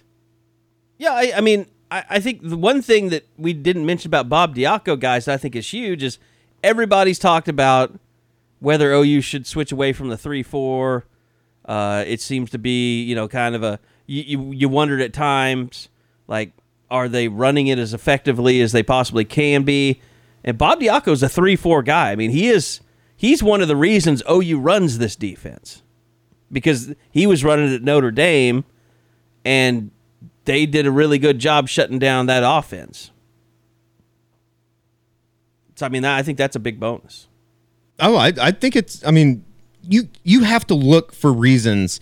yeah, 0.99 1.13
I, 1.13 1.33
I 1.37 1.41
mean, 1.41 1.65
I, 1.89 2.03
I 2.07 2.19
think 2.19 2.47
the 2.47 2.57
one 2.57 2.83
thing 2.83 3.09
that 3.09 3.25
we 3.37 3.53
didn't 3.53 3.87
mention 3.87 4.09
about 4.09 4.29
Bob 4.29 4.55
Diaco, 4.55 4.99
guys, 4.99 5.25
that 5.25 5.33
I 5.33 5.37
think 5.37 5.55
is 5.55 5.73
huge 5.73 6.03
is 6.03 6.19
everybody's 6.63 7.17
talked 7.17 7.47
about 7.47 7.99
whether 8.61 8.93
OU 8.93 9.21
should 9.21 9.45
switch 9.45 9.73
away 9.73 9.91
from 9.91 10.07
the 10.07 10.17
three 10.17 10.43
four. 10.43 11.05
Uh, 11.65 12.03
it 12.07 12.21
seems 12.21 12.49
to 12.51 12.57
be, 12.57 13.03
you 13.03 13.15
know, 13.15 13.27
kind 13.27 13.55
of 13.55 13.63
a 13.63 13.79
you, 14.05 14.23
you 14.23 14.51
you 14.51 14.69
wondered 14.69 15.01
at 15.01 15.11
times 15.11 15.89
like 16.27 16.53
are 16.89 17.09
they 17.09 17.27
running 17.27 17.67
it 17.67 17.79
as 17.79 17.93
effectively 17.93 18.61
as 18.61 18.71
they 18.71 18.83
possibly 18.83 19.25
can 19.25 19.63
be? 19.63 19.99
And 20.43 20.57
Bob 20.57 20.79
Diaco's 20.79 21.23
a 21.23 21.29
three 21.29 21.55
four 21.55 21.83
guy. 21.83 22.11
I 22.11 22.15
mean, 22.15 22.31
he 22.31 22.47
is 22.47 22.79
he's 23.17 23.43
one 23.43 23.61
of 23.61 23.67
the 23.67 23.75
reasons 23.75 24.23
OU 24.29 24.59
runs 24.59 24.99
this 24.99 25.15
defense 25.15 25.81
because 26.51 26.93
he 27.09 27.25
was 27.25 27.43
running 27.43 27.71
it 27.71 27.75
at 27.75 27.83
Notre 27.83 28.11
Dame, 28.11 28.63
and 29.43 29.89
they 30.45 30.65
did 30.65 30.85
a 30.85 30.91
really 30.91 31.17
good 31.17 31.39
job 31.39 31.67
shutting 31.67 31.97
down 31.99 32.27
that 32.27 32.43
offense. 32.45 33.11
So 35.75 35.87
I 35.87 35.89
mean, 35.89 36.05
I 36.05 36.21
think 36.21 36.37
that's 36.37 36.55
a 36.55 36.59
big 36.59 36.79
bonus. 36.79 37.27
Oh, 37.99 38.15
I 38.15 38.33
I 38.39 38.51
think 38.51 38.75
it's. 38.75 39.05
I 39.05 39.11
mean, 39.11 39.43
you 39.87 40.07
you 40.23 40.43
have 40.43 40.65
to 40.67 40.73
look 40.73 41.13
for 41.13 41.31
reasons 41.31 41.99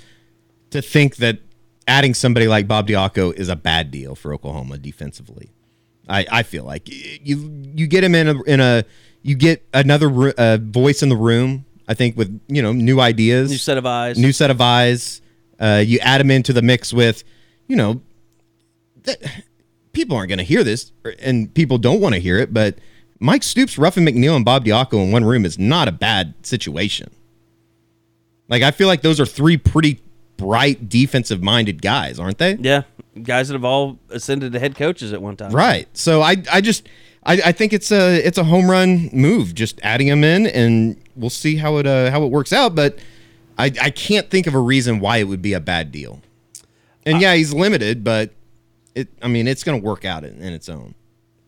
to 0.71 0.81
think 0.81 1.17
that 1.17 1.39
adding 1.87 2.13
somebody 2.13 2.47
like 2.47 2.67
Bob 2.67 2.87
Diaco 2.87 3.33
is 3.33 3.49
a 3.49 3.55
bad 3.55 3.91
deal 3.91 4.15
for 4.15 4.33
Oklahoma 4.33 4.77
defensively. 4.77 5.51
I, 6.07 6.25
I 6.31 6.43
feel 6.43 6.63
like 6.63 6.87
you 6.87 7.51
you 7.75 7.87
get 7.87 8.03
him 8.03 8.15
in 8.15 8.27
a 8.27 8.41
in 8.43 8.59
a 8.59 8.83
you 9.21 9.35
get 9.35 9.65
another 9.73 10.33
uh, 10.37 10.57
voice 10.61 11.03
in 11.03 11.09
the 11.09 11.15
room. 11.15 11.65
I 11.87 11.93
think 11.93 12.15
with 12.17 12.39
you 12.47 12.61
know 12.61 12.71
new 12.71 12.99
ideas, 12.99 13.51
New 13.51 13.57
set 13.57 13.77
of 13.77 13.85
eyes. 13.85 14.17
new 14.17 14.31
set 14.31 14.51
of 14.51 14.61
eyes. 14.61 15.21
Uh, 15.59 15.83
you 15.85 15.99
add 15.99 16.21
him 16.21 16.31
into 16.31 16.53
the 16.53 16.61
mix 16.61 16.93
with, 16.93 17.21
you 17.67 17.75
know, 17.75 17.99
that, 19.03 19.17
people 19.91 20.15
aren't 20.15 20.29
going 20.29 20.37
to 20.37 20.45
hear 20.45 20.63
this, 20.63 20.93
and 21.19 21.53
people 21.53 21.77
don't 21.77 21.99
want 21.99 22.15
to 22.15 22.21
hear 22.21 22.37
it. 22.37 22.53
But 22.53 22.77
Mike 23.19 23.43
Stoops, 23.43 23.77
Ruffin 23.77 24.05
McNeill, 24.05 24.35
and 24.35 24.45
Bob 24.45 24.65
Diaco 24.65 25.03
in 25.03 25.11
one 25.11 25.25
room 25.25 25.45
is 25.45 25.59
not 25.59 25.87
a 25.87 25.91
bad 25.91 26.33
situation. 26.41 27.11
Like 28.47 28.63
I 28.63 28.71
feel 28.71 28.87
like 28.87 29.01
those 29.01 29.19
are 29.19 29.25
three 29.25 29.57
pretty 29.57 30.01
bright 30.37 30.87
defensive-minded 30.89 31.81
guys, 31.81 32.19
aren't 32.19 32.37
they? 32.37 32.55
Yeah, 32.55 32.83
guys 33.21 33.49
that 33.49 33.55
have 33.55 33.65
all 33.65 33.99
ascended 34.09 34.53
to 34.53 34.59
head 34.59 34.75
coaches 34.75 35.13
at 35.13 35.21
one 35.21 35.35
time. 35.35 35.51
Right. 35.51 35.87
So 35.95 36.21
I 36.21 36.37
I 36.51 36.61
just 36.61 36.87
I, 37.23 37.33
I 37.45 37.51
think 37.51 37.73
it's 37.73 37.91
a 37.91 38.25
it's 38.25 38.37
a 38.37 38.43
home 38.45 38.69
run 38.71 39.09
move, 39.11 39.53
just 39.53 39.79
adding 39.83 40.07
him 40.07 40.23
in, 40.23 40.47
and 40.47 40.99
we'll 41.15 41.29
see 41.29 41.57
how 41.57 41.77
it 41.77 41.85
uh, 41.85 42.09
how 42.11 42.23
it 42.23 42.31
works 42.31 42.53
out. 42.53 42.73
But 42.73 42.99
I 43.57 43.65
I 43.81 43.89
can't 43.91 44.29
think 44.29 44.47
of 44.47 44.55
a 44.55 44.59
reason 44.59 44.99
why 44.99 45.17
it 45.17 45.25
would 45.25 45.41
be 45.41 45.53
a 45.53 45.59
bad 45.59 45.91
deal. 45.91 46.21
And 47.05 47.21
yeah, 47.21 47.35
he's 47.35 47.53
limited, 47.53 48.03
but 48.03 48.33
it 48.95 49.09
I 49.21 49.27
mean 49.27 49.47
it's 49.47 49.63
going 49.63 49.79
to 49.79 49.85
work 49.85 50.05
out 50.05 50.23
in, 50.23 50.41
in 50.41 50.53
its 50.53 50.69
own. 50.69 50.95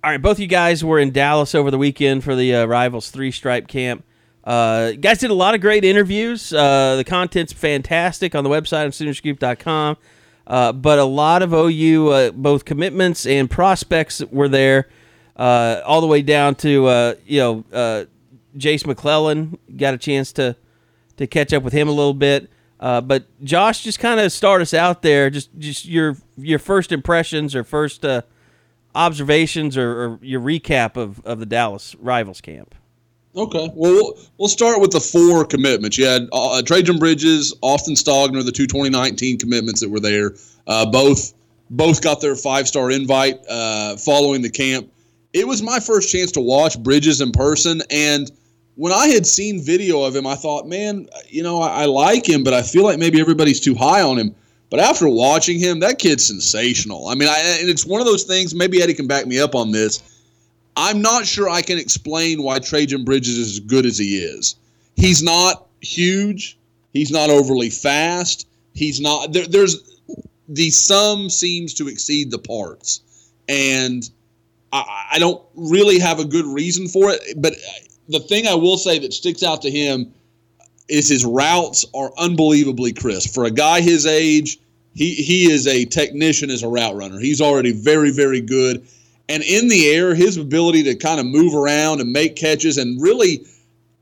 All 0.04 0.10
right, 0.10 0.22
both 0.22 0.40
you 0.40 0.48
guys 0.48 0.84
were 0.84 0.98
in 0.98 1.12
Dallas 1.12 1.54
over 1.54 1.70
the 1.70 1.78
weekend 1.78 2.24
for 2.24 2.36
the 2.36 2.56
uh, 2.56 2.66
Rivals 2.66 3.12
Three 3.12 3.30
Stripe 3.30 3.68
Camp. 3.68 4.04
Uh, 4.44 4.94
guys 4.94 5.20
did 5.20 5.30
a 5.30 5.36
lot 5.36 5.54
of 5.54 5.62
great 5.62 5.86
interviews. 5.86 6.52
Uh, 6.52 6.96
the 6.96 7.04
content's 7.04 7.54
fantastic 7.54 8.34
on 8.34 8.44
the 8.44 8.50
website 8.50 8.86
on 8.86 8.92
Soonerscoop.com. 8.92 9.98
Uh, 10.48 10.72
but 10.72 10.98
a 10.98 11.04
lot 11.04 11.44
of 11.44 11.54
OU, 11.54 12.08
uh, 12.08 12.32
both 12.32 12.66
commitments 12.66 13.28
and 13.28 13.50
prospects 13.50 14.24
were 14.32 14.50
there, 14.50 14.90
uh, 15.36 15.82
all 15.86 16.02
the 16.02 16.08
way 16.08 16.24
down 16.24 16.56
to 16.56 16.88
uh, 16.88 17.14
you 17.28 17.40
know 17.40 18.08
Jace 18.58 18.88
McClellan. 18.88 19.60
Got 19.78 19.94
a 19.94 20.00
chance 20.00 20.32
to 20.34 20.56
to 21.18 21.28
catch 21.28 21.54
up 21.54 21.62
with 21.62 21.74
him 21.74 21.88
a 21.88 21.92
little 21.92 22.16
bit. 22.16 22.50
But 22.80 23.26
Josh, 23.44 23.84
just 23.84 24.00
kind 24.00 24.20
of 24.20 24.32
start 24.32 24.64
us 24.64 24.74
out 24.74 25.04
there. 25.04 25.30
Just 25.30 25.52
just 25.60 25.86
your 25.86 26.18
your 26.38 26.60
first 26.60 26.92
impressions 26.92 27.54
or 27.54 27.64
first 27.64 28.04
observations 28.96 29.78
or, 29.78 29.92
or 30.04 30.20
your 30.22 30.42
recap 30.42 30.98
of, 30.98 31.26
of 31.26 31.40
the 31.40 31.46
Dallas 31.46 31.96
Rivals 32.00 32.42
camp. 32.42 32.76
Okay. 33.36 33.72
Well, 33.74 34.14
we'll- 34.38 34.50
start 34.50 34.82
with 34.82 34.92
the 34.92 35.00
four 35.00 35.46
commitments. 35.46 35.98
You 35.98 36.06
had 36.06 36.28
uh, 36.34 36.62
Trajan 36.64 37.00
Bridges, 37.00 37.54
Austin 37.62 37.96
Stogner, 37.96 38.44
the 38.44 38.52
two 38.52 38.68
2019 38.68 39.38
commitments 39.38 39.80
that 39.80 39.90
were 39.90 40.02
there. 40.02 40.36
Uh, 40.68 40.86
both 40.86 41.34
both 41.70 42.02
got 42.02 42.20
their 42.20 42.36
five 42.36 42.68
star 42.68 42.92
invite 42.92 43.40
uh, 43.50 43.96
following 43.96 44.42
the 44.42 44.50
camp. 44.50 44.92
It 45.34 45.48
was 45.48 45.62
my 45.62 45.80
first 45.80 46.12
chance 46.12 46.32
to 46.34 46.42
watch 46.42 46.78
Bridges 46.78 47.22
in 47.22 47.32
person, 47.32 47.82
and 47.90 48.30
when 48.76 48.92
I 48.92 49.08
had 49.08 49.26
seen 49.26 49.62
video 49.62 50.04
of 50.04 50.16
him, 50.16 50.26
I 50.28 50.36
thought, 50.36 50.68
man, 50.68 51.08
you 51.30 51.44
know, 51.44 51.62
I, 51.62 51.84
I 51.84 51.86
like 51.86 52.28
him, 52.28 52.44
but 52.44 52.54
I 52.54 52.62
feel 52.62 52.84
like 52.84 53.00
maybe 53.00 53.20
everybody's 53.22 53.60
too 53.60 53.76
high 53.76 54.02
on 54.02 54.18
him. 54.18 54.36
But 54.72 54.80
after 54.80 55.08
watching 55.10 55.60
him, 55.60 55.82
that 55.82 56.00
kid's 56.00 56.26
sensational. 56.26 57.10
I 57.10 57.16
mean, 57.16 57.28
I, 57.28 57.58
and 57.60 57.70
it's 57.70 57.86
one 57.86 58.00
of 58.00 58.08
those 58.08 58.24
things. 58.24 58.56
Maybe 58.56 58.82
Eddie 58.82 58.94
can 58.94 59.06
back 59.06 59.28
me 59.28 59.38
up 59.38 59.54
on 59.54 59.72
this. 59.72 60.02
I'm 60.78 61.02
not 61.02 61.28
sure 61.28 61.50
I 61.50 61.62
can 61.62 61.78
explain 61.78 62.42
why 62.42 62.60
Trajan 62.60 63.04
Bridges 63.04 63.38
is 63.38 63.52
as 63.52 63.60
good 63.60 63.86
as 63.86 63.98
he 63.98 64.18
is. 64.20 64.56
He's 64.96 65.22
not 65.22 65.68
huge. 65.82 66.58
He's 66.94 67.12
not 67.12 67.30
overly 67.30 67.70
fast. 67.70 68.48
He's 68.74 69.02
not. 69.02 69.34
There, 69.34 69.46
there's 69.46 70.00
the 70.48 70.70
sum 70.70 71.30
seems 71.30 71.74
to 71.76 71.90
exceed 71.90 72.32
the 72.32 72.40
parts, 72.40 73.02
and 73.50 74.10
I, 74.72 75.08
I 75.14 75.20
don't 75.20 75.42
really 75.54 76.00
have 76.00 76.20
a 76.20 76.26
good 76.26 76.46
reason 76.46 76.88
for 76.88 77.12
it. 77.12 77.22
But 77.38 77.56
the 78.08 78.22
thing 78.22 78.48
I 78.48 78.56
will 78.56 78.78
say 78.78 79.00
that 79.00 79.12
sticks 79.12 79.44
out 79.44 79.62
to 79.64 79.70
him 79.70 80.14
is 80.92 81.08
his 81.08 81.26
routes 81.26 81.86
are 81.94 82.12
unbelievably 82.18 82.94
crisp 82.94 83.34
for 83.34 83.46
a 83.46 83.52
guy 83.52 83.82
his 83.82 84.06
age. 84.06 84.60
He 84.94 85.14
he 85.16 85.52
is 85.52 85.68
a 85.68 85.86
technician 85.86 86.50
as 86.50 86.64
a 86.64 86.68
route 86.68 86.96
runner. 86.96 87.20
He's 87.20 87.42
already 87.42 87.72
very 87.72 88.12
very 88.12 88.42
good. 88.42 88.86
And 89.30 89.44
in 89.44 89.70
the 89.70 89.88
air, 89.90 90.14
his 90.14 90.36
ability 90.36 90.84
to 90.84 90.96
kind 90.96 91.20
of 91.20 91.26
move 91.26 91.56
around 91.56 92.02
and 92.02 92.12
make 92.12 92.36
catches 92.36 92.78
and 92.78 93.02
really 93.02 93.46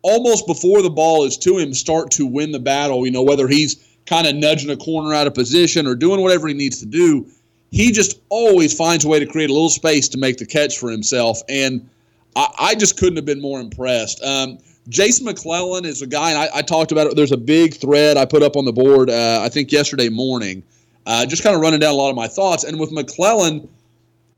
almost 0.02 0.48
before 0.48 0.82
the 0.82 0.90
ball 0.90 1.24
is 1.26 1.38
to 1.38 1.58
him 1.58 1.74
start 1.74 2.10
to 2.12 2.26
win 2.26 2.52
the 2.52 2.60
battle, 2.60 3.06
you 3.06 3.12
know, 3.12 3.22
whether 3.22 3.48
he's 3.48 3.76
kind 4.06 4.26
of 4.26 4.36
nudging 4.36 4.72
a 4.72 4.78
corner 4.78 5.14
out 5.14 5.28
of 5.28 5.36
position 5.36 5.86
or 5.86 5.94
doing 5.94 6.22
whatever 6.22 6.48
he 6.48 6.54
needs 6.54 6.80
to 6.80 6.86
do, 6.86 7.28
he 7.72 7.92
just 7.92 8.20
always 8.30 8.74
finds 8.74 9.06
a 9.06 9.08
way 9.08 9.20
to 9.20 9.26
create 9.26 9.50
a 9.50 9.54
little 9.54 9.70
space 9.70 10.08
to 10.10 10.18
make 10.18 10.38
the 10.38 10.46
catch 10.46 10.80
for 10.80 10.90
himself. 10.90 11.42
And 11.48 11.88
I, 12.36 12.76
just 12.76 12.98
couldn't 12.98 13.18
have 13.18 13.26
been 13.26 13.42
more 13.42 13.60
impressed. 13.60 14.24
Um, 14.24 14.60
Jason 14.90 15.26
McClellan 15.26 15.86
is 15.86 16.02
a 16.02 16.08
guy, 16.08 16.32
and 16.32 16.40
I, 16.40 16.50
I, 16.56 16.62
talked 16.64 16.92
about 16.92 17.08
it. 17.08 17.16
There's 17.16 17.32
a 17.32 17.38
big 17.38 17.76
thread 17.76 18.18
I 18.18 18.26
put 18.26 18.42
up 18.42 18.56
on 18.56 18.66
the 18.66 18.74
board, 18.74 19.10
uh, 19.10 19.40
I 19.42 19.50
think 19.50 19.72
yesterday 19.72 20.10
morning, 20.10 20.64
uh, 21.06 21.26
just 21.28 21.44
kind 21.44 21.56
of 21.56 21.62
running 21.62 21.80
down 21.80 21.94
a 21.94 21.98
lot 21.98 22.10
of 22.10 22.16
my 22.16 22.28
thoughts. 22.28 22.64
And 22.64 22.80
with 22.80 22.92
McClellan, 22.92 23.70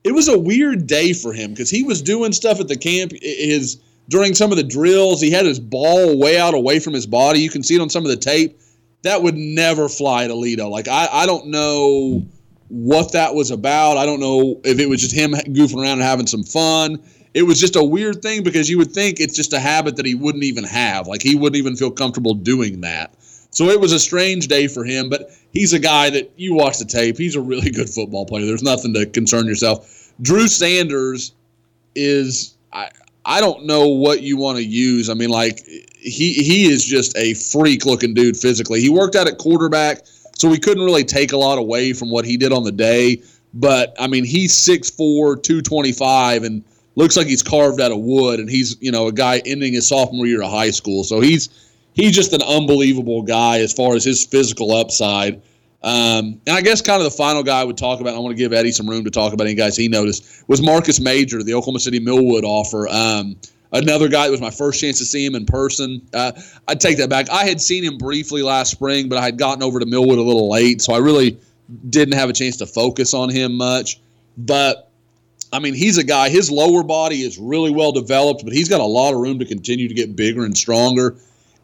it 0.04 0.14
was 0.14 0.28
a 0.28 0.38
weird 0.38 0.88
day 0.88 1.14
for 1.14 1.32
him 1.32 1.52
because 1.52 1.70
he 1.70 1.84
was 1.84 2.02
doing 2.02 2.34
stuff 2.34 2.60
at 2.60 2.68
the 2.68 2.76
camp. 2.76 3.14
His 3.22 3.82
during 4.10 4.34
some 4.36 4.52
of 4.52 4.58
the 4.58 4.64
drills, 4.64 5.22
he 5.22 5.32
had 5.32 5.46
his 5.46 5.60
ball 5.60 6.18
way 6.18 6.38
out 6.38 6.54
away 6.54 6.80
from 6.80 6.94
his 6.94 7.08
body. 7.08 7.40
You 7.40 7.50
can 7.50 7.64
see 7.64 7.76
it 7.76 7.82
on 7.82 7.90
some 7.90 8.04
of 8.04 8.10
the 8.10 8.18
tape. 8.18 8.60
That 9.04 9.24
would 9.24 9.36
never 9.36 9.88
fly 9.88 10.26
at 10.26 10.32
Alito. 10.32 10.70
Like 10.70 10.88
I, 10.88 11.08
I 11.12 11.26
don't 11.26 11.48
know 11.48 12.26
what 12.68 13.14
that 13.14 13.36
was 13.36 13.52
about. 13.52 13.98
I 13.98 14.06
don't 14.06 14.20
know 14.20 14.60
if 14.64 14.80
it 14.80 14.90
was 14.90 15.02
just 15.02 15.14
him 15.14 15.32
goofing 15.32 15.82
around 15.82 15.94
and 15.94 16.02
having 16.02 16.28
some 16.28 16.44
fun. 16.44 17.02
It 17.34 17.44
was 17.44 17.60
just 17.60 17.76
a 17.76 17.84
weird 17.84 18.22
thing 18.22 18.44
because 18.44 18.70
you 18.70 18.78
would 18.78 18.92
think 18.92 19.20
it's 19.20 19.36
just 19.36 19.54
a 19.54 19.60
habit 19.60 19.96
that 19.96 20.06
he 20.06 20.16
wouldn't 20.16 20.44
even 20.44 20.66
have. 20.66 21.08
Like 21.08 21.22
he 21.22 21.36
wouldn't 21.36 21.58
even 21.58 21.76
feel 21.76 21.92
comfortable 21.92 22.34
doing 22.34 22.82
that. 22.82 23.14
So 23.52 23.70
it 23.70 23.80
was 23.80 23.92
a 23.92 24.00
strange 24.00 24.48
day 24.48 24.68
for 24.68 24.84
him, 24.84 25.10
but 25.10 25.30
he's 25.52 25.74
a 25.74 25.80
guy 25.80 26.10
that 26.10 26.32
you 26.38 26.54
watch 26.54 26.80
the 26.80 26.86
tape. 26.86 27.18
He's 27.18 27.36
a 27.36 27.42
really 27.42 27.70
good 27.70 27.90
football 27.90 28.26
player. 28.26 28.46
There's 28.46 28.64
nothing 28.64 28.94
to 28.94 29.06
concern 29.06 29.46
yourself. 29.46 30.12
Drew 30.22 30.48
Sanders 30.48 31.34
is 31.96 32.56
I 32.74 32.90
I 33.26 33.40
don't 33.40 33.66
know 33.66 33.88
what 33.88 34.24
you 34.24 34.38
want 34.38 34.58
to 34.58 34.64
use. 34.64 35.10
I 35.10 35.14
mean, 35.14 35.30
like 35.30 35.66
he 35.66 36.34
he 36.34 36.66
is 36.66 36.84
just 36.84 37.16
a 37.18 37.34
freak 37.36 37.86
looking 37.86 38.14
dude 38.14 38.38
physically. 38.38 38.82
He 38.82 38.90
worked 38.90 39.16
out 39.16 39.28
at 39.28 39.38
quarterback, 39.38 40.06
so 40.36 40.50
we 40.50 40.58
couldn't 40.58 40.84
really 40.84 41.04
take 41.04 41.34
a 41.34 41.38
lot 41.38 41.58
away 41.58 41.94
from 41.94 42.10
what 42.10 42.26
he 42.26 42.38
did 42.38 42.52
on 42.52 42.64
the 42.64 42.72
day. 42.72 43.22
But 43.54 43.94
I 44.00 44.08
mean, 44.08 44.24
he's 44.24 44.54
6'4", 44.54 45.44
225, 45.44 46.44
and 46.44 46.64
looks 46.96 47.16
like 47.18 47.28
he's 47.28 47.44
carved 47.44 47.80
out 47.82 47.92
of 47.92 48.00
wood. 48.00 48.40
And 48.40 48.50
he's 48.50 48.78
you 48.82 48.92
know 48.92 49.08
a 49.08 49.12
guy 49.12 49.42
ending 49.46 49.74
his 49.74 49.88
sophomore 49.88 50.26
year 50.26 50.42
of 50.42 50.52
high 50.52 50.72
school, 50.72 51.04
so 51.04 51.20
he's 51.20 51.50
he's 51.94 52.12
just 52.12 52.34
an 52.34 52.42
unbelievable 52.42 53.22
guy 53.22 53.60
as 53.60 53.74
far 53.74 53.96
as 53.96 54.04
his 54.04 54.26
physical 54.26 54.72
upside. 54.72 55.42
Um, 55.84 56.40
and 56.46 56.56
I 56.56 56.62
guess 56.62 56.82
kind 56.82 57.02
of 57.02 57.06
the 57.06 57.18
final 57.18 57.42
guy 57.42 57.62
I 57.62 57.64
would 57.64 57.78
talk 57.78 58.02
about, 58.02 58.14
I 58.14 58.20
want 58.20 58.38
to 58.38 58.38
give 58.38 58.54
Eddie 58.54 58.72
some 58.72 58.88
room 58.88 59.04
to 59.04 59.10
talk 59.10 59.34
about 59.34 59.48
any 59.48 59.56
guys 59.56 59.76
he 59.76 59.88
noticed, 59.88 60.44
was 60.48 60.62
Marcus 60.62 61.00
Major, 61.00 61.42
the 61.42 61.56
Oklahoma 61.56 61.80
City 61.80 62.00
Millwood 62.00 62.44
offer. 62.44 62.88
Um, 62.88 63.36
another 63.72 64.08
guy 64.08 64.26
that 64.26 64.32
was 64.32 64.42
my 64.42 64.52
first 64.52 64.80
chance 64.80 65.00
to 65.00 65.06
see 65.06 65.26
him 65.26 65.34
in 65.34 65.46
person. 65.46 66.08
Uh, 66.14 66.34
I'd 66.68 66.80
take 66.80 66.98
that 66.98 67.10
back. 67.10 67.32
I 67.32 67.46
had 67.46 67.60
seen 67.60 67.84
him 67.84 67.98
briefly 67.98 68.44
last 68.44 68.72
spring, 68.72 69.10
but 69.10 69.18
I 69.18 69.24
had 69.24 69.40
gotten 69.40 69.64
over 69.64 69.80
to 69.80 69.86
Millwood 69.88 70.20
a 70.20 70.22
little 70.22 70.52
late, 70.52 70.82
so 70.82 70.94
I 70.94 71.00
really 71.00 71.40
didn't 71.90 72.14
have 72.14 72.30
a 72.30 72.34
chance 72.34 72.58
to 72.58 72.68
focus 72.68 73.16
on 73.16 73.30
him 73.30 73.58
much. 73.58 74.00
But 74.38 74.91
I 75.54 75.60
mean, 75.60 75.74
he's 75.74 75.98
a 75.98 76.04
guy, 76.04 76.30
his 76.30 76.50
lower 76.50 76.84
body 76.84 77.22
is 77.22 77.38
really 77.38 77.72
well 77.72 77.92
developed, 77.92 78.44
but 78.44 78.54
he's 78.54 78.70
got 78.70 78.80
a 78.80 78.86
lot 78.86 79.14
of 79.14 79.20
room 79.20 79.40
to 79.40 79.46
continue 79.46 79.88
to 79.88 79.94
get 79.94 80.16
bigger 80.16 80.46
and 80.46 80.58
stronger. 80.58 81.18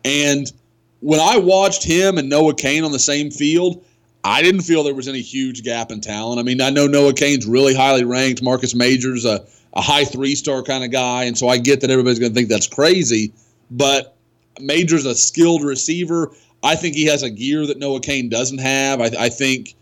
And 0.04 0.52
when 1.00 1.20
I 1.20 1.38
watched 1.38 1.84
him 1.84 2.18
and 2.18 2.30
Noah 2.30 2.56
Cain 2.56 2.84
on 2.84 2.92
the 2.92 3.00
same 3.00 3.32
field, 3.32 3.84
I 4.24 4.42
didn't 4.42 4.62
feel 4.62 4.84
there 4.84 4.94
was 4.94 5.08
any 5.08 5.22
huge 5.22 5.64
gap 5.64 5.90
in 5.92 6.02
talent. 6.02 6.40
I 6.40 6.44
mean, 6.44 6.60
I 6.60 6.70
know 6.70 6.86
Noah 6.86 7.14
Cain's 7.14 7.46
really 7.46 7.74
highly 7.74 8.04
ranked. 8.04 8.44
Marcus 8.44 8.76
Major's 8.76 9.24
a, 9.24 9.46
a 9.74 9.82
high 9.82 10.04
three 10.04 10.36
star 10.36 10.64
kind 10.64 10.84
of 10.84 10.92
guy. 10.92 11.24
And 11.24 11.38
so 11.38 11.48
I 11.48 11.58
get 11.58 11.80
that 11.82 11.90
everybody's 11.90 12.20
going 12.20 12.34
to 12.34 12.36
think 12.36 12.50
that's 12.50 12.68
crazy. 12.68 13.32
But 13.72 14.18
Major's 14.60 15.06
a 15.06 15.16
skilled 15.16 15.64
receiver. 15.64 16.34
I 16.64 16.76
think 16.76 16.96
he 16.96 17.06
has 17.06 17.24
a 17.24 17.30
gear 17.30 17.66
that 17.68 17.78
Noah 17.78 18.02
Cain 18.02 18.28
doesn't 18.28 18.58
have. 18.58 19.00
I, 19.00 19.12
I 19.18 19.30
think 19.30 19.76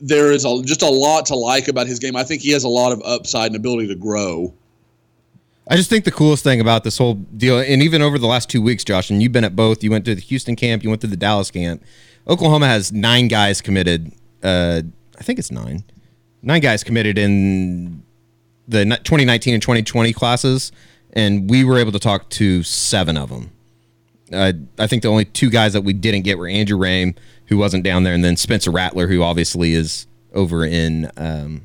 there 0.00 0.32
is 0.32 0.44
a, 0.44 0.62
just 0.62 0.82
a 0.82 0.88
lot 0.88 1.26
to 1.26 1.36
like 1.36 1.68
about 1.68 1.86
his 1.86 1.98
game. 1.98 2.16
I 2.16 2.24
think 2.24 2.42
he 2.42 2.52
has 2.52 2.64
a 2.64 2.68
lot 2.68 2.92
of 2.92 3.02
upside 3.02 3.48
and 3.48 3.56
ability 3.56 3.88
to 3.88 3.94
grow. 3.94 4.52
I 5.68 5.76
just 5.76 5.90
think 5.90 6.04
the 6.04 6.12
coolest 6.12 6.44
thing 6.44 6.60
about 6.60 6.84
this 6.84 6.98
whole 6.98 7.14
deal, 7.14 7.58
and 7.58 7.82
even 7.82 8.00
over 8.00 8.18
the 8.18 8.26
last 8.26 8.48
two 8.48 8.62
weeks, 8.62 8.84
Josh, 8.84 9.10
and 9.10 9.20
you've 9.20 9.32
been 9.32 9.44
at 9.44 9.56
both. 9.56 9.82
You 9.82 9.90
went 9.90 10.04
to 10.04 10.14
the 10.14 10.20
Houston 10.20 10.54
camp, 10.54 10.84
you 10.84 10.90
went 10.90 11.00
to 11.00 11.08
the 11.08 11.16
Dallas 11.16 11.50
camp. 11.50 11.82
Oklahoma 12.28 12.66
has 12.66 12.92
nine 12.92 13.26
guys 13.26 13.60
committed. 13.60 14.12
Uh, 14.42 14.82
I 15.18 15.22
think 15.22 15.38
it's 15.38 15.50
nine. 15.50 15.82
Nine 16.42 16.60
guys 16.60 16.84
committed 16.84 17.18
in 17.18 18.04
the 18.68 18.84
2019 18.84 19.54
and 19.54 19.62
2020 19.62 20.12
classes, 20.12 20.70
and 21.14 21.50
we 21.50 21.64
were 21.64 21.78
able 21.78 21.92
to 21.92 21.98
talk 21.98 22.28
to 22.30 22.62
seven 22.62 23.16
of 23.16 23.30
them. 23.30 23.50
Uh, 24.32 24.52
I 24.78 24.86
think 24.86 25.02
the 25.02 25.08
only 25.08 25.24
two 25.24 25.50
guys 25.50 25.72
that 25.74 25.82
we 25.82 25.92
didn't 25.92 26.22
get 26.22 26.38
were 26.38 26.48
Andrew 26.48 26.78
Raym, 26.78 27.16
who 27.46 27.58
wasn't 27.58 27.84
down 27.84 28.02
there, 28.02 28.14
and 28.14 28.24
then 28.24 28.36
Spencer 28.36 28.70
Rattler, 28.70 29.06
who 29.06 29.22
obviously 29.22 29.72
is 29.72 30.06
over 30.34 30.64
in 30.64 31.10
um, 31.16 31.62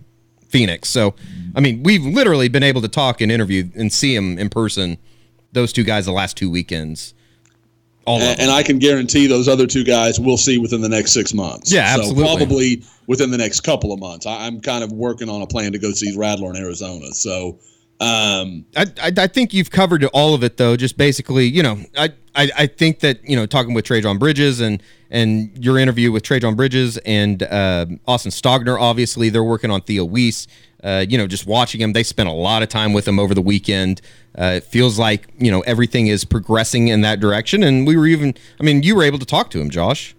Phoenix. 0.48 0.90
So, 0.90 1.16
I 1.56 1.60
mean, 1.60 1.84
we've 1.84 2.04
literally 2.04 2.50
been 2.50 2.64
able 2.64 2.82
to 2.82 2.88
talk 2.88 3.22
and 3.22 3.32
interview 3.32 3.70
and 3.76 3.92
see 3.92 4.16
him 4.16 4.38
in 4.38 4.50
person. 4.50 4.98
Those 5.54 5.74
two 5.74 5.84
guys 5.84 6.06
the 6.06 6.12
last 6.12 6.38
two 6.38 6.50
weekends. 6.50 7.14
All 8.06 8.20
and, 8.20 8.40
and, 8.40 8.50
I 8.52 8.64
can 8.64 8.80
guarantee 8.80 9.28
those 9.28 9.48
other 9.48 9.68
two 9.68 9.84
guys 9.84 10.20
we'll 10.20 10.38
see 10.38 10.58
within 10.58 10.82
the 10.82 10.90
next 10.90 11.12
six 11.12 11.36
months. 11.36 11.72
Yeah, 11.72 11.82
absolutely. 11.82 12.24
So 12.24 12.36
probably 12.36 12.84
within 13.06 13.30
the 13.30 13.38
next 13.38 13.62
couple 13.62 13.94
of 13.94 14.00
months. 14.00 14.26
I, 14.26 14.48
am 14.48 14.60
kind 14.60 14.84
of 14.84 14.92
working 14.92 15.30
on 15.30 15.44
a 15.44 15.48
plan 15.48 15.72
to 15.74 15.78
go 15.78 15.92
see 15.92 16.16
Rattler 16.18 16.50
in 16.50 16.56
Arizona. 16.56 17.14
So 17.14 17.60
um, 18.02 18.66
I, 18.76 18.88
I, 19.00 19.12
I 19.16 19.28
think 19.28 19.54
you've 19.54 19.70
covered 19.70 20.04
all 20.06 20.34
of 20.34 20.44
it 20.44 20.58
though. 20.58 20.76
Just 20.76 20.98
basically, 20.98 21.46
you 21.46 21.62
know, 21.62 21.78
I, 21.96 22.10
I, 22.34 22.50
I 22.58 22.68
think 22.68 23.02
that 23.02 23.24
you 23.24 23.36
know 23.36 23.46
talking 23.46 23.76
with 23.76 23.86
Trajan 23.86 24.18
Bridges 24.18 24.60
and 24.60 24.82
and 25.12 25.56
your 25.64 25.78
interview 25.78 26.12
with 26.12 26.24
Trajan 26.24 26.56
Bridges 26.56 26.98
and 27.06 27.44
uh, 27.44 27.86
Austin 28.08 28.32
Stogner. 28.32 28.80
Obviously, 28.82 29.30
they're 29.30 29.44
working 29.44 29.70
on 29.70 29.82
Theo 29.82 30.04
Wease. 30.04 30.48
Uh, 30.84 31.06
you 31.08 31.16
know, 31.16 31.28
just 31.28 31.46
watching 31.46 31.80
him, 31.80 31.94
they 31.94 32.02
spent 32.02 32.28
a 32.28 32.32
lot 32.32 32.64
of 32.64 32.70
time 32.70 32.92
with 32.92 33.08
him 33.08 33.20
over 33.20 33.36
the 33.36 33.42
weekend. 33.42 34.02
Uh, 34.36 34.54
it 34.56 34.64
feels 34.64 34.98
like 34.98 35.28
you 35.38 35.52
know 35.52 35.62
everything 35.62 36.08
is 36.08 36.26
progressing 36.26 36.88
in 36.88 37.02
that 37.02 37.20
direction, 37.20 37.62
and 37.62 37.86
we 37.86 37.96
were 37.96 38.08
even. 38.08 38.34
I 38.60 38.64
mean, 38.64 38.82
you 38.82 38.96
were 38.96 39.04
able 39.04 39.20
to 39.20 39.28
talk 39.28 39.52
to 39.52 39.62
him, 39.62 39.70
Josh. 39.70 40.16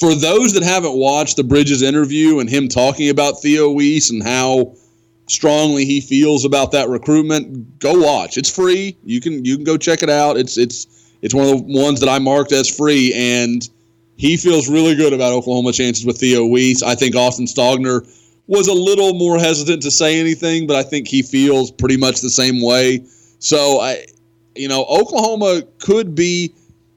For 0.00 0.14
those 0.14 0.54
that 0.54 0.62
haven't 0.62 0.96
watched 0.96 1.36
the 1.36 1.44
Bridges 1.44 1.82
interview 1.82 2.38
and 2.38 2.48
him 2.48 2.68
talking 2.68 3.10
about 3.10 3.42
Theo 3.42 3.70
Wease 3.70 4.08
and 4.08 4.22
how 4.22 4.74
strongly 5.26 5.84
he 5.84 6.00
feels 6.00 6.44
about 6.44 6.72
that 6.72 6.88
recruitment, 6.88 7.78
go 7.78 7.98
watch. 7.98 8.36
It's 8.36 8.54
free. 8.54 8.96
You 9.04 9.20
can 9.20 9.44
you 9.44 9.56
can 9.56 9.64
go 9.64 9.76
check 9.76 10.02
it 10.02 10.10
out. 10.10 10.36
It's 10.36 10.56
it's 10.56 10.86
it's 11.22 11.34
one 11.34 11.48
of 11.48 11.66
the 11.66 11.78
ones 11.78 12.00
that 12.00 12.08
I 12.08 12.18
marked 12.18 12.52
as 12.52 12.74
free, 12.74 13.12
and 13.14 13.68
he 14.16 14.36
feels 14.36 14.68
really 14.68 14.94
good 14.94 15.12
about 15.12 15.32
Oklahoma 15.32 15.72
chances 15.72 16.04
with 16.06 16.18
Theo 16.18 16.46
Wease. 16.46 16.82
I 16.82 16.94
think 16.94 17.14
Austin 17.16 17.46
Stogner 17.46 18.06
was 18.46 18.68
a 18.68 18.72
little 18.72 19.14
more 19.14 19.38
hesitant 19.38 19.82
to 19.82 19.90
say 19.90 20.20
anything, 20.20 20.66
but 20.66 20.76
I 20.76 20.82
think 20.82 21.08
he 21.08 21.22
feels 21.22 21.70
pretty 21.70 21.96
much 21.96 22.20
the 22.20 22.30
same 22.30 22.62
way. 22.62 23.04
So 23.38 23.80
I, 23.80 24.06
you 24.54 24.68
know, 24.68 24.84
Oklahoma 24.84 25.62
could 25.78 26.14
be, 26.14 26.54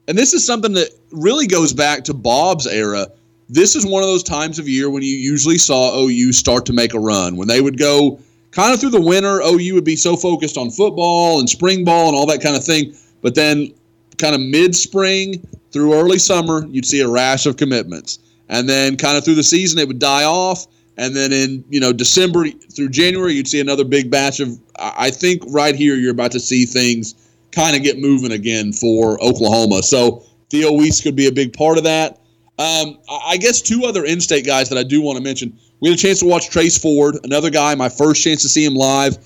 and 0.08 0.16
this 0.16 0.32
is 0.32 0.46
something 0.46 0.72
that 0.74 0.90
really 1.10 1.46
goes 1.46 1.72
back 1.72 2.04
to 2.04 2.14
Bob's 2.14 2.66
era. 2.66 3.08
This 3.52 3.74
is 3.74 3.84
one 3.84 4.00
of 4.02 4.08
those 4.08 4.22
times 4.22 4.60
of 4.60 4.68
year 4.68 4.90
when 4.90 5.02
you 5.02 5.16
usually 5.16 5.58
saw 5.58 5.98
OU 5.98 6.32
start 6.32 6.64
to 6.66 6.72
make 6.72 6.94
a 6.94 7.00
run. 7.00 7.36
When 7.36 7.48
they 7.48 7.60
would 7.60 7.78
go 7.78 8.20
kind 8.52 8.72
of 8.72 8.78
through 8.78 8.90
the 8.90 9.00
winter, 9.00 9.40
OU 9.40 9.74
would 9.74 9.84
be 9.84 9.96
so 9.96 10.16
focused 10.16 10.56
on 10.56 10.70
football 10.70 11.40
and 11.40 11.50
spring 11.50 11.84
ball 11.84 12.06
and 12.06 12.16
all 12.16 12.26
that 12.26 12.40
kind 12.40 12.54
of 12.54 12.64
thing. 12.64 12.94
But 13.22 13.34
then, 13.34 13.74
kind 14.18 14.36
of 14.36 14.40
mid 14.40 14.76
spring 14.76 15.44
through 15.72 15.94
early 15.94 16.18
summer, 16.18 16.64
you'd 16.68 16.86
see 16.86 17.00
a 17.00 17.08
rash 17.08 17.44
of 17.46 17.56
commitments. 17.56 18.20
And 18.48 18.68
then, 18.68 18.96
kind 18.96 19.18
of 19.18 19.24
through 19.24 19.34
the 19.34 19.42
season, 19.42 19.80
it 19.80 19.88
would 19.88 19.98
die 19.98 20.24
off. 20.24 20.68
And 20.96 21.16
then 21.16 21.32
in 21.32 21.64
you 21.70 21.80
know 21.80 21.92
December 21.92 22.50
through 22.50 22.90
January, 22.90 23.32
you'd 23.32 23.48
see 23.48 23.60
another 23.60 23.84
big 23.84 24.12
batch 24.12 24.38
of. 24.38 24.56
I 24.78 25.10
think 25.10 25.42
right 25.48 25.74
here 25.74 25.96
you're 25.96 26.12
about 26.12 26.30
to 26.32 26.40
see 26.40 26.66
things 26.66 27.14
kind 27.50 27.76
of 27.76 27.82
get 27.82 27.98
moving 27.98 28.30
again 28.30 28.72
for 28.72 29.20
Oklahoma. 29.20 29.82
So 29.82 30.22
Theo 30.50 30.72
Wease 30.72 31.00
could 31.00 31.16
be 31.16 31.26
a 31.26 31.32
big 31.32 31.52
part 31.52 31.78
of 31.78 31.84
that. 31.84 32.19
Um, 32.60 32.98
I 33.26 33.38
guess 33.38 33.62
two 33.62 33.84
other 33.86 34.04
in-state 34.04 34.44
guys 34.44 34.68
that 34.68 34.76
I 34.78 34.82
do 34.82 35.00
want 35.00 35.16
to 35.16 35.24
mention. 35.24 35.58
We 35.80 35.88
had 35.88 35.98
a 35.98 36.00
chance 36.02 36.20
to 36.20 36.26
watch 36.26 36.50
Trace 36.50 36.76
Ford, 36.76 37.16
another 37.24 37.48
guy, 37.48 37.74
my 37.74 37.88
first 37.88 38.22
chance 38.22 38.42
to 38.42 38.48
see 38.50 38.64
him 38.64 38.74
live. 38.74 39.16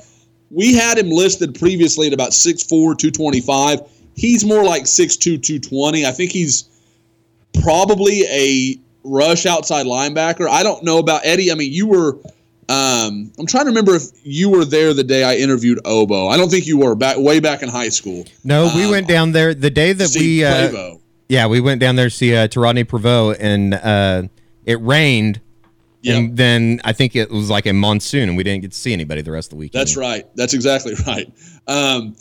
We 0.50 0.72
had 0.72 0.98
him 0.98 1.10
listed 1.10 1.52
previously 1.58 2.06
at 2.06 2.12
about 2.12 2.30
6'4", 2.30 2.68
225. 2.96 3.80
He's 4.14 4.44
more 4.44 4.62
like 4.62 4.84
6'2", 4.84 5.42
220. 5.42 6.06
I 6.06 6.12
think 6.12 6.30
he's 6.30 6.68
probably 7.60 8.22
a 8.28 8.78
rush 9.02 9.46
outside 9.46 9.86
linebacker. 9.86 10.48
I 10.48 10.62
don't 10.62 10.84
know 10.84 10.98
about 10.98 11.22
Eddie. 11.24 11.50
I 11.50 11.54
mean, 11.56 11.72
you 11.72 11.86
were. 11.88 12.18
Um, 12.68 13.30
I'm 13.38 13.46
trying 13.46 13.64
to 13.64 13.70
remember 13.70 13.94
if 13.96 14.04
you 14.22 14.48
were 14.48 14.64
there 14.64 14.94
the 14.94 15.04
day 15.04 15.22
I 15.22 15.34
interviewed 15.34 15.80
Obo. 15.84 16.28
I 16.28 16.36
don't 16.38 16.48
think 16.48 16.66
you 16.66 16.78
were 16.78 16.94
back 16.94 17.18
way 17.18 17.38
back 17.38 17.62
in 17.62 17.68
high 17.68 17.90
school. 17.90 18.24
No, 18.42 18.72
we 18.74 18.84
Um, 18.84 18.90
went 18.90 19.08
down 19.08 19.32
there 19.32 19.52
the 19.54 19.70
day 19.70 19.92
that 19.92 20.14
we. 20.18 20.44
Uh. 20.44 20.94
Yeah, 21.34 21.48
we 21.48 21.60
went 21.60 21.80
down 21.80 21.96
there 21.96 22.08
to 22.08 22.14
see 22.14 22.34
uh, 22.34 22.46
to 22.48 22.60
Rodney 22.60 22.84
Prevost, 22.84 23.38
and 23.40 23.74
uh, 23.74 24.22
it 24.64 24.80
rained. 24.80 25.40
Yep. 26.02 26.16
And 26.16 26.36
then 26.36 26.80
I 26.84 26.92
think 26.92 27.16
it 27.16 27.30
was 27.30 27.50
like 27.50 27.66
a 27.66 27.72
monsoon, 27.72 28.28
and 28.28 28.36
we 28.36 28.44
didn't 28.44 28.62
get 28.62 28.70
to 28.70 28.78
see 28.78 28.92
anybody 28.92 29.20
the 29.20 29.32
rest 29.32 29.46
of 29.46 29.50
the 29.50 29.56
weekend. 29.56 29.80
That's 29.80 29.96
right. 29.96 30.24
That's 30.36 30.54
exactly 30.54 30.94
right. 31.06 31.32
Um, 31.66 32.14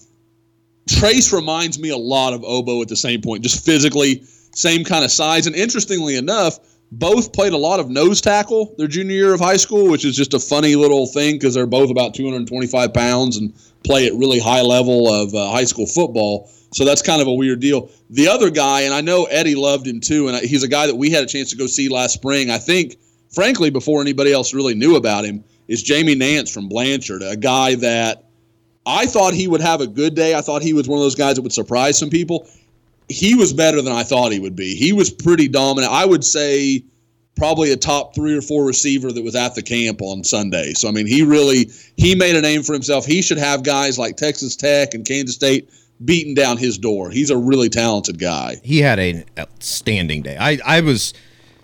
Trace 0.89 1.31
reminds 1.31 1.79
me 1.79 1.89
a 1.89 1.97
lot 1.97 2.33
of 2.33 2.43
Obo 2.43 2.81
at 2.81 2.87
the 2.87 2.95
same 2.95 3.21
point, 3.21 3.43
just 3.43 3.63
physically, 3.63 4.23
same 4.55 4.83
kind 4.83 5.05
of 5.05 5.11
size. 5.11 5.47
And 5.47 5.55
interestingly 5.55 6.15
enough, 6.15 6.57
both 6.91 7.33
played 7.33 7.53
a 7.53 7.57
lot 7.57 7.79
of 7.79 7.89
nose 7.89 8.19
tackle 8.19 8.73
their 8.77 8.87
junior 8.87 9.15
year 9.15 9.33
of 9.33 9.39
high 9.39 9.57
school, 9.57 9.91
which 9.91 10.05
is 10.05 10.15
just 10.15 10.33
a 10.33 10.39
funny 10.39 10.75
little 10.75 11.05
thing 11.05 11.35
because 11.35 11.53
they're 11.53 11.67
both 11.67 11.91
about 11.91 12.15
225 12.15 12.93
pounds 12.93 13.37
and 13.37 13.53
play 13.83 14.07
at 14.07 14.13
really 14.13 14.39
high 14.39 14.61
level 14.61 15.13
of 15.13 15.33
uh, 15.35 15.51
high 15.51 15.65
school 15.65 15.85
football. 15.85 16.49
So 16.73 16.85
that's 16.85 17.01
kind 17.01 17.21
of 17.21 17.27
a 17.27 17.33
weird 17.33 17.59
deal. 17.59 17.89
The 18.09 18.27
other 18.27 18.49
guy, 18.49 18.81
and 18.81 18.93
I 18.93 19.01
know 19.01 19.25
Eddie 19.25 19.55
loved 19.55 19.87
him 19.87 19.99
too, 19.99 20.27
and 20.27 20.37
he's 20.37 20.63
a 20.63 20.67
guy 20.67 20.87
that 20.87 20.95
we 20.95 21.11
had 21.11 21.23
a 21.23 21.27
chance 21.27 21.49
to 21.51 21.55
go 21.55 21.67
see 21.67 21.87
last 21.87 22.13
spring. 22.13 22.49
I 22.49 22.57
think, 22.57 22.97
frankly, 23.31 23.69
before 23.69 24.01
anybody 24.01 24.33
else 24.33 24.53
really 24.53 24.73
knew 24.73 24.95
about 24.95 25.23
him, 25.23 25.43
is 25.67 25.81
Jamie 25.81 26.15
Nance 26.15 26.51
from 26.51 26.67
Blanchard, 26.67 27.21
a 27.23 27.37
guy 27.37 27.75
that 27.75 28.25
I 28.85 29.05
thought 29.05 29.33
he 29.33 29.47
would 29.47 29.61
have 29.61 29.81
a 29.81 29.87
good 29.87 30.13
day. 30.15 30.35
I 30.35 30.41
thought 30.41 30.61
he 30.61 30.73
was 30.73 30.87
one 30.87 30.99
of 30.99 31.03
those 31.03 31.15
guys 31.15 31.35
that 31.35 31.41
would 31.41 31.53
surprise 31.53 31.97
some 31.97 32.09
people. 32.09 32.49
He 33.07 33.35
was 33.35 33.53
better 33.53 33.81
than 33.81 33.93
I 33.93 34.03
thought 34.03 34.31
he 34.31 34.39
would 34.39 34.55
be. 34.55 34.75
He 34.75 34.93
was 34.93 35.09
pretty 35.09 35.47
dominant. 35.47 35.91
I 35.91 36.05
would 36.05 36.23
say 36.23 36.83
probably 37.35 37.71
a 37.71 37.77
top 37.77 38.13
three 38.13 38.37
or 38.37 38.41
four 38.41 38.65
receiver 38.65 39.11
that 39.11 39.23
was 39.23 39.35
at 39.35 39.55
the 39.55 39.61
camp 39.61 40.01
on 40.01 40.23
Sunday. 40.23 40.73
So 40.73 40.87
I 40.87 40.91
mean, 40.91 41.07
he 41.07 41.23
really 41.23 41.69
he 41.97 42.15
made 42.15 42.35
a 42.35 42.41
name 42.41 42.63
for 42.63 42.73
himself. 42.73 43.05
He 43.05 43.21
should 43.21 43.37
have 43.37 43.63
guys 43.63 43.97
like 43.97 44.17
Texas 44.17 44.55
Tech 44.55 44.93
and 44.93 45.05
Kansas 45.05 45.35
State 45.35 45.69
beating 46.05 46.33
down 46.33 46.57
his 46.57 46.77
door. 46.77 47.09
He's 47.09 47.29
a 47.29 47.37
really 47.37 47.69
talented 47.69 48.19
guy. 48.19 48.59
he 48.63 48.79
had 48.79 48.99
an 48.99 49.25
outstanding 49.37 50.21
day. 50.21 50.37
I, 50.39 50.59
I 50.65 50.81
was 50.81 51.13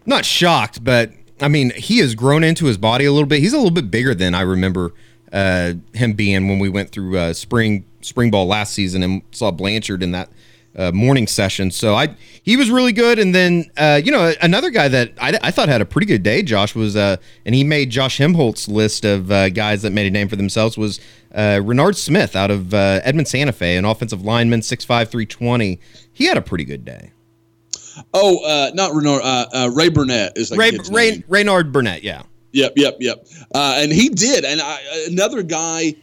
not 0.06 0.26
shocked, 0.26 0.84
but 0.84 1.12
I 1.42 1.48
mean, 1.48 1.72
he 1.76 2.00
has 2.00 2.16
grown 2.16 2.44
into 2.44 2.66
his 2.66 2.78
body 2.78 3.06
a 3.06 3.12
little 3.12 3.28
bit. 3.28 3.40
He's 3.40 3.54
a 3.54 3.58
little 3.58 3.72
bit 3.72 3.90
bigger 3.92 4.14
than 4.14 4.36
I 4.36 4.42
remember 4.42 4.94
uh, 5.32 5.74
him 5.94 6.14
being 6.14 6.48
when 6.48 6.60
we 6.60 6.70
went 6.70 6.92
through 6.92 7.18
uh, 7.18 7.34
spring 7.34 7.86
spring 8.02 8.32
ball 8.32 8.48
last 8.48 8.74
season 8.74 9.04
and 9.04 9.22
saw 9.32 9.52
Blanchard 9.52 10.02
in 10.02 10.12
that 10.12 10.30
uh, 10.76 10.92
morning 10.92 11.28
session. 11.28 11.72
So 11.72 11.96
I 11.96 12.16
he 12.44 12.58
was 12.58 12.70
really 12.70 12.92
good. 12.92 13.20
And 13.20 13.34
then 13.34 13.70
uh, 13.78 14.02
you 14.04 14.12
know 14.12 14.34
another 14.42 14.70
guy 14.70 14.88
that 14.88 15.14
I, 15.20 15.38
I 15.42 15.52
thought 15.52 15.70
had 15.70 15.82
a 15.82 15.86
pretty 15.86 16.08
good 16.08 16.24
day, 16.24 16.44
Josh 16.44 16.76
was, 16.76 16.96
uh, 16.96 17.18
and 17.46 17.56
he 17.56 17.64
made 17.64 17.90
Josh 17.90 18.18
Helmholdt's 18.18 18.68
list 18.68 19.06
of 19.06 19.32
uh, 19.32 19.50
guys 19.50 19.82
that 19.82 19.92
made 19.92 20.08
a 20.08 20.12
name 20.12 20.28
for 20.28 20.36
themselves 20.36 20.78
was 20.78 21.00
uh, 21.34 21.62
Renard 21.64 21.96
Smith 21.96 22.36
out 22.36 22.52
of 22.52 22.74
uh, 22.74 23.02
Edmond 23.04 23.28
Santa 23.28 23.52
Fe, 23.52 23.78
an 23.78 23.86
offensive 23.86 24.24
lineman, 24.24 24.62
6'5", 24.62 24.86
320. 24.88 25.80
He 26.12 26.26
had 26.26 26.38
a 26.38 26.42
pretty 26.42 26.66
good 26.66 26.84
day. 26.84 27.12
Oh, 28.14 28.44
uh, 28.46 28.72
not 28.74 28.94
Renard, 28.94 29.22
uh, 29.24 29.46
uh, 29.54 29.72
Ray 29.74 29.90
Burnett 29.90 30.34
is 30.38 30.52
like 30.52 30.60
Ray, 30.60 30.72
Ray, 30.92 31.12
name. 31.12 31.24
Reynard 31.28 31.72
Burnett, 31.72 32.04
yeah. 32.04 32.24
Yep, 32.52 32.74
yep, 32.78 32.98
yep. 33.00 33.28
Uh, 33.54 33.76
and 33.78 33.92
he 33.92 34.10
did. 34.10 34.44
And 34.44 34.60
I, 34.62 35.06
another 35.08 35.44
guy, 35.44 35.96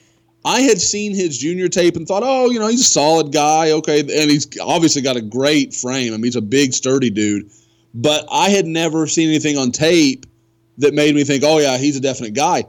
I 0.46 0.60
had 0.60 0.80
seen 0.80 1.12
his 1.12 1.36
junior 1.36 1.68
tape 1.68 1.96
and 1.96 2.06
thought, 2.06 2.22
oh, 2.24 2.50
you 2.50 2.60
know, 2.60 2.68
he's 2.68 2.82
a 2.82 2.84
solid 2.84 3.32
guy. 3.32 3.72
Okay. 3.72 3.98
And 3.98 4.30
he's 4.30 4.46
obviously 4.60 5.02
got 5.02 5.16
a 5.16 5.20
great 5.20 5.74
frame. 5.74 6.14
I 6.14 6.16
mean, 6.16 6.24
he's 6.24 6.36
a 6.36 6.40
big, 6.40 6.72
sturdy 6.72 7.10
dude. 7.10 7.50
But 7.92 8.26
I 8.30 8.50
had 8.50 8.64
never 8.64 9.08
seen 9.08 9.28
anything 9.28 9.58
on 9.58 9.72
tape 9.72 10.24
that 10.78 10.94
made 10.94 11.16
me 11.16 11.24
think, 11.24 11.42
oh, 11.44 11.58
yeah, 11.58 11.78
he's 11.78 11.96
a 11.96 12.00
definite 12.00 12.34
guy. 12.34 12.64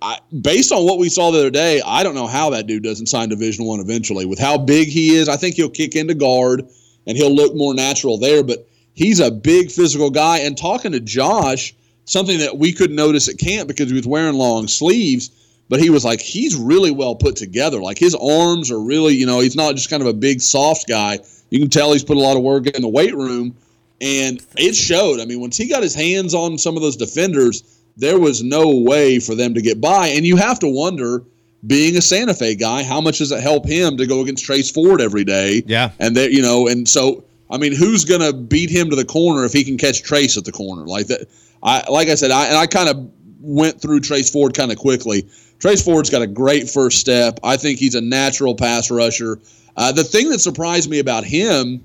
I, 0.00 0.18
based 0.40 0.72
on 0.72 0.84
what 0.84 0.98
we 0.98 1.08
saw 1.08 1.30
the 1.30 1.38
other 1.38 1.50
day, 1.50 1.80
I 1.86 2.02
don't 2.02 2.16
know 2.16 2.26
how 2.26 2.50
that 2.50 2.66
dude 2.66 2.82
doesn't 2.82 3.06
sign 3.06 3.28
Division 3.28 3.66
One 3.66 3.78
eventually. 3.78 4.26
With 4.26 4.40
how 4.40 4.58
big 4.58 4.88
he 4.88 5.14
is, 5.14 5.28
I 5.28 5.36
think 5.36 5.54
he'll 5.54 5.70
kick 5.70 5.94
into 5.94 6.14
guard 6.14 6.66
and 7.06 7.16
he'll 7.16 7.32
look 7.32 7.54
more 7.54 7.72
natural 7.72 8.18
there. 8.18 8.42
But 8.42 8.66
he's 8.94 9.20
a 9.20 9.30
big 9.30 9.70
physical 9.70 10.10
guy. 10.10 10.38
And 10.38 10.58
talking 10.58 10.90
to 10.90 10.98
Josh, 10.98 11.72
something 12.04 12.40
that 12.40 12.58
we 12.58 12.72
couldn't 12.72 12.96
notice 12.96 13.28
at 13.28 13.38
camp 13.38 13.68
because 13.68 13.90
he 13.90 13.94
was 13.94 14.08
wearing 14.08 14.34
long 14.34 14.66
sleeves, 14.66 15.30
but 15.68 15.80
he 15.80 15.90
was 15.90 16.04
like, 16.04 16.20
he's 16.20 16.54
really 16.54 16.90
well 16.90 17.14
put 17.14 17.36
together. 17.36 17.80
Like 17.80 17.98
his 17.98 18.14
arms 18.14 18.70
are 18.70 18.80
really, 18.80 19.14
you 19.14 19.26
know, 19.26 19.40
he's 19.40 19.56
not 19.56 19.74
just 19.74 19.90
kind 19.90 20.02
of 20.02 20.08
a 20.08 20.12
big 20.12 20.40
soft 20.40 20.88
guy. 20.88 21.18
You 21.50 21.58
can 21.58 21.70
tell 21.70 21.92
he's 21.92 22.04
put 22.04 22.16
a 22.16 22.20
lot 22.20 22.36
of 22.36 22.42
work 22.42 22.66
in 22.66 22.82
the 22.82 22.88
weight 22.88 23.14
room. 23.14 23.56
And 24.00 24.44
it 24.56 24.74
showed. 24.74 25.20
I 25.20 25.24
mean, 25.26 25.40
once 25.40 25.56
he 25.56 25.68
got 25.68 25.82
his 25.82 25.94
hands 25.94 26.34
on 26.34 26.58
some 26.58 26.76
of 26.76 26.82
those 26.82 26.96
defenders, 26.96 27.80
there 27.96 28.18
was 28.18 28.42
no 28.42 28.68
way 28.68 29.20
for 29.20 29.34
them 29.34 29.54
to 29.54 29.62
get 29.62 29.80
by. 29.80 30.08
And 30.08 30.26
you 30.26 30.36
have 30.36 30.58
to 30.60 30.68
wonder, 30.68 31.22
being 31.66 31.96
a 31.96 32.00
Santa 32.00 32.34
Fe 32.34 32.56
guy, 32.56 32.82
how 32.82 33.00
much 33.00 33.18
does 33.18 33.30
it 33.30 33.40
help 33.40 33.64
him 33.64 33.96
to 33.98 34.06
go 34.06 34.20
against 34.20 34.44
Trace 34.44 34.70
Ford 34.70 35.00
every 35.00 35.22
day? 35.22 35.62
Yeah. 35.66 35.92
And 36.00 36.16
that, 36.16 36.32
you 36.32 36.42
know, 36.42 36.66
and 36.66 36.88
so 36.88 37.24
I 37.52 37.58
mean, 37.58 37.74
who's 37.74 38.04
gonna 38.06 38.32
beat 38.32 38.70
him 38.70 38.88
to 38.90 38.96
the 38.96 39.04
corner 39.04 39.44
if 39.44 39.52
he 39.52 39.62
can 39.62 39.76
catch 39.76 40.02
Trace 40.02 40.38
at 40.38 40.46
the 40.46 40.52
corner 40.52 40.86
like 40.86 41.06
that? 41.08 41.28
I 41.62 41.84
like 41.90 42.08
I 42.08 42.14
said, 42.14 42.30
I 42.30 42.46
and 42.46 42.56
I 42.56 42.66
kind 42.66 42.88
of 42.88 43.10
went 43.40 43.80
through 43.80 44.00
Trace 44.00 44.30
Ford 44.30 44.54
kind 44.54 44.72
of 44.72 44.78
quickly. 44.78 45.28
Trace 45.62 45.84
Ford's 45.84 46.10
got 46.10 46.22
a 46.22 46.26
great 46.26 46.68
first 46.68 46.98
step. 46.98 47.38
I 47.44 47.56
think 47.56 47.78
he's 47.78 47.94
a 47.94 48.00
natural 48.00 48.56
pass 48.56 48.90
rusher. 48.90 49.38
Uh, 49.76 49.92
the 49.92 50.02
thing 50.02 50.28
that 50.30 50.40
surprised 50.40 50.90
me 50.90 50.98
about 50.98 51.22
him 51.22 51.84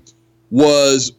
was 0.50 1.12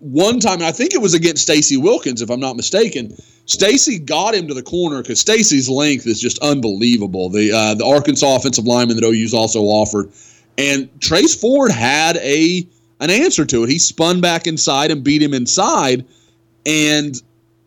one 0.00 0.40
time, 0.40 0.60
I 0.60 0.72
think 0.72 0.92
it 0.92 1.00
was 1.00 1.14
against 1.14 1.42
Stacy 1.42 1.76
Wilkins, 1.76 2.20
if 2.20 2.30
I'm 2.30 2.40
not 2.40 2.56
mistaken. 2.56 3.16
Stacy 3.46 4.00
got 4.00 4.34
him 4.34 4.48
to 4.48 4.54
the 4.54 4.62
corner 4.62 5.02
because 5.02 5.20
Stacy's 5.20 5.68
length 5.68 6.04
is 6.08 6.20
just 6.20 6.40
unbelievable. 6.40 7.28
The 7.28 7.52
uh, 7.52 7.74
the 7.76 7.86
Arkansas 7.86 8.34
offensive 8.34 8.64
lineman 8.64 8.96
that 8.96 9.04
OU's 9.04 9.32
also 9.32 9.60
offered, 9.60 10.10
and 10.58 10.88
Trace 11.00 11.40
Ford 11.40 11.70
had 11.70 12.16
a 12.16 12.66
an 12.98 13.10
answer 13.10 13.44
to 13.44 13.62
it. 13.62 13.70
He 13.70 13.78
spun 13.78 14.20
back 14.20 14.48
inside 14.48 14.90
and 14.90 15.04
beat 15.04 15.22
him 15.22 15.32
inside, 15.32 16.04
and 16.66 17.22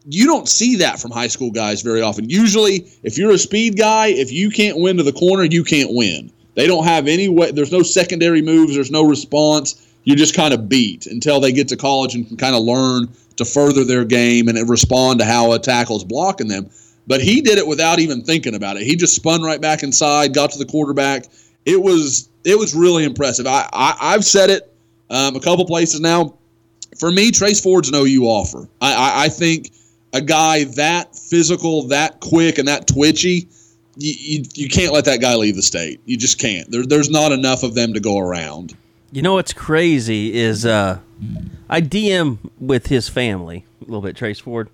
you 0.10 0.26
don't 0.26 0.48
see 0.48 0.78
that 0.78 1.00
from 1.00 1.12
high 1.12 1.28
school 1.28 1.52
guys 1.52 1.82
very 1.82 2.02
often. 2.02 2.30
Usually, 2.30 2.88
if 3.04 3.18
you're 3.18 3.32
a 3.32 3.38
speed 3.38 3.78
guy, 3.78 4.08
if 4.08 4.32
you 4.32 4.50
can't 4.50 4.80
win 4.80 4.98
to 4.98 5.04
the 5.04 5.12
corner, 5.12 5.44
you 5.44 5.64
can't 5.64 5.94
win. 5.94 6.32
They 6.56 6.66
don't 6.66 6.86
have 6.86 7.08
any 7.08 7.28
way. 7.28 7.52
There's 7.52 7.72
no 7.72 7.84
secondary 7.84 8.42
moves. 8.42 8.74
There's 8.74 8.90
no 8.90 9.04
response. 9.04 9.86
You 10.06 10.16
just 10.16 10.34
kind 10.34 10.54
of 10.54 10.70
beat 10.70 11.06
until 11.06 11.40
they 11.40 11.52
get 11.52 11.68
to 11.68 11.78
college 11.78 12.16
and 12.16 12.26
can 12.28 12.38
kind 12.38 12.56
of 12.56 12.64
learn 12.64 13.10
to 13.36 13.46
further 13.46 13.84
their 13.84 14.06
game 14.06 14.48
and 14.48 14.70
respond 14.70 15.20
to 15.20 15.26
how 15.26 15.52
a 15.52 15.60
tackle's 15.60 16.04
blocking 16.04 16.48
them. 16.48 16.70
But 17.06 17.22
he 17.22 17.42
did 17.42 17.58
it 17.58 17.68
without 17.68 18.00
even 18.00 18.24
thinking 18.24 18.56
about 18.56 18.78
it. 18.78 18.84
He 18.84 18.96
just 18.96 19.16
spun 19.16 19.42
right 19.42 19.62
back 19.62 19.84
inside, 19.84 20.34
got 20.34 20.52
to 20.52 20.58
the 20.58 20.66
quarterback. 20.66 21.26
It 21.66 21.82
was 21.82 22.30
it 22.46 22.58
was 22.58 22.74
really 22.74 23.04
impressive. 23.04 23.46
I, 23.46 23.70
I 23.74 23.98
I've 24.00 24.26
said 24.26 24.50
it 24.50 24.74
um, 25.10 25.36
a 25.36 25.40
couple 25.42 25.66
places 25.66 26.00
now. 26.00 26.38
For 26.98 27.12
me, 27.12 27.32
Trace 27.32 27.62
Ford's 27.62 27.90
an 27.90 27.96
OU 27.96 28.24
offer. 28.24 28.68
I, 28.82 28.94
I, 28.94 29.26
I 29.26 29.30
think 29.30 29.72
a 30.14 30.22
guy 30.22 30.64
that 30.64 31.16
physical, 31.16 31.84
that 31.88 32.20
quick, 32.20 32.58
and 32.58 32.68
that 32.68 32.88
twitchy, 32.88 33.48
you, 33.98 34.14
you, 34.18 34.44
you 34.54 34.70
can't 34.70 34.94
let 34.94 35.06
that 35.06 35.22
guy 35.22 35.36
leave 35.36 35.56
the 35.56 35.62
state. 35.62 36.00
You 36.06 36.18
just 36.18 36.40
can't. 36.40 36.70
There, 36.72 36.86
there's 36.86 37.10
not 37.10 37.32
enough 37.32 37.64
of 37.64 37.76
them 37.76 37.94
to 37.94 38.00
go 38.00 38.18
around. 38.18 38.76
You 39.12 39.22
know 39.22 39.36
what's 39.36 39.54
crazy 39.54 40.36
is 40.36 40.66
uh, 40.66 41.00
I 41.70 41.82
DM 41.82 42.38
with 42.60 42.88
his 42.88 43.10
family 43.10 43.66
a 43.82 43.86
little 43.86 44.02
bit. 44.02 44.16
Trace 44.16 44.40
Ford. 44.40 44.70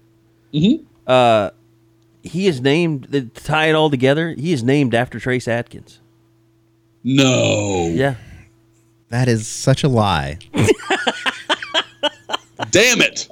Mm-hmm. 0.54 0.86
Uh, 1.06 1.50
he 2.24 2.48
is 2.48 2.62
named 2.62 3.12
to 3.12 3.26
tie 3.28 3.68
it 3.68 3.74
all 3.74 3.90
together. 3.90 4.34
He 4.34 4.54
is 4.54 4.64
named 4.64 4.96
after 4.96 5.20
Trace 5.20 5.48
Adkins. 5.48 6.00
No. 7.04 7.90
Yeah. 7.94 8.16
That 9.10 9.28
is 9.28 9.48
such 9.48 9.84
a 9.84 9.88
lie. 9.88 10.40
Damn 12.72 13.02
it. 13.02 13.28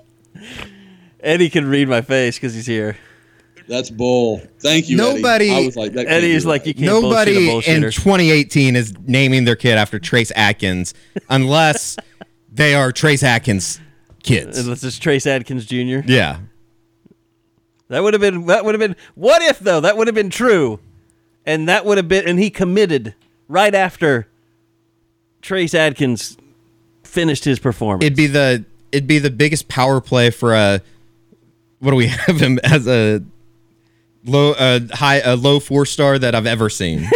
Eddie 1.21 1.49
can 1.49 1.67
read 1.67 1.87
my 1.87 2.01
face 2.01 2.37
because 2.37 2.53
he's 2.53 2.65
here. 2.65 2.97
That's 3.67 3.89
bull. 3.89 4.41
Thank 4.59 4.89
you. 4.89 4.97
Nobody- 4.97 5.49
Eddie. 5.49 5.63
I 5.63 5.65
was 5.65 5.77
like, 5.77 5.95
Eddie's 5.95 6.45
like, 6.45 6.65
you 6.65 6.73
can't 6.73 6.85
Nobody 6.87 7.47
bullshit 7.47 7.73
a 7.73 7.85
in 7.85 7.91
2018 7.91 8.75
is 8.75 8.93
naming 9.05 9.45
their 9.45 9.55
kid 9.55 9.77
after 9.77 9.99
Trace 9.99 10.31
Adkins 10.35 10.93
unless 11.29 11.95
they 12.51 12.73
are 12.73 12.91
Trace 12.91 13.23
Adkins 13.23 13.79
kids. 14.23 14.57
Unless 14.59 14.83
it's 14.83 14.97
Trace 14.99 15.27
Adkins 15.27 15.65
Jr. 15.65 15.99
Yeah. 16.05 16.39
That 17.87 18.03
would 18.03 18.13
have 18.13 18.21
been. 18.21 18.45
That 18.45 18.65
would 18.65 18.73
have 18.73 18.79
been. 18.79 18.95
What 19.15 19.41
if 19.41 19.59
though? 19.59 19.81
That 19.81 19.97
would 19.97 20.07
have 20.07 20.15
been 20.15 20.29
true, 20.29 20.79
and 21.45 21.67
that 21.67 21.85
would 21.85 21.97
have 21.97 22.07
been. 22.07 22.25
And 22.25 22.39
he 22.39 22.49
committed 22.49 23.15
right 23.49 23.75
after 23.75 24.27
Trace 25.41 25.73
Adkins 25.73 26.37
finished 27.03 27.43
his 27.43 27.59
performance. 27.59 28.05
It'd 28.05 28.15
be 28.15 28.27
the 28.27 28.63
it'd 28.93 29.07
be 29.07 29.19
the 29.19 29.29
biggest 29.29 29.67
power 29.67 29.99
play 29.99 30.29
for 30.29 30.53
a 30.53 30.81
what 31.81 31.91
do 31.91 31.97
we 31.97 32.07
have 32.27 32.39
him 32.39 32.59
as 32.63 32.87
a 32.87 33.21
low 34.23 34.51
uh 34.53 34.79
high 34.93 35.19
a 35.19 35.35
low 35.35 35.59
four 35.59 35.85
star 35.85 36.17
that 36.17 36.33
I've 36.33 36.45
ever 36.45 36.69
seen. 36.69 37.05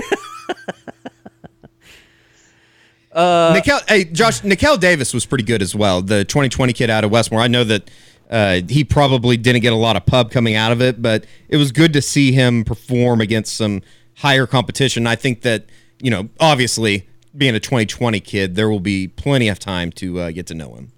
uh 3.11 3.53
Nikel, 3.53 3.79
hey 3.87 4.03
Josh, 4.05 4.43
Nikel 4.43 4.77
Davis 4.77 5.13
was 5.13 5.25
pretty 5.25 5.45
good 5.45 5.61
as 5.61 5.73
well. 5.73 6.01
The 6.01 6.25
2020 6.25 6.73
kid 6.73 6.89
out 6.89 7.03
of 7.03 7.11
Westmoore. 7.11 7.41
I 7.41 7.47
know 7.47 7.63
that 7.63 7.89
uh, 8.29 8.61
he 8.67 8.83
probably 8.83 9.37
didn't 9.37 9.61
get 9.61 9.71
a 9.71 9.77
lot 9.77 9.95
of 9.95 10.05
pub 10.07 10.31
coming 10.31 10.55
out 10.55 10.71
of 10.71 10.81
it, 10.81 10.99
but 10.99 11.25
it 11.47 11.57
was 11.57 11.71
good 11.71 11.93
to 11.93 12.01
see 12.01 12.31
him 12.31 12.63
perform 12.63 13.21
against 13.21 13.55
some 13.55 13.83
higher 14.15 14.47
competition. 14.47 15.05
I 15.05 15.15
think 15.15 15.41
that 15.41 15.65
you 16.01 16.11
know, 16.11 16.29
obviously, 16.39 17.07
being 17.37 17.55
a 17.55 17.59
2020 17.59 18.19
kid, 18.19 18.55
there 18.55 18.69
will 18.69 18.79
be 18.79 19.07
plenty 19.07 19.47
of 19.47 19.59
time 19.59 19.91
to 19.93 20.19
uh, 20.19 20.31
get 20.31 20.47
to 20.47 20.53
know 20.53 20.75
him. 20.75 20.91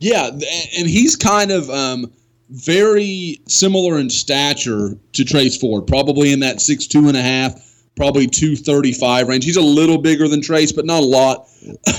Yeah, 0.00 0.28
and 0.28 0.88
he's 0.88 1.16
kind 1.16 1.50
of 1.50 1.70
um, 1.70 2.12
very 2.50 3.40
similar 3.46 3.98
in 3.98 4.10
stature 4.10 4.96
to 5.12 5.24
Trace 5.24 5.56
Ford, 5.56 5.86
probably 5.86 6.32
in 6.32 6.40
that 6.40 6.60
six 6.60 6.86
two 6.86 7.08
and 7.08 7.16
a 7.16 7.22
half, 7.22 7.54
probably 7.96 8.26
two 8.26 8.56
thirty 8.56 8.92
five 8.92 9.28
range. 9.28 9.44
He's 9.44 9.56
a 9.56 9.62
little 9.62 9.98
bigger 9.98 10.28
than 10.28 10.40
Trace, 10.42 10.72
but 10.72 10.84
not 10.86 11.02
a 11.02 11.06
lot. 11.06 11.48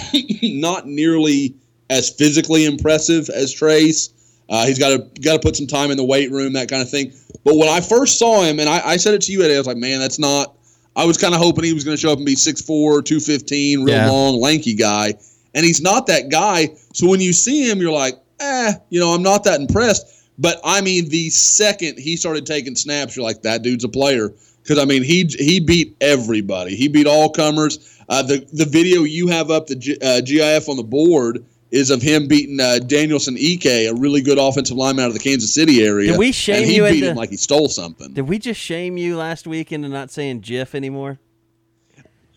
not 0.44 0.88
nearly 0.88 1.56
as 1.90 2.10
physically 2.10 2.66
impressive 2.66 3.30
as 3.30 3.52
Trace. 3.54 4.10
Uh, 4.48 4.66
he's 4.68 4.78
got 4.78 4.90
to 4.90 5.22
got 5.22 5.34
to 5.34 5.40
put 5.40 5.56
some 5.56 5.68
time 5.68 5.90
in 5.92 5.98
the 5.98 6.04
weight 6.06 6.30
room, 6.32 6.54
that 6.54 6.70
kind 6.70 6.82
of 6.82 6.90
thing. 6.90 7.12
But 7.44 7.56
when 7.58 7.68
I 7.70 7.82
first 7.82 8.20
saw 8.20 8.44
him, 8.44 8.60
and 8.60 8.70
I, 8.70 8.80
I 8.90 8.98
said 8.98 9.14
it 9.16 9.22
to 9.24 9.32
you, 9.32 9.44
Eddie, 9.44 9.56
I 9.56 9.58
was 9.58 9.68
like, 9.68 9.78
man, 9.78 10.00
that's 10.00 10.20
not. 10.20 10.56
I 10.96 11.04
was 11.06 11.18
kind 11.18 11.34
of 11.34 11.42
hoping 11.42 11.64
he 11.66 11.74
was 11.74 11.84
going 11.84 11.98
to 11.98 12.02
show 12.02 12.12
up 12.12 12.18
and 12.20 12.26
be 12.26 12.36
6'4", 12.36 13.04
215, 13.04 13.84
real 13.84 13.94
Yeah. 13.96 14.10
long, 14.10 14.40
lanky 14.40 14.74
guy, 14.76 15.14
and 15.54 15.66
he's 15.66 15.82
not 15.82 16.08
that 16.08 16.30
guy. 16.30 16.70
So 16.94 17.08
when 17.10 17.20
you 17.20 17.34
see 17.34 17.70
him, 17.70 17.80
you're 17.80 17.92
like, 17.92 18.16
eh, 18.40 18.74
you 18.90 19.00
know, 19.00 19.10
I'm 19.10 19.22
not 19.24 19.44
that 19.44 19.60
impressed. 19.60 20.15
But 20.38 20.60
I 20.64 20.82
mean, 20.82 21.10
the 21.10 21.30
second 21.30 21.98
he 22.00 22.18
started 22.18 22.46
taking 22.46 22.76
snaps, 22.76 23.16
you're 23.16 23.24
like, 23.24 23.42
that 23.44 23.62
dude's 23.62 23.84
a 23.84 23.90
player. 23.90 24.34
Because 24.62 24.80
I 24.80 24.86
mean, 24.86 25.04
he 25.04 25.26
he 25.26 25.60
beat 25.60 25.96
everybody. 26.02 26.76
He 26.76 26.88
beat 26.88 27.08
all 27.08 27.30
comers. 27.30 28.00
Uh, 28.10 28.22
the 28.24 28.46
the 28.54 28.66
video 28.66 29.04
you 29.04 29.28
have 29.28 29.50
up 29.52 29.68
the 29.68 29.76
G, 29.76 29.98
uh, 30.02 30.22
GIF 30.22 30.68
on 30.70 30.78
the 30.78 30.84
board 30.84 31.46
is 31.72 31.90
of 31.90 32.02
him 32.02 32.28
beating 32.28 32.60
uh, 32.60 32.80
Danielson 32.80 33.36
Ike, 33.36 33.66
a 33.66 33.92
really 33.94 34.22
good 34.22 34.38
offensive 34.38 34.78
lineman 34.78 35.04
out 35.06 35.08
of 35.10 35.14
the 35.14 35.20
Kansas 35.20 35.54
City 35.54 35.84
area. 35.84 36.12
Did 36.12 36.20
we 36.20 36.32
shame 36.32 36.58
and 36.58 36.66
he 36.66 36.76
you 36.78 36.84
beat 36.84 36.96
into- 36.96 37.12
him 37.12 37.18
like 37.18 37.30
he 37.32 37.38
stole 37.38 37.68
something. 37.70 38.14
Did 38.14 38.28
we 38.28 38.40
just 38.40 38.60
shame 38.60 38.98
you 38.98 39.18
last 39.18 39.46
week 39.48 39.72
into 39.72 39.90
not 39.90 40.10
saying 40.12 40.40
GIF 40.42 40.74
anymore? 40.76 41.20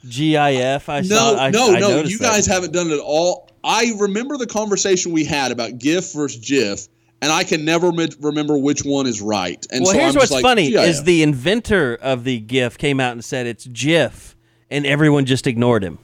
GIF. 0.09 0.89
I 0.89 1.01
No, 1.01 1.07
saw. 1.17 1.37
I, 1.39 1.51
no, 1.51 1.75
I 1.75 1.81
no. 1.81 2.03
You 2.03 2.19
that. 2.19 2.25
guys 2.33 2.47
haven't 2.47 2.73
done 2.73 2.89
it 2.91 2.95
at 2.95 3.01
all. 3.01 3.49
I 3.65 3.93
remember 3.99 4.37
the 4.37 4.47
conversation 4.47 5.13
we 5.13 5.25
had 5.25 5.51
about 5.53 5.79
GIF 5.79 6.13
versus 6.13 6.41
GIF, 6.47 6.89
and 7.21 7.33
I 7.33 7.45
can 7.45 7.65
never 7.65 7.93
mi- 7.93 8.09
remember 8.21 8.57
which 8.59 8.83
one 8.85 9.07
is 9.07 9.21
right. 9.21 9.65
And 9.71 9.85
Well, 9.85 9.93
so 9.93 9.99
here's 9.99 10.15
I'm 10.15 10.19
what's 10.21 10.31
like, 10.33 10.43
funny: 10.43 10.71
GIF. 10.71 10.85
is 10.89 11.03
the 11.05 11.23
inventor 11.23 11.97
of 12.01 12.25
the 12.25 12.39
GIF 12.41 12.79
came 12.79 13.01
out 13.01 13.13
and 13.13 13.25
said 13.25 13.47
it's 13.47 13.67
GIF, 13.67 14.37
and 14.71 14.87
everyone 14.87 15.25
just 15.27 15.47
ignored 15.47 15.83
him. 15.83 15.99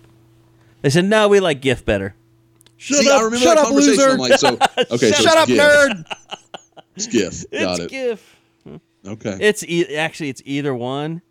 They 0.82 0.90
said, 0.90 1.04
"No, 1.04 1.28
we 1.28 1.40
like 1.40 1.60
GIF 1.60 1.84
better." 1.84 2.14
See, 2.78 3.08
up- 3.08 3.20
I 3.20 3.24
remember 3.24 3.36
shut 3.38 3.56
that 3.56 3.66
up, 3.66 3.72
loser. 3.72 4.10
I'm 4.10 4.18
like, 4.18 4.38
so 4.38 4.48
okay, 4.78 5.10
so 5.12 5.22
Shut 5.22 5.26
it's 5.26 5.36
up, 5.36 5.46
GIF. 5.48 5.58
nerd. 5.58 6.04
It's 6.96 7.06
GIF. 7.06 7.44
Got 7.52 7.80
it's 7.80 7.80
it. 7.80 7.90
GIF. 7.90 8.36
Okay. 9.06 9.36
It's 9.40 9.62
e- 9.64 9.96
actually 9.96 10.30
it's 10.30 10.42
either 10.44 10.74
one. 10.74 11.22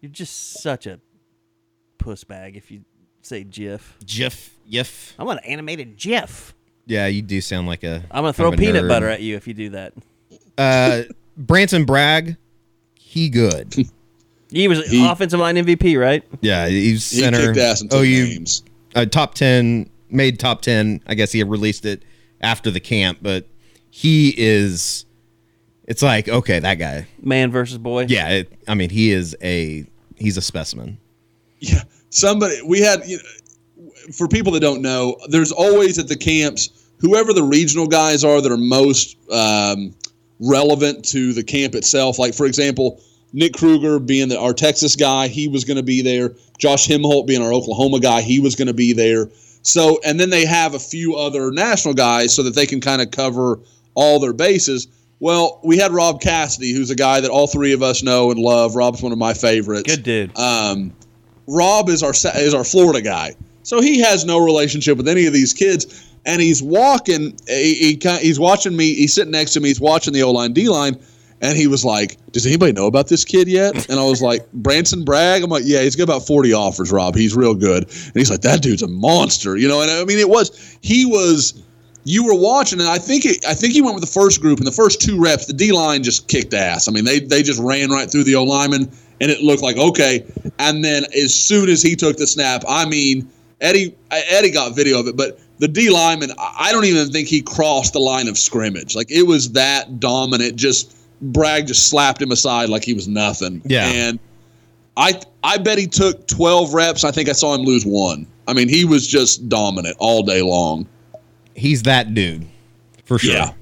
You're 0.00 0.10
just 0.10 0.62
such 0.62 0.86
a 0.86 0.98
puss 1.98 2.24
bag 2.24 2.56
if 2.56 2.70
you 2.70 2.82
say 3.22 3.44
GIF. 3.44 3.96
Jiff, 4.04 4.56
yiff. 4.70 5.12
I 5.18 5.24
want 5.24 5.40
gonna 5.42 5.52
animated 5.52 5.96
GIF. 5.98 6.54
Yeah, 6.86 7.06
you 7.06 7.22
do 7.22 7.40
sound 7.40 7.66
like 7.66 7.84
a. 7.84 8.02
I'm 8.10 8.22
gonna 8.22 8.32
throw 8.32 8.50
peanut 8.52 8.84
nerd. 8.84 8.88
butter 8.88 9.08
at 9.08 9.20
you 9.20 9.36
if 9.36 9.46
you 9.46 9.54
do 9.54 9.70
that. 9.70 9.92
Uh, 10.58 11.02
Branson 11.36 11.84
Bragg, 11.84 12.36
he 12.94 13.28
good. 13.28 13.74
He 14.52 14.66
was 14.66 14.84
He- 14.90 15.06
offensive 15.08 15.38
line 15.38 15.54
MVP, 15.54 15.96
right? 15.96 16.24
Yeah, 16.40 16.66
he's 16.66 17.08
he 17.08 17.20
center. 17.20 17.46
kicked 17.54 17.58
ass 17.58 17.82
in 17.82 17.88
two 17.88 17.98
OU 17.98 18.26
games. 18.26 18.64
uh, 18.96 19.04
top 19.06 19.34
10 19.34 19.88
made 20.10 20.40
top 20.40 20.60
10 20.60 21.02
i 21.06 21.14
guess 21.14 21.30
he 21.30 21.38
had 21.38 21.48
released 21.48 21.84
it 21.86 22.02
after 22.40 22.68
the 22.68 22.80
camp 22.80 23.18
but 23.22 23.46
he 23.90 24.34
is 24.36 25.04
it's 25.86 26.02
like 26.02 26.28
okay 26.28 26.58
that 26.58 26.74
guy 26.80 27.06
Man 27.22 27.52
versus 27.52 27.78
boy. 27.78 28.06
yeah 28.08 28.28
it, 28.30 28.52
i 28.66 28.74
mean 28.74 28.90
he 28.90 29.12
is 29.12 29.36
a 29.40 29.86
he's 30.16 30.36
a 30.36 30.42
specimen 30.42 30.98
Yeah, 31.60 31.82
somebody 32.08 32.60
we 32.66 32.80
had. 32.80 33.04
You 33.06 33.18
know, 33.18 33.22
for 34.12 34.28
people 34.28 34.52
that 34.52 34.60
don't 34.60 34.82
know, 34.82 35.16
there's 35.28 35.52
always 35.52 35.98
at 35.98 36.08
the 36.08 36.16
camps 36.16 36.70
whoever 37.00 37.32
the 37.32 37.42
regional 37.42 37.86
guys 37.86 38.24
are 38.24 38.40
that 38.40 38.52
are 38.52 38.56
most 38.56 39.16
um, 39.30 39.94
relevant 40.38 41.04
to 41.06 41.32
the 41.32 41.42
camp 41.42 41.74
itself. 41.74 42.18
Like 42.18 42.34
for 42.34 42.46
example, 42.46 43.00
Nick 43.32 43.54
Krueger 43.54 43.98
being 43.98 44.28
the, 44.28 44.38
our 44.38 44.52
Texas 44.52 44.96
guy, 44.96 45.28
he 45.28 45.48
was 45.48 45.64
going 45.64 45.76
to 45.76 45.82
be 45.82 46.02
there. 46.02 46.34
Josh 46.58 46.86
Helmholdt 46.86 47.26
being 47.26 47.42
our 47.42 47.52
Oklahoma 47.52 48.00
guy, 48.00 48.20
he 48.22 48.40
was 48.40 48.54
going 48.54 48.68
to 48.68 48.74
be 48.74 48.92
there. 48.92 49.30
So, 49.62 50.00
and 50.04 50.18
then 50.18 50.30
they 50.30 50.46
have 50.46 50.74
a 50.74 50.78
few 50.78 51.16
other 51.16 51.50
national 51.50 51.94
guys 51.94 52.34
so 52.34 52.42
that 52.42 52.54
they 52.54 52.66
can 52.66 52.80
kind 52.80 53.02
of 53.02 53.10
cover 53.10 53.60
all 53.94 54.18
their 54.18 54.32
bases. 54.32 54.88
Well, 55.20 55.60
we 55.62 55.76
had 55.76 55.92
Rob 55.92 56.22
Cassidy, 56.22 56.72
who's 56.72 56.90
a 56.90 56.94
guy 56.94 57.20
that 57.20 57.30
all 57.30 57.46
three 57.46 57.74
of 57.74 57.82
us 57.82 58.02
know 58.02 58.30
and 58.30 58.40
love. 58.40 58.74
Rob's 58.74 59.02
one 59.02 59.12
of 59.12 59.18
my 59.18 59.34
favorites. 59.34 59.82
Good 59.82 60.02
dude. 60.02 60.38
Um, 60.38 60.94
Rob 61.46 61.88
is 61.90 62.02
our 62.02 62.12
is 62.12 62.54
our 62.54 62.64
Florida 62.64 63.02
guy, 63.02 63.34
so 63.62 63.80
he 63.80 64.00
has 64.00 64.24
no 64.24 64.38
relationship 64.44 64.96
with 64.96 65.08
any 65.08 65.26
of 65.26 65.32
these 65.32 65.52
kids. 65.52 66.06
And 66.26 66.42
he's 66.42 66.62
walking. 66.62 67.38
He, 67.46 67.98
he 68.02 68.18
he's 68.18 68.38
watching 68.38 68.76
me. 68.76 68.92
He's 68.94 69.14
sitting 69.14 69.30
next 69.30 69.54
to 69.54 69.60
me. 69.60 69.68
He's 69.68 69.80
watching 69.80 70.12
the 70.12 70.22
O 70.22 70.30
line, 70.30 70.52
D 70.52 70.68
line, 70.68 71.00
and 71.40 71.56
he 71.56 71.66
was 71.66 71.82
like, 71.82 72.18
"Does 72.32 72.46
anybody 72.46 72.72
know 72.72 72.86
about 72.86 73.08
this 73.08 73.24
kid 73.24 73.48
yet?" 73.48 73.88
And 73.88 73.98
I 73.98 74.04
was 74.04 74.20
like, 74.20 74.50
"Branson 74.52 75.04
Bragg." 75.04 75.42
I'm 75.42 75.48
like, 75.48 75.62
"Yeah, 75.64 75.80
he's 75.80 75.96
got 75.96 76.04
about 76.04 76.26
40 76.26 76.52
offers, 76.52 76.92
Rob. 76.92 77.16
He's 77.16 77.34
real 77.34 77.54
good." 77.54 77.84
And 77.84 78.12
he's 78.14 78.30
like, 78.30 78.42
"That 78.42 78.60
dude's 78.60 78.82
a 78.82 78.88
monster," 78.88 79.56
you 79.56 79.66
know. 79.66 79.80
And 79.80 79.90
I 79.90 80.04
mean, 80.04 80.18
it 80.18 80.28
was 80.28 80.78
he 80.82 81.06
was. 81.06 81.62
You 82.04 82.24
were 82.24 82.34
watching, 82.34 82.80
and 82.80 82.88
I 82.88 82.96
think 82.98 83.26
it, 83.26 83.44
I 83.46 83.52
think 83.52 83.74
he 83.74 83.82
went 83.82 83.94
with 83.94 84.04
the 84.04 84.20
first 84.20 84.40
group. 84.40 84.58
and 84.58 84.66
the 84.66 84.72
first 84.72 85.02
two 85.02 85.20
reps, 85.22 85.46
the 85.46 85.52
D 85.52 85.70
line 85.70 86.02
just 86.02 86.28
kicked 86.28 86.54
ass. 86.54 86.88
I 86.88 86.92
mean, 86.92 87.04
they 87.04 87.20
they 87.20 87.42
just 87.42 87.60
ran 87.60 87.90
right 87.90 88.10
through 88.10 88.24
the 88.24 88.36
O 88.36 88.44
lineman, 88.44 88.90
and 89.20 89.30
it 89.30 89.42
looked 89.42 89.62
like 89.62 89.76
okay. 89.76 90.24
And 90.58 90.84
then 90.84 91.04
as 91.16 91.34
soon 91.34 91.68
as 91.68 91.82
he 91.82 91.96
took 91.96 92.16
the 92.16 92.26
snap, 92.26 92.64
I 92.66 92.86
mean, 92.86 93.30
Eddie 93.60 93.94
Eddie 94.10 94.50
got 94.50 94.74
video 94.74 94.98
of 95.00 95.06
it, 95.06 95.16
but 95.16 95.38
the 95.58 95.68
D 95.68 95.90
lineman, 95.90 96.30
I 96.38 96.72
don't 96.72 96.84
even 96.86 97.10
think 97.12 97.28
he 97.28 97.42
crossed 97.42 97.92
the 97.92 98.00
line 98.00 98.28
of 98.28 98.38
scrimmage. 98.38 98.94
Like 98.96 99.10
it 99.10 99.24
was 99.26 99.52
that 99.52 100.00
dominant. 100.00 100.56
Just 100.56 100.96
Bragg 101.20 101.66
just 101.66 101.88
slapped 101.88 102.22
him 102.22 102.32
aside 102.32 102.68
like 102.70 102.82
he 102.84 102.94
was 102.94 103.06
nothing. 103.06 103.60
Yeah. 103.66 103.86
and 103.86 104.18
I 104.96 105.20
I 105.44 105.58
bet 105.58 105.78
he 105.78 105.86
took 105.86 106.26
12 106.26 106.72
reps. 106.74 107.04
I 107.04 107.10
think 107.10 107.28
I 107.28 107.32
saw 107.32 107.54
him 107.54 107.62
lose 107.62 107.84
one. 107.84 108.26
I 108.48 108.52
mean, 108.54 108.68
he 108.68 108.84
was 108.84 109.06
just 109.06 109.48
dominant 109.48 109.96
all 109.98 110.22
day 110.22 110.42
long. 110.42 110.86
he's 111.54 111.82
that 111.84 112.14
dude 112.14 112.46
for 113.04 113.18
sure 113.18 113.34
Yeah. 113.34 113.52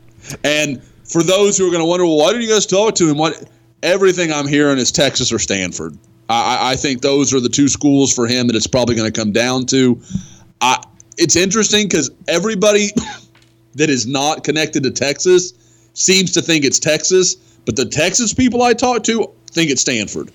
And 0.45 0.83
for 1.05 1.23
those 1.23 1.57
who 1.59 1.66
are 1.66 1.70
going 1.70 1.83
to 1.83 1.89
wonder, 1.89 2.05
well, 2.07 2.19
why 2.19 2.33
did 2.33 2.43
you 2.43 2.49
guys 2.49 2.66
talk 2.66 2.95
to 2.97 3.09
him? 3.09 3.16
What? 3.19 3.49
Everything 3.83 4.33
I'm 4.33 4.47
hearing 4.47 4.79
is 4.79 4.91
Texas 4.93 5.33
or 5.33 5.39
Stanford. 5.39 5.97
I, 6.29 6.35
I- 6.69 6.71
I 6.73 6.77
think 6.77 7.01
those 7.03 7.33
are 7.35 7.41
the 7.41 7.49
two 7.49 7.69
schools 7.69 8.13
for 8.13 8.27
him 8.27 8.47
that 8.49 8.57
it's 8.57 8.67
probably 8.67 8.95
going 8.95 9.11
to 9.13 9.19
come 9.21 9.33
down 9.33 9.67
to. 9.67 10.01
I, 10.61 10.83
it's 11.17 11.37
interesting 11.37 11.87
because 11.89 12.11
everybody 12.29 12.89
that 13.75 13.91
is 13.91 14.07
not 14.07 14.45
connected 14.45 14.83
to 14.85 14.91
Texas 14.91 15.53
seems 15.95 16.33
to 16.33 16.43
think 16.43 16.65
it's 16.65 16.79
Texas, 16.79 17.35
but 17.65 17.77
the 17.77 17.85
Texas 17.85 18.33
people 18.35 18.63
I 18.63 18.73
talk 18.73 19.03
to 19.05 19.31
think 19.51 19.71
it's 19.71 19.81
Stanford. 19.81 20.31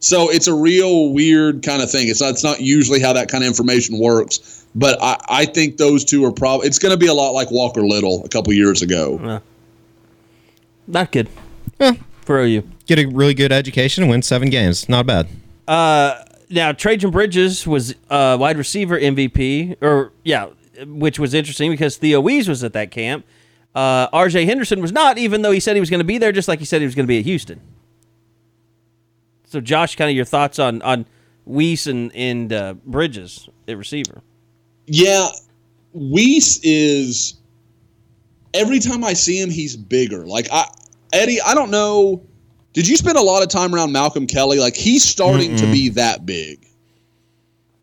So 0.00 0.30
it's 0.30 0.46
a 0.46 0.54
real 0.54 1.10
weird 1.12 1.62
kind 1.62 1.80
of 1.82 1.90
thing. 1.90 2.08
It's 2.08 2.20
not, 2.20 2.30
it's 2.30 2.44
not 2.44 2.60
usually 2.60 3.00
how 3.00 3.12
that 3.14 3.28
kind 3.30 3.42
of 3.42 3.48
information 3.48 3.98
works. 3.98 4.66
But 4.74 4.98
I, 5.02 5.16
I 5.28 5.46
think 5.46 5.78
those 5.78 6.04
two 6.04 6.22
are 6.26 6.32
probably. 6.32 6.66
It's 6.66 6.78
going 6.78 6.92
to 6.92 6.98
be 6.98 7.06
a 7.06 7.14
lot 7.14 7.30
like 7.30 7.50
Walker 7.50 7.80
Little 7.80 8.22
a 8.24 8.28
couple 8.28 8.52
years 8.52 8.82
ago. 8.82 9.40
Not 10.86 11.10
good 11.12 11.28
Yeah. 11.80 11.92
For 12.26 12.40
OU. 12.40 12.68
Get 12.86 12.98
a 12.98 13.06
really 13.06 13.34
good 13.34 13.52
education 13.52 14.02
and 14.02 14.10
win 14.10 14.20
seven 14.20 14.50
games. 14.50 14.88
Not 14.88 15.06
bad. 15.06 15.28
Now 16.48 16.72
Trajan 16.72 17.10
Bridges 17.10 17.66
was 17.66 17.94
uh, 18.10 18.36
wide 18.38 18.56
receiver 18.56 18.98
MVP, 18.98 19.82
or 19.82 20.12
yeah, 20.24 20.48
which 20.86 21.18
was 21.18 21.34
interesting 21.34 21.70
because 21.70 21.96
Theo 21.96 22.20
Wease 22.20 22.48
was 22.48 22.62
at 22.62 22.72
that 22.74 22.90
camp. 22.90 23.26
Uh, 23.74 24.08
R.J. 24.12 24.46
Henderson 24.46 24.80
was 24.80 24.90
not, 24.90 25.18
even 25.18 25.42
though 25.42 25.50
he 25.50 25.60
said 25.60 25.76
he 25.76 25.80
was 25.80 25.90
going 25.90 26.00
to 26.00 26.04
be 26.04 26.16
there, 26.16 26.32
just 26.32 26.48
like 26.48 26.60
he 26.60 26.64
said 26.64 26.80
he 26.80 26.86
was 26.86 26.94
going 26.94 27.04
to 27.04 27.08
be 27.08 27.18
at 27.18 27.24
Houston. 27.26 27.60
So, 29.44 29.60
Josh, 29.60 29.96
kind 29.96 30.08
of 30.08 30.16
your 30.16 30.24
thoughts 30.24 30.58
on 30.58 30.82
on 30.82 31.06
Wease 31.44 31.86
and 31.86 32.14
and 32.14 32.52
uh, 32.52 32.74
Bridges 32.86 33.48
at 33.68 33.76
receiver? 33.76 34.22
Yeah, 34.86 35.28
Wease 35.92 36.60
is. 36.62 37.34
Every 38.54 38.78
time 38.78 39.04
I 39.04 39.12
see 39.12 39.38
him, 39.38 39.50
he's 39.50 39.76
bigger. 39.76 40.26
Like 40.26 40.48
I, 40.50 40.64
Eddie, 41.12 41.40
I 41.40 41.54
don't 41.54 41.70
know. 41.70 42.22
Did 42.72 42.86
you 42.88 42.96
spend 42.96 43.16
a 43.16 43.22
lot 43.22 43.42
of 43.42 43.48
time 43.48 43.74
around 43.74 43.92
Malcolm 43.92 44.26
Kelly? 44.26 44.58
Like 44.58 44.76
he's 44.76 45.02
starting 45.04 45.56
to 45.56 45.64
be 45.66 45.88
that 45.90 46.26
big. 46.26 46.66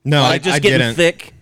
No, 0.05 0.21
I, 0.21 0.37
just 0.37 0.55
I 0.55 0.59
getting 0.59 0.79
didn't. 0.79 0.95
thick. 0.95 1.33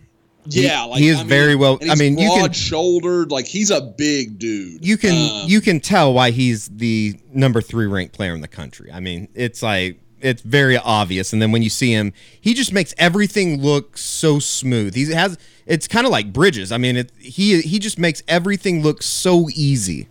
Yeah, 0.46 0.84
like 0.84 1.00
he 1.02 1.10
is 1.10 1.18
I 1.18 1.20
mean, 1.20 1.28
very 1.30 1.56
well- 1.56 1.78
and 1.82 1.90
I 1.92 1.94
he's 1.94 2.00
mean, 2.00 2.18
you 2.18 2.30
can- 2.30 2.40
broad-shouldered. 2.40 3.32
Like 3.32 3.46
he's 3.46 3.70
a 3.70 3.82
big 3.82 4.40
dude. 4.40 4.86
You 4.86 4.98
can 4.98 5.44
Um, 5.44 5.50
you 5.50 5.62
can 5.62 5.80
tell 5.80 6.14
why 6.14 6.32
he's 6.32 6.68
the 6.70 7.16
number 7.34 7.62
three 7.62 7.86
ranked 7.88 8.16
player 8.16 8.34
in 8.34 8.42
the 8.42 8.48
country. 8.48 8.92
I 8.92 9.00
mean, 9.00 9.28
it's 9.36 9.62
like 9.62 10.00
it's 10.20 10.42
very 10.44 10.78
obvious. 10.78 11.34
And 11.34 11.42
then 11.42 11.52
when 11.52 11.62
you 11.64 11.70
see 11.70 11.92
him, 11.92 12.14
he 12.40 12.54
just 12.54 12.72
makes 12.74 12.94
everything 12.98 13.62
look 13.62 13.98
so 13.98 14.40
smooth. 14.40 14.96
He 14.96 15.12
has 15.12 15.38
it's 15.68 15.88
kind 15.88 16.06
of 16.06 16.12
like 16.12 16.34
Bridges. 16.34 16.72
I 16.72 16.78
mean, 16.78 16.98
it, 16.98 17.12
he 17.20 17.62
he 17.62 17.78
just 17.80 18.00
makes 18.00 18.24
everything 18.28 18.82
look 18.82 19.04
so 19.04 19.48
easy. 19.54 20.08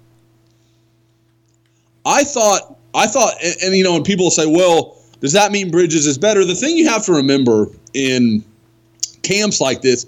I 2.11 2.24
thought, 2.24 2.77
I 2.93 3.07
thought, 3.07 3.35
and, 3.43 3.55
and, 3.65 3.77
you 3.77 3.85
know, 3.85 3.93
when 3.93 4.03
people 4.03 4.31
say, 4.31 4.47
"Well, 4.47 4.99
does 5.20 5.32
that 5.32 5.53
mean 5.53 5.70
Bridges 5.70 6.07
is 6.07 6.19
better?" 6.19 6.45
The 6.45 6.57
thing 6.57 6.77
you 6.77 6.89
have 6.89 7.05
to 7.07 7.12
remember 7.12 7.69
in 7.95 8.45
camps 9.23 9.61
like 9.61 9.81
this, 9.81 10.07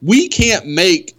we 0.00 0.28
can't 0.28 0.66
make 0.66 1.14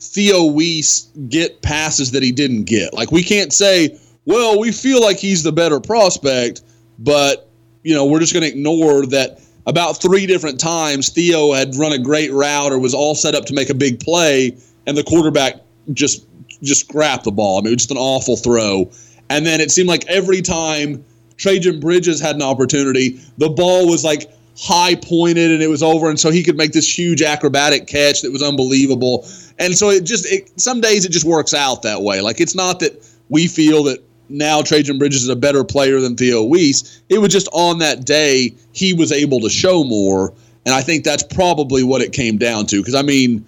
Theo 0.00 0.44
Wease 0.44 1.08
get 1.28 1.60
passes 1.62 2.12
that 2.12 2.22
he 2.22 2.30
didn't 2.30 2.64
get. 2.64 2.94
Like 2.94 3.10
we 3.10 3.24
can't 3.24 3.52
say, 3.52 3.98
"Well, 4.26 4.60
we 4.60 4.70
feel 4.70 5.00
like 5.00 5.18
he's 5.18 5.42
the 5.42 5.52
better 5.52 5.80
prospect," 5.80 6.62
but 7.00 7.48
you 7.82 7.94
know, 7.94 8.06
we're 8.06 8.20
just 8.20 8.32
going 8.32 8.44
to 8.44 8.48
ignore 8.48 9.06
that. 9.06 9.40
About 9.66 9.94
three 9.94 10.26
different 10.26 10.60
times, 10.60 11.08
Theo 11.08 11.52
had 11.52 11.74
run 11.76 11.92
a 11.92 11.98
great 11.98 12.30
route 12.30 12.70
or 12.70 12.78
was 12.78 12.92
all 12.92 13.14
set 13.14 13.34
up 13.34 13.46
to 13.46 13.54
make 13.54 13.70
a 13.70 13.74
big 13.74 13.98
play, 13.98 14.54
and 14.86 14.94
the 14.94 15.02
quarterback 15.02 15.62
just 15.94 16.26
just 16.62 16.86
grabbed 16.88 17.24
the 17.24 17.32
ball. 17.32 17.58
I 17.58 17.60
mean, 17.62 17.72
it 17.72 17.76
was 17.76 17.82
just 17.84 17.90
an 17.90 17.96
awful 17.96 18.36
throw. 18.36 18.90
And 19.30 19.46
then 19.46 19.60
it 19.60 19.70
seemed 19.70 19.88
like 19.88 20.06
every 20.06 20.42
time 20.42 21.04
Trajan 21.36 21.80
Bridges 21.80 22.20
had 22.20 22.36
an 22.36 22.42
opportunity, 22.42 23.20
the 23.38 23.48
ball 23.48 23.88
was 23.88 24.04
like 24.04 24.30
high 24.56 24.94
pointed 24.94 25.50
and 25.50 25.62
it 25.62 25.68
was 25.68 25.82
over, 25.82 26.08
and 26.08 26.18
so 26.18 26.30
he 26.30 26.42
could 26.42 26.56
make 26.56 26.72
this 26.72 26.98
huge 26.98 27.22
acrobatic 27.22 27.86
catch 27.86 28.22
that 28.22 28.32
was 28.32 28.42
unbelievable. 28.42 29.26
And 29.58 29.76
so 29.76 29.90
it 29.90 30.04
just 30.04 30.26
it, 30.26 30.60
some 30.60 30.80
days 30.80 31.04
it 31.04 31.10
just 31.10 31.24
works 31.24 31.54
out 31.54 31.82
that 31.82 32.02
way. 32.02 32.20
Like 32.20 32.40
it's 32.40 32.54
not 32.54 32.80
that 32.80 33.08
we 33.28 33.46
feel 33.46 33.84
that 33.84 34.02
now 34.28 34.62
Trajan 34.62 34.98
Bridges 34.98 35.22
is 35.22 35.28
a 35.28 35.36
better 35.36 35.64
player 35.64 36.00
than 36.00 36.16
Theo 36.16 36.42
Wease. 36.44 37.02
It 37.08 37.18
was 37.18 37.32
just 37.32 37.48
on 37.52 37.78
that 37.78 38.04
day 38.04 38.54
he 38.72 38.94
was 38.94 39.12
able 39.12 39.40
to 39.40 39.48
show 39.48 39.84
more, 39.84 40.32
and 40.64 40.74
I 40.74 40.80
think 40.80 41.04
that's 41.04 41.22
probably 41.22 41.82
what 41.82 42.00
it 42.00 42.12
came 42.12 42.38
down 42.38 42.66
to. 42.66 42.80
Because 42.80 42.94
I 42.94 43.02
mean, 43.02 43.44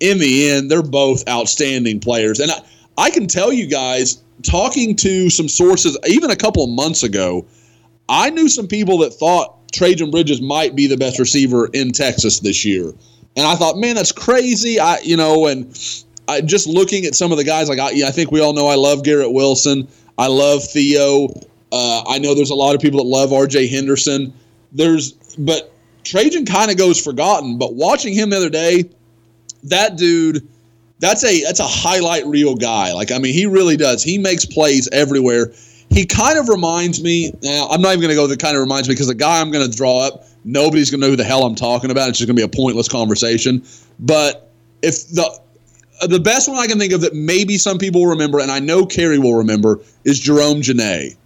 in 0.00 0.18
the 0.18 0.50
end, 0.50 0.70
they're 0.70 0.82
both 0.82 1.28
outstanding 1.28 2.00
players. 2.00 2.40
And 2.40 2.50
I, 2.50 2.60
I 2.96 3.10
can 3.10 3.26
tell 3.26 3.52
you 3.52 3.66
guys, 3.66 4.22
talking 4.42 4.96
to 4.96 5.30
some 5.30 5.48
sources, 5.48 5.98
even 6.06 6.30
a 6.30 6.36
couple 6.36 6.64
of 6.64 6.70
months 6.70 7.02
ago, 7.02 7.46
I 8.08 8.30
knew 8.30 8.48
some 8.48 8.66
people 8.66 8.98
that 8.98 9.10
thought 9.10 9.72
Trajan 9.72 10.10
Bridges 10.10 10.40
might 10.40 10.74
be 10.74 10.86
the 10.86 10.96
best 10.96 11.18
receiver 11.18 11.68
in 11.72 11.92
Texas 11.92 12.40
this 12.40 12.64
year. 12.64 12.92
And 13.36 13.46
I 13.46 13.54
thought, 13.54 13.76
man, 13.76 13.94
that's 13.94 14.12
crazy. 14.12 14.80
I, 14.80 14.98
you 15.00 15.16
know, 15.16 15.46
and 15.46 15.66
I 16.26 16.40
just 16.40 16.66
looking 16.66 17.04
at 17.04 17.14
some 17.14 17.32
of 17.32 17.38
the 17.38 17.44
guys, 17.44 17.68
like 17.68 17.78
I, 17.78 18.06
I 18.06 18.10
think 18.10 18.30
we 18.30 18.40
all 18.40 18.52
know 18.52 18.66
I 18.66 18.74
love 18.74 19.04
Garrett 19.04 19.32
Wilson. 19.32 19.88
I 20.16 20.26
love 20.26 20.64
Theo. 20.64 21.28
Uh, 21.70 22.02
I 22.08 22.18
know 22.18 22.34
there's 22.34 22.50
a 22.50 22.54
lot 22.54 22.74
of 22.74 22.80
people 22.80 23.02
that 23.02 23.08
love 23.08 23.32
R.J. 23.32 23.68
Henderson. 23.68 24.32
There's, 24.72 25.12
but 25.38 25.72
Trajan 26.04 26.46
kind 26.46 26.70
of 26.70 26.78
goes 26.78 27.00
forgotten. 27.00 27.58
But 27.58 27.74
watching 27.74 28.14
him 28.14 28.30
the 28.30 28.38
other 28.38 28.50
day, 28.50 28.90
that 29.64 29.96
dude 29.96 30.48
that's 31.00 31.24
a 31.24 31.42
that's 31.42 31.60
a 31.60 31.66
highlight 31.66 32.26
reel 32.26 32.54
guy 32.54 32.92
like 32.92 33.10
i 33.12 33.18
mean 33.18 33.32
he 33.32 33.46
really 33.46 33.76
does 33.76 34.02
he 34.02 34.18
makes 34.18 34.44
plays 34.44 34.88
everywhere 34.92 35.52
he 35.90 36.04
kind 36.04 36.38
of 36.38 36.48
reminds 36.48 37.02
me 37.02 37.32
now 37.42 37.68
i'm 37.70 37.80
not 37.80 37.90
even 37.90 38.00
going 38.00 38.10
to 38.10 38.14
go 38.16 38.26
that 38.26 38.40
kind 38.40 38.56
of 38.56 38.60
reminds 38.60 38.88
me 38.88 38.94
because 38.94 39.06
the 39.06 39.14
guy 39.14 39.40
i'm 39.40 39.50
going 39.50 39.68
to 39.68 39.76
draw 39.76 40.06
up 40.06 40.24
nobody's 40.44 40.90
going 40.90 41.00
to 41.00 41.06
know 41.06 41.10
who 41.10 41.16
the 41.16 41.24
hell 41.24 41.44
i'm 41.44 41.54
talking 41.54 41.90
about 41.90 42.08
it's 42.08 42.18
just 42.18 42.26
going 42.28 42.36
to 42.36 42.40
be 42.40 42.44
a 42.44 42.56
pointless 42.56 42.88
conversation 42.88 43.62
but 44.00 44.50
if 44.82 45.08
the 45.08 45.40
the 46.08 46.20
best 46.20 46.48
one 46.48 46.58
i 46.58 46.66
can 46.66 46.78
think 46.78 46.92
of 46.92 47.00
that 47.00 47.14
maybe 47.14 47.58
some 47.58 47.78
people 47.78 48.00
will 48.02 48.10
remember 48.10 48.38
and 48.40 48.50
i 48.50 48.58
know 48.58 48.84
Kerry 48.86 49.18
will 49.18 49.34
remember 49.34 49.80
is 50.04 50.18
jerome 50.18 50.62
janae 50.62 51.16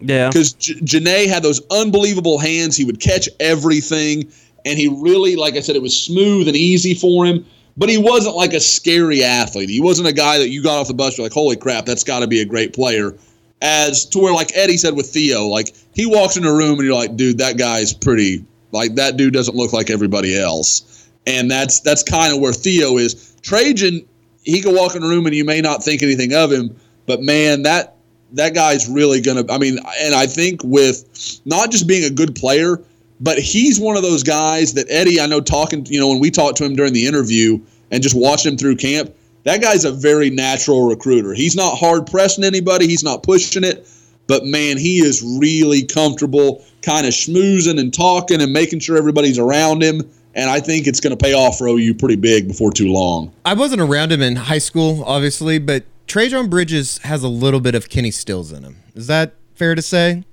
Yeah. 0.00 0.28
because 0.28 0.52
J- 0.54 0.74
Janae 0.74 1.26
had 1.26 1.42
those 1.42 1.60
unbelievable 1.70 2.38
hands. 2.38 2.76
He 2.76 2.84
would 2.84 3.00
catch 3.00 3.28
everything, 3.40 4.30
and 4.64 4.78
he 4.78 4.86
really, 4.88 5.34
like 5.34 5.56
I 5.56 5.60
said, 5.60 5.74
it 5.74 5.82
was 5.82 5.96
smooth 6.00 6.46
and 6.46 6.56
easy 6.56 6.94
for 6.94 7.26
him. 7.26 7.44
But 7.78 7.88
he 7.88 7.96
wasn't 7.96 8.34
like 8.34 8.52
a 8.52 8.60
scary 8.60 9.22
athlete. 9.22 9.70
He 9.70 9.80
wasn't 9.80 10.08
a 10.08 10.12
guy 10.12 10.38
that 10.38 10.48
you 10.48 10.62
got 10.62 10.80
off 10.80 10.88
the 10.88 10.94
bus, 10.94 11.16
you're 11.16 11.24
like, 11.24 11.32
holy 11.32 11.56
crap, 11.56 11.86
that's 11.86 12.02
got 12.02 12.20
to 12.20 12.26
be 12.26 12.40
a 12.40 12.44
great 12.44 12.74
player. 12.74 13.14
As 13.62 14.04
to 14.06 14.18
where, 14.18 14.34
like 14.34 14.50
Eddie 14.56 14.76
said 14.76 14.94
with 14.94 15.06
Theo, 15.06 15.46
like 15.46 15.74
he 15.94 16.04
walks 16.04 16.36
in 16.36 16.44
a 16.44 16.52
room 16.52 16.78
and 16.78 16.86
you're 16.86 16.94
like, 16.94 17.16
dude, 17.16 17.38
that 17.38 17.56
guy's 17.56 17.94
pretty. 17.94 18.44
Like 18.72 18.96
that 18.96 19.16
dude 19.16 19.32
doesn't 19.32 19.56
look 19.56 19.72
like 19.72 19.90
everybody 19.90 20.38
else, 20.38 21.08
and 21.26 21.50
that's 21.50 21.80
that's 21.80 22.02
kind 22.02 22.34
of 22.34 22.40
where 22.40 22.52
Theo 22.52 22.98
is. 22.98 23.34
Trajan, 23.40 24.06
he 24.42 24.60
can 24.60 24.74
walk 24.74 24.94
in 24.94 25.02
a 25.02 25.08
room 25.08 25.26
and 25.26 25.34
you 25.34 25.44
may 25.44 25.60
not 25.60 25.82
think 25.82 26.02
anything 26.02 26.34
of 26.34 26.52
him, 26.52 26.76
but 27.06 27.22
man, 27.22 27.62
that 27.62 27.96
that 28.32 28.54
guy's 28.54 28.88
really 28.88 29.20
gonna. 29.20 29.44
I 29.50 29.58
mean, 29.58 29.78
and 30.00 30.14
I 30.14 30.26
think 30.26 30.62
with 30.62 31.40
not 31.46 31.70
just 31.70 31.86
being 31.88 32.04
a 32.04 32.10
good 32.10 32.34
player, 32.34 32.82
but 33.20 33.38
he's 33.38 33.80
one 33.80 33.96
of 33.96 34.02
those 34.02 34.22
guys 34.22 34.74
that 34.74 34.86
Eddie. 34.88 35.20
I 35.20 35.26
know 35.26 35.40
talking. 35.40 35.86
You 35.86 36.00
know, 36.00 36.08
when 36.08 36.20
we 36.20 36.30
talked 36.30 36.56
to 36.58 36.64
him 36.64 36.76
during 36.76 36.92
the 36.92 37.06
interview 37.06 37.58
and 37.90 38.02
just 38.02 38.16
watched 38.16 38.46
him 38.46 38.56
through 38.56 38.76
camp, 38.76 39.14
that 39.44 39.60
guy's 39.60 39.84
a 39.84 39.92
very 39.92 40.30
natural 40.30 40.88
recruiter. 40.88 41.32
He's 41.34 41.56
not 41.56 41.76
hard 41.76 42.06
pressing 42.06 42.44
anybody. 42.44 42.86
He's 42.86 43.04
not 43.04 43.22
pushing 43.22 43.64
it. 43.64 43.88
But 44.26 44.44
man, 44.44 44.76
he 44.76 44.98
is 44.98 45.22
really 45.40 45.84
comfortable, 45.84 46.62
kind 46.82 47.06
of 47.06 47.14
schmoozing 47.14 47.80
and 47.80 47.92
talking 47.92 48.42
and 48.42 48.52
making 48.52 48.80
sure 48.80 48.96
everybody's 48.96 49.38
around 49.38 49.82
him. 49.82 50.02
And 50.34 50.50
I 50.50 50.60
think 50.60 50.86
it's 50.86 51.00
going 51.00 51.16
to 51.16 51.22
pay 51.22 51.32
off 51.32 51.58
for 51.58 51.66
OU 51.66 51.94
pretty 51.94 52.16
big 52.16 52.46
before 52.46 52.70
too 52.70 52.92
long. 52.92 53.32
I 53.44 53.54
wasn't 53.54 53.80
around 53.80 54.12
him 54.12 54.20
in 54.20 54.36
high 54.36 54.58
school, 54.58 55.02
obviously, 55.04 55.58
but 55.58 55.84
Trajan 56.06 56.48
Bridges 56.48 56.98
has 56.98 57.22
a 57.22 57.28
little 57.28 57.60
bit 57.60 57.74
of 57.74 57.88
Kenny 57.88 58.10
Stills 58.10 58.52
in 58.52 58.62
him. 58.62 58.76
Is 58.94 59.06
that 59.06 59.34
fair 59.54 59.74
to 59.74 59.82
say? 59.82 60.24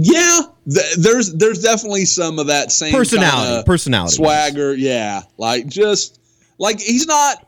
Yeah, 0.00 0.40
th- 0.72 0.94
there's 0.96 1.34
there's 1.34 1.60
definitely 1.60 2.04
some 2.04 2.38
of 2.38 2.46
that 2.46 2.70
same 2.70 2.92
Personality, 2.94 3.64
personality. 3.66 4.14
swagger. 4.14 4.74
Yeah, 4.74 5.22
like 5.38 5.66
just 5.66 6.20
like 6.58 6.80
he's 6.80 7.06
not. 7.06 7.44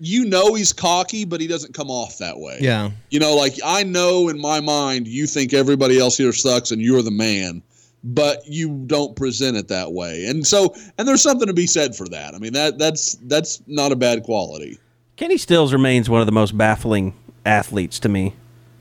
You 0.00 0.24
know 0.24 0.54
he's 0.54 0.72
cocky, 0.72 1.24
but 1.24 1.40
he 1.40 1.46
doesn't 1.46 1.72
come 1.72 1.88
off 1.88 2.18
that 2.18 2.38
way. 2.38 2.58
Yeah. 2.60 2.90
You 3.10 3.20
know, 3.20 3.36
like 3.36 3.54
I 3.64 3.84
know 3.84 4.28
in 4.28 4.40
my 4.40 4.60
mind 4.60 5.06
you 5.06 5.26
think 5.26 5.54
everybody 5.54 5.98
else 6.00 6.16
here 6.16 6.32
sucks 6.32 6.72
and 6.72 6.82
you're 6.82 7.00
the 7.00 7.12
man, 7.12 7.62
but 8.02 8.42
you 8.44 8.82
don't 8.86 9.14
present 9.14 9.56
it 9.56 9.68
that 9.68 9.92
way. 9.92 10.26
And 10.26 10.44
so, 10.44 10.74
and 10.98 11.06
there's 11.06 11.22
something 11.22 11.46
to 11.46 11.54
be 11.54 11.66
said 11.68 11.94
for 11.94 12.08
that. 12.08 12.34
I 12.34 12.38
mean 12.38 12.52
that 12.54 12.76
that's 12.76 13.14
that's 13.22 13.62
not 13.68 13.92
a 13.92 13.96
bad 13.96 14.24
quality. 14.24 14.78
Kenny 15.16 15.38
Stills 15.38 15.72
remains 15.72 16.10
one 16.10 16.20
of 16.20 16.26
the 16.26 16.32
most 16.32 16.58
baffling 16.58 17.14
athletes 17.46 18.00
to 18.00 18.08
me 18.08 18.34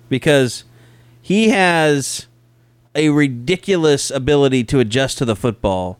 because 0.09 0.63
he 1.21 1.49
has 1.49 2.25
a 2.95 3.09
ridiculous 3.09 4.11
ability 4.11 4.63
to 4.65 4.79
adjust 4.79 5.17
to 5.17 5.25
the 5.25 5.35
football. 5.35 5.99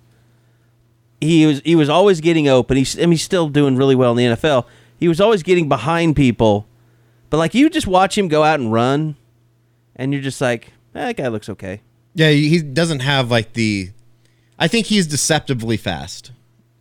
He 1.19 1.45
was 1.45 1.61
he 1.63 1.75
was 1.75 1.89
always 1.89 2.21
getting 2.21 2.47
open. 2.47 2.77
He's 2.77 2.97
mean, 2.97 3.11
he's 3.11 3.23
still 3.23 3.49
doing 3.49 3.75
really 3.75 3.95
well 3.95 4.17
in 4.17 4.17
the 4.17 4.35
NFL. 4.35 4.65
He 4.97 5.07
was 5.07 5.21
always 5.21 5.43
getting 5.43 5.69
behind 5.69 6.15
people, 6.15 6.67
but 7.29 7.37
like 7.37 7.53
you 7.53 7.69
just 7.69 7.87
watch 7.87 8.17
him 8.17 8.27
go 8.27 8.43
out 8.43 8.59
and 8.59 8.71
run, 8.71 9.15
and 9.95 10.13
you're 10.13 10.21
just 10.21 10.41
like, 10.41 10.67
eh, 10.95 11.05
that 11.05 11.17
guy 11.17 11.27
looks 11.27 11.49
okay. 11.49 11.81
Yeah, 12.13 12.29
he 12.29 12.49
he 12.49 12.61
doesn't 12.61 12.99
have 12.99 13.31
like 13.31 13.53
the. 13.53 13.91
I 14.59 14.67
think 14.67 14.87
he's 14.87 15.07
deceptively 15.07 15.77
fast, 15.77 16.31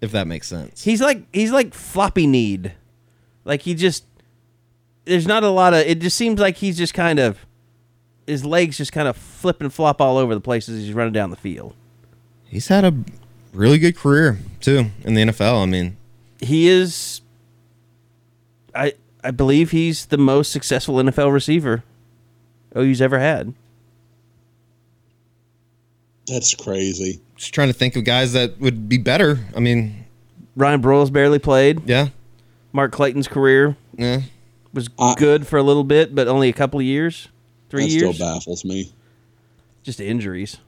if 0.01 0.13
that 0.13 0.27
makes 0.27 0.47
sense. 0.49 0.85
He's 0.85 1.01
like 1.01 1.25
he's 1.33 1.53
like 1.53 1.73
floppy 1.73 2.27
kneed, 2.27 2.73
like 3.45 3.63
he 3.63 3.75
just 3.75 4.05
there's 5.05 5.27
not 5.27 5.45
a 5.45 5.51
lot 5.51 5.73
of. 5.73 5.81
It 5.81 6.01
just 6.01 6.17
seems 6.17 6.41
like 6.41 6.57
he's 6.57 6.77
just 6.77 6.95
kind 6.95 7.19
of 7.19 7.39
his 8.27 8.45
legs 8.45 8.77
just 8.79 8.93
kind 8.93 9.09
of 9.09 9.17
flip 9.17 9.61
and 9.61 9.73
flop 9.73 10.01
all 10.01 10.17
over 10.17 10.35
the 10.35 10.41
place 10.41 10.69
as 10.69 10.79
he's 10.81 10.93
running 10.93 11.13
down 11.13 11.31
the 11.31 11.37
field. 11.37 11.75
He's 12.47 12.69
had 12.69 12.85
a 12.85 12.95
really 13.53 13.79
good 13.79 13.97
career 13.97 14.39
too 14.61 14.87
in 15.05 15.15
the 15.15 15.23
NFL. 15.23 15.63
I 15.63 15.67
mean, 15.67 15.97
He 16.41 16.69
is, 16.69 17.21
I 18.75 18.95
I 19.25 19.31
believe 19.31 19.71
he's 19.71 20.07
the 20.07 20.19
most 20.19 20.51
successful 20.53 20.97
NFL 20.97 21.33
receiver 21.33 21.83
OU's 22.77 23.01
ever 23.01 23.19
had. 23.19 23.55
That's 26.27 26.55
crazy. 26.55 27.21
just 27.37 27.53
trying 27.53 27.69
to 27.69 27.75
think 27.75 27.97
of 27.97 28.05
guys 28.05 28.33
that 28.33 28.59
would 28.61 28.89
be 28.89 28.99
better. 28.99 29.41
I 29.57 29.61
mean, 29.61 30.05
Ryan 30.57 30.81
Broyles 30.83 31.13
barely 31.13 31.39
played. 31.39 31.89
yeah, 31.89 32.09
Mark 32.73 32.93
Clayton's 32.93 33.27
career 33.29 33.77
yeah. 33.97 34.21
was 34.73 34.89
I- 34.99 35.15
good 35.17 35.47
for 35.47 35.57
a 35.59 35.63
little 35.63 35.85
bit, 35.85 36.15
but 36.15 36.29
only 36.29 36.49
a 36.49 36.53
couple 36.53 36.79
of 36.79 36.87
years, 36.87 37.29
three 37.73 37.85
that 37.87 37.91
years. 37.91 38.15
still 38.17 38.29
baffles 38.35 38.65
me. 38.65 38.93
just 39.83 39.99
injuries. 40.01 40.59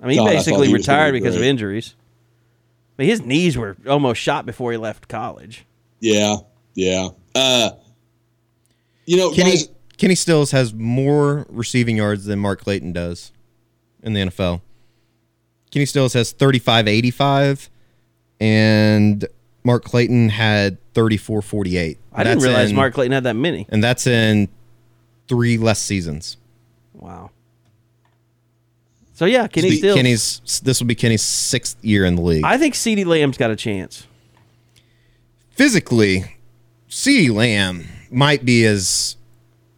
I 0.00 0.06
mean, 0.06 0.18
God, 0.18 0.24
he 0.24 0.28
thought 0.30 0.36
basically 0.36 0.66
he 0.68 0.74
retired 0.74 1.12
be 1.12 1.18
because 1.20 1.34
of 1.34 1.40
great. 1.40 1.48
injuries. 1.48 1.94
I 2.98 3.02
mean, 3.02 3.08
his 3.10 3.22
knees 3.22 3.56
were 3.56 3.76
almost 3.88 4.20
shot 4.20 4.44
before 4.46 4.70
he 4.72 4.76
left 4.78 5.08
college. 5.08 5.64
Yeah, 6.00 6.36
yeah. 6.74 7.08
Uh, 7.34 7.70
you 9.06 9.16
know, 9.16 9.32
Kenny 9.32 9.52
guys, 9.52 9.68
Kenny 9.96 10.14
Stills 10.14 10.50
has 10.50 10.74
more 10.74 11.46
receiving 11.48 11.96
yards 11.96 12.26
than 12.26 12.38
Mark 12.38 12.60
Clayton 12.60 12.92
does 12.92 13.32
in 14.02 14.12
the 14.12 14.20
NFL. 14.20 14.60
Kenny 15.70 15.86
Stills 15.86 16.12
has 16.12 16.34
35-85 16.34 17.68
and 18.40 19.24
Mark 19.64 19.84
Clayton 19.84 20.28
had 20.28 20.76
34-48. 20.92 21.96
I 22.12 22.24
didn't 22.24 22.42
realize 22.42 22.70
in- 22.70 22.76
Mark 22.76 22.92
Clayton 22.92 23.12
had 23.12 23.24
that 23.24 23.34
many. 23.36 23.66
and 23.70 23.82
that's 23.82 24.06
in 24.06 24.48
3 25.32 25.56
less 25.56 25.78
seasons. 25.78 26.36
Wow. 26.92 27.30
So 29.14 29.24
yeah, 29.24 29.46
Kenny 29.46 29.70
Be- 29.70 29.76
Stills. 29.78 29.96
Kenny's 29.96 30.60
this 30.62 30.78
will 30.78 30.86
be 30.86 30.94
Kenny's 30.94 31.22
6th 31.22 31.76
year 31.80 32.04
in 32.04 32.16
the 32.16 32.22
league. 32.22 32.44
I 32.44 32.58
think 32.58 32.74
CeeDee 32.74 33.06
Lamb's 33.06 33.38
got 33.38 33.50
a 33.50 33.56
chance. 33.56 34.06
Physically, 35.52 36.36
CeeDee 36.90 37.32
Lamb 37.32 37.86
might 38.10 38.44
be 38.44 38.66
as 38.66 39.16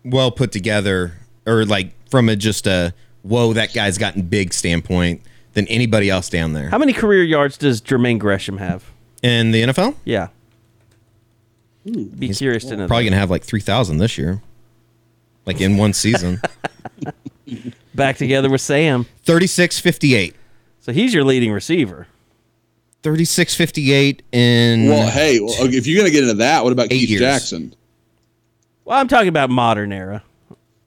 well 0.05 0.32
put 0.32 0.51
together 0.51 1.12
or 1.47 1.64
like 1.64 1.93
from 2.10 2.28
a 2.28 2.35
just 2.35 2.66
a 2.66 2.93
whoa 3.22 3.52
that 3.52 3.72
guy's 3.72 3.97
gotten 3.97 4.22
big 4.22 4.52
standpoint 4.52 5.22
than 5.52 5.68
anybody 5.68 6.10
else 6.10 6.28
down 6.28 6.52
there. 6.52 6.68
How 6.68 6.78
many 6.78 6.93
career 6.93 7.22
yards 7.22 7.56
does 7.56 7.81
Jermaine 7.81 8.18
Gresham 8.18 8.59
have? 8.59 8.85
in 9.22 9.52
the 9.52 9.62
NFL? 9.62 9.94
Yeah. 10.05 10.28
Be 11.85 12.28
curious 12.31 12.64
to 12.64 12.76
know. 12.76 12.86
Probably 12.86 13.05
that. 13.05 13.10
gonna 13.10 13.20
have 13.20 13.31
like 13.31 13.44
three 13.44 13.60
thousand 13.60 13.98
this 13.98 14.16
year, 14.18 14.40
like 15.47 15.61
in 15.61 15.77
one 15.77 15.93
season. 15.93 16.41
back 17.95 18.16
together 18.16 18.51
with 18.51 18.61
Sam. 18.61 19.07
36-58. 19.27 20.35
So 20.81 20.93
he's 20.93 21.15
your 21.15 21.25
leading 21.25 21.53
receiver. 21.53 22.07
36-58 23.03 24.21
in 24.33 24.89
well, 24.89 25.09
hey, 25.11 25.39
well, 25.41 25.55
if 25.61 25.87
you're 25.87 25.99
gonna 25.99 26.11
get 26.11 26.23
into 26.23 26.35
that, 26.37 26.65
what 26.65 26.73
about 26.73 26.89
Keith 26.89 27.09
years. 27.11 27.21
Jackson? 27.21 27.75
Well, 28.87 28.99
I'm 28.99 29.09
talking 29.09 29.29
about 29.29 29.51
modern 29.51 29.93
era, 29.93 30.23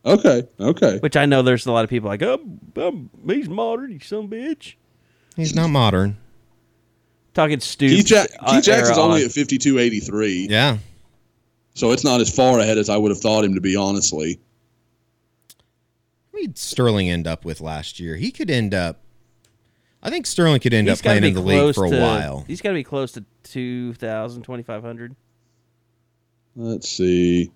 Okay, 0.04 0.48
okay. 0.60 0.98
which 1.00 1.16
I 1.16 1.26
know 1.28 1.42
there's 1.44 1.66
a 1.68 1.72
lot 1.72 1.84
of 1.84 1.90
people 1.92 2.08
like, 2.10 2.24
oh, 2.24 2.40
um, 2.78 3.10
he's 3.28 3.48
modern, 3.50 3.92
you 3.92 4.00
son 4.00 4.26
of 4.26 4.34
a 4.34 4.36
bitch. 4.36 4.74
he's 5.36 5.54
not 5.54 5.68
modern. 5.68 6.18
Talking 7.36 7.60
stupid. 7.60 7.98
Keith, 7.98 8.10
ja- 8.10 8.26
uh, 8.40 8.54
Keith 8.56 8.64
Jackson's 8.64 8.98
only 8.98 9.22
on. 9.22 9.26
at 9.30 9.32
52.83, 9.36 10.50
Yeah. 10.50 10.78
so 11.76 11.92
it's 11.92 12.04
not 12.04 12.20
as 12.20 12.34
far 12.36 12.60
ahead 12.60 12.80
as 12.80 12.90
I 12.90 12.98
would 12.98 13.12
have 13.12 13.20
thought 13.22 13.44
him 13.44 13.54
to 13.54 13.62
be. 13.62 13.76
Honestly, 13.76 14.40
What 16.38 16.43
did 16.45 16.57
Sterling 16.59 17.09
end 17.09 17.26
up 17.26 17.45
with 17.45 17.61
last 17.61 17.99
year? 17.99 18.15
He 18.15 18.30
could 18.31 18.51
end 18.51 18.72
up 18.76 18.99
I 20.03 20.11
think 20.11 20.27
Sterling 20.27 20.59
could 20.59 20.72
end 20.72 20.88
He's 20.88 20.99
up 20.99 21.03
playing 21.03 21.23
in 21.23 21.34
the 21.34 21.41
league 21.41 21.73
for 21.73 21.85
a 21.85 21.89
to- 21.89 21.99
while. 21.99 22.45
He's 22.47 22.61
got 22.61 22.69
to 22.69 22.76
be 22.76 22.84
close 22.84 23.11
to 23.14 23.26
2,000, 23.43 24.43
2,500. 24.43 25.15
let's 26.55 26.88
see. 26.88 27.51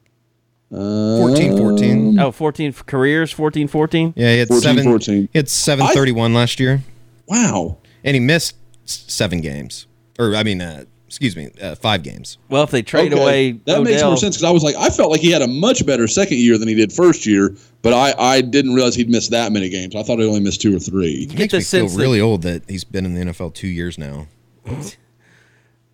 Uh, 0.73 1.17
14 1.17 1.57
14. 1.57 2.19
Oh, 2.19 2.31
14 2.31 2.73
careers, 2.73 3.31
14 3.31 3.67
14. 3.67 4.13
Yeah, 4.17 4.31
he 4.33 4.39
had 4.39 4.47
14, 4.47 4.61
7 4.63 4.83
14. 4.83 5.29
He 5.31 5.37
had 5.37 5.47
731 5.47 6.33
last 6.33 6.59
year 6.59 6.81
Wow. 7.27 7.77
and 8.03 8.15
he 8.15 8.19
missed 8.19 8.55
7 8.85 9.41
games. 9.41 9.85
Or 10.17 10.33
I 10.35 10.41
mean 10.41 10.59
uh, 10.61 10.85
excuse 11.11 11.35
me, 11.35 11.49
uh, 11.61 11.75
5 11.75 12.03
games. 12.03 12.37
Well, 12.47 12.63
if 12.63 12.71
they 12.71 12.81
trade 12.81 13.11
Okay, 13.13 13.21
away 13.21 13.51
that 13.65 13.83
makes 13.83 14.01
more 14.01 14.15
sense 14.15 14.37
because 14.37 14.45
I 14.45 14.51
was 14.51 14.63
like, 14.63 14.75
I 14.77 14.89
felt 14.89 15.11
like 15.11 15.19
he 15.19 15.29
had 15.29 15.41
a 15.41 15.47
much 15.47 15.85
better 15.85 16.07
second 16.07 16.37
year 16.37 16.57
than 16.57 16.69
he 16.69 16.73
did 16.73 16.93
first 16.93 17.25
year, 17.25 17.53
but 17.81 17.93
I, 17.93 18.13
I 18.17 18.39
didn't 18.41 18.73
realize 18.73 18.95
he'd 18.95 19.09
missed 19.09 19.31
that 19.31 19.51
many 19.51 19.67
games. 19.67 19.93
I 19.93 20.03
thought 20.03 20.19
he 20.19 20.25
only 20.25 20.39
missed 20.39 20.61
two 20.61 20.73
or 20.73 20.79
three. 20.79 21.25
get 21.25 21.37
Makes 21.37 21.51
the 21.51 21.57
me 21.57 21.63
feel 21.63 21.63
sense 21.81 21.95
that- 21.95 22.01
really 22.01 22.21
old 22.21 22.43
that 22.43 22.63
he's 22.69 22.85
been 22.85 23.05
in 23.05 23.13
the 23.13 23.25
NFL 23.25 23.53
2 23.53 23.67
years 23.67 23.97
now. 23.97 24.27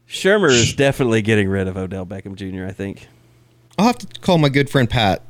Shurmur 0.08 0.52
is 0.52 0.74
definitely 0.74 1.22
getting 1.24 1.50
rid 1.50 1.68
of 1.68 1.76
Odell 1.78 2.06
Beckham 2.06 2.36
Jr., 2.36 2.66
I 2.68 2.72
think. 2.72 3.08
I'll 3.78 3.88
have 3.88 3.98
to 3.98 4.20
call 4.22 4.38
my 4.38 4.50
good 4.50 4.70
friend 4.70 4.90
Pat. 4.90 5.22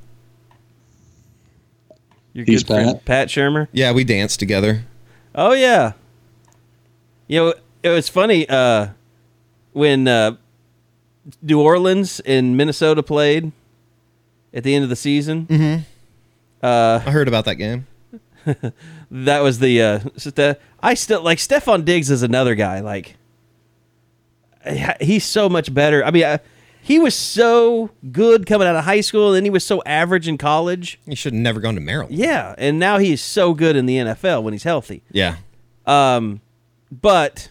Your 2.33 2.45
He's 2.45 2.63
good 2.63 2.73
friend, 2.73 2.91
Pat? 2.97 3.05
Pat 3.05 3.27
Shurmur. 3.29 3.67
Yeah, 3.71 3.91
we 3.93 4.03
danced 4.03 4.39
together. 4.39 4.83
Oh 5.33 5.53
yeah. 5.53 5.93
You 7.27 7.39
know, 7.39 7.53
it 7.83 7.89
was 7.89 8.09
funny 8.09 8.47
uh, 8.47 8.89
when 9.77 10.07
uh, 10.07 10.35
New 11.41 11.61
Orleans 11.61 12.19
and 12.21 12.57
Minnesota 12.57 13.03
played 13.03 13.51
at 14.53 14.63
the 14.63 14.73
end 14.73 14.83
of 14.83 14.89
the 14.89 14.95
season. 14.95 15.45
Mm-hmm. 15.45 15.83
I 16.65 16.99
heard 17.11 17.27
about 17.27 17.45
that 17.45 17.55
game. 17.55 17.87
That 19.09 19.39
was 19.39 19.59
the 19.59 19.81
uh, 19.81 19.99
Ste- 20.17 20.59
I 20.81 20.93
still 20.93 21.21
like 21.21 21.37
Stefon 21.37 21.85
Diggs 21.85 22.11
is 22.11 22.23
another 22.23 22.55
guy. 22.55 22.81
Like 22.81 23.15
he's 24.99 25.23
so 25.23 25.47
much 25.47 25.73
better. 25.73 26.03
I 26.03 26.11
mean, 26.11 26.23
uh, 26.23 26.37
he 26.81 26.99
was 26.99 27.15
so 27.15 27.89
good 28.11 28.45
coming 28.45 28.67
out 28.67 28.75
of 28.75 28.83
high 28.83 29.01
school, 29.01 29.27
and 29.27 29.37
then 29.37 29.43
he 29.45 29.49
was 29.49 29.65
so 29.65 29.81
average 29.85 30.27
in 30.27 30.37
college. 30.37 30.99
He 31.05 31.15
should 31.15 31.33
have 31.33 31.41
never 31.41 31.59
gone 31.59 31.75
to 31.75 31.81
Maryland. 31.81 32.15
Yeah, 32.15 32.53
and 32.57 32.79
now 32.79 32.97
he's 32.97 33.21
so 33.21 33.53
good 33.53 33.75
in 33.75 33.85
the 33.85 33.97
NFL 33.97 34.43
when 34.43 34.53
he's 34.53 34.63
healthy. 34.63 35.03
Yeah. 35.11 35.37
Um, 35.85 36.41
but 36.91 37.49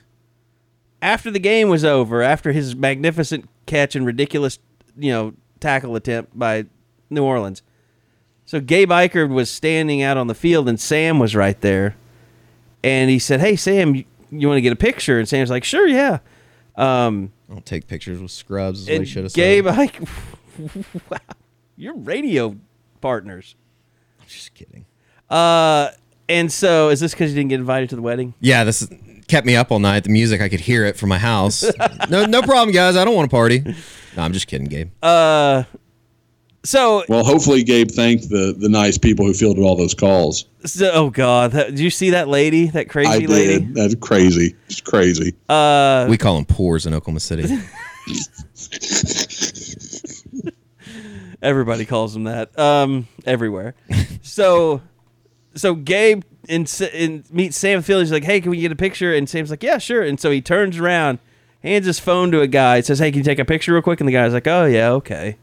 after 1.03 1.31
the 1.31 1.39
game 1.39 1.69
was 1.69 1.85
over, 1.85 2.23
after 2.23 2.53
his 2.53 2.75
magnificent 2.75 3.49
catch 3.67 3.95
and 3.95 4.07
ridiculous, 4.07 4.59
you 4.97 5.13
know, 5.13 5.35
tackle 5.61 5.97
attempt 5.97 6.39
by 6.39 6.67
New 7.11 7.25
Orleans, 7.25 7.63
so 8.47 8.61
Gabe 8.61 8.91
Ikard 8.91 9.31
was 9.31 9.51
standing 9.51 10.03
out 10.03 10.17
on 10.17 10.29
the 10.29 10.35
field, 10.35 10.69
and 10.69 10.81
Sam 10.81 11.19
was 11.19 11.35
right 11.35 11.61
there, 11.61 11.97
and 12.83 13.11
he 13.11 13.19
said, 13.19 13.41
"Hey, 13.41 13.57
Sam, 13.57 13.97
you, 13.97 14.05
you 14.31 14.47
want 14.47 14.59
to 14.59 14.63
get 14.63 14.73
a 14.73 14.77
picture?" 14.77 15.19
And 15.19 15.29
Sam's 15.29 15.51
like, 15.51 15.65
"Sure, 15.65 15.87
yeah." 15.87 16.21
Um, 16.77 17.33
I'll 17.51 17.61
take 17.61 17.89
pictures 17.89 18.21
with 18.21 18.31
scrubs. 18.31 18.83
Is 18.83 18.89
what 18.89 18.99
he 19.01 19.05
should 19.07 19.25
have 19.25 19.33
Gabe 19.35 19.65
said. 19.67 19.75
Ikard, 19.75 20.85
wow, 21.11 21.19
you're 21.77 21.97
radio 21.97 22.57
partners. 23.01 23.57
I'm 24.21 24.27
Just 24.29 24.55
kidding. 24.55 24.87
Uh, 25.29 25.91
and 26.29 26.53
so 26.53 26.91
is 26.91 27.01
this 27.01 27.13
because 27.13 27.31
you 27.33 27.37
didn't 27.37 27.51
get 27.51 27.61
invited 27.61 27.89
to 27.91 27.97
the 27.97 28.03
wedding? 28.03 28.35
Yeah, 28.41 28.65
this 28.65 28.83
is, 28.83 28.89
kept 29.29 29.47
me 29.47 29.57
up 29.57 29.71
all 29.71 29.79
night. 29.79 30.05
The 30.05 30.11
music, 30.11 30.41
I 30.41 30.49
could 30.49 30.61
hear 30.61 30.85
it 30.85 30.97
from 30.97 31.09
my 31.09 31.19
house. 31.19 31.65
no, 32.11 32.27
no 32.27 32.43
problem, 32.43 32.75
guys. 32.75 32.97
I 32.97 33.05
don't 33.05 33.15
want 33.15 33.31
to 33.31 33.35
party. 33.35 33.61
No, 34.17 34.23
I'm 34.23 34.33
just 34.33 34.47
kidding, 34.47 34.67
Gabe. 34.67 34.91
Uh, 35.03 35.65
so 36.65 37.05
Well, 37.09 37.25
hopefully 37.25 37.63
Gabe 37.63 37.91
thanked 37.91 38.29
the 38.29 38.55
the 38.59 38.69
nice 38.69 38.99
people 38.99 39.25
who 39.25 39.35
fielded 39.35 39.63
all 39.63 39.77
those 39.77 39.95
calls. 39.95 40.47
So, 40.65 40.91
oh 40.93 41.11
God! 41.11 41.53
That, 41.53 41.71
did 41.71 41.79
you 41.79 41.91
see 41.91 42.11
that 42.11 42.29
lady? 42.29 42.67
That 42.67 42.89
crazy 42.89 43.11
I 43.11 43.19
lady? 43.19 43.61
did. 43.61 43.75
That's 43.75 43.95
crazy. 43.95 44.57
It's 44.69 44.81
crazy. 44.81 45.33
Uh, 45.49 46.07
we 46.09 46.19
call 46.19 46.35
them 46.35 46.45
pores 46.45 46.87
in 46.87 46.95
Oklahoma 46.95 47.21
City. 47.21 47.45
everybody 51.43 51.85
calls 51.85 52.13
them 52.13 52.25
that. 52.25 52.57
Um, 52.59 53.07
everywhere. 53.25 53.75
so, 54.23 54.81
so 55.57 55.75
Gabe 55.75 56.23
in, 56.49 56.67
in 56.93 57.25
meets 57.31 57.57
Sam 57.57 57.83
Field. 57.83 58.03
He's 58.03 58.13
like, 58.13 58.25
"Hey, 58.25 58.41
can 58.41 58.51
we 58.51 58.59
get 58.59 58.73
a 58.73 58.77
picture?" 58.77 59.15
And 59.15 59.29
Sam's 59.29 59.51
like, 59.51 59.63
"Yeah, 59.63 59.79
sure." 59.79 60.03
And 60.03 60.21
so 60.21 60.31
he 60.31 60.41
turns 60.41 60.79
around, 60.79 61.19
hands 61.63 61.87
his 61.87 61.99
phone 61.99 62.31
to 62.33 62.41
a 62.41 62.47
guy, 62.47 62.81
says, 62.81 62.99
"Hey, 62.99 63.11
can 63.11 63.19
you 63.19 63.25
take 63.25 63.39
a 63.39 63.45
picture 63.45 63.73
real 63.73 63.83
quick?" 63.83 64.01
And 64.01 64.09
the 64.09 64.13
guy's 64.13 64.33
like, 64.33 64.47
"Oh 64.47 64.65
yeah, 64.65 64.91
okay." 64.91 65.37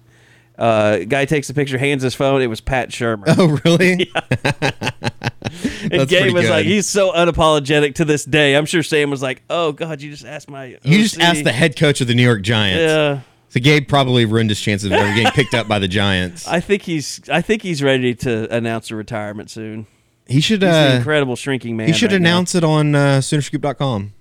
Uh, 0.58 1.00
guy 1.00 1.26
takes 1.26 1.48
the 1.48 1.54
picture, 1.54 1.78
hands 1.80 2.04
his 2.04 2.14
phone. 2.14 2.42
It 2.42 2.48
was 2.48 2.62
Pat 2.62 2.90
Shurmur. 2.90 3.24
oh, 3.28 3.60
really? 3.66 4.12
and 5.92 6.08
Gabe 6.08 6.34
was 6.34 6.48
like, 6.48 6.66
he's 6.66 6.88
so 6.88 7.12
unapologetic 7.12 7.96
to 7.96 8.06
this 8.06 8.24
day. 8.24 8.56
I'm 8.56 8.66
sure 8.66 8.84
Sam 8.84 9.10
was 9.10 9.22
like, 9.22 9.44
"Oh 9.50 9.72
God, 9.72 10.02
you 10.02 10.12
just 10.12 10.26
asked 10.26 10.50
my." 10.50 10.78
You 10.84 11.02
just 11.02 11.20
asked 11.20 11.44
the 11.44 11.52
head 11.52 11.76
coach 11.76 12.02
of 12.02 12.08
the 12.08 12.16
New 12.16 12.24
York 12.24 12.42
Giants. 12.42 12.80
Yeah. 12.82 13.22
So 13.50 13.60
Gabe 13.60 13.88
probably 13.88 14.26
ruined 14.26 14.50
his 14.50 14.60
chances 14.60 14.88
of 14.88 14.94
ever 14.94 15.14
getting 15.14 15.32
picked 15.32 15.54
up 15.54 15.68
by 15.68 15.78
the 15.78 15.88
Giants. 15.88 16.48
I 16.50 16.60
think 16.60 16.84
he's. 16.84 17.22
I 17.30 17.42
think 17.42 17.62
he's 17.62 17.84
ready 17.84 18.16
to 18.16 18.54
announce 18.56 18.90
a 18.90 18.96
retirement 18.96 19.50
soon. 19.50 19.86
He 20.34 20.42
should. 20.42 20.62
He's 20.62 20.72
an 20.72 20.92
Uh, 20.94 20.96
incredible 20.98 21.36
shrinking 21.36 21.78
man. 21.78 21.88
he 21.88 21.94
should 21.94 22.12
right 22.12 22.22
now. 22.22 22.30
announce 22.30 22.56
it 22.56 22.64
on 22.64 22.96
uh, 22.96 23.20
Soonerscoop.com. 23.20 24.14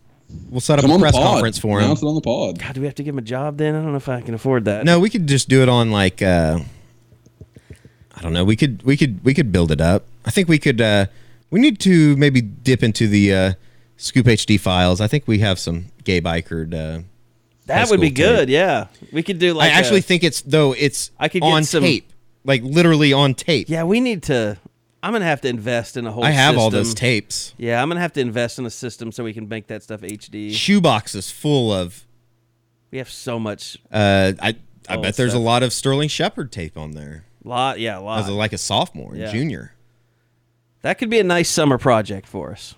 We'll 0.50 0.60
set 0.60 0.78
up 0.78 0.84
Come 0.86 0.92
a 0.92 0.98
press 0.98 1.14
conference 1.14 1.58
for 1.58 1.78
him. 1.78 1.84
Announce 1.84 2.02
it 2.02 2.06
on 2.06 2.14
the 2.14 2.20
pod. 2.22 2.58
God, 2.58 2.74
do 2.74 2.80
we 2.80 2.86
have 2.86 2.94
to 2.96 3.02
give 3.02 3.14
him 3.14 3.18
a 3.18 3.22
job 3.22 3.58
then? 3.58 3.74
I 3.74 3.82
don't 3.82 3.90
know 3.90 3.96
if 3.98 4.08
I 4.08 4.20
can 4.22 4.32
afford 4.34 4.64
that. 4.64 4.84
No, 4.84 4.98
we 4.98 5.10
could 5.10 5.26
just 5.26 5.48
do 5.48 5.62
it 5.62 5.68
on 5.68 5.90
like. 5.90 6.22
Uh, 6.22 6.60
I 8.14 8.20
don't 8.22 8.32
know. 8.32 8.44
We 8.44 8.56
could 8.56 8.82
we 8.82 8.96
could 8.96 9.22
we 9.24 9.34
could 9.34 9.52
build 9.52 9.70
it 9.70 9.80
up. 9.80 10.04
I 10.24 10.30
think 10.30 10.48
we 10.48 10.58
could. 10.58 10.80
uh 10.80 11.06
We 11.50 11.60
need 11.60 11.78
to 11.80 12.16
maybe 12.16 12.40
dip 12.40 12.82
into 12.82 13.08
the 13.08 13.34
uh 13.34 13.52
Scoop 13.96 14.26
HD 14.26 14.58
files. 14.58 15.00
I 15.00 15.06
think 15.06 15.24
we 15.26 15.38
have 15.40 15.58
some 15.58 15.86
Gabe 16.04 16.26
Ikard. 16.26 16.72
Uh, 16.74 17.02
That 17.66 17.88
would 17.90 18.00
be 18.00 18.12
school 18.14 18.26
good. 18.26 18.48
Yeah, 18.48 18.86
we 19.12 19.22
could 19.22 19.38
do 19.38 19.54
like. 19.54 19.70
I 19.72 19.74
actually 19.78 20.00
think 20.02 20.24
it's 20.24 20.40
though 20.42 20.72
it's 20.72 21.10
I 21.18 21.28
could 21.28 21.42
get 21.42 21.48
on 21.52 21.64
some- 21.64 21.82
tape, 21.84 22.10
like 22.44 22.62
literally 22.62 23.12
on 23.12 23.34
tape. 23.34 23.68
Yeah, 23.68 23.84
we 23.84 24.00
need 24.00 24.22
to. 24.24 24.56
I'm 25.02 25.12
gonna 25.12 25.24
have 25.24 25.40
to 25.40 25.48
invest 25.48 25.96
in 25.96 26.06
a 26.06 26.12
whole. 26.12 26.24
I 26.24 26.30
have 26.30 26.56
all 26.56 26.70
those 26.70 26.94
tapes. 26.94 27.54
Yeah, 27.58 27.82
I'm 27.82 27.88
gonna 27.88 28.00
have 28.00 28.12
to 28.14 28.20
invest 28.20 28.58
in 28.58 28.66
a 28.66 28.70
system 28.70 29.10
so 29.10 29.24
we 29.24 29.32
can 29.32 29.48
make 29.48 29.66
that 29.66 29.82
stuff 29.82 30.02
HD. 30.02 30.50
Shoeboxes 30.52 31.32
full 31.32 31.72
of. 31.72 32.06
We 32.90 32.98
have 32.98 33.10
so 33.10 33.38
much 33.38 33.78
Uh, 33.90 34.32
I 34.40 34.56
I 34.88 34.96
bet 34.98 35.16
there's 35.16 35.34
a 35.34 35.38
lot 35.38 35.62
of 35.62 35.72
Sterling 35.72 36.08
Shepard 36.08 36.52
tape 36.52 36.76
on 36.76 36.92
there 36.92 37.24
lot. 37.44 37.80
Yeah, 37.80 37.98
a 37.98 38.00
lot. 38.00 38.20
as 38.20 38.28
a, 38.28 38.32
like 38.32 38.52
a 38.52 38.58
sophomore, 38.58 39.16
Yeah. 39.16 39.30
junior. 39.32 39.72
that 40.82 40.98
could 40.98 41.10
be 41.10 41.18
a 41.18 41.24
nice 41.24 41.48
summer 41.48 41.78
project 41.78 42.26
for 42.28 42.52
us. 42.52 42.74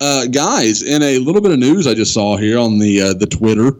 Uh, 0.00 0.26
guys, 0.26 0.82
in 0.82 1.02
a 1.02 1.18
little 1.18 1.40
bit 1.40 1.52
of 1.52 1.58
news 1.58 1.86
I 1.86 1.94
just 1.94 2.12
saw 2.12 2.36
here 2.36 2.58
on 2.58 2.78
the 2.78 3.00
uh, 3.00 3.14
the 3.14 3.26
Twitter, 3.26 3.76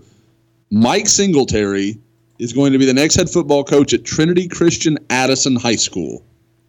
Mike 0.70 1.06
Singletary 1.08 1.98
is 2.38 2.52
going 2.52 2.72
to 2.72 2.78
be 2.78 2.84
the 2.86 2.94
next 2.94 3.14
head 3.14 3.30
football 3.30 3.62
coach 3.64 3.92
at 3.94 4.04
Trinity 4.04 4.48
Christian 4.48 4.98
Addison 5.10 5.56
High 5.56 5.76
School. 5.76 6.22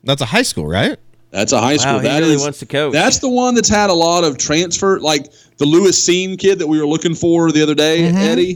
That's 0.06 0.22
a 0.22 0.26
high 0.26 0.44
school, 0.44 0.68
right? 0.68 0.98
That's 1.32 1.52
a 1.52 1.60
high 1.60 1.76
school. 1.78 2.00
he 2.00 2.08
That 2.08 2.22
really 2.22 2.36
is- 2.36 2.42
wants 2.42 2.60
to 2.60 2.66
coach. 2.66 2.94
That's 2.94 3.20
the 3.20 3.28
one 3.30 3.56
that's 3.56 3.68
had 3.68 3.90
a 3.90 3.94
lot 3.94 4.24
of 4.24 4.38
transfer, 4.38 5.00
like 5.02 5.28
the 5.58 5.66
Lewis 5.66 6.02
Scene 6.02 6.38
kid 6.38 6.60
that 6.60 6.68
we 6.68 6.80
were 6.80 6.88
looking 6.88 7.14
for 7.16 7.52
the 7.52 7.62
other 7.62 7.76
day, 7.76 8.04
Mm-hmm, 8.04 8.18
Eddie, 8.18 8.54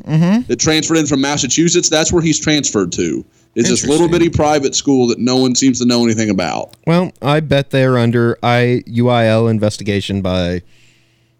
that 0.48 0.58
transferred 0.60 0.98
in 0.98 1.06
from 1.06 1.20
Massachusetts. 1.22 1.90
That's 1.90 2.14
where 2.14 2.22
he's 2.22 2.40
transferred 2.40 2.92
to. 2.94 3.26
Is 3.56 3.68
this 3.68 3.86
little 3.86 4.08
bitty 4.08 4.30
private 4.30 4.76
school 4.76 5.08
that 5.08 5.20
no 5.20 5.36
one 5.38 5.56
seems 5.56 5.80
to 5.80 5.86
know 5.86 6.04
anything 6.06 6.30
about? 6.30 6.76
Well, 6.88 7.12
I 7.22 7.40
bet 7.42 7.72
they're 7.72 7.98
under 7.98 8.38
IUIL 8.44 9.50
investigation 9.50 10.22
by 10.22 10.62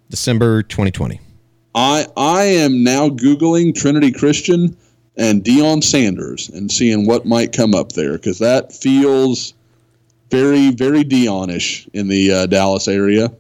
December 0.10 0.64
2020. 0.64 1.22
I 1.76 2.08
I 2.18 2.44
am 2.46 2.84
now 2.84 3.10
googling 3.10 3.76
Trinity 3.76 4.12
Christian 4.12 4.76
and 5.18 5.44
Deion 5.44 5.84
Sanders 5.84 6.50
and 6.50 6.72
seeing 6.72 7.06
what 7.06 7.26
might 7.26 7.54
come 7.54 7.76
up 7.76 7.92
there 7.94 8.14
because 8.14 8.40
that 8.40 8.74
feels 8.74 9.54
very 10.30 10.72
very 10.72 11.04
Dionish 11.04 11.88
in 11.94 12.08
the 12.08 12.32
uh, 12.32 12.46
Dallas 12.46 12.88
area. 12.88 13.32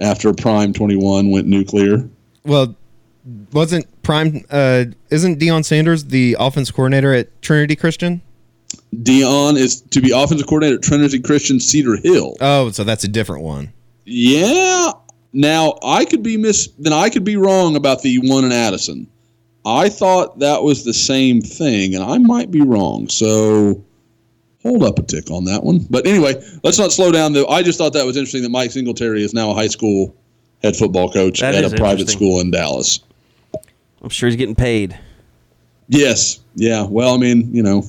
After 0.00 0.32
Prime 0.32 0.72
Twenty 0.72 0.96
One 0.96 1.30
went 1.30 1.46
nuclear, 1.46 2.08
Well, 2.44 2.74
wasn't 3.52 3.86
Prime? 4.02 4.44
Uh, 4.50 4.86
isn't 5.10 5.38
Deion 5.38 5.64
Sanders 5.64 6.04
the 6.04 6.36
offense 6.40 6.70
coordinator 6.70 7.12
at 7.14 7.40
Trinity 7.42 7.76
Christian? 7.76 8.20
Deion 8.96 9.56
is 9.56 9.80
to 9.82 10.00
be 10.00 10.10
offensive 10.10 10.46
coordinator 10.46 10.76
at 10.76 10.82
Trinity 10.82 11.20
Christian 11.20 11.60
Cedar 11.60 11.96
Hill. 11.96 12.36
Oh, 12.40 12.70
so 12.70 12.84
that's 12.84 13.04
a 13.04 13.08
different 13.08 13.42
one. 13.44 13.72
Yeah. 14.04 14.90
Now 15.32 15.78
I 15.84 16.04
could 16.04 16.22
be 16.22 16.36
miss. 16.36 16.68
Then 16.78 16.92
I 16.92 17.08
could 17.08 17.24
be 17.24 17.36
wrong 17.36 17.76
about 17.76 18.02
the 18.02 18.18
one 18.18 18.44
in 18.44 18.52
Addison. 18.52 19.06
I 19.64 19.88
thought 19.88 20.40
that 20.40 20.62
was 20.64 20.84
the 20.84 20.92
same 20.92 21.40
thing, 21.40 21.94
and 21.94 22.02
I 22.02 22.18
might 22.18 22.50
be 22.50 22.62
wrong. 22.62 23.08
So 23.08 23.82
hold 24.62 24.82
up 24.82 24.98
a 24.98 25.02
tick 25.02 25.30
on 25.30 25.44
that 25.44 25.62
one. 25.64 25.80
But 25.90 26.06
anyway, 26.06 26.34
let's 26.62 26.78
not 26.78 26.92
slow 26.92 27.12
down. 27.12 27.32
Though 27.32 27.46
I 27.46 27.62
just 27.62 27.78
thought 27.78 27.92
that 27.94 28.06
was 28.06 28.16
interesting 28.16 28.42
that 28.42 28.50
Mike 28.50 28.70
Singletary 28.70 29.22
is 29.22 29.34
now 29.34 29.50
a 29.50 29.54
high 29.54 29.68
school 29.68 30.14
head 30.62 30.76
football 30.76 31.10
coach 31.12 31.40
That 31.40 31.54
at 31.54 31.72
a 31.72 31.76
private 31.76 32.08
school 32.08 32.40
in 32.40 32.50
Dallas. 32.50 33.00
I'm 34.02 34.08
sure 34.08 34.28
he's 34.28 34.36
getting 34.36 34.54
paid. 34.54 34.98
Yes. 35.88 36.40
Yeah. 36.54 36.84
Well, 36.84 37.14
I 37.14 37.18
mean, 37.18 37.54
you 37.54 37.62
know, 37.62 37.84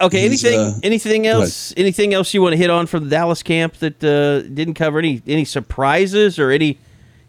Okay. 0.00 0.26
Anything? 0.26 0.58
uh, 0.58 0.74
anything 0.82 1.26
else? 1.26 1.72
Anything 1.76 2.12
else 2.12 2.34
you 2.34 2.42
want 2.42 2.52
to 2.52 2.58
hit 2.58 2.70
on 2.70 2.86
from 2.86 3.04
the 3.04 3.10
Dallas 3.10 3.42
camp 3.42 3.74
that 3.76 4.04
uh, 4.04 4.42
didn't 4.42 4.74
cover 4.74 4.98
any 4.98 5.22
any 5.26 5.44
surprises 5.44 6.38
or 6.38 6.50
any 6.50 6.78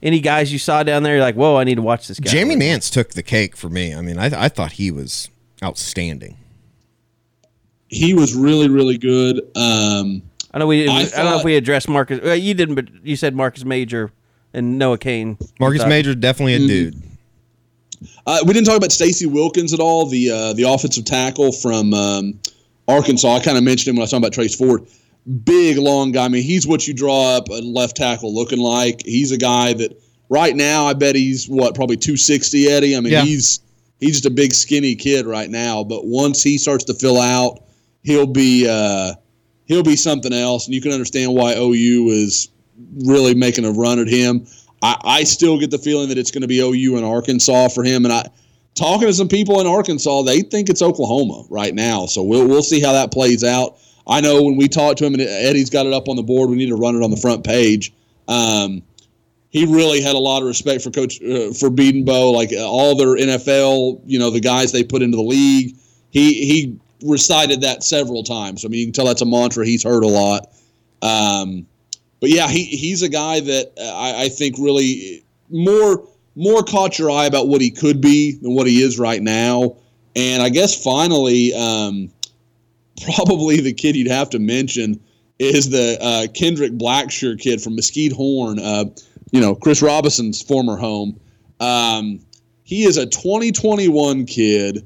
any 0.03 0.19
guys 0.19 0.51
you 0.51 0.59
saw 0.59 0.83
down 0.83 1.03
there? 1.03 1.15
You're 1.15 1.23
like, 1.23 1.35
whoa, 1.35 1.55
I 1.55 1.63
need 1.63 1.75
to 1.75 1.81
watch 1.81 2.07
this 2.07 2.19
guy. 2.19 2.29
Jamie 2.29 2.55
Nance 2.55 2.89
took 2.89 3.11
the 3.11 3.23
cake 3.23 3.55
for 3.55 3.69
me. 3.69 3.93
I 3.95 4.01
mean, 4.01 4.17
I, 4.19 4.45
I 4.45 4.49
thought 4.49 4.73
he 4.73 4.91
was 4.91 5.29
outstanding. 5.63 6.37
He 7.89 8.13
was 8.13 8.35
really, 8.35 8.69
really 8.69 8.97
good. 8.97 9.37
Um, 9.55 10.21
I 10.53 10.59
know 10.59 10.67
we. 10.67 10.79
Didn't, 10.79 10.91
I 10.95 10.99
I, 11.01 11.05
don't 11.23 11.25
know 11.31 11.39
if 11.39 11.45
we 11.45 11.55
addressed 11.55 11.87
Marcus. 11.89 12.19
Well, 12.21 12.35
you 12.35 12.53
didn't, 12.53 12.75
but 12.75 12.85
you 13.03 13.15
said 13.15 13.35
Marcus 13.35 13.63
Major 13.65 14.11
and 14.53 14.77
Noah 14.77 14.97
Cain. 14.97 15.37
Marcus 15.59 15.81
Thought- 15.81 15.89
Major 15.89 16.15
definitely 16.15 16.55
a 16.55 16.59
Mm-hmm. 16.59 16.67
dude. 16.67 17.01
Uh, 18.27 18.39
we 18.45 18.53
didn't 18.53 18.67
talk 18.67 18.77
about 18.77 18.91
Stacy 18.91 19.25
Wilkins 19.25 19.73
at 19.73 19.79
all, 19.79 20.05
the 20.05 20.29
uh, 20.29 20.53
the 20.53 20.63
offensive 20.63 21.05
tackle 21.05 21.51
from 21.51 21.93
um, 21.93 22.39
Arkansas. 22.87 23.27
I 23.37 23.39
kind 23.39 23.57
of 23.57 23.63
mentioned 23.63 23.87
him 23.89 23.95
when 23.95 24.01
I 24.01 24.03
was 24.03 24.11
talking 24.11 24.23
about 24.23 24.33
Trace 24.33 24.55
Ford. 24.55 24.85
Big, 25.43 25.77
long 25.77 26.11
guy. 26.11 26.25
I 26.25 26.27
mean, 26.27 26.43
he's 26.43 26.67
what 26.67 26.87
you 26.87 26.93
draw 26.93 27.35
up 27.37 27.49
a 27.49 27.53
left 27.53 27.97
tackle 27.97 28.33
looking 28.33 28.59
like. 28.59 29.01
He's 29.03 29.31
a 29.31 29.37
guy 29.37 29.73
that 29.73 29.99
right 30.29 30.55
now 30.55 30.85
I 30.85 30.93
bet 30.93 31.15
he's 31.15 31.47
what 31.49 31.73
probably 31.75 31.97
260, 31.97 32.67
Eddie. 32.69 32.95
I 32.95 32.99
mean, 32.99 33.13
Yeah. 33.13 33.23
he's 33.23 33.59
he's 33.99 34.11
just 34.11 34.25
a 34.25 34.29
big, 34.29 34.53
skinny 34.53 34.95
kid 34.95 35.25
right 35.25 35.49
now. 35.49 35.83
But 35.83 36.05
once 36.05 36.43
he 36.43 36.57
starts 36.59 36.83
to 36.85 36.93
fill 36.93 37.19
out, 37.19 37.63
he'll 38.03 38.27
be 38.27 38.67
uh, 38.69 39.13
he'll 39.65 39.83
be 39.83 39.95
something 39.95 40.33
else, 40.33 40.65
and 40.65 40.73
you 40.73 40.81
can 40.81 40.91
understand 40.91 41.33
why 41.33 41.53
OU 41.55 42.09
is 42.09 42.49
really 43.05 43.35
making 43.35 43.65
a 43.65 43.71
run 43.71 43.99
at 43.99 44.07
him. 44.07 44.45
I, 44.81 44.95
I 45.03 45.23
still 45.23 45.59
get 45.59 45.71
the 45.71 45.79
feeling 45.79 46.09
that 46.09 46.17
it's 46.17 46.31
going 46.31 46.43
to 46.43 46.47
be 46.47 46.59
OU 46.59 46.97
and 46.97 47.05
Arkansas 47.05 47.69
for 47.69 47.83
him, 47.83 48.05
and 48.05 48.13
I 48.13 48.29
talking 48.75 49.07
to 49.07 49.13
some 49.13 49.27
people 49.27 49.59
in 49.59 49.67
Arkansas, 49.67 50.21
they 50.21 50.41
think 50.41 50.69
it's 50.69 50.81
Oklahoma 50.81 51.43
right 51.49 51.73
now. 51.73 52.05
So 52.05 52.23
we'll 52.23 52.47
we'll 52.47 52.63
see 52.63 52.79
how 52.79 52.93
that 52.93 53.11
plays 53.11 53.43
out. 53.43 53.77
I 54.07 54.21
know 54.21 54.41
when 54.41 54.55
we 54.55 54.67
talked 54.69 54.99
to 54.99 55.05
him, 55.05 55.13
and 55.13 55.21
Eddie's 55.21 55.69
got 55.69 55.85
it 55.85 55.93
up 55.93 56.07
on 56.07 56.15
the 56.15 56.23
board. 56.23 56.49
We 56.49 56.55
need 56.55 56.69
to 56.69 56.75
run 56.75 56.95
it 56.95 57.03
on 57.03 57.11
the 57.11 57.17
front 57.17 57.43
page. 57.43 57.93
Um, 58.27 58.83
he 59.49 59.65
really 59.65 60.01
had 60.01 60.15
a 60.15 60.19
lot 60.19 60.41
of 60.41 60.47
respect 60.47 60.81
for 60.81 60.91
Coach 60.91 61.21
uh, 61.21 61.51
for 61.53 61.69
Bedenbaugh, 61.69 62.33
like 62.33 62.51
all 62.57 62.95
their 62.95 63.15
NFL, 63.15 64.01
you 64.05 64.19
know, 64.19 64.29
the 64.29 64.39
guys 64.39 64.71
they 64.71 64.83
put 64.83 65.01
into 65.01 65.17
the 65.17 65.23
league. 65.23 65.75
He 66.11 66.45
he 66.45 66.79
recited 67.03 67.61
that 67.61 67.83
several 67.83 68.23
times. 68.23 68.65
I 68.65 68.67
mean, 68.67 68.79
you 68.79 68.85
can 68.87 68.93
tell 68.93 69.05
that's 69.05 69.21
a 69.21 69.25
mantra 69.25 69.65
he's 69.65 69.83
heard 69.83 70.03
a 70.03 70.07
lot. 70.07 70.53
Um, 71.01 71.67
but 72.19 72.29
yeah, 72.29 72.47
he 72.47 72.63
he's 72.63 73.03
a 73.03 73.09
guy 73.09 73.39
that 73.39 73.73
uh, 73.79 73.95
I, 73.95 74.23
I 74.23 74.29
think 74.29 74.55
really 74.57 75.23
more 75.49 76.07
more 76.35 76.63
caught 76.63 76.99
your 76.99 77.11
eye 77.11 77.25
about 77.25 77.47
what 77.47 77.61
he 77.61 77.71
could 77.71 78.01
be 78.01 78.33
than 78.33 78.53
what 78.53 78.67
he 78.67 78.81
is 78.81 78.99
right 78.99 79.21
now. 79.21 79.75
And 80.15 80.41
I 80.41 80.49
guess 80.49 80.81
finally, 80.83 81.53
um, 81.53 82.09
probably 83.15 83.61
the 83.61 83.73
kid 83.73 83.95
you'd 83.95 84.07
have 84.07 84.29
to 84.31 84.39
mention 84.39 84.99
is 85.39 85.69
the 85.69 85.97
uh, 86.01 86.27
Kendrick 86.33 86.73
Blackshire 86.73 87.39
kid 87.39 87.61
from 87.61 87.75
Mesquite 87.75 88.11
Horn. 88.11 88.59
Uh, 88.59 88.85
you 89.31 89.41
know, 89.41 89.55
Chris 89.55 89.81
Robinson's 89.81 90.41
former 90.41 90.77
home. 90.77 91.19
Um, 91.59 92.19
he 92.63 92.83
is 92.83 92.97
a 92.97 93.05
2021 93.05 94.25
kid, 94.25 94.85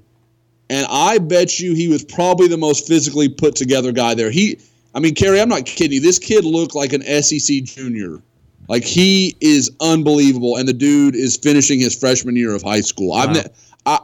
and 0.71 0.87
I 0.89 1.17
bet 1.17 1.59
you 1.59 1.75
he 1.75 1.89
was 1.89 2.01
probably 2.01 2.47
the 2.47 2.57
most 2.57 2.87
physically 2.87 3.27
put 3.27 3.57
together 3.57 3.91
guy 3.91 4.15
there. 4.15 4.31
He, 4.31 4.57
I 4.95 4.99
mean, 5.01 5.13
Kerry, 5.13 5.41
I'm 5.41 5.49
not 5.49 5.65
kidding 5.65 5.95
you. 5.95 5.99
This 5.99 6.17
kid 6.17 6.45
looked 6.45 6.75
like 6.75 6.93
an 6.93 7.01
SEC 7.21 7.63
junior. 7.63 8.21
Like 8.69 8.85
he 8.85 9.35
is 9.41 9.69
unbelievable, 9.81 10.55
and 10.55 10.65
the 10.65 10.73
dude 10.73 11.13
is 11.13 11.35
finishing 11.35 11.81
his 11.81 11.93
freshman 11.93 12.37
year 12.37 12.55
of 12.55 12.61
high 12.61 12.79
school. 12.79 13.11
I've, 13.11 13.31
ne- 13.31 13.49
I, 13.85 13.99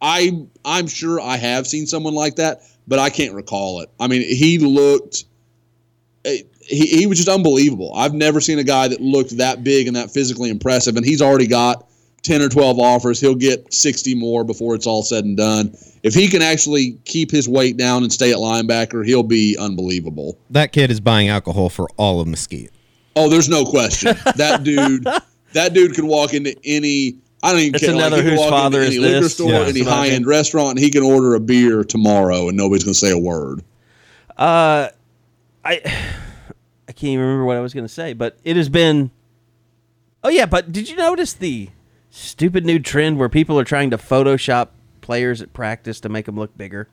I, 0.00 0.46
I'm 0.64 0.86
sure 0.86 1.20
I 1.20 1.36
have 1.38 1.66
seen 1.66 1.86
someone 1.88 2.14
like 2.14 2.36
that, 2.36 2.62
but 2.86 3.00
I 3.00 3.10
can't 3.10 3.34
recall 3.34 3.80
it. 3.80 3.90
I 3.98 4.06
mean, 4.06 4.22
he 4.22 4.58
looked, 4.58 5.24
eh, 6.24 6.42
he, 6.60 6.86
he 6.86 7.06
was 7.08 7.18
just 7.18 7.28
unbelievable. 7.28 7.92
I've 7.96 8.14
never 8.14 8.40
seen 8.40 8.60
a 8.60 8.64
guy 8.64 8.86
that 8.86 9.00
looked 9.00 9.38
that 9.38 9.64
big 9.64 9.88
and 9.88 9.96
that 9.96 10.12
physically 10.12 10.50
impressive, 10.50 10.96
and 10.96 11.04
he's 11.04 11.20
already 11.20 11.48
got 11.48 11.88
10 12.24 12.42
or 12.42 12.48
12 12.48 12.78
offers. 12.80 13.20
He'll 13.20 13.34
get 13.34 13.72
60 13.72 14.14
more 14.16 14.42
before 14.44 14.74
it's 14.74 14.86
all 14.86 15.02
said 15.02 15.24
and 15.24 15.36
done. 15.36 15.76
If 16.02 16.14
he 16.14 16.28
can 16.28 16.42
actually 16.42 16.98
keep 17.04 17.30
his 17.30 17.48
weight 17.48 17.76
down 17.76 18.02
and 18.02 18.12
stay 18.12 18.32
at 18.32 18.38
linebacker, 18.38 19.06
he'll 19.06 19.22
be 19.22 19.56
unbelievable. 19.58 20.36
That 20.50 20.72
kid 20.72 20.90
is 20.90 21.00
buying 21.00 21.28
alcohol 21.28 21.68
for 21.68 21.88
all 21.96 22.20
of 22.20 22.26
Mesquite. 22.26 22.70
Oh, 23.16 23.28
there's 23.28 23.48
no 23.48 23.64
question. 23.64 24.16
That 24.36 24.64
dude, 24.64 25.04
that 25.52 25.72
dude 25.72 25.94
could 25.94 26.04
walk 26.04 26.34
into 26.34 26.54
any. 26.64 27.18
I 27.42 27.52
don't 27.52 27.60
even 27.60 27.74
It's 27.74 27.84
care. 27.84 27.94
another 27.94 28.16
he 28.16 28.22
could 28.22 28.30
whose 28.30 28.40
walk 28.40 28.50
father 28.50 28.78
into 28.82 28.90
is 28.92 28.96
any 28.98 29.06
liquor 29.06 29.20
this? 29.20 29.34
store, 29.34 29.50
Yeah. 29.50 29.60
any 29.60 29.72
That's 29.80 29.84
what 29.86 29.88
I 29.94 29.96
high 30.08 30.08
end 30.08 30.26
restaurant, 30.26 30.70
and 30.70 30.78
he 30.78 30.90
can 30.90 31.02
order 31.02 31.34
a 31.34 31.40
beer 31.40 31.84
tomorrow, 31.84 32.48
and 32.48 32.56
nobody's 32.56 32.84
going 32.84 32.94
to 32.94 32.98
say 32.98 33.10
a 33.12 33.18
word. 33.18 33.62
Uh, 34.36 34.88
I 35.64 35.80
I 36.88 36.92
can't 36.92 37.04
even 37.04 37.20
remember 37.20 37.44
what 37.44 37.56
I 37.56 37.60
was 37.60 37.72
going 37.74 37.84
to 37.84 37.92
say, 37.92 38.14
but 38.14 38.38
it 38.44 38.56
has 38.56 38.68
been. 38.68 39.10
Oh 40.22 40.28
yeah, 40.30 40.46
but 40.46 40.72
did 40.72 40.88
you 40.88 40.96
notice 40.96 41.34
the 41.34 41.68
stupid 42.16 42.64
new 42.64 42.78
trend 42.78 43.18
where 43.18 43.28
people 43.28 43.58
are 43.58 43.64
trying 43.64 43.90
to 43.90 43.98
Photoshop 43.98 44.68
players 45.00 45.42
at 45.42 45.52
practice 45.52 46.00
to 46.00 46.08
make 46.08 46.26
them 46.26 46.36
look 46.36 46.56
bigger? 46.56 46.88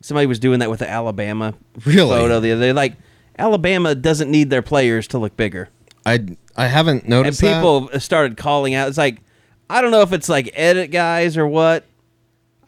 Somebody 0.00 0.26
was 0.26 0.38
doing 0.38 0.58
that 0.60 0.68
with 0.70 0.80
the 0.80 0.90
Alabama 0.90 1.54
Really? 1.84 2.10
photo 2.10 2.40
the 2.40 2.52
other 2.52 2.60
day. 2.62 2.72
Like 2.72 2.96
Alabama 3.38 3.94
doesn't 3.94 4.30
need 4.30 4.50
their 4.50 4.62
players 4.62 5.06
to 5.08 5.18
look 5.18 5.36
bigger, 5.36 5.68
I 6.04 6.36
I 6.56 6.66
haven't 6.66 7.02
and 7.02 7.08
noticed 7.10 7.40
that. 7.40 7.54
people 7.56 7.88
started 8.00 8.36
calling 8.36 8.74
out. 8.74 8.88
It's 8.88 8.98
like 8.98 9.20
I 9.70 9.80
don't 9.80 9.90
know 9.92 10.02
if 10.02 10.12
it's 10.12 10.28
like 10.28 10.50
edit 10.54 10.90
guys 10.90 11.36
or 11.38 11.46
what. 11.46 11.84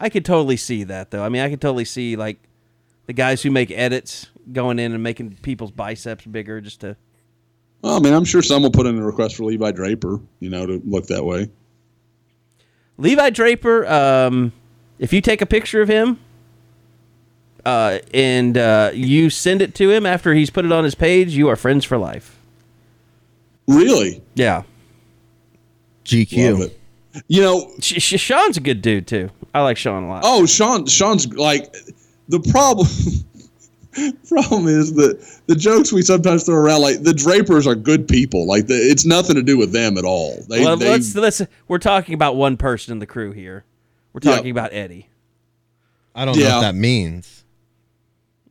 I 0.00 0.08
could 0.08 0.24
totally 0.24 0.56
see 0.56 0.84
that 0.84 1.10
though. 1.10 1.22
I 1.24 1.28
mean, 1.28 1.42
I 1.42 1.50
could 1.50 1.60
totally 1.60 1.84
see 1.84 2.16
like 2.16 2.38
the 3.06 3.12
guys 3.12 3.42
who 3.42 3.50
make 3.50 3.70
edits 3.70 4.28
going 4.52 4.78
in 4.78 4.92
and 4.92 5.02
making 5.02 5.38
people's 5.42 5.70
biceps 5.72 6.24
bigger 6.24 6.60
just 6.60 6.80
to. 6.80 6.96
Well, 7.84 7.96
I 7.96 8.00
mean, 8.00 8.14
I'm 8.14 8.24
sure 8.24 8.40
some 8.40 8.62
will 8.62 8.70
put 8.70 8.86
in 8.86 8.98
a 8.98 9.04
request 9.04 9.36
for 9.36 9.44
Levi 9.44 9.70
Draper, 9.72 10.18
you 10.40 10.48
know, 10.48 10.64
to 10.64 10.80
look 10.86 11.06
that 11.08 11.22
way. 11.22 11.50
Levi 12.96 13.28
Draper, 13.28 13.86
um, 13.86 14.52
if 14.98 15.12
you 15.12 15.20
take 15.20 15.42
a 15.42 15.46
picture 15.46 15.82
of 15.82 15.88
him 15.90 16.18
uh, 17.66 17.98
and 18.14 18.56
uh, 18.56 18.90
you 18.94 19.28
send 19.28 19.60
it 19.60 19.74
to 19.74 19.90
him 19.90 20.06
after 20.06 20.32
he's 20.32 20.48
put 20.48 20.64
it 20.64 20.72
on 20.72 20.82
his 20.82 20.94
page, 20.94 21.34
you 21.34 21.46
are 21.48 21.56
friends 21.56 21.84
for 21.84 21.98
life. 21.98 22.40
Really? 23.68 24.22
Yeah. 24.34 24.62
GQ. 26.06 26.52
Love 26.52 26.60
it. 26.62 26.80
You 27.28 27.42
know, 27.42 27.70
Sh- 27.80 28.00
Sh- 28.02 28.18
Sean's 28.18 28.56
a 28.56 28.60
good 28.60 28.80
dude 28.80 29.06
too. 29.06 29.28
I 29.52 29.60
like 29.60 29.76
Sean 29.76 30.04
a 30.04 30.08
lot. 30.08 30.22
oh, 30.24 30.46
Sean, 30.46 30.86
Sean's 30.86 31.30
like 31.34 31.70
the 32.28 32.40
problem. 32.40 32.88
problem 34.28 34.66
is 34.68 34.94
that 34.94 35.40
the 35.46 35.54
jokes 35.54 35.92
we 35.92 36.02
sometimes 36.02 36.44
throw 36.44 36.56
around, 36.56 36.82
like 36.82 37.02
the 37.02 37.12
Drapers 37.14 37.66
are 37.66 37.74
good 37.74 38.06
people. 38.08 38.46
Like 38.46 38.66
the, 38.66 38.74
it's 38.74 39.04
nothing 39.04 39.36
to 39.36 39.42
do 39.42 39.56
with 39.56 39.72
them 39.72 39.96
at 39.98 40.04
all. 40.04 40.42
They, 40.48 40.64
well, 40.64 40.76
they 40.76 40.90
let's 40.90 41.14
let's. 41.14 41.42
We're 41.68 41.78
talking 41.78 42.14
about 42.14 42.36
one 42.36 42.56
person 42.56 42.92
in 42.92 42.98
the 42.98 43.06
crew 43.06 43.32
here. 43.32 43.64
We're 44.12 44.20
Yeah. 44.22 44.36
talking 44.36 44.50
about 44.50 44.72
Eddie. 44.72 45.08
I 46.14 46.24
don't 46.24 46.38
know 46.38 46.44
what 46.54 46.60
that 46.60 46.74
means. 46.74 47.44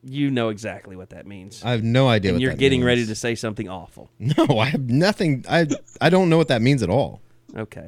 You 0.05 0.29
know 0.31 0.49
exactly 0.49 0.97
what 0.97 1.11
that 1.11 1.25
means, 1.25 1.63
I 1.63 1.71
have 1.71 1.81
no 1.83 2.09
idea 2.09 2.31
and 2.31 2.35
what 2.35 2.41
you're 2.41 2.51
that 2.51 2.57
getting 2.59 2.81
means. 2.81 2.87
ready 2.87 3.05
to 3.05 3.15
say 3.15 3.35
something 3.35 3.69
awful. 3.69 4.09
No, 4.19 4.59
I 4.59 4.65
have 4.65 4.89
nothing. 4.89 5.45
I 5.49 5.67
I 6.01 6.09
don't 6.09 6.29
know 6.29 6.37
what 6.37 6.49
that 6.49 6.61
means 6.61 6.83
at 6.83 6.89
all. 6.89 7.21
Okay. 7.55 7.87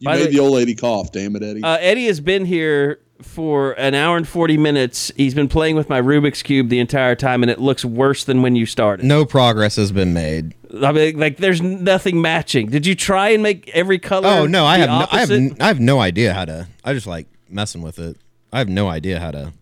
you 0.00 0.06
by 0.06 0.16
made 0.16 0.24
way- 0.26 0.30
the 0.32 0.40
old 0.40 0.54
lady 0.54 0.74
cough. 0.74 1.12
Damn 1.12 1.36
it, 1.36 1.42
Eddie. 1.44 1.62
Uh, 1.62 1.76
Eddie 1.80 2.06
has 2.06 2.20
been 2.20 2.44
here 2.44 2.98
for 3.22 3.72
an 3.72 3.94
hour 3.94 4.16
and 4.16 4.26
40 4.26 4.56
minutes. 4.58 5.10
He's 5.16 5.34
been 5.34 5.48
playing 5.48 5.76
with 5.76 5.88
my 5.88 6.00
Rubik's 6.00 6.42
Cube 6.42 6.68
the 6.68 6.78
entire 6.80 7.14
time, 7.14 7.42
and 7.42 7.50
it 7.50 7.60
looks 7.60 7.84
worse 7.84 8.24
than 8.24 8.42
when 8.42 8.56
you 8.56 8.66
started. 8.66 9.06
No 9.06 9.24
progress 9.24 9.76
has 9.76 9.92
been 9.92 10.12
made. 10.12 10.54
I 10.82 10.92
mean, 10.92 11.18
like, 11.18 11.36
there's 11.36 11.62
nothing 11.62 12.20
matching. 12.20 12.68
Did 12.68 12.86
you 12.86 12.94
try 12.94 13.28
and 13.30 13.42
make 13.42 13.68
every 13.70 13.98
color? 13.98 14.26
Oh 14.28 14.46
no, 14.46 14.66
I 14.66 14.78
the 14.78 14.86
have 14.86 14.88
no, 14.88 14.94
I 14.94 14.98
have 15.20 15.30
opposite? 15.30 15.34
n- 15.34 15.56
I 15.60 15.68
have 15.68 15.80
no 15.80 16.00
idea 16.00 16.34
how 16.34 16.44
to. 16.44 16.68
I 16.84 16.92
just 16.92 17.06
like 17.06 17.28
messing 17.48 17.82
with 17.82 17.98
it. 17.98 18.16
I 18.52 18.58
have 18.58 18.68
no 18.68 18.88
idea 18.88 19.20
how 19.20 19.30
to. 19.30 19.52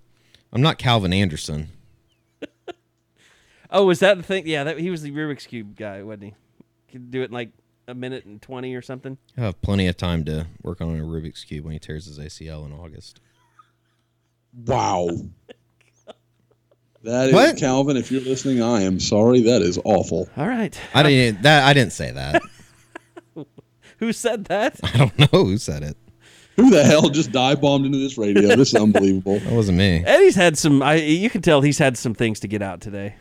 I'm 0.52 0.62
not 0.62 0.78
Calvin 0.78 1.12
Anderson. 1.12 1.68
Oh, 3.74 3.86
was 3.86 4.00
that 4.00 4.18
the 4.18 4.22
thing? 4.22 4.46
Yeah, 4.46 4.64
that, 4.64 4.78
he 4.78 4.90
was 4.90 5.00
the 5.00 5.10
Rubik's 5.12 5.46
Cube 5.46 5.76
guy, 5.76 6.02
wasn't 6.02 6.24
he? 6.24 6.34
Could 6.90 7.10
do 7.10 7.22
it 7.22 7.26
in 7.26 7.30
like 7.32 7.52
a 7.88 7.94
minute 7.94 8.26
and 8.26 8.40
20 8.42 8.74
or 8.74 8.82
something. 8.82 9.16
I 9.36 9.40
have 9.40 9.62
plenty 9.62 9.86
of 9.86 9.96
time 9.96 10.24
to 10.26 10.46
work 10.62 10.82
on 10.82 11.00
a 11.00 11.02
Rubik's 11.02 11.42
cube 11.44 11.64
when 11.64 11.72
he 11.72 11.78
tears 11.78 12.04
his 12.04 12.18
ACL 12.18 12.66
in 12.66 12.72
August. 12.72 13.20
Wow. 14.66 15.08
That 17.04 17.28
is 17.28 17.34
What? 17.34 17.56
Calvin. 17.56 17.96
If 17.96 18.12
you're 18.12 18.20
listening, 18.20 18.62
I 18.62 18.82
am 18.82 19.00
sorry. 19.00 19.40
That 19.42 19.60
is 19.62 19.78
awful. 19.84 20.28
All 20.36 20.46
right. 20.46 20.78
I 20.94 21.02
didn't. 21.02 21.42
That 21.42 21.64
I 21.64 21.72
didn't 21.72 21.92
say 21.92 22.12
that. 22.12 22.40
Who 23.98 24.12
said 24.12 24.44
that? 24.46 24.78
I 24.82 24.96
don't 24.98 25.18
know 25.18 25.44
who 25.44 25.58
said 25.58 25.82
it. 25.84 25.96
Who 26.56 26.70
the 26.70 26.82
hell 26.82 27.08
just 27.08 27.30
dive 27.30 27.60
bombed 27.60 27.86
into 27.86 27.98
this 27.98 28.18
radio? 28.18 28.56
This 28.56 28.74
is 28.74 28.80
unbelievable. 28.80 29.38
That 29.44 29.52
wasn't 29.52 29.78
me. 29.78 30.02
Eddie's 30.04 30.34
had 30.34 30.58
some. 30.58 30.82
I 30.82 30.94
you 30.96 31.30
can 31.30 31.40
tell 31.42 31.60
he's 31.60 31.78
had 31.78 31.96
some 31.96 32.12
things 32.14 32.40
to 32.40 32.48
get 32.48 32.62
out 32.62 32.80
today. 32.80 33.14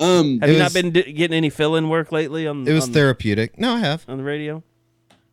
Um, 0.00 0.40
Have 0.40 0.50
It 0.50 0.52
you 0.54 0.58
not 0.58 0.64
was- 0.66 0.72
been 0.74 0.90
d- 0.90 1.12
getting 1.12 1.36
any 1.36 1.48
fill-in 1.50 1.88
work 1.88 2.12
lately 2.12 2.46
on 2.46 2.66
It 2.68 2.72
was 2.72 2.84
on, 2.88 2.92
therapeutic. 2.92 3.58
No, 3.58 3.74
I 3.74 3.78
have. 3.80 4.04
on 4.08 4.18
the 4.18 4.24
radio? 4.24 4.62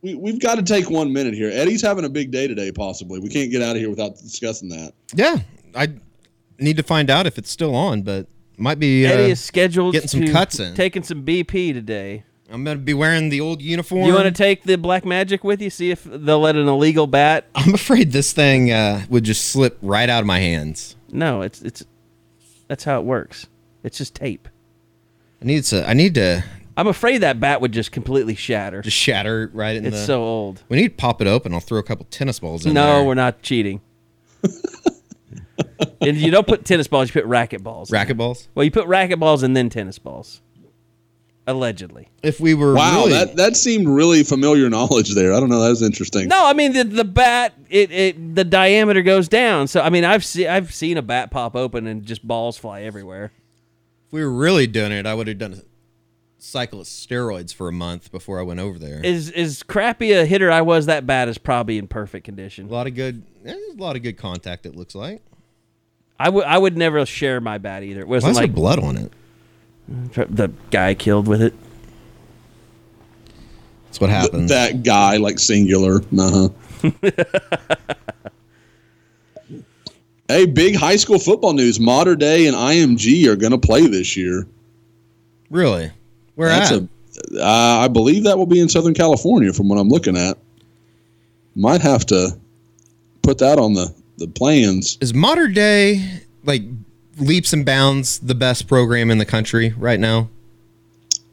We, 0.01 0.15
we've 0.15 0.39
got 0.39 0.55
to 0.55 0.63
take 0.63 0.89
one 0.89 1.13
minute 1.13 1.33
here. 1.33 1.49
Eddie's 1.51 1.81
having 1.81 2.05
a 2.05 2.09
big 2.09 2.31
day 2.31 2.47
today, 2.47 2.71
possibly. 2.71 3.19
We 3.19 3.29
can't 3.29 3.51
get 3.51 3.61
out 3.61 3.75
of 3.75 3.81
here 3.81 3.89
without 3.89 4.15
discussing 4.17 4.69
that. 4.69 4.93
Yeah, 5.13 5.37
I 5.75 5.89
need 6.59 6.77
to 6.77 6.83
find 6.83 7.09
out 7.09 7.27
if 7.27 7.37
it's 7.37 7.51
still 7.51 7.75
on, 7.75 8.01
but 8.01 8.27
might 8.57 8.79
be. 8.79 9.05
Uh, 9.05 9.11
Eddie 9.11 9.31
is 9.31 9.39
scheduled 9.39 9.93
getting 9.93 10.07
some 10.07 10.25
to 10.25 10.31
cuts 10.31 10.59
in. 10.59 10.75
taking 10.75 11.03
some 11.03 11.25
BP 11.25 11.73
today. 11.73 12.23
I'm 12.49 12.65
gonna 12.65 12.79
be 12.79 12.93
wearing 12.93 13.29
the 13.29 13.39
old 13.39 13.61
uniform. 13.61 14.05
You 14.05 14.13
want 14.13 14.25
to 14.25 14.31
take 14.31 14.63
the 14.63 14.77
black 14.77 15.05
magic 15.05 15.43
with 15.43 15.61
you? 15.61 15.69
See 15.69 15.89
if 15.89 16.03
they'll 16.03 16.41
let 16.41 16.57
an 16.57 16.67
illegal 16.67 17.07
bat. 17.07 17.45
I'm 17.55 17.73
afraid 17.73 18.11
this 18.11 18.33
thing 18.33 18.71
uh, 18.71 19.05
would 19.09 19.23
just 19.23 19.51
slip 19.51 19.77
right 19.81 20.09
out 20.09 20.19
of 20.19 20.25
my 20.25 20.39
hands. 20.39 20.97
No, 21.09 21.41
it's 21.41 21.61
it's 21.61 21.85
that's 22.67 22.83
how 22.83 22.99
it 22.99 23.05
works. 23.05 23.47
It's 23.83 23.97
just 23.97 24.15
tape. 24.15 24.49
I 25.41 25.45
need 25.45 25.63
to. 25.65 25.87
I 25.87 25.93
need 25.93 26.13
to 26.15 26.43
I'm 26.81 26.87
afraid 26.87 27.19
that 27.19 27.39
bat 27.39 27.61
would 27.61 27.71
just 27.71 27.91
completely 27.91 28.33
shatter. 28.33 28.81
just 28.81 28.97
shatter 28.97 29.51
right 29.53 29.75
in 29.75 29.85
It's 29.85 29.97
the. 29.99 30.05
so 30.05 30.23
old. 30.23 30.63
we 30.67 30.77
need 30.77 30.89
to 30.89 30.95
pop 30.95 31.21
it 31.21 31.27
open. 31.27 31.53
I'll 31.53 31.59
throw 31.59 31.77
a 31.79 31.83
couple 31.83 32.05
tennis 32.09 32.39
balls 32.39 32.65
in 32.65 32.73
No, 32.73 32.95
there. 32.97 33.03
we're 33.03 33.13
not 33.13 33.41
cheating. 33.43 33.81
and 36.01 36.17
you 36.17 36.31
don't 36.31 36.47
put 36.47 36.65
tennis 36.65 36.87
balls; 36.87 37.09
you 37.09 37.13
put 37.21 37.25
racket 37.27 37.63
balls. 37.63 37.91
racket 37.91 38.17
balls. 38.17 38.47
Well, 38.55 38.63
you 38.63 38.71
put 38.71 38.87
racket 38.87 39.19
balls 39.19 39.43
and 39.43 39.55
then 39.55 39.69
tennis 39.69 39.99
balls. 39.99 40.41
Allegedly. 41.47 42.07
If 42.21 42.39
we 42.39 42.53
were 42.53 42.75
Wow, 42.75 42.97
really, 43.05 43.11
that, 43.13 43.35
that 43.35 43.55
seemed 43.57 43.87
really 43.87 44.23
familiar 44.23 44.69
knowledge 44.69 45.13
there. 45.15 45.33
I 45.33 45.39
don't 45.39 45.49
know. 45.49 45.59
That 45.59 45.69
was 45.69 45.81
interesting. 45.81 46.27
No, 46.27 46.45
I 46.45 46.53
mean 46.53 46.73
the 46.73 46.83
the 46.83 47.03
bat 47.03 47.53
it, 47.69 47.91
it 47.91 48.35
the 48.35 48.43
diameter 48.43 49.01
goes 49.01 49.27
down. 49.27 49.67
So 49.67 49.81
I 49.81 49.89
mean 49.89 50.03
I've 50.05 50.23
seen 50.23 50.47
I've 50.47 50.73
seen 50.73 50.97
a 50.97 51.01
bat 51.01 51.31
pop 51.31 51.55
open 51.55 51.87
and 51.87 52.05
just 52.05 52.25
balls 52.27 52.57
fly 52.57 52.81
everywhere. 52.83 53.31
if 54.07 54.13
we 54.13 54.23
were 54.23 54.31
really 54.31 54.67
doing 54.67 54.91
it, 54.91 55.05
I 55.07 55.13
would 55.15 55.27
have 55.27 55.37
done 55.39 55.53
a 55.53 55.57
cycle 56.43 56.81
of 56.81 56.87
steroids 56.87 57.53
for 57.53 57.67
a 57.67 57.71
month 57.71 58.11
before 58.11 58.39
I 58.39 58.43
went 58.43 58.59
over 58.59 58.79
there. 58.79 59.01
As 59.03 59.29
as 59.31 59.63
crappy 59.63 60.11
a 60.11 60.25
hitter 60.25 60.49
I 60.51 60.61
was, 60.61 60.87
that 60.87 61.05
bat 61.05 61.27
is 61.29 61.37
probably 61.37 61.77
in 61.77 61.87
perfect 61.87 62.25
condition. 62.25 62.67
a 62.67 62.71
lot 62.71 62.87
of 62.87 62.95
good. 62.95 63.23
eh, 63.45 63.53
a 63.53 63.75
lot 63.77 63.95
of 63.95 64.01
good 64.03 64.17
contact. 64.17 64.65
It 64.65 64.75
looks 64.75 64.95
like. 64.95 65.21
I 66.19 66.29
would 66.29 66.45
I 66.45 66.57
would 66.57 66.77
never 66.77 67.05
share 67.05 67.39
my 67.41 67.57
bat 67.57 67.83
either. 67.83 68.01
It 68.01 68.07
Why 68.07 68.15
wasn't 68.15 68.31
is 68.31 68.37
there 68.37 68.47
like 68.47 68.55
blood 68.55 68.79
on 68.79 68.97
it? 68.97 69.11
the 70.35 70.49
guy 70.69 70.93
killed 70.93 71.27
with 71.27 71.41
it. 71.41 71.53
That's 73.85 73.99
what 73.99 74.09
happens. 74.09 74.49
That 74.49 74.83
guy, 74.83 75.17
like 75.17 75.37
singular. 75.39 76.01
Uh 76.17 76.49
huh. 76.81 76.91
hey, 80.27 80.45
big 80.45 80.75
high 80.75 80.95
school 80.95 81.19
football 81.19 81.53
news. 81.53 81.79
Mater 81.79 82.15
Dei 82.15 82.47
and 82.47 82.55
IMG 82.55 83.25
are 83.27 83.35
going 83.35 83.51
to 83.51 83.57
play 83.57 83.87
this 83.87 84.15
year. 84.15 84.47
really? 85.49 85.91
Where 86.35 86.49
That's 86.49 86.71
at? 86.71 86.81
a, 86.81 86.87
uh, 87.43 87.79
I 87.83 87.87
believe 87.87 88.23
that 88.23 88.37
will 88.37 88.45
be 88.45 88.59
in 88.59 88.69
Southern 88.69 88.93
California, 88.93 89.51
from 89.53 89.67
what 89.69 89.77
I'm 89.77 89.89
looking 89.89 90.15
at. 90.17 90.37
Might 91.55 91.81
have 91.81 92.05
to 92.07 92.37
put 93.21 93.37
that 93.39 93.59
on 93.59 93.73
the 93.73 93.93
the 94.17 94.27
plans. 94.27 94.97
is 95.01 95.13
Mater 95.13 95.47
Dei 95.47 96.21
like 96.43 96.61
leaps 97.17 97.53
and 97.53 97.65
bounds 97.65 98.19
the 98.19 98.35
best 98.35 98.67
program 98.67 99.11
in 99.11 99.17
the 99.17 99.25
country 99.25 99.73
right 99.77 99.99
now? 99.99 100.29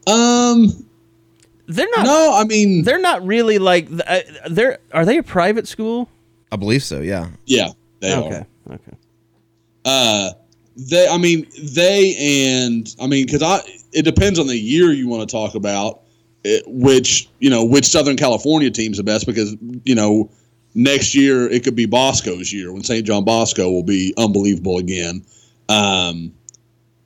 Um, 0.07 0.87
They're 1.67 1.89
not 1.97 2.05
no, 2.05 2.35
I 2.35 2.45
mean, 2.45 2.83
they're 2.85 2.99
not 3.01 3.25
really 3.27 3.59
like 3.59 3.89
uh, 4.07 4.21
they're 4.51 4.79
are 4.93 5.05
they 5.05 5.19
a 5.19 5.23
private 5.23 5.69
school? 5.69 6.09
I 6.51 6.57
believe 6.57 6.83
so. 6.83 7.01
Yeah. 7.01 7.29
yeah, 7.45 7.69
they 8.01 8.15
Okay. 8.17 8.45
are. 8.69 8.75
Okay. 8.75 8.97
Uh, 9.85 10.31
they, 10.79 11.09
I 11.09 11.19
mean, 11.19 11.47
they 11.75 12.15
and 12.17 12.95
I 13.01 13.07
mean, 13.09 13.27
because 13.27 13.43
I, 13.43 13.61
it 13.93 14.05
depends 14.05 14.39
on 14.39 14.47
the 14.47 14.57
year 14.57 14.93
you 14.93 15.09
want 15.09 15.29
to 15.29 15.33
talk 15.33 15.55
about, 15.55 16.03
it, 16.45 16.63
which 16.67 17.29
you 17.41 17.51
know, 17.51 17.65
which 17.65 17.87
Southern 17.87 18.17
California 18.17 18.71
team's 18.71 18.99
the 18.99 19.03
best 19.03 19.27
because 19.27 19.57
you 19.85 19.95
know, 19.95 20.31
next 20.75 21.15
year 21.15 21.51
it 21.51 21.65
could 21.65 21.75
be 21.75 21.87
Bosco's 21.87 22.53
year 22.53 22.73
when 22.73 22.85
St. 22.85 23.05
John 23.05 23.25
Bosco 23.25 23.71
will 23.71 23.83
be 23.83 24.15
unbelievable 24.17 24.79
again. 24.79 25.25
Um, 25.69 26.33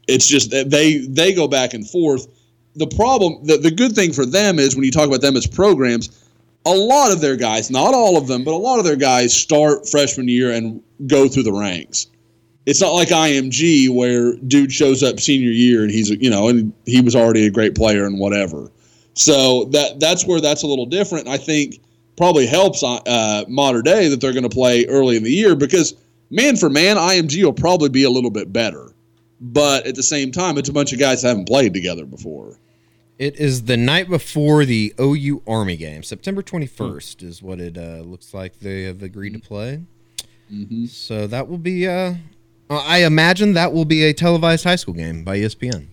it's 0.06 0.26
just 0.26 0.50
that 0.50 0.68
they 0.68 0.98
they 0.98 1.32
go 1.32 1.48
back 1.48 1.72
and 1.72 1.88
forth. 1.88 2.26
The 2.74 2.86
problem, 2.86 3.44
the, 3.44 3.56
the 3.58 3.70
good 3.70 3.92
thing 3.92 4.12
for 4.12 4.24
them 4.24 4.58
is 4.58 4.74
when 4.74 4.84
you 4.84 4.90
talk 4.90 5.06
about 5.06 5.20
them 5.20 5.36
as 5.36 5.46
programs, 5.46 6.26
a 6.64 6.70
lot 6.70 7.12
of 7.12 7.20
their 7.20 7.36
guys, 7.36 7.70
not 7.70 7.94
all 7.94 8.16
of 8.16 8.26
them, 8.26 8.44
but 8.44 8.52
a 8.52 8.56
lot 8.56 8.78
of 8.78 8.84
their 8.84 8.96
guys 8.96 9.34
start 9.34 9.88
freshman 9.88 10.28
year 10.28 10.52
and 10.52 10.82
go 11.06 11.28
through 11.28 11.42
the 11.42 11.52
ranks. 11.52 12.06
It's 12.64 12.80
not 12.80 12.90
like 12.90 13.08
IMG 13.08 13.88
where 13.90 14.34
dude 14.36 14.72
shows 14.72 15.02
up 15.02 15.18
senior 15.18 15.50
year 15.50 15.82
and 15.82 15.90
he's 15.90 16.10
you 16.10 16.30
know 16.30 16.48
and 16.48 16.72
he 16.86 17.00
was 17.00 17.16
already 17.16 17.46
a 17.46 17.50
great 17.50 17.74
player 17.74 18.04
and 18.04 18.18
whatever. 18.18 18.70
So 19.14 19.64
that 19.66 20.00
that's 20.00 20.26
where 20.26 20.40
that's 20.40 20.62
a 20.62 20.66
little 20.66 20.86
different. 20.86 21.28
I 21.28 21.36
think 21.38 21.80
probably 22.16 22.46
helps 22.46 22.82
uh, 22.82 23.44
Mater 23.48 23.82
Dei 23.82 24.08
that 24.08 24.20
they're 24.20 24.32
going 24.32 24.42
to 24.44 24.48
play 24.48 24.86
early 24.86 25.16
in 25.16 25.24
the 25.24 25.30
year 25.30 25.56
because 25.56 25.94
man 26.30 26.56
for 26.56 26.70
man, 26.70 26.96
IMG 26.96 27.42
will 27.42 27.52
probably 27.52 27.88
be 27.88 28.04
a 28.04 28.10
little 28.10 28.30
bit 28.30 28.52
better. 28.52 28.94
But 29.40 29.86
at 29.86 29.96
the 29.96 30.04
same 30.04 30.30
time, 30.30 30.56
it's 30.56 30.68
a 30.68 30.72
bunch 30.72 30.92
of 30.92 31.00
guys 31.00 31.22
that 31.22 31.28
haven't 31.28 31.48
played 31.48 31.74
together 31.74 32.06
before. 32.06 32.58
It 33.18 33.36
is 33.36 33.64
the 33.64 33.76
night 33.76 34.08
before 34.08 34.64
the 34.64 34.94
OU 35.00 35.42
Army 35.46 35.76
game. 35.76 36.02
September 36.04 36.42
21st 36.42 37.22
is 37.24 37.42
what 37.42 37.60
it 37.60 37.76
uh, 37.76 38.02
looks 38.04 38.32
like 38.32 38.60
they 38.60 38.84
have 38.84 39.02
agreed 39.02 39.32
to 39.32 39.40
play. 39.40 39.82
So 40.86 41.26
that 41.26 41.48
will 41.48 41.58
be, 41.58 41.88
uh, 41.88 42.14
I 42.70 43.04
imagine 43.04 43.52
that 43.54 43.72
will 43.72 43.84
be 43.84 44.04
a 44.04 44.14
televised 44.14 44.64
high 44.64 44.76
school 44.76 44.94
game 44.94 45.24
by 45.24 45.38
ESPN. 45.38 45.86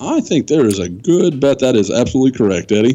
I 0.00 0.20
think 0.20 0.46
there 0.48 0.64
is 0.66 0.78
a 0.78 0.88
good 0.88 1.40
bet 1.40 1.58
that 1.60 1.76
is 1.76 1.90
absolutely 1.90 2.36
correct, 2.36 2.72
Eddie. 2.72 2.94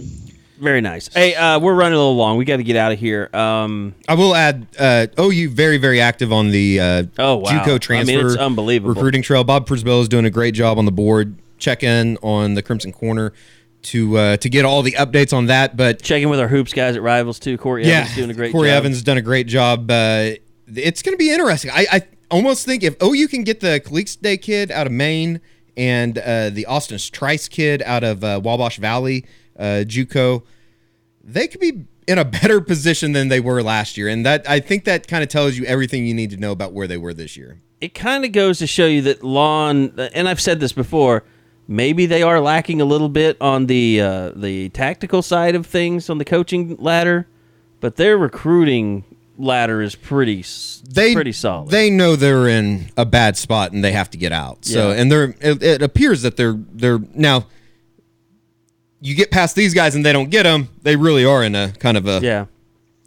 Very 0.59 0.81
nice. 0.81 1.07
Hey, 1.13 1.35
uh, 1.35 1.59
we're 1.59 1.75
running 1.75 1.93
a 1.93 1.97
little 1.97 2.15
long. 2.15 2.37
We 2.37 2.43
got 2.43 2.57
to 2.57 2.63
get 2.63 2.75
out 2.75 2.91
of 2.91 2.97
here. 2.99 3.29
Um, 3.31 3.93
I 4.07 4.15
will 4.15 4.33
add, 4.35 4.65
uh, 4.79 5.05
OU 5.19 5.49
very, 5.51 5.77
very 5.77 6.01
active 6.01 6.33
on 6.33 6.49
the 6.49 6.79
uh, 6.79 7.03
Oh, 7.19 7.35
wow. 7.37 7.49
I 7.49 7.53
JUCO 7.59 7.67
mean, 7.67 7.79
transfer 7.79 8.27
it's 8.27 8.35
unbelievable. 8.37 8.95
recruiting 8.95 9.21
trail. 9.21 9.43
Bob 9.43 9.67
Przybylo 9.67 10.01
is 10.01 10.09
doing 10.09 10.25
a 10.25 10.31
great 10.31 10.55
job 10.55 10.79
on 10.79 10.85
the 10.85 10.91
board. 10.91 11.35
Check 11.59 11.83
in 11.83 12.17
on 12.23 12.55
the 12.55 12.63
Crimson 12.63 12.91
Corner 12.91 13.33
to 13.83 14.17
uh, 14.17 14.37
to 14.37 14.49
get 14.49 14.65
all 14.65 14.81
the 14.81 14.93
updates 14.93 15.31
on 15.31 15.45
that. 15.45 15.77
But 15.77 16.01
checking 16.01 16.29
with 16.29 16.39
our 16.39 16.47
hoops 16.47 16.73
guys 16.73 16.95
at 16.95 17.01
Rivals 17.03 17.39
too. 17.39 17.57
Corey 17.57 17.85
yeah, 17.85 17.99
Evans 18.01 18.15
doing 18.15 18.29
a 18.31 18.33
great 18.33 18.51
Corey 18.51 18.69
job. 18.69 18.77
Evans 18.77 19.03
done 19.03 19.17
a 19.17 19.21
great 19.21 19.47
job. 19.47 19.89
Uh, 19.89 20.31
it's 20.67 21.01
going 21.03 21.13
to 21.13 21.17
be 21.17 21.31
interesting. 21.31 21.71
I, 21.71 21.85
I 21.91 22.01
almost 22.29 22.65
think 22.65 22.83
if 22.83 22.95
OU 23.01 23.27
can 23.27 23.43
get 23.43 23.59
the 23.59 23.81
Cleeks 23.83 24.19
Day 24.19 24.37
kid 24.37 24.71
out 24.71 24.87
of 24.87 24.93
Maine 24.93 25.41
and 25.75 26.17
uh, 26.17 26.49
the 26.49 26.65
Austin 26.65 26.97
Trice 26.97 27.47
kid 27.47 27.81
out 27.83 28.03
of 28.03 28.23
uh, 28.23 28.41
Wabash 28.43 28.77
Valley, 28.77 29.25
uh, 29.57 29.83
JUCO, 29.85 30.43
they 31.23 31.47
could 31.47 31.61
be 31.61 31.85
in 32.07 32.17
a 32.17 32.25
better 32.25 32.61
position 32.73 33.11
than 33.11 33.27
they 33.27 33.39
were 33.39 33.61
last 33.61 33.97
year. 33.97 34.07
And 34.07 34.25
that 34.25 34.49
I 34.49 34.59
think 34.59 34.85
that 34.85 35.07
kind 35.07 35.23
of 35.23 35.29
tells 35.29 35.57
you 35.57 35.65
everything 35.65 36.05
you 36.05 36.13
need 36.13 36.31
to 36.31 36.37
know 36.37 36.51
about 36.51 36.73
where 36.73 36.87
they 36.87 36.97
were 36.97 37.13
this 37.13 37.37
year. 37.37 37.61
It 37.79 37.93
kind 37.93 38.25
of 38.25 38.31
goes 38.31 38.57
to 38.59 38.67
show 38.67 38.87
you 38.87 39.03
that 39.03 39.23
Lon, 39.23 39.93
and 40.13 40.27
I've 40.27 40.41
said 40.41 40.59
this 40.59 40.73
before. 40.73 41.23
Maybe 41.67 42.05
they 42.05 42.23
are 42.23 42.39
lacking 42.39 42.79
a 42.79 42.85
little 42.85 43.09
bit 43.09 43.37
on 43.41 43.67
the 43.67 44.01
uh, 44.01 44.31
the 44.35 44.69
tactical 44.69 45.21
side 45.21 45.53
of 45.53 45.65
things 45.65 46.09
on 46.09 46.17
the 46.17 46.25
coaching 46.25 46.77
ladder, 46.77 47.27
but 47.81 47.97
their 47.97 48.17
recruiting 48.17 49.03
ladder 49.37 49.81
is 49.81 49.95
pretty 49.95 50.43
They 50.89 51.13
pretty 51.13 51.31
solid. 51.31 51.69
They 51.69 51.89
know 51.89 52.15
they're 52.15 52.47
in 52.47 52.89
a 52.97 53.05
bad 53.05 53.37
spot 53.37 53.71
and 53.71 53.83
they 53.83 53.91
have 53.91 54.09
to 54.11 54.17
get 54.17 54.31
out. 54.31 54.65
So 54.65 54.89
Yeah. 54.89 54.95
and 54.95 55.11
they're 55.11 55.35
it, 55.41 55.63
it 55.63 55.81
appears 55.81 56.21
that 56.23 56.37
they're 56.37 56.55
they're 56.73 56.99
now. 57.13 57.45
You 58.99 59.13
get 59.15 59.29
past 59.29 59.55
these 59.55 59.73
guys 59.73 59.93
and 59.95 60.03
they 60.05 60.11
don't 60.11 60.29
get 60.31 60.43
them. 60.43 60.69
They 60.81 60.95
really 60.95 61.23
are 61.23 61.43
in 61.43 61.53
a 61.55 61.71
kind 61.79 61.97
of 61.97 62.07
a 62.07 62.19
yeah. 62.21 62.45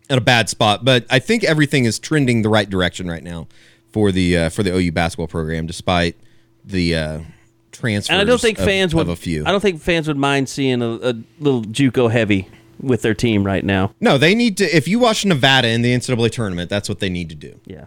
in 0.08 0.18
a 0.18 0.20
bad 0.20 0.48
spot. 0.48 0.84
But 0.84 1.04
I 1.10 1.18
think 1.18 1.42
everything 1.42 1.84
is 1.84 1.98
trending 1.98 2.42
the 2.42 2.48
right 2.48 2.68
direction 2.70 3.08
right 3.08 3.24
now 3.24 3.48
for 3.90 4.12
the 4.12 4.36
uh, 4.36 4.48
for 4.50 4.62
the 4.62 4.72
OU 4.72 4.92
basketball 4.92 5.26
program, 5.26 5.66
despite 5.66 6.16
the 6.64 6.94
uh, 6.94 7.20
transfers. 7.72 8.10
And 8.10 8.20
I 8.20 8.24
don't 8.24 8.40
think 8.40 8.58
of- 8.60 8.64
fans 8.64 8.92
of 8.92 8.98
would. 8.98 9.08
a 9.08 9.16
few. 9.16 9.44
I 9.44 9.50
don't 9.50 9.60
think 9.60 9.80
fans 9.80 10.06
would 10.06 10.16
mind 10.16 10.48
seeing 10.48 10.80
a, 10.80 10.90
a 11.10 11.14
little 11.40 11.62
JUCO 11.64 12.08
heavy 12.10 12.48
with 12.82 13.02
their 13.02 13.14
team 13.14 13.44
right 13.44 13.64
now. 13.64 13.94
No, 14.00 14.18
they 14.18 14.34
need 14.34 14.56
to. 14.58 14.64
If 14.64 14.88
you 14.88 14.98
watch 14.98 15.24
Nevada 15.24 15.68
in 15.68 15.82
the 15.82 15.94
NCAA 15.94 16.30
tournament, 16.30 16.70
that's 16.70 16.88
what 16.88 17.00
they 17.00 17.08
need 17.08 17.28
to 17.30 17.34
do. 17.34 17.60
Yeah. 17.64 17.86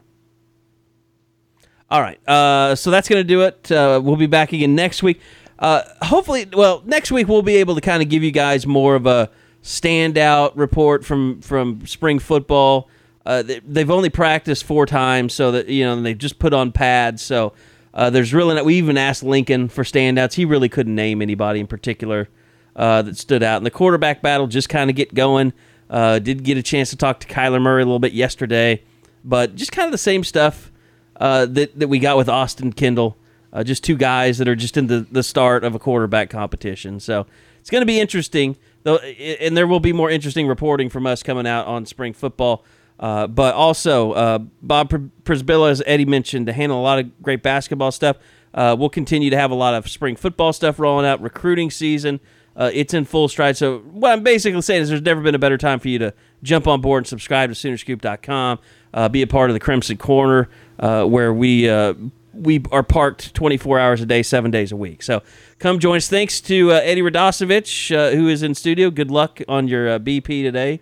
All 1.90 2.02
right. 2.02 2.20
Uh, 2.28 2.76
so 2.76 2.90
that's 2.91 3.07
going 3.07 3.20
to 3.20 3.24
do 3.28 3.41
it. 3.41 3.72
Uh, 3.72 4.02
we'll 4.03 4.15
be 4.15 4.26
back 4.26 4.53
again 4.53 4.76
next 4.76 5.03
week. 5.03 5.20
Uh, 5.60 5.84
hopefully, 6.02 6.48
well, 6.52 6.82
next 6.86 7.11
week 7.11 7.28
we'll 7.28 7.41
be 7.41 7.57
able 7.57 7.76
to 7.76 7.82
kind 7.82 8.02
of 8.02 8.10
give 8.10 8.24
you 8.24 8.32
guys 8.32 8.65
more 8.65 8.95
of 8.95 9.06
a 9.06 9.30
standout 9.61 10.53
report 10.56 11.06
from 11.06 11.41
from 11.41 11.86
spring 11.86 12.20
football. 12.20 12.90
Uh, 13.26 13.41
they, 13.44 13.60
they've 13.60 13.91
only 13.91 14.10
practiced 14.10 14.65
four 14.65 14.86
times, 14.86 15.34
so 15.34 15.52
that 15.52 15.68
you 15.68 15.84
know 15.86 16.02
they've 16.02 16.18
just 16.18 16.40
put 16.40 16.53
on 16.53 16.72
pads. 16.72 17.22
So 17.22 17.53
uh, 17.94 18.10
there's 18.10 18.34
really 18.34 18.56
not. 18.56 18.65
We 18.65 18.76
even 18.76 18.98
asked 18.98 19.24
Lincoln 19.24 19.70
for 19.70 19.84
standouts. 19.84 20.34
He 20.34 20.45
really 20.45 20.70
couldn't 20.70 20.95
name 20.95 21.22
anybody 21.22 21.60
in 21.60 21.68
particular 21.68 22.28
uh, 22.75 23.01
that 23.03 23.17
stood 23.17 23.43
out. 23.43 23.57
And 23.57 23.65
the 23.65 23.71
quarterback 23.71 24.21
battle 24.21 24.47
just 24.47 24.69
kind 24.69 24.89
of 24.89 24.95
get 24.95 25.13
going. 25.13 25.53
Uh, 25.89 26.19
did 26.19 26.43
get 26.43 26.57
a 26.57 26.63
chance 26.63 26.89
to 26.89 26.95
talk 26.95 27.19
to 27.19 27.27
Kyler 27.27 27.61
Murray 27.61 27.83
a 27.83 27.85
little 27.85 27.99
bit 27.99 28.13
yesterday, 28.13 28.81
but 29.23 29.55
just 29.55 29.71
kind 29.71 29.85
of 29.85 29.91
the 29.91 29.97
same 29.97 30.23
stuff 30.23 30.71
uh, 31.17 31.45
that 31.45 31.77
that 31.77 31.87
we 31.87 31.99
got 31.99 32.17
with 32.17 32.29
Austin 32.29 32.73
Kendall. 32.73 33.15
Uh, 33.51 33.63
just 33.63 33.83
two 33.83 33.95
guys 33.95 34.39
that 34.39 34.47
are 34.47 34.55
just 34.55 34.77
in 34.77 34.87
the, 34.87 35.05
the 35.11 35.21
start 35.21 35.63
of 35.63 35.75
a 35.75 35.79
quarterback 35.79 36.31
competition. 36.31 36.99
So 36.99 37.27
it's 37.59 37.69
going 37.69 37.83
to 37.83 37.85
be 37.85 37.99
interesting, 37.99 38.57
though, 38.81 38.97
and 38.97 39.55
there 39.55 39.67
will 39.67 39.79
be 39.79 39.93
more 39.93 40.09
interesting 40.09 40.47
reporting 40.47 40.89
from 40.89 41.05
us 41.05 41.21
coming 41.21 41.45
out 41.45 41.67
on 41.67 41.85
spring 41.85 42.13
football. 42.13 42.65
Uh, 42.99 43.27
but 43.27 43.53
also, 43.53 44.13
uh, 44.13 44.39
Bob 44.61 44.89
Pr- 44.89 44.97
Przybylo, 45.23 45.69
as 45.69 45.83
Eddie 45.85 46.05
mentioned, 46.05 46.47
to 46.47 46.53
handle 46.53 46.79
a 46.79 46.81
lot 46.81 46.99
of 46.99 47.21
great 47.21 47.43
basketball 47.43 47.91
stuff. 47.91 48.17
Uh, 48.53 48.75
we'll 48.77 48.89
continue 48.89 49.29
to 49.29 49.37
have 49.37 49.51
a 49.51 49.55
lot 49.55 49.73
of 49.75 49.89
spring 49.89 50.15
football 50.15 50.51
stuff 50.53 50.79
rolling 50.79 51.05
out. 51.05 51.21
Recruiting 51.21 51.69
season, 51.69 52.19
uh, 52.55 52.69
it's 52.73 52.93
in 52.93 53.05
full 53.05 53.27
stride. 53.27 53.57
So 53.57 53.80
what 53.80 54.11
I'm 54.11 54.23
basically 54.23 54.61
saying 54.61 54.84
is, 54.84 54.89
there's 54.89 55.01
never 55.01 55.21
been 55.21 55.35
a 55.35 55.39
better 55.39 55.57
time 55.57 55.80
for 55.80 55.88
you 55.89 55.99
to 55.99 56.13
jump 56.43 56.67
on 56.67 56.81
board 56.81 57.01
and 57.01 57.07
subscribe 57.07 57.49
to 57.49 57.55
Soonerscoop.com. 57.55 58.59
Uh, 58.93 59.09
be 59.09 59.21
a 59.21 59.27
part 59.27 59.49
of 59.49 59.53
the 59.53 59.59
Crimson 59.59 59.97
Corner, 59.97 60.49
uh, 60.80 61.03
where 61.05 61.34
we 61.34 61.67
uh, 61.69 61.93
we 62.34 62.63
are 62.71 62.84
parked 62.84 63.34
24 63.34 63.80
hours 63.80 64.01
a 64.01 64.05
day, 64.05 64.23
seven 64.23 64.51
days 64.51 64.71
a 64.71 64.75
week. 64.75 65.03
So 65.03 65.21
come 65.59 65.80
join 65.80 65.97
us. 65.97 66.09
Thanks 66.09 66.41
to 66.41 66.71
uh, 66.71 66.75
Eddie 66.75 67.01
Radosevich, 67.01 67.95
uh, 67.95 68.15
who 68.15 68.27
is 68.27 68.43
in 68.43 68.55
studio. 68.55 68.89
Good 68.89 69.11
luck 69.11 69.39
on 69.47 69.67
your 69.67 69.89
uh, 69.89 69.99
BP 69.99 70.43
today. 70.43 70.81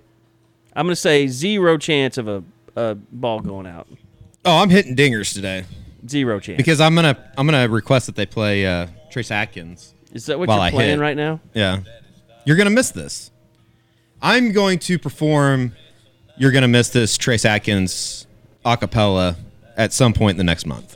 I'm 0.76 0.86
going 0.86 0.94
to 0.94 1.00
say 1.00 1.28
zero 1.28 1.78
chance 1.78 2.18
of 2.18 2.28
a, 2.28 2.44
a 2.76 2.96
ball 2.96 3.42
going 3.42 3.68
out. 3.68 3.88
Oh, 4.46 4.58
I'm 4.58 4.70
hitting 4.70 4.96
dingers 4.96 5.34
today 5.34 5.66
Zero 6.08 6.40
chance. 6.40 6.58
because 6.58 6.82
I'm 6.82 6.96
gonna 6.96 7.16
I'm 7.38 7.46
gonna 7.46 7.70
request 7.70 8.08
that 8.08 8.16
they 8.16 8.26
play 8.26 8.66
uh, 8.66 8.88
Trace 9.12 9.30
Adkins. 9.30 9.94
Is 10.14 10.26
that 10.26 10.38
what 10.38 10.50
you're 10.50 10.60
I 10.60 10.72
playing 10.72 10.98
hit. 10.98 11.00
right 11.00 11.18
now? 11.18 11.40
Yeah. 11.54 11.82
You're 12.46 12.58
going 12.58 12.70
to 12.70 12.74
miss 12.74 12.92
this. 12.92 13.32
I'm 14.22 14.52
going 14.52 14.80
to 14.80 15.00
perform 15.00 15.74
You're 16.38 16.52
going 16.52 16.64
to 16.64 16.68
miss 16.68 16.90
this 16.90 17.18
Trace 17.18 17.46
Adkins 17.46 18.28
a 18.66 18.78
cappella 18.78 19.38
at 19.78 19.94
some 19.94 20.14
point 20.14 20.32
in 20.32 20.38
the 20.38 20.44
next 20.44 20.66
month. 20.66 20.96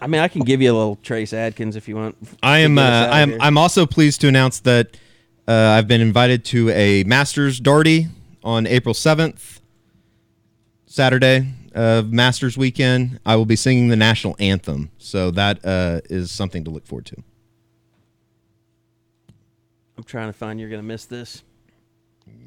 I 0.00 0.06
mean, 0.08 0.20
I 0.20 0.28
can 0.28 0.42
give 0.42 0.60
you 0.60 0.72
a 0.72 0.76
little 0.76 0.96
Trace 0.96 1.32
Adkins 1.32 1.76
if 1.76 1.88
you 1.88 1.96
want. 1.96 2.16
I 2.42 2.58
am 2.58 2.76
uh, 2.78 2.82
get 2.82 2.92
us 2.92 3.06
out 3.06 3.12
I 3.12 3.20
am 3.20 3.28
here. 3.30 3.38
I'm 3.40 3.58
also 3.58 3.86
pleased 3.86 4.20
to 4.22 4.28
announce 4.28 4.60
that 4.60 4.96
uh, 5.46 5.52
I've 5.52 5.88
been 5.88 6.00
invited 6.00 6.44
to 6.46 6.70
a 6.70 7.04
Masters 7.04 7.60
Darty 7.60 8.08
on 8.42 8.66
April 8.66 8.94
7th, 8.94 9.60
Saturday 10.86 11.52
of 11.74 12.12
Masters 12.12 12.58
weekend. 12.58 13.20
I 13.24 13.36
will 13.36 13.46
be 13.46 13.56
singing 13.56 13.88
the 13.88 13.96
national 13.96 14.36
anthem, 14.38 14.90
so 14.98 15.30
that 15.32 15.64
uh, 15.64 16.00
is 16.10 16.30
something 16.30 16.64
to 16.64 16.70
look 16.70 16.86
forward 16.86 17.06
to. 17.06 17.22
I'm 19.96 20.04
trying 20.04 20.28
to 20.28 20.32
find 20.32 20.58
you're 20.60 20.68
going 20.70 20.82
to 20.82 20.86
miss 20.86 21.04
this. 21.06 21.42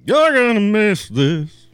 You're 0.05 0.33
gonna 0.33 0.59
miss 0.59 1.09
this. 1.09 1.67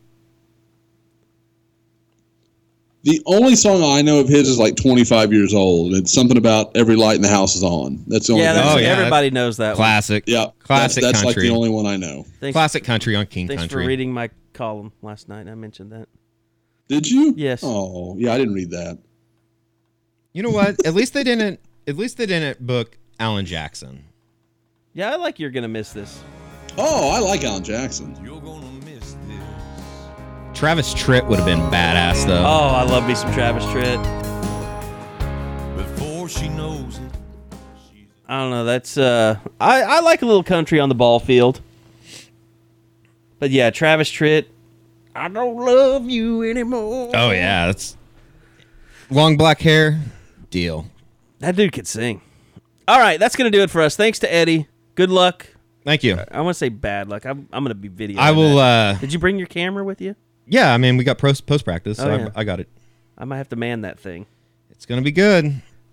The 3.03 3.19
only 3.25 3.55
song 3.55 3.83
I 3.83 4.01
know 4.03 4.19
of 4.19 4.27
his 4.29 4.47
is 4.47 4.59
like 4.59 4.75
25 4.75 5.33
years 5.33 5.53
old. 5.55 5.93
It's 5.95 6.13
something 6.13 6.37
about 6.37 6.77
every 6.77 6.95
light 6.95 7.15
in 7.15 7.23
the 7.23 7.27
house 7.27 7.55
is 7.55 7.63
on. 7.63 8.03
That's 8.07 8.27
the 8.27 8.33
only 8.33 8.45
Yeah, 8.45 8.53
that's, 8.53 8.75
Oh, 8.75 8.77
yeah, 8.77 8.89
everybody 8.89 9.31
knows 9.31 9.57
that. 9.57 9.69
one. 9.69 9.75
Classic. 9.77 10.23
yeah, 10.27 10.47
Classic 10.59 11.01
That's, 11.01 11.21
that's 11.23 11.25
like 11.25 11.35
the 11.35 11.49
only 11.49 11.69
one 11.69 11.87
I 11.87 11.97
know. 11.97 12.25
Thanks, 12.39 12.53
Classic 12.53 12.83
country 12.83 13.15
on 13.15 13.25
King 13.25 13.47
thanks 13.47 13.63
Country. 13.63 13.83
for 13.83 13.87
reading 13.87 14.13
my 14.13 14.29
column 14.53 14.91
last 15.01 15.27
night. 15.27 15.47
I 15.47 15.55
mentioned 15.55 15.91
that. 15.93 16.07
Did 16.87 17.09
you? 17.09 17.33
Yes. 17.35 17.61
Oh, 17.63 18.15
yeah, 18.19 18.33
I 18.33 18.37
didn't 18.37 18.53
read 18.53 18.69
that. 18.71 18.99
You 20.33 20.43
know 20.43 20.51
what? 20.51 20.85
at 20.85 20.93
least 20.93 21.13
they 21.13 21.23
didn't. 21.23 21.59
At 21.87 21.97
least 21.97 22.17
they 22.17 22.27
didn't 22.27 22.65
book 22.65 22.97
Alan 23.19 23.45
Jackson. 23.45 24.05
Yeah, 24.93 25.11
I 25.11 25.15
like 25.15 25.39
you're 25.39 25.51
going 25.51 25.63
to 25.63 25.69
miss 25.69 25.93
this. 25.93 26.21
Oh, 26.77 27.09
I 27.09 27.19
like 27.19 27.43
Alan 27.43 27.63
Jackson. 27.63 28.17
You're 28.23 28.39
gonna 28.39 28.65
miss 28.85 29.15
this. 29.27 29.43
Travis 30.53 30.93
Tritt 30.93 31.27
would 31.27 31.37
have 31.37 31.45
been 31.45 31.59
badass 31.59 32.25
though. 32.25 32.43
Oh, 32.45 32.69
I 32.75 32.83
love 32.83 33.05
me 33.07 33.13
some 33.13 33.31
Travis 33.33 33.65
Tritt. 33.65 34.01
Before 35.75 36.29
she 36.29 36.47
knows 36.47 36.97
it. 36.97 37.11
I 38.27 38.39
don't 38.39 38.51
know. 38.51 38.63
That's 38.63 38.97
uh, 38.97 39.37
I 39.59 39.81
I 39.81 39.99
like 39.99 40.21
a 40.21 40.25
little 40.25 40.43
country 40.43 40.79
on 40.79 40.87
the 40.87 40.95
ball 40.95 41.19
field. 41.19 41.59
But 43.39 43.49
yeah, 43.51 43.69
Travis 43.69 44.09
Tritt. 44.09 44.45
I 45.13 45.27
don't 45.27 45.57
love 45.57 46.09
you 46.09 46.43
anymore. 46.43 47.11
Oh 47.13 47.31
yeah, 47.31 47.65
that's 47.65 47.97
long 49.09 49.35
black 49.35 49.59
hair. 49.59 49.99
Deal. 50.49 50.85
That 51.39 51.57
dude 51.57 51.73
could 51.73 51.87
sing. 51.87 52.21
All 52.87 52.99
right, 52.99 53.19
that's 53.19 53.35
gonna 53.35 53.51
do 53.51 53.61
it 53.61 53.69
for 53.69 53.81
us. 53.81 53.97
Thanks 53.97 54.19
to 54.19 54.33
Eddie. 54.33 54.67
Good 54.95 55.09
luck. 55.09 55.47
Thank 55.85 56.03
you. 56.03 56.17
I 56.31 56.41
want 56.41 56.53
to 56.55 56.57
say 56.59 56.69
bad 56.69 57.09
luck. 57.09 57.25
I'm, 57.25 57.47
I'm 57.51 57.63
gonna 57.63 57.73
be 57.75 57.87
video. 57.87 58.19
I 58.19 58.31
will. 58.31 58.59
uh 58.59 58.93
Did 58.99 59.13
you 59.13 59.19
bring 59.19 59.37
your 59.37 59.47
camera 59.47 59.83
with 59.83 59.99
you? 60.01 60.15
Yeah, 60.47 60.73
I 60.73 60.77
mean 60.77 60.97
we 60.97 61.03
got 61.03 61.17
post 61.17 61.45
post 61.45 61.65
practice, 61.65 61.97
so 61.97 62.09
Oh, 62.09 62.13
I- 62.13 62.17
yeah. 62.17 62.29
I, 62.35 62.43
got 62.43 62.59
it. 62.59 62.69
I 63.17 63.25
might 63.25 63.37
have 63.37 63.49
to 63.49 63.55
man 63.55 63.81
that 63.81 63.99
thing. 63.99 64.25
It's 64.69 64.85
gonna 64.85 65.01
be 65.01 65.11
good. 65.11 65.45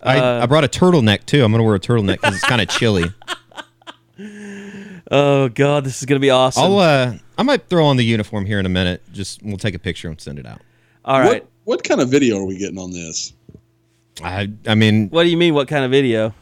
Uh, 0.03 0.07
I, 0.09 0.43
I 0.43 0.47
brought 0.47 0.65
a 0.65 0.69
turtleneck 0.69 1.25
too. 1.27 1.43
I'm 1.45 1.51
gonna 1.53 1.65
wear 1.65 1.75
a 1.75 1.81
turtleneck 1.81 2.21
because 2.21 2.35
it's 2.37 2.45
kind 2.45 2.61
of 2.61 2.69
chilly. 2.79 3.05
Oh 5.11 5.49
god, 5.49 5.85
this 5.85 5.99
is 6.01 6.07
gonna 6.07 6.19
be 6.21 6.31
awesome. 6.31 6.65
I'll. 6.65 6.79
uh 6.79 7.15
I 7.39 7.43
might 7.45 7.69
throw 7.69 7.87
on 7.87 7.97
the 7.97 8.05
uniform 8.05 8.45
here 8.47 8.59
in 8.59 8.67
a 8.67 8.71
minute. 8.71 9.03
Just 9.13 9.43
we'll 9.43 9.57
take 9.59 9.75
a 9.75 9.79
picture 9.79 10.09
and 10.09 10.21
send 10.21 10.39
it 10.39 10.47
out. 10.47 10.61
All 11.05 11.21
right. 11.21 11.43
What 11.43 11.49
what 11.65 11.85
kind 11.85 12.01
of 12.01 12.09
video 12.09 12.39
are 12.39 12.45
we 12.45 12.59
getting 12.59 12.79
on 12.79 12.91
this? 12.93 13.33
I. 14.23 14.51
I 14.67 14.75
mean, 14.75 15.09
What 15.11 15.23
do 15.25 15.31
you 15.31 15.37
mean? 15.37 15.55
What 15.55 15.69
kind 15.69 15.85
of 15.85 15.91
video? 15.93 16.35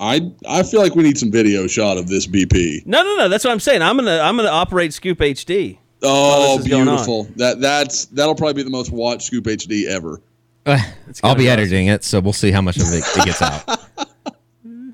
I 0.00 0.32
I 0.48 0.62
feel 0.62 0.80
like 0.80 0.94
we 0.94 1.02
need 1.02 1.18
some 1.18 1.30
video 1.30 1.66
shot 1.66 1.98
of 1.98 2.08
this 2.08 2.26
BP. 2.26 2.86
No, 2.86 3.02
no, 3.02 3.16
no. 3.16 3.28
That's 3.28 3.44
what 3.44 3.52
I'm 3.52 3.60
saying. 3.60 3.82
I'm 3.82 3.96
gonna 3.96 4.18
I'm 4.18 4.36
gonna 4.36 4.48
operate 4.48 4.94
Scoop 4.94 5.18
HD. 5.18 5.78
Oh, 6.02 6.56
this 6.56 6.64
is 6.64 6.70
going 6.70 6.88
on. 6.88 6.94
beautiful! 6.96 7.24
That 7.36 7.60
that's 7.60 8.06
that'll 8.06 8.34
probably 8.34 8.54
be 8.54 8.62
the 8.62 8.70
most 8.70 8.90
watched 8.90 9.26
Scoop 9.26 9.44
HD 9.44 9.86
ever. 9.86 10.22
uh, 10.64 10.78
I'll 11.22 11.34
be 11.34 11.42
be 11.42 11.50
editing 11.50 11.88
it, 11.88 12.02
so 12.02 12.18
we'll 12.20 12.32
see 12.32 12.50
how 12.50 12.62
much 12.62 12.78
of 12.78 12.84
it, 12.84 13.04
it 13.04 13.24
gets 13.26 13.42
out. 13.42 13.62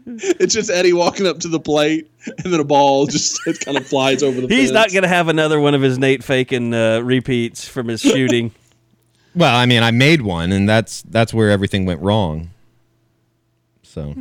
it's 0.07 0.55
just 0.55 0.71
Eddie 0.71 0.93
walking 0.93 1.27
up 1.27 1.39
to 1.41 1.49
the 1.49 1.61
plate, 1.61 2.11
and 2.43 2.53
then 2.53 2.61
a 2.61 2.65
ball 2.65 3.07
just 3.07 3.39
it 3.47 3.61
kind 3.61 3.77
of 3.77 3.87
flies 3.87 4.23
over 4.25 4.41
the. 4.41 4.49
Plate. 4.49 4.57
He's 4.59 4.71
fence. 4.71 4.75
not 4.75 4.93
going 4.93 5.03
to 5.03 5.09
have 5.09 5.29
another 5.29 5.61
one 5.61 5.75
of 5.75 5.83
his 5.83 5.99
Nate 5.99 6.25
faking 6.25 6.75
uh, 6.75 7.01
repeats 7.01 7.67
from 7.69 7.89
his 7.89 8.01
shooting. 8.01 8.53
Well, 9.37 9.55
I 9.55 9.67
mean, 9.67 9.83
I 9.83 9.91
made 9.91 10.23
one, 10.23 10.51
and 10.51 10.67
that's 10.67 11.03
that's 11.03 11.35
where 11.35 11.51
everything 11.51 11.85
went 11.85 12.01
wrong. 12.01 12.53
So 13.83 14.15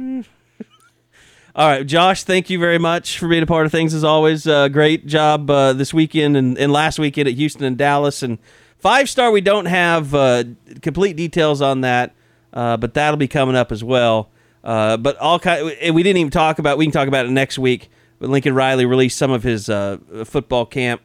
All 1.58 1.70
right, 1.70 1.88
Josh, 1.88 2.24
thank 2.24 2.50
you 2.50 2.60
very 2.60 2.78
much 2.78 3.18
for 3.18 3.30
being 3.30 3.42
a 3.42 3.46
part 3.46 3.66
of 3.66 3.72
things 3.72 3.94
as 3.94 4.04
always. 4.04 4.46
Uh, 4.46 4.68
great 4.68 5.08
job 5.08 5.50
uh, 5.50 5.72
this 5.72 5.94
weekend 5.94 6.36
and, 6.36 6.58
and 6.58 6.70
last 6.70 7.00
weekend 7.00 7.30
at 7.30 7.36
Houston 7.36 7.64
and 7.64 7.78
Dallas. 7.78 8.22
And 8.22 8.40
five 8.78 9.10
star, 9.10 9.32
we 9.32 9.40
don't 9.40 9.68
have 9.68 10.14
uh, 10.14 10.44
complete 10.82 11.16
details 11.16 11.62
on 11.62 11.80
that, 11.80 12.14
uh, 12.52 12.76
but 12.76 12.94
that'll 12.94 13.16
be 13.16 13.30
coming 13.30 13.56
up 13.56 13.72
as 13.72 13.86
well. 13.86 14.32
Uh, 14.66 14.98
but 14.98 15.16
all 15.16 15.40
kind, 15.40 15.64
we 15.94 16.04
didn't 16.04 16.18
even 16.18 16.30
talk 16.30 16.60
about. 16.60 16.78
We 16.78 16.84
can 16.84 16.92
talk 16.92 17.08
about 17.08 17.26
it 17.26 17.32
next 17.32 17.58
week. 17.58 17.90
But 18.20 18.30
Lincoln 18.30 18.54
Riley 18.54 18.86
released 18.86 19.18
some 19.18 19.32
of 19.32 19.44
his 19.44 19.70
uh, 19.70 20.00
football 20.26 20.66
camp 20.66 21.04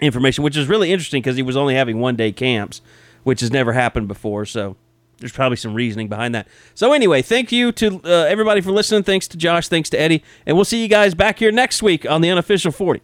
information, 0.00 0.42
which 0.42 0.56
is 0.56 0.66
really 0.66 0.90
interesting 0.90 1.22
because 1.22 1.36
he 1.36 1.44
was 1.44 1.56
only 1.56 1.76
having 1.76 2.00
one 2.00 2.16
day 2.16 2.32
camps, 2.32 2.82
which 3.22 3.38
has 3.38 3.52
never 3.52 3.72
happened 3.72 4.08
before. 4.08 4.46
So 4.46 4.74
there's 5.20 5.32
probably 5.32 5.56
some 5.56 5.74
reasoning 5.74 6.08
behind 6.08 6.34
that. 6.34 6.48
So 6.74 6.92
anyway, 6.92 7.22
thank 7.22 7.52
you 7.52 7.70
to 7.72 8.00
uh, 8.04 8.08
everybody 8.24 8.60
for 8.60 8.72
listening. 8.72 9.04
Thanks 9.04 9.28
to 9.28 9.36
Josh. 9.36 9.68
Thanks 9.68 9.88
to 9.90 10.00
Eddie, 10.00 10.24
and 10.46 10.56
we'll 10.56 10.64
see 10.64 10.82
you 10.82 10.88
guys 10.88 11.14
back 11.14 11.38
here 11.38 11.52
next 11.52 11.82
week 11.82 12.08
on 12.10 12.20
the 12.20 12.30
unofficial 12.30 12.72
40 12.72 13.02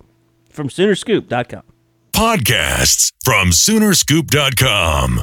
from 0.51 0.69
Soonerscoop.com. 0.69 1.63
Podcasts 2.13 3.13
from 3.23 3.51
Soonerscoop.com. 3.51 5.23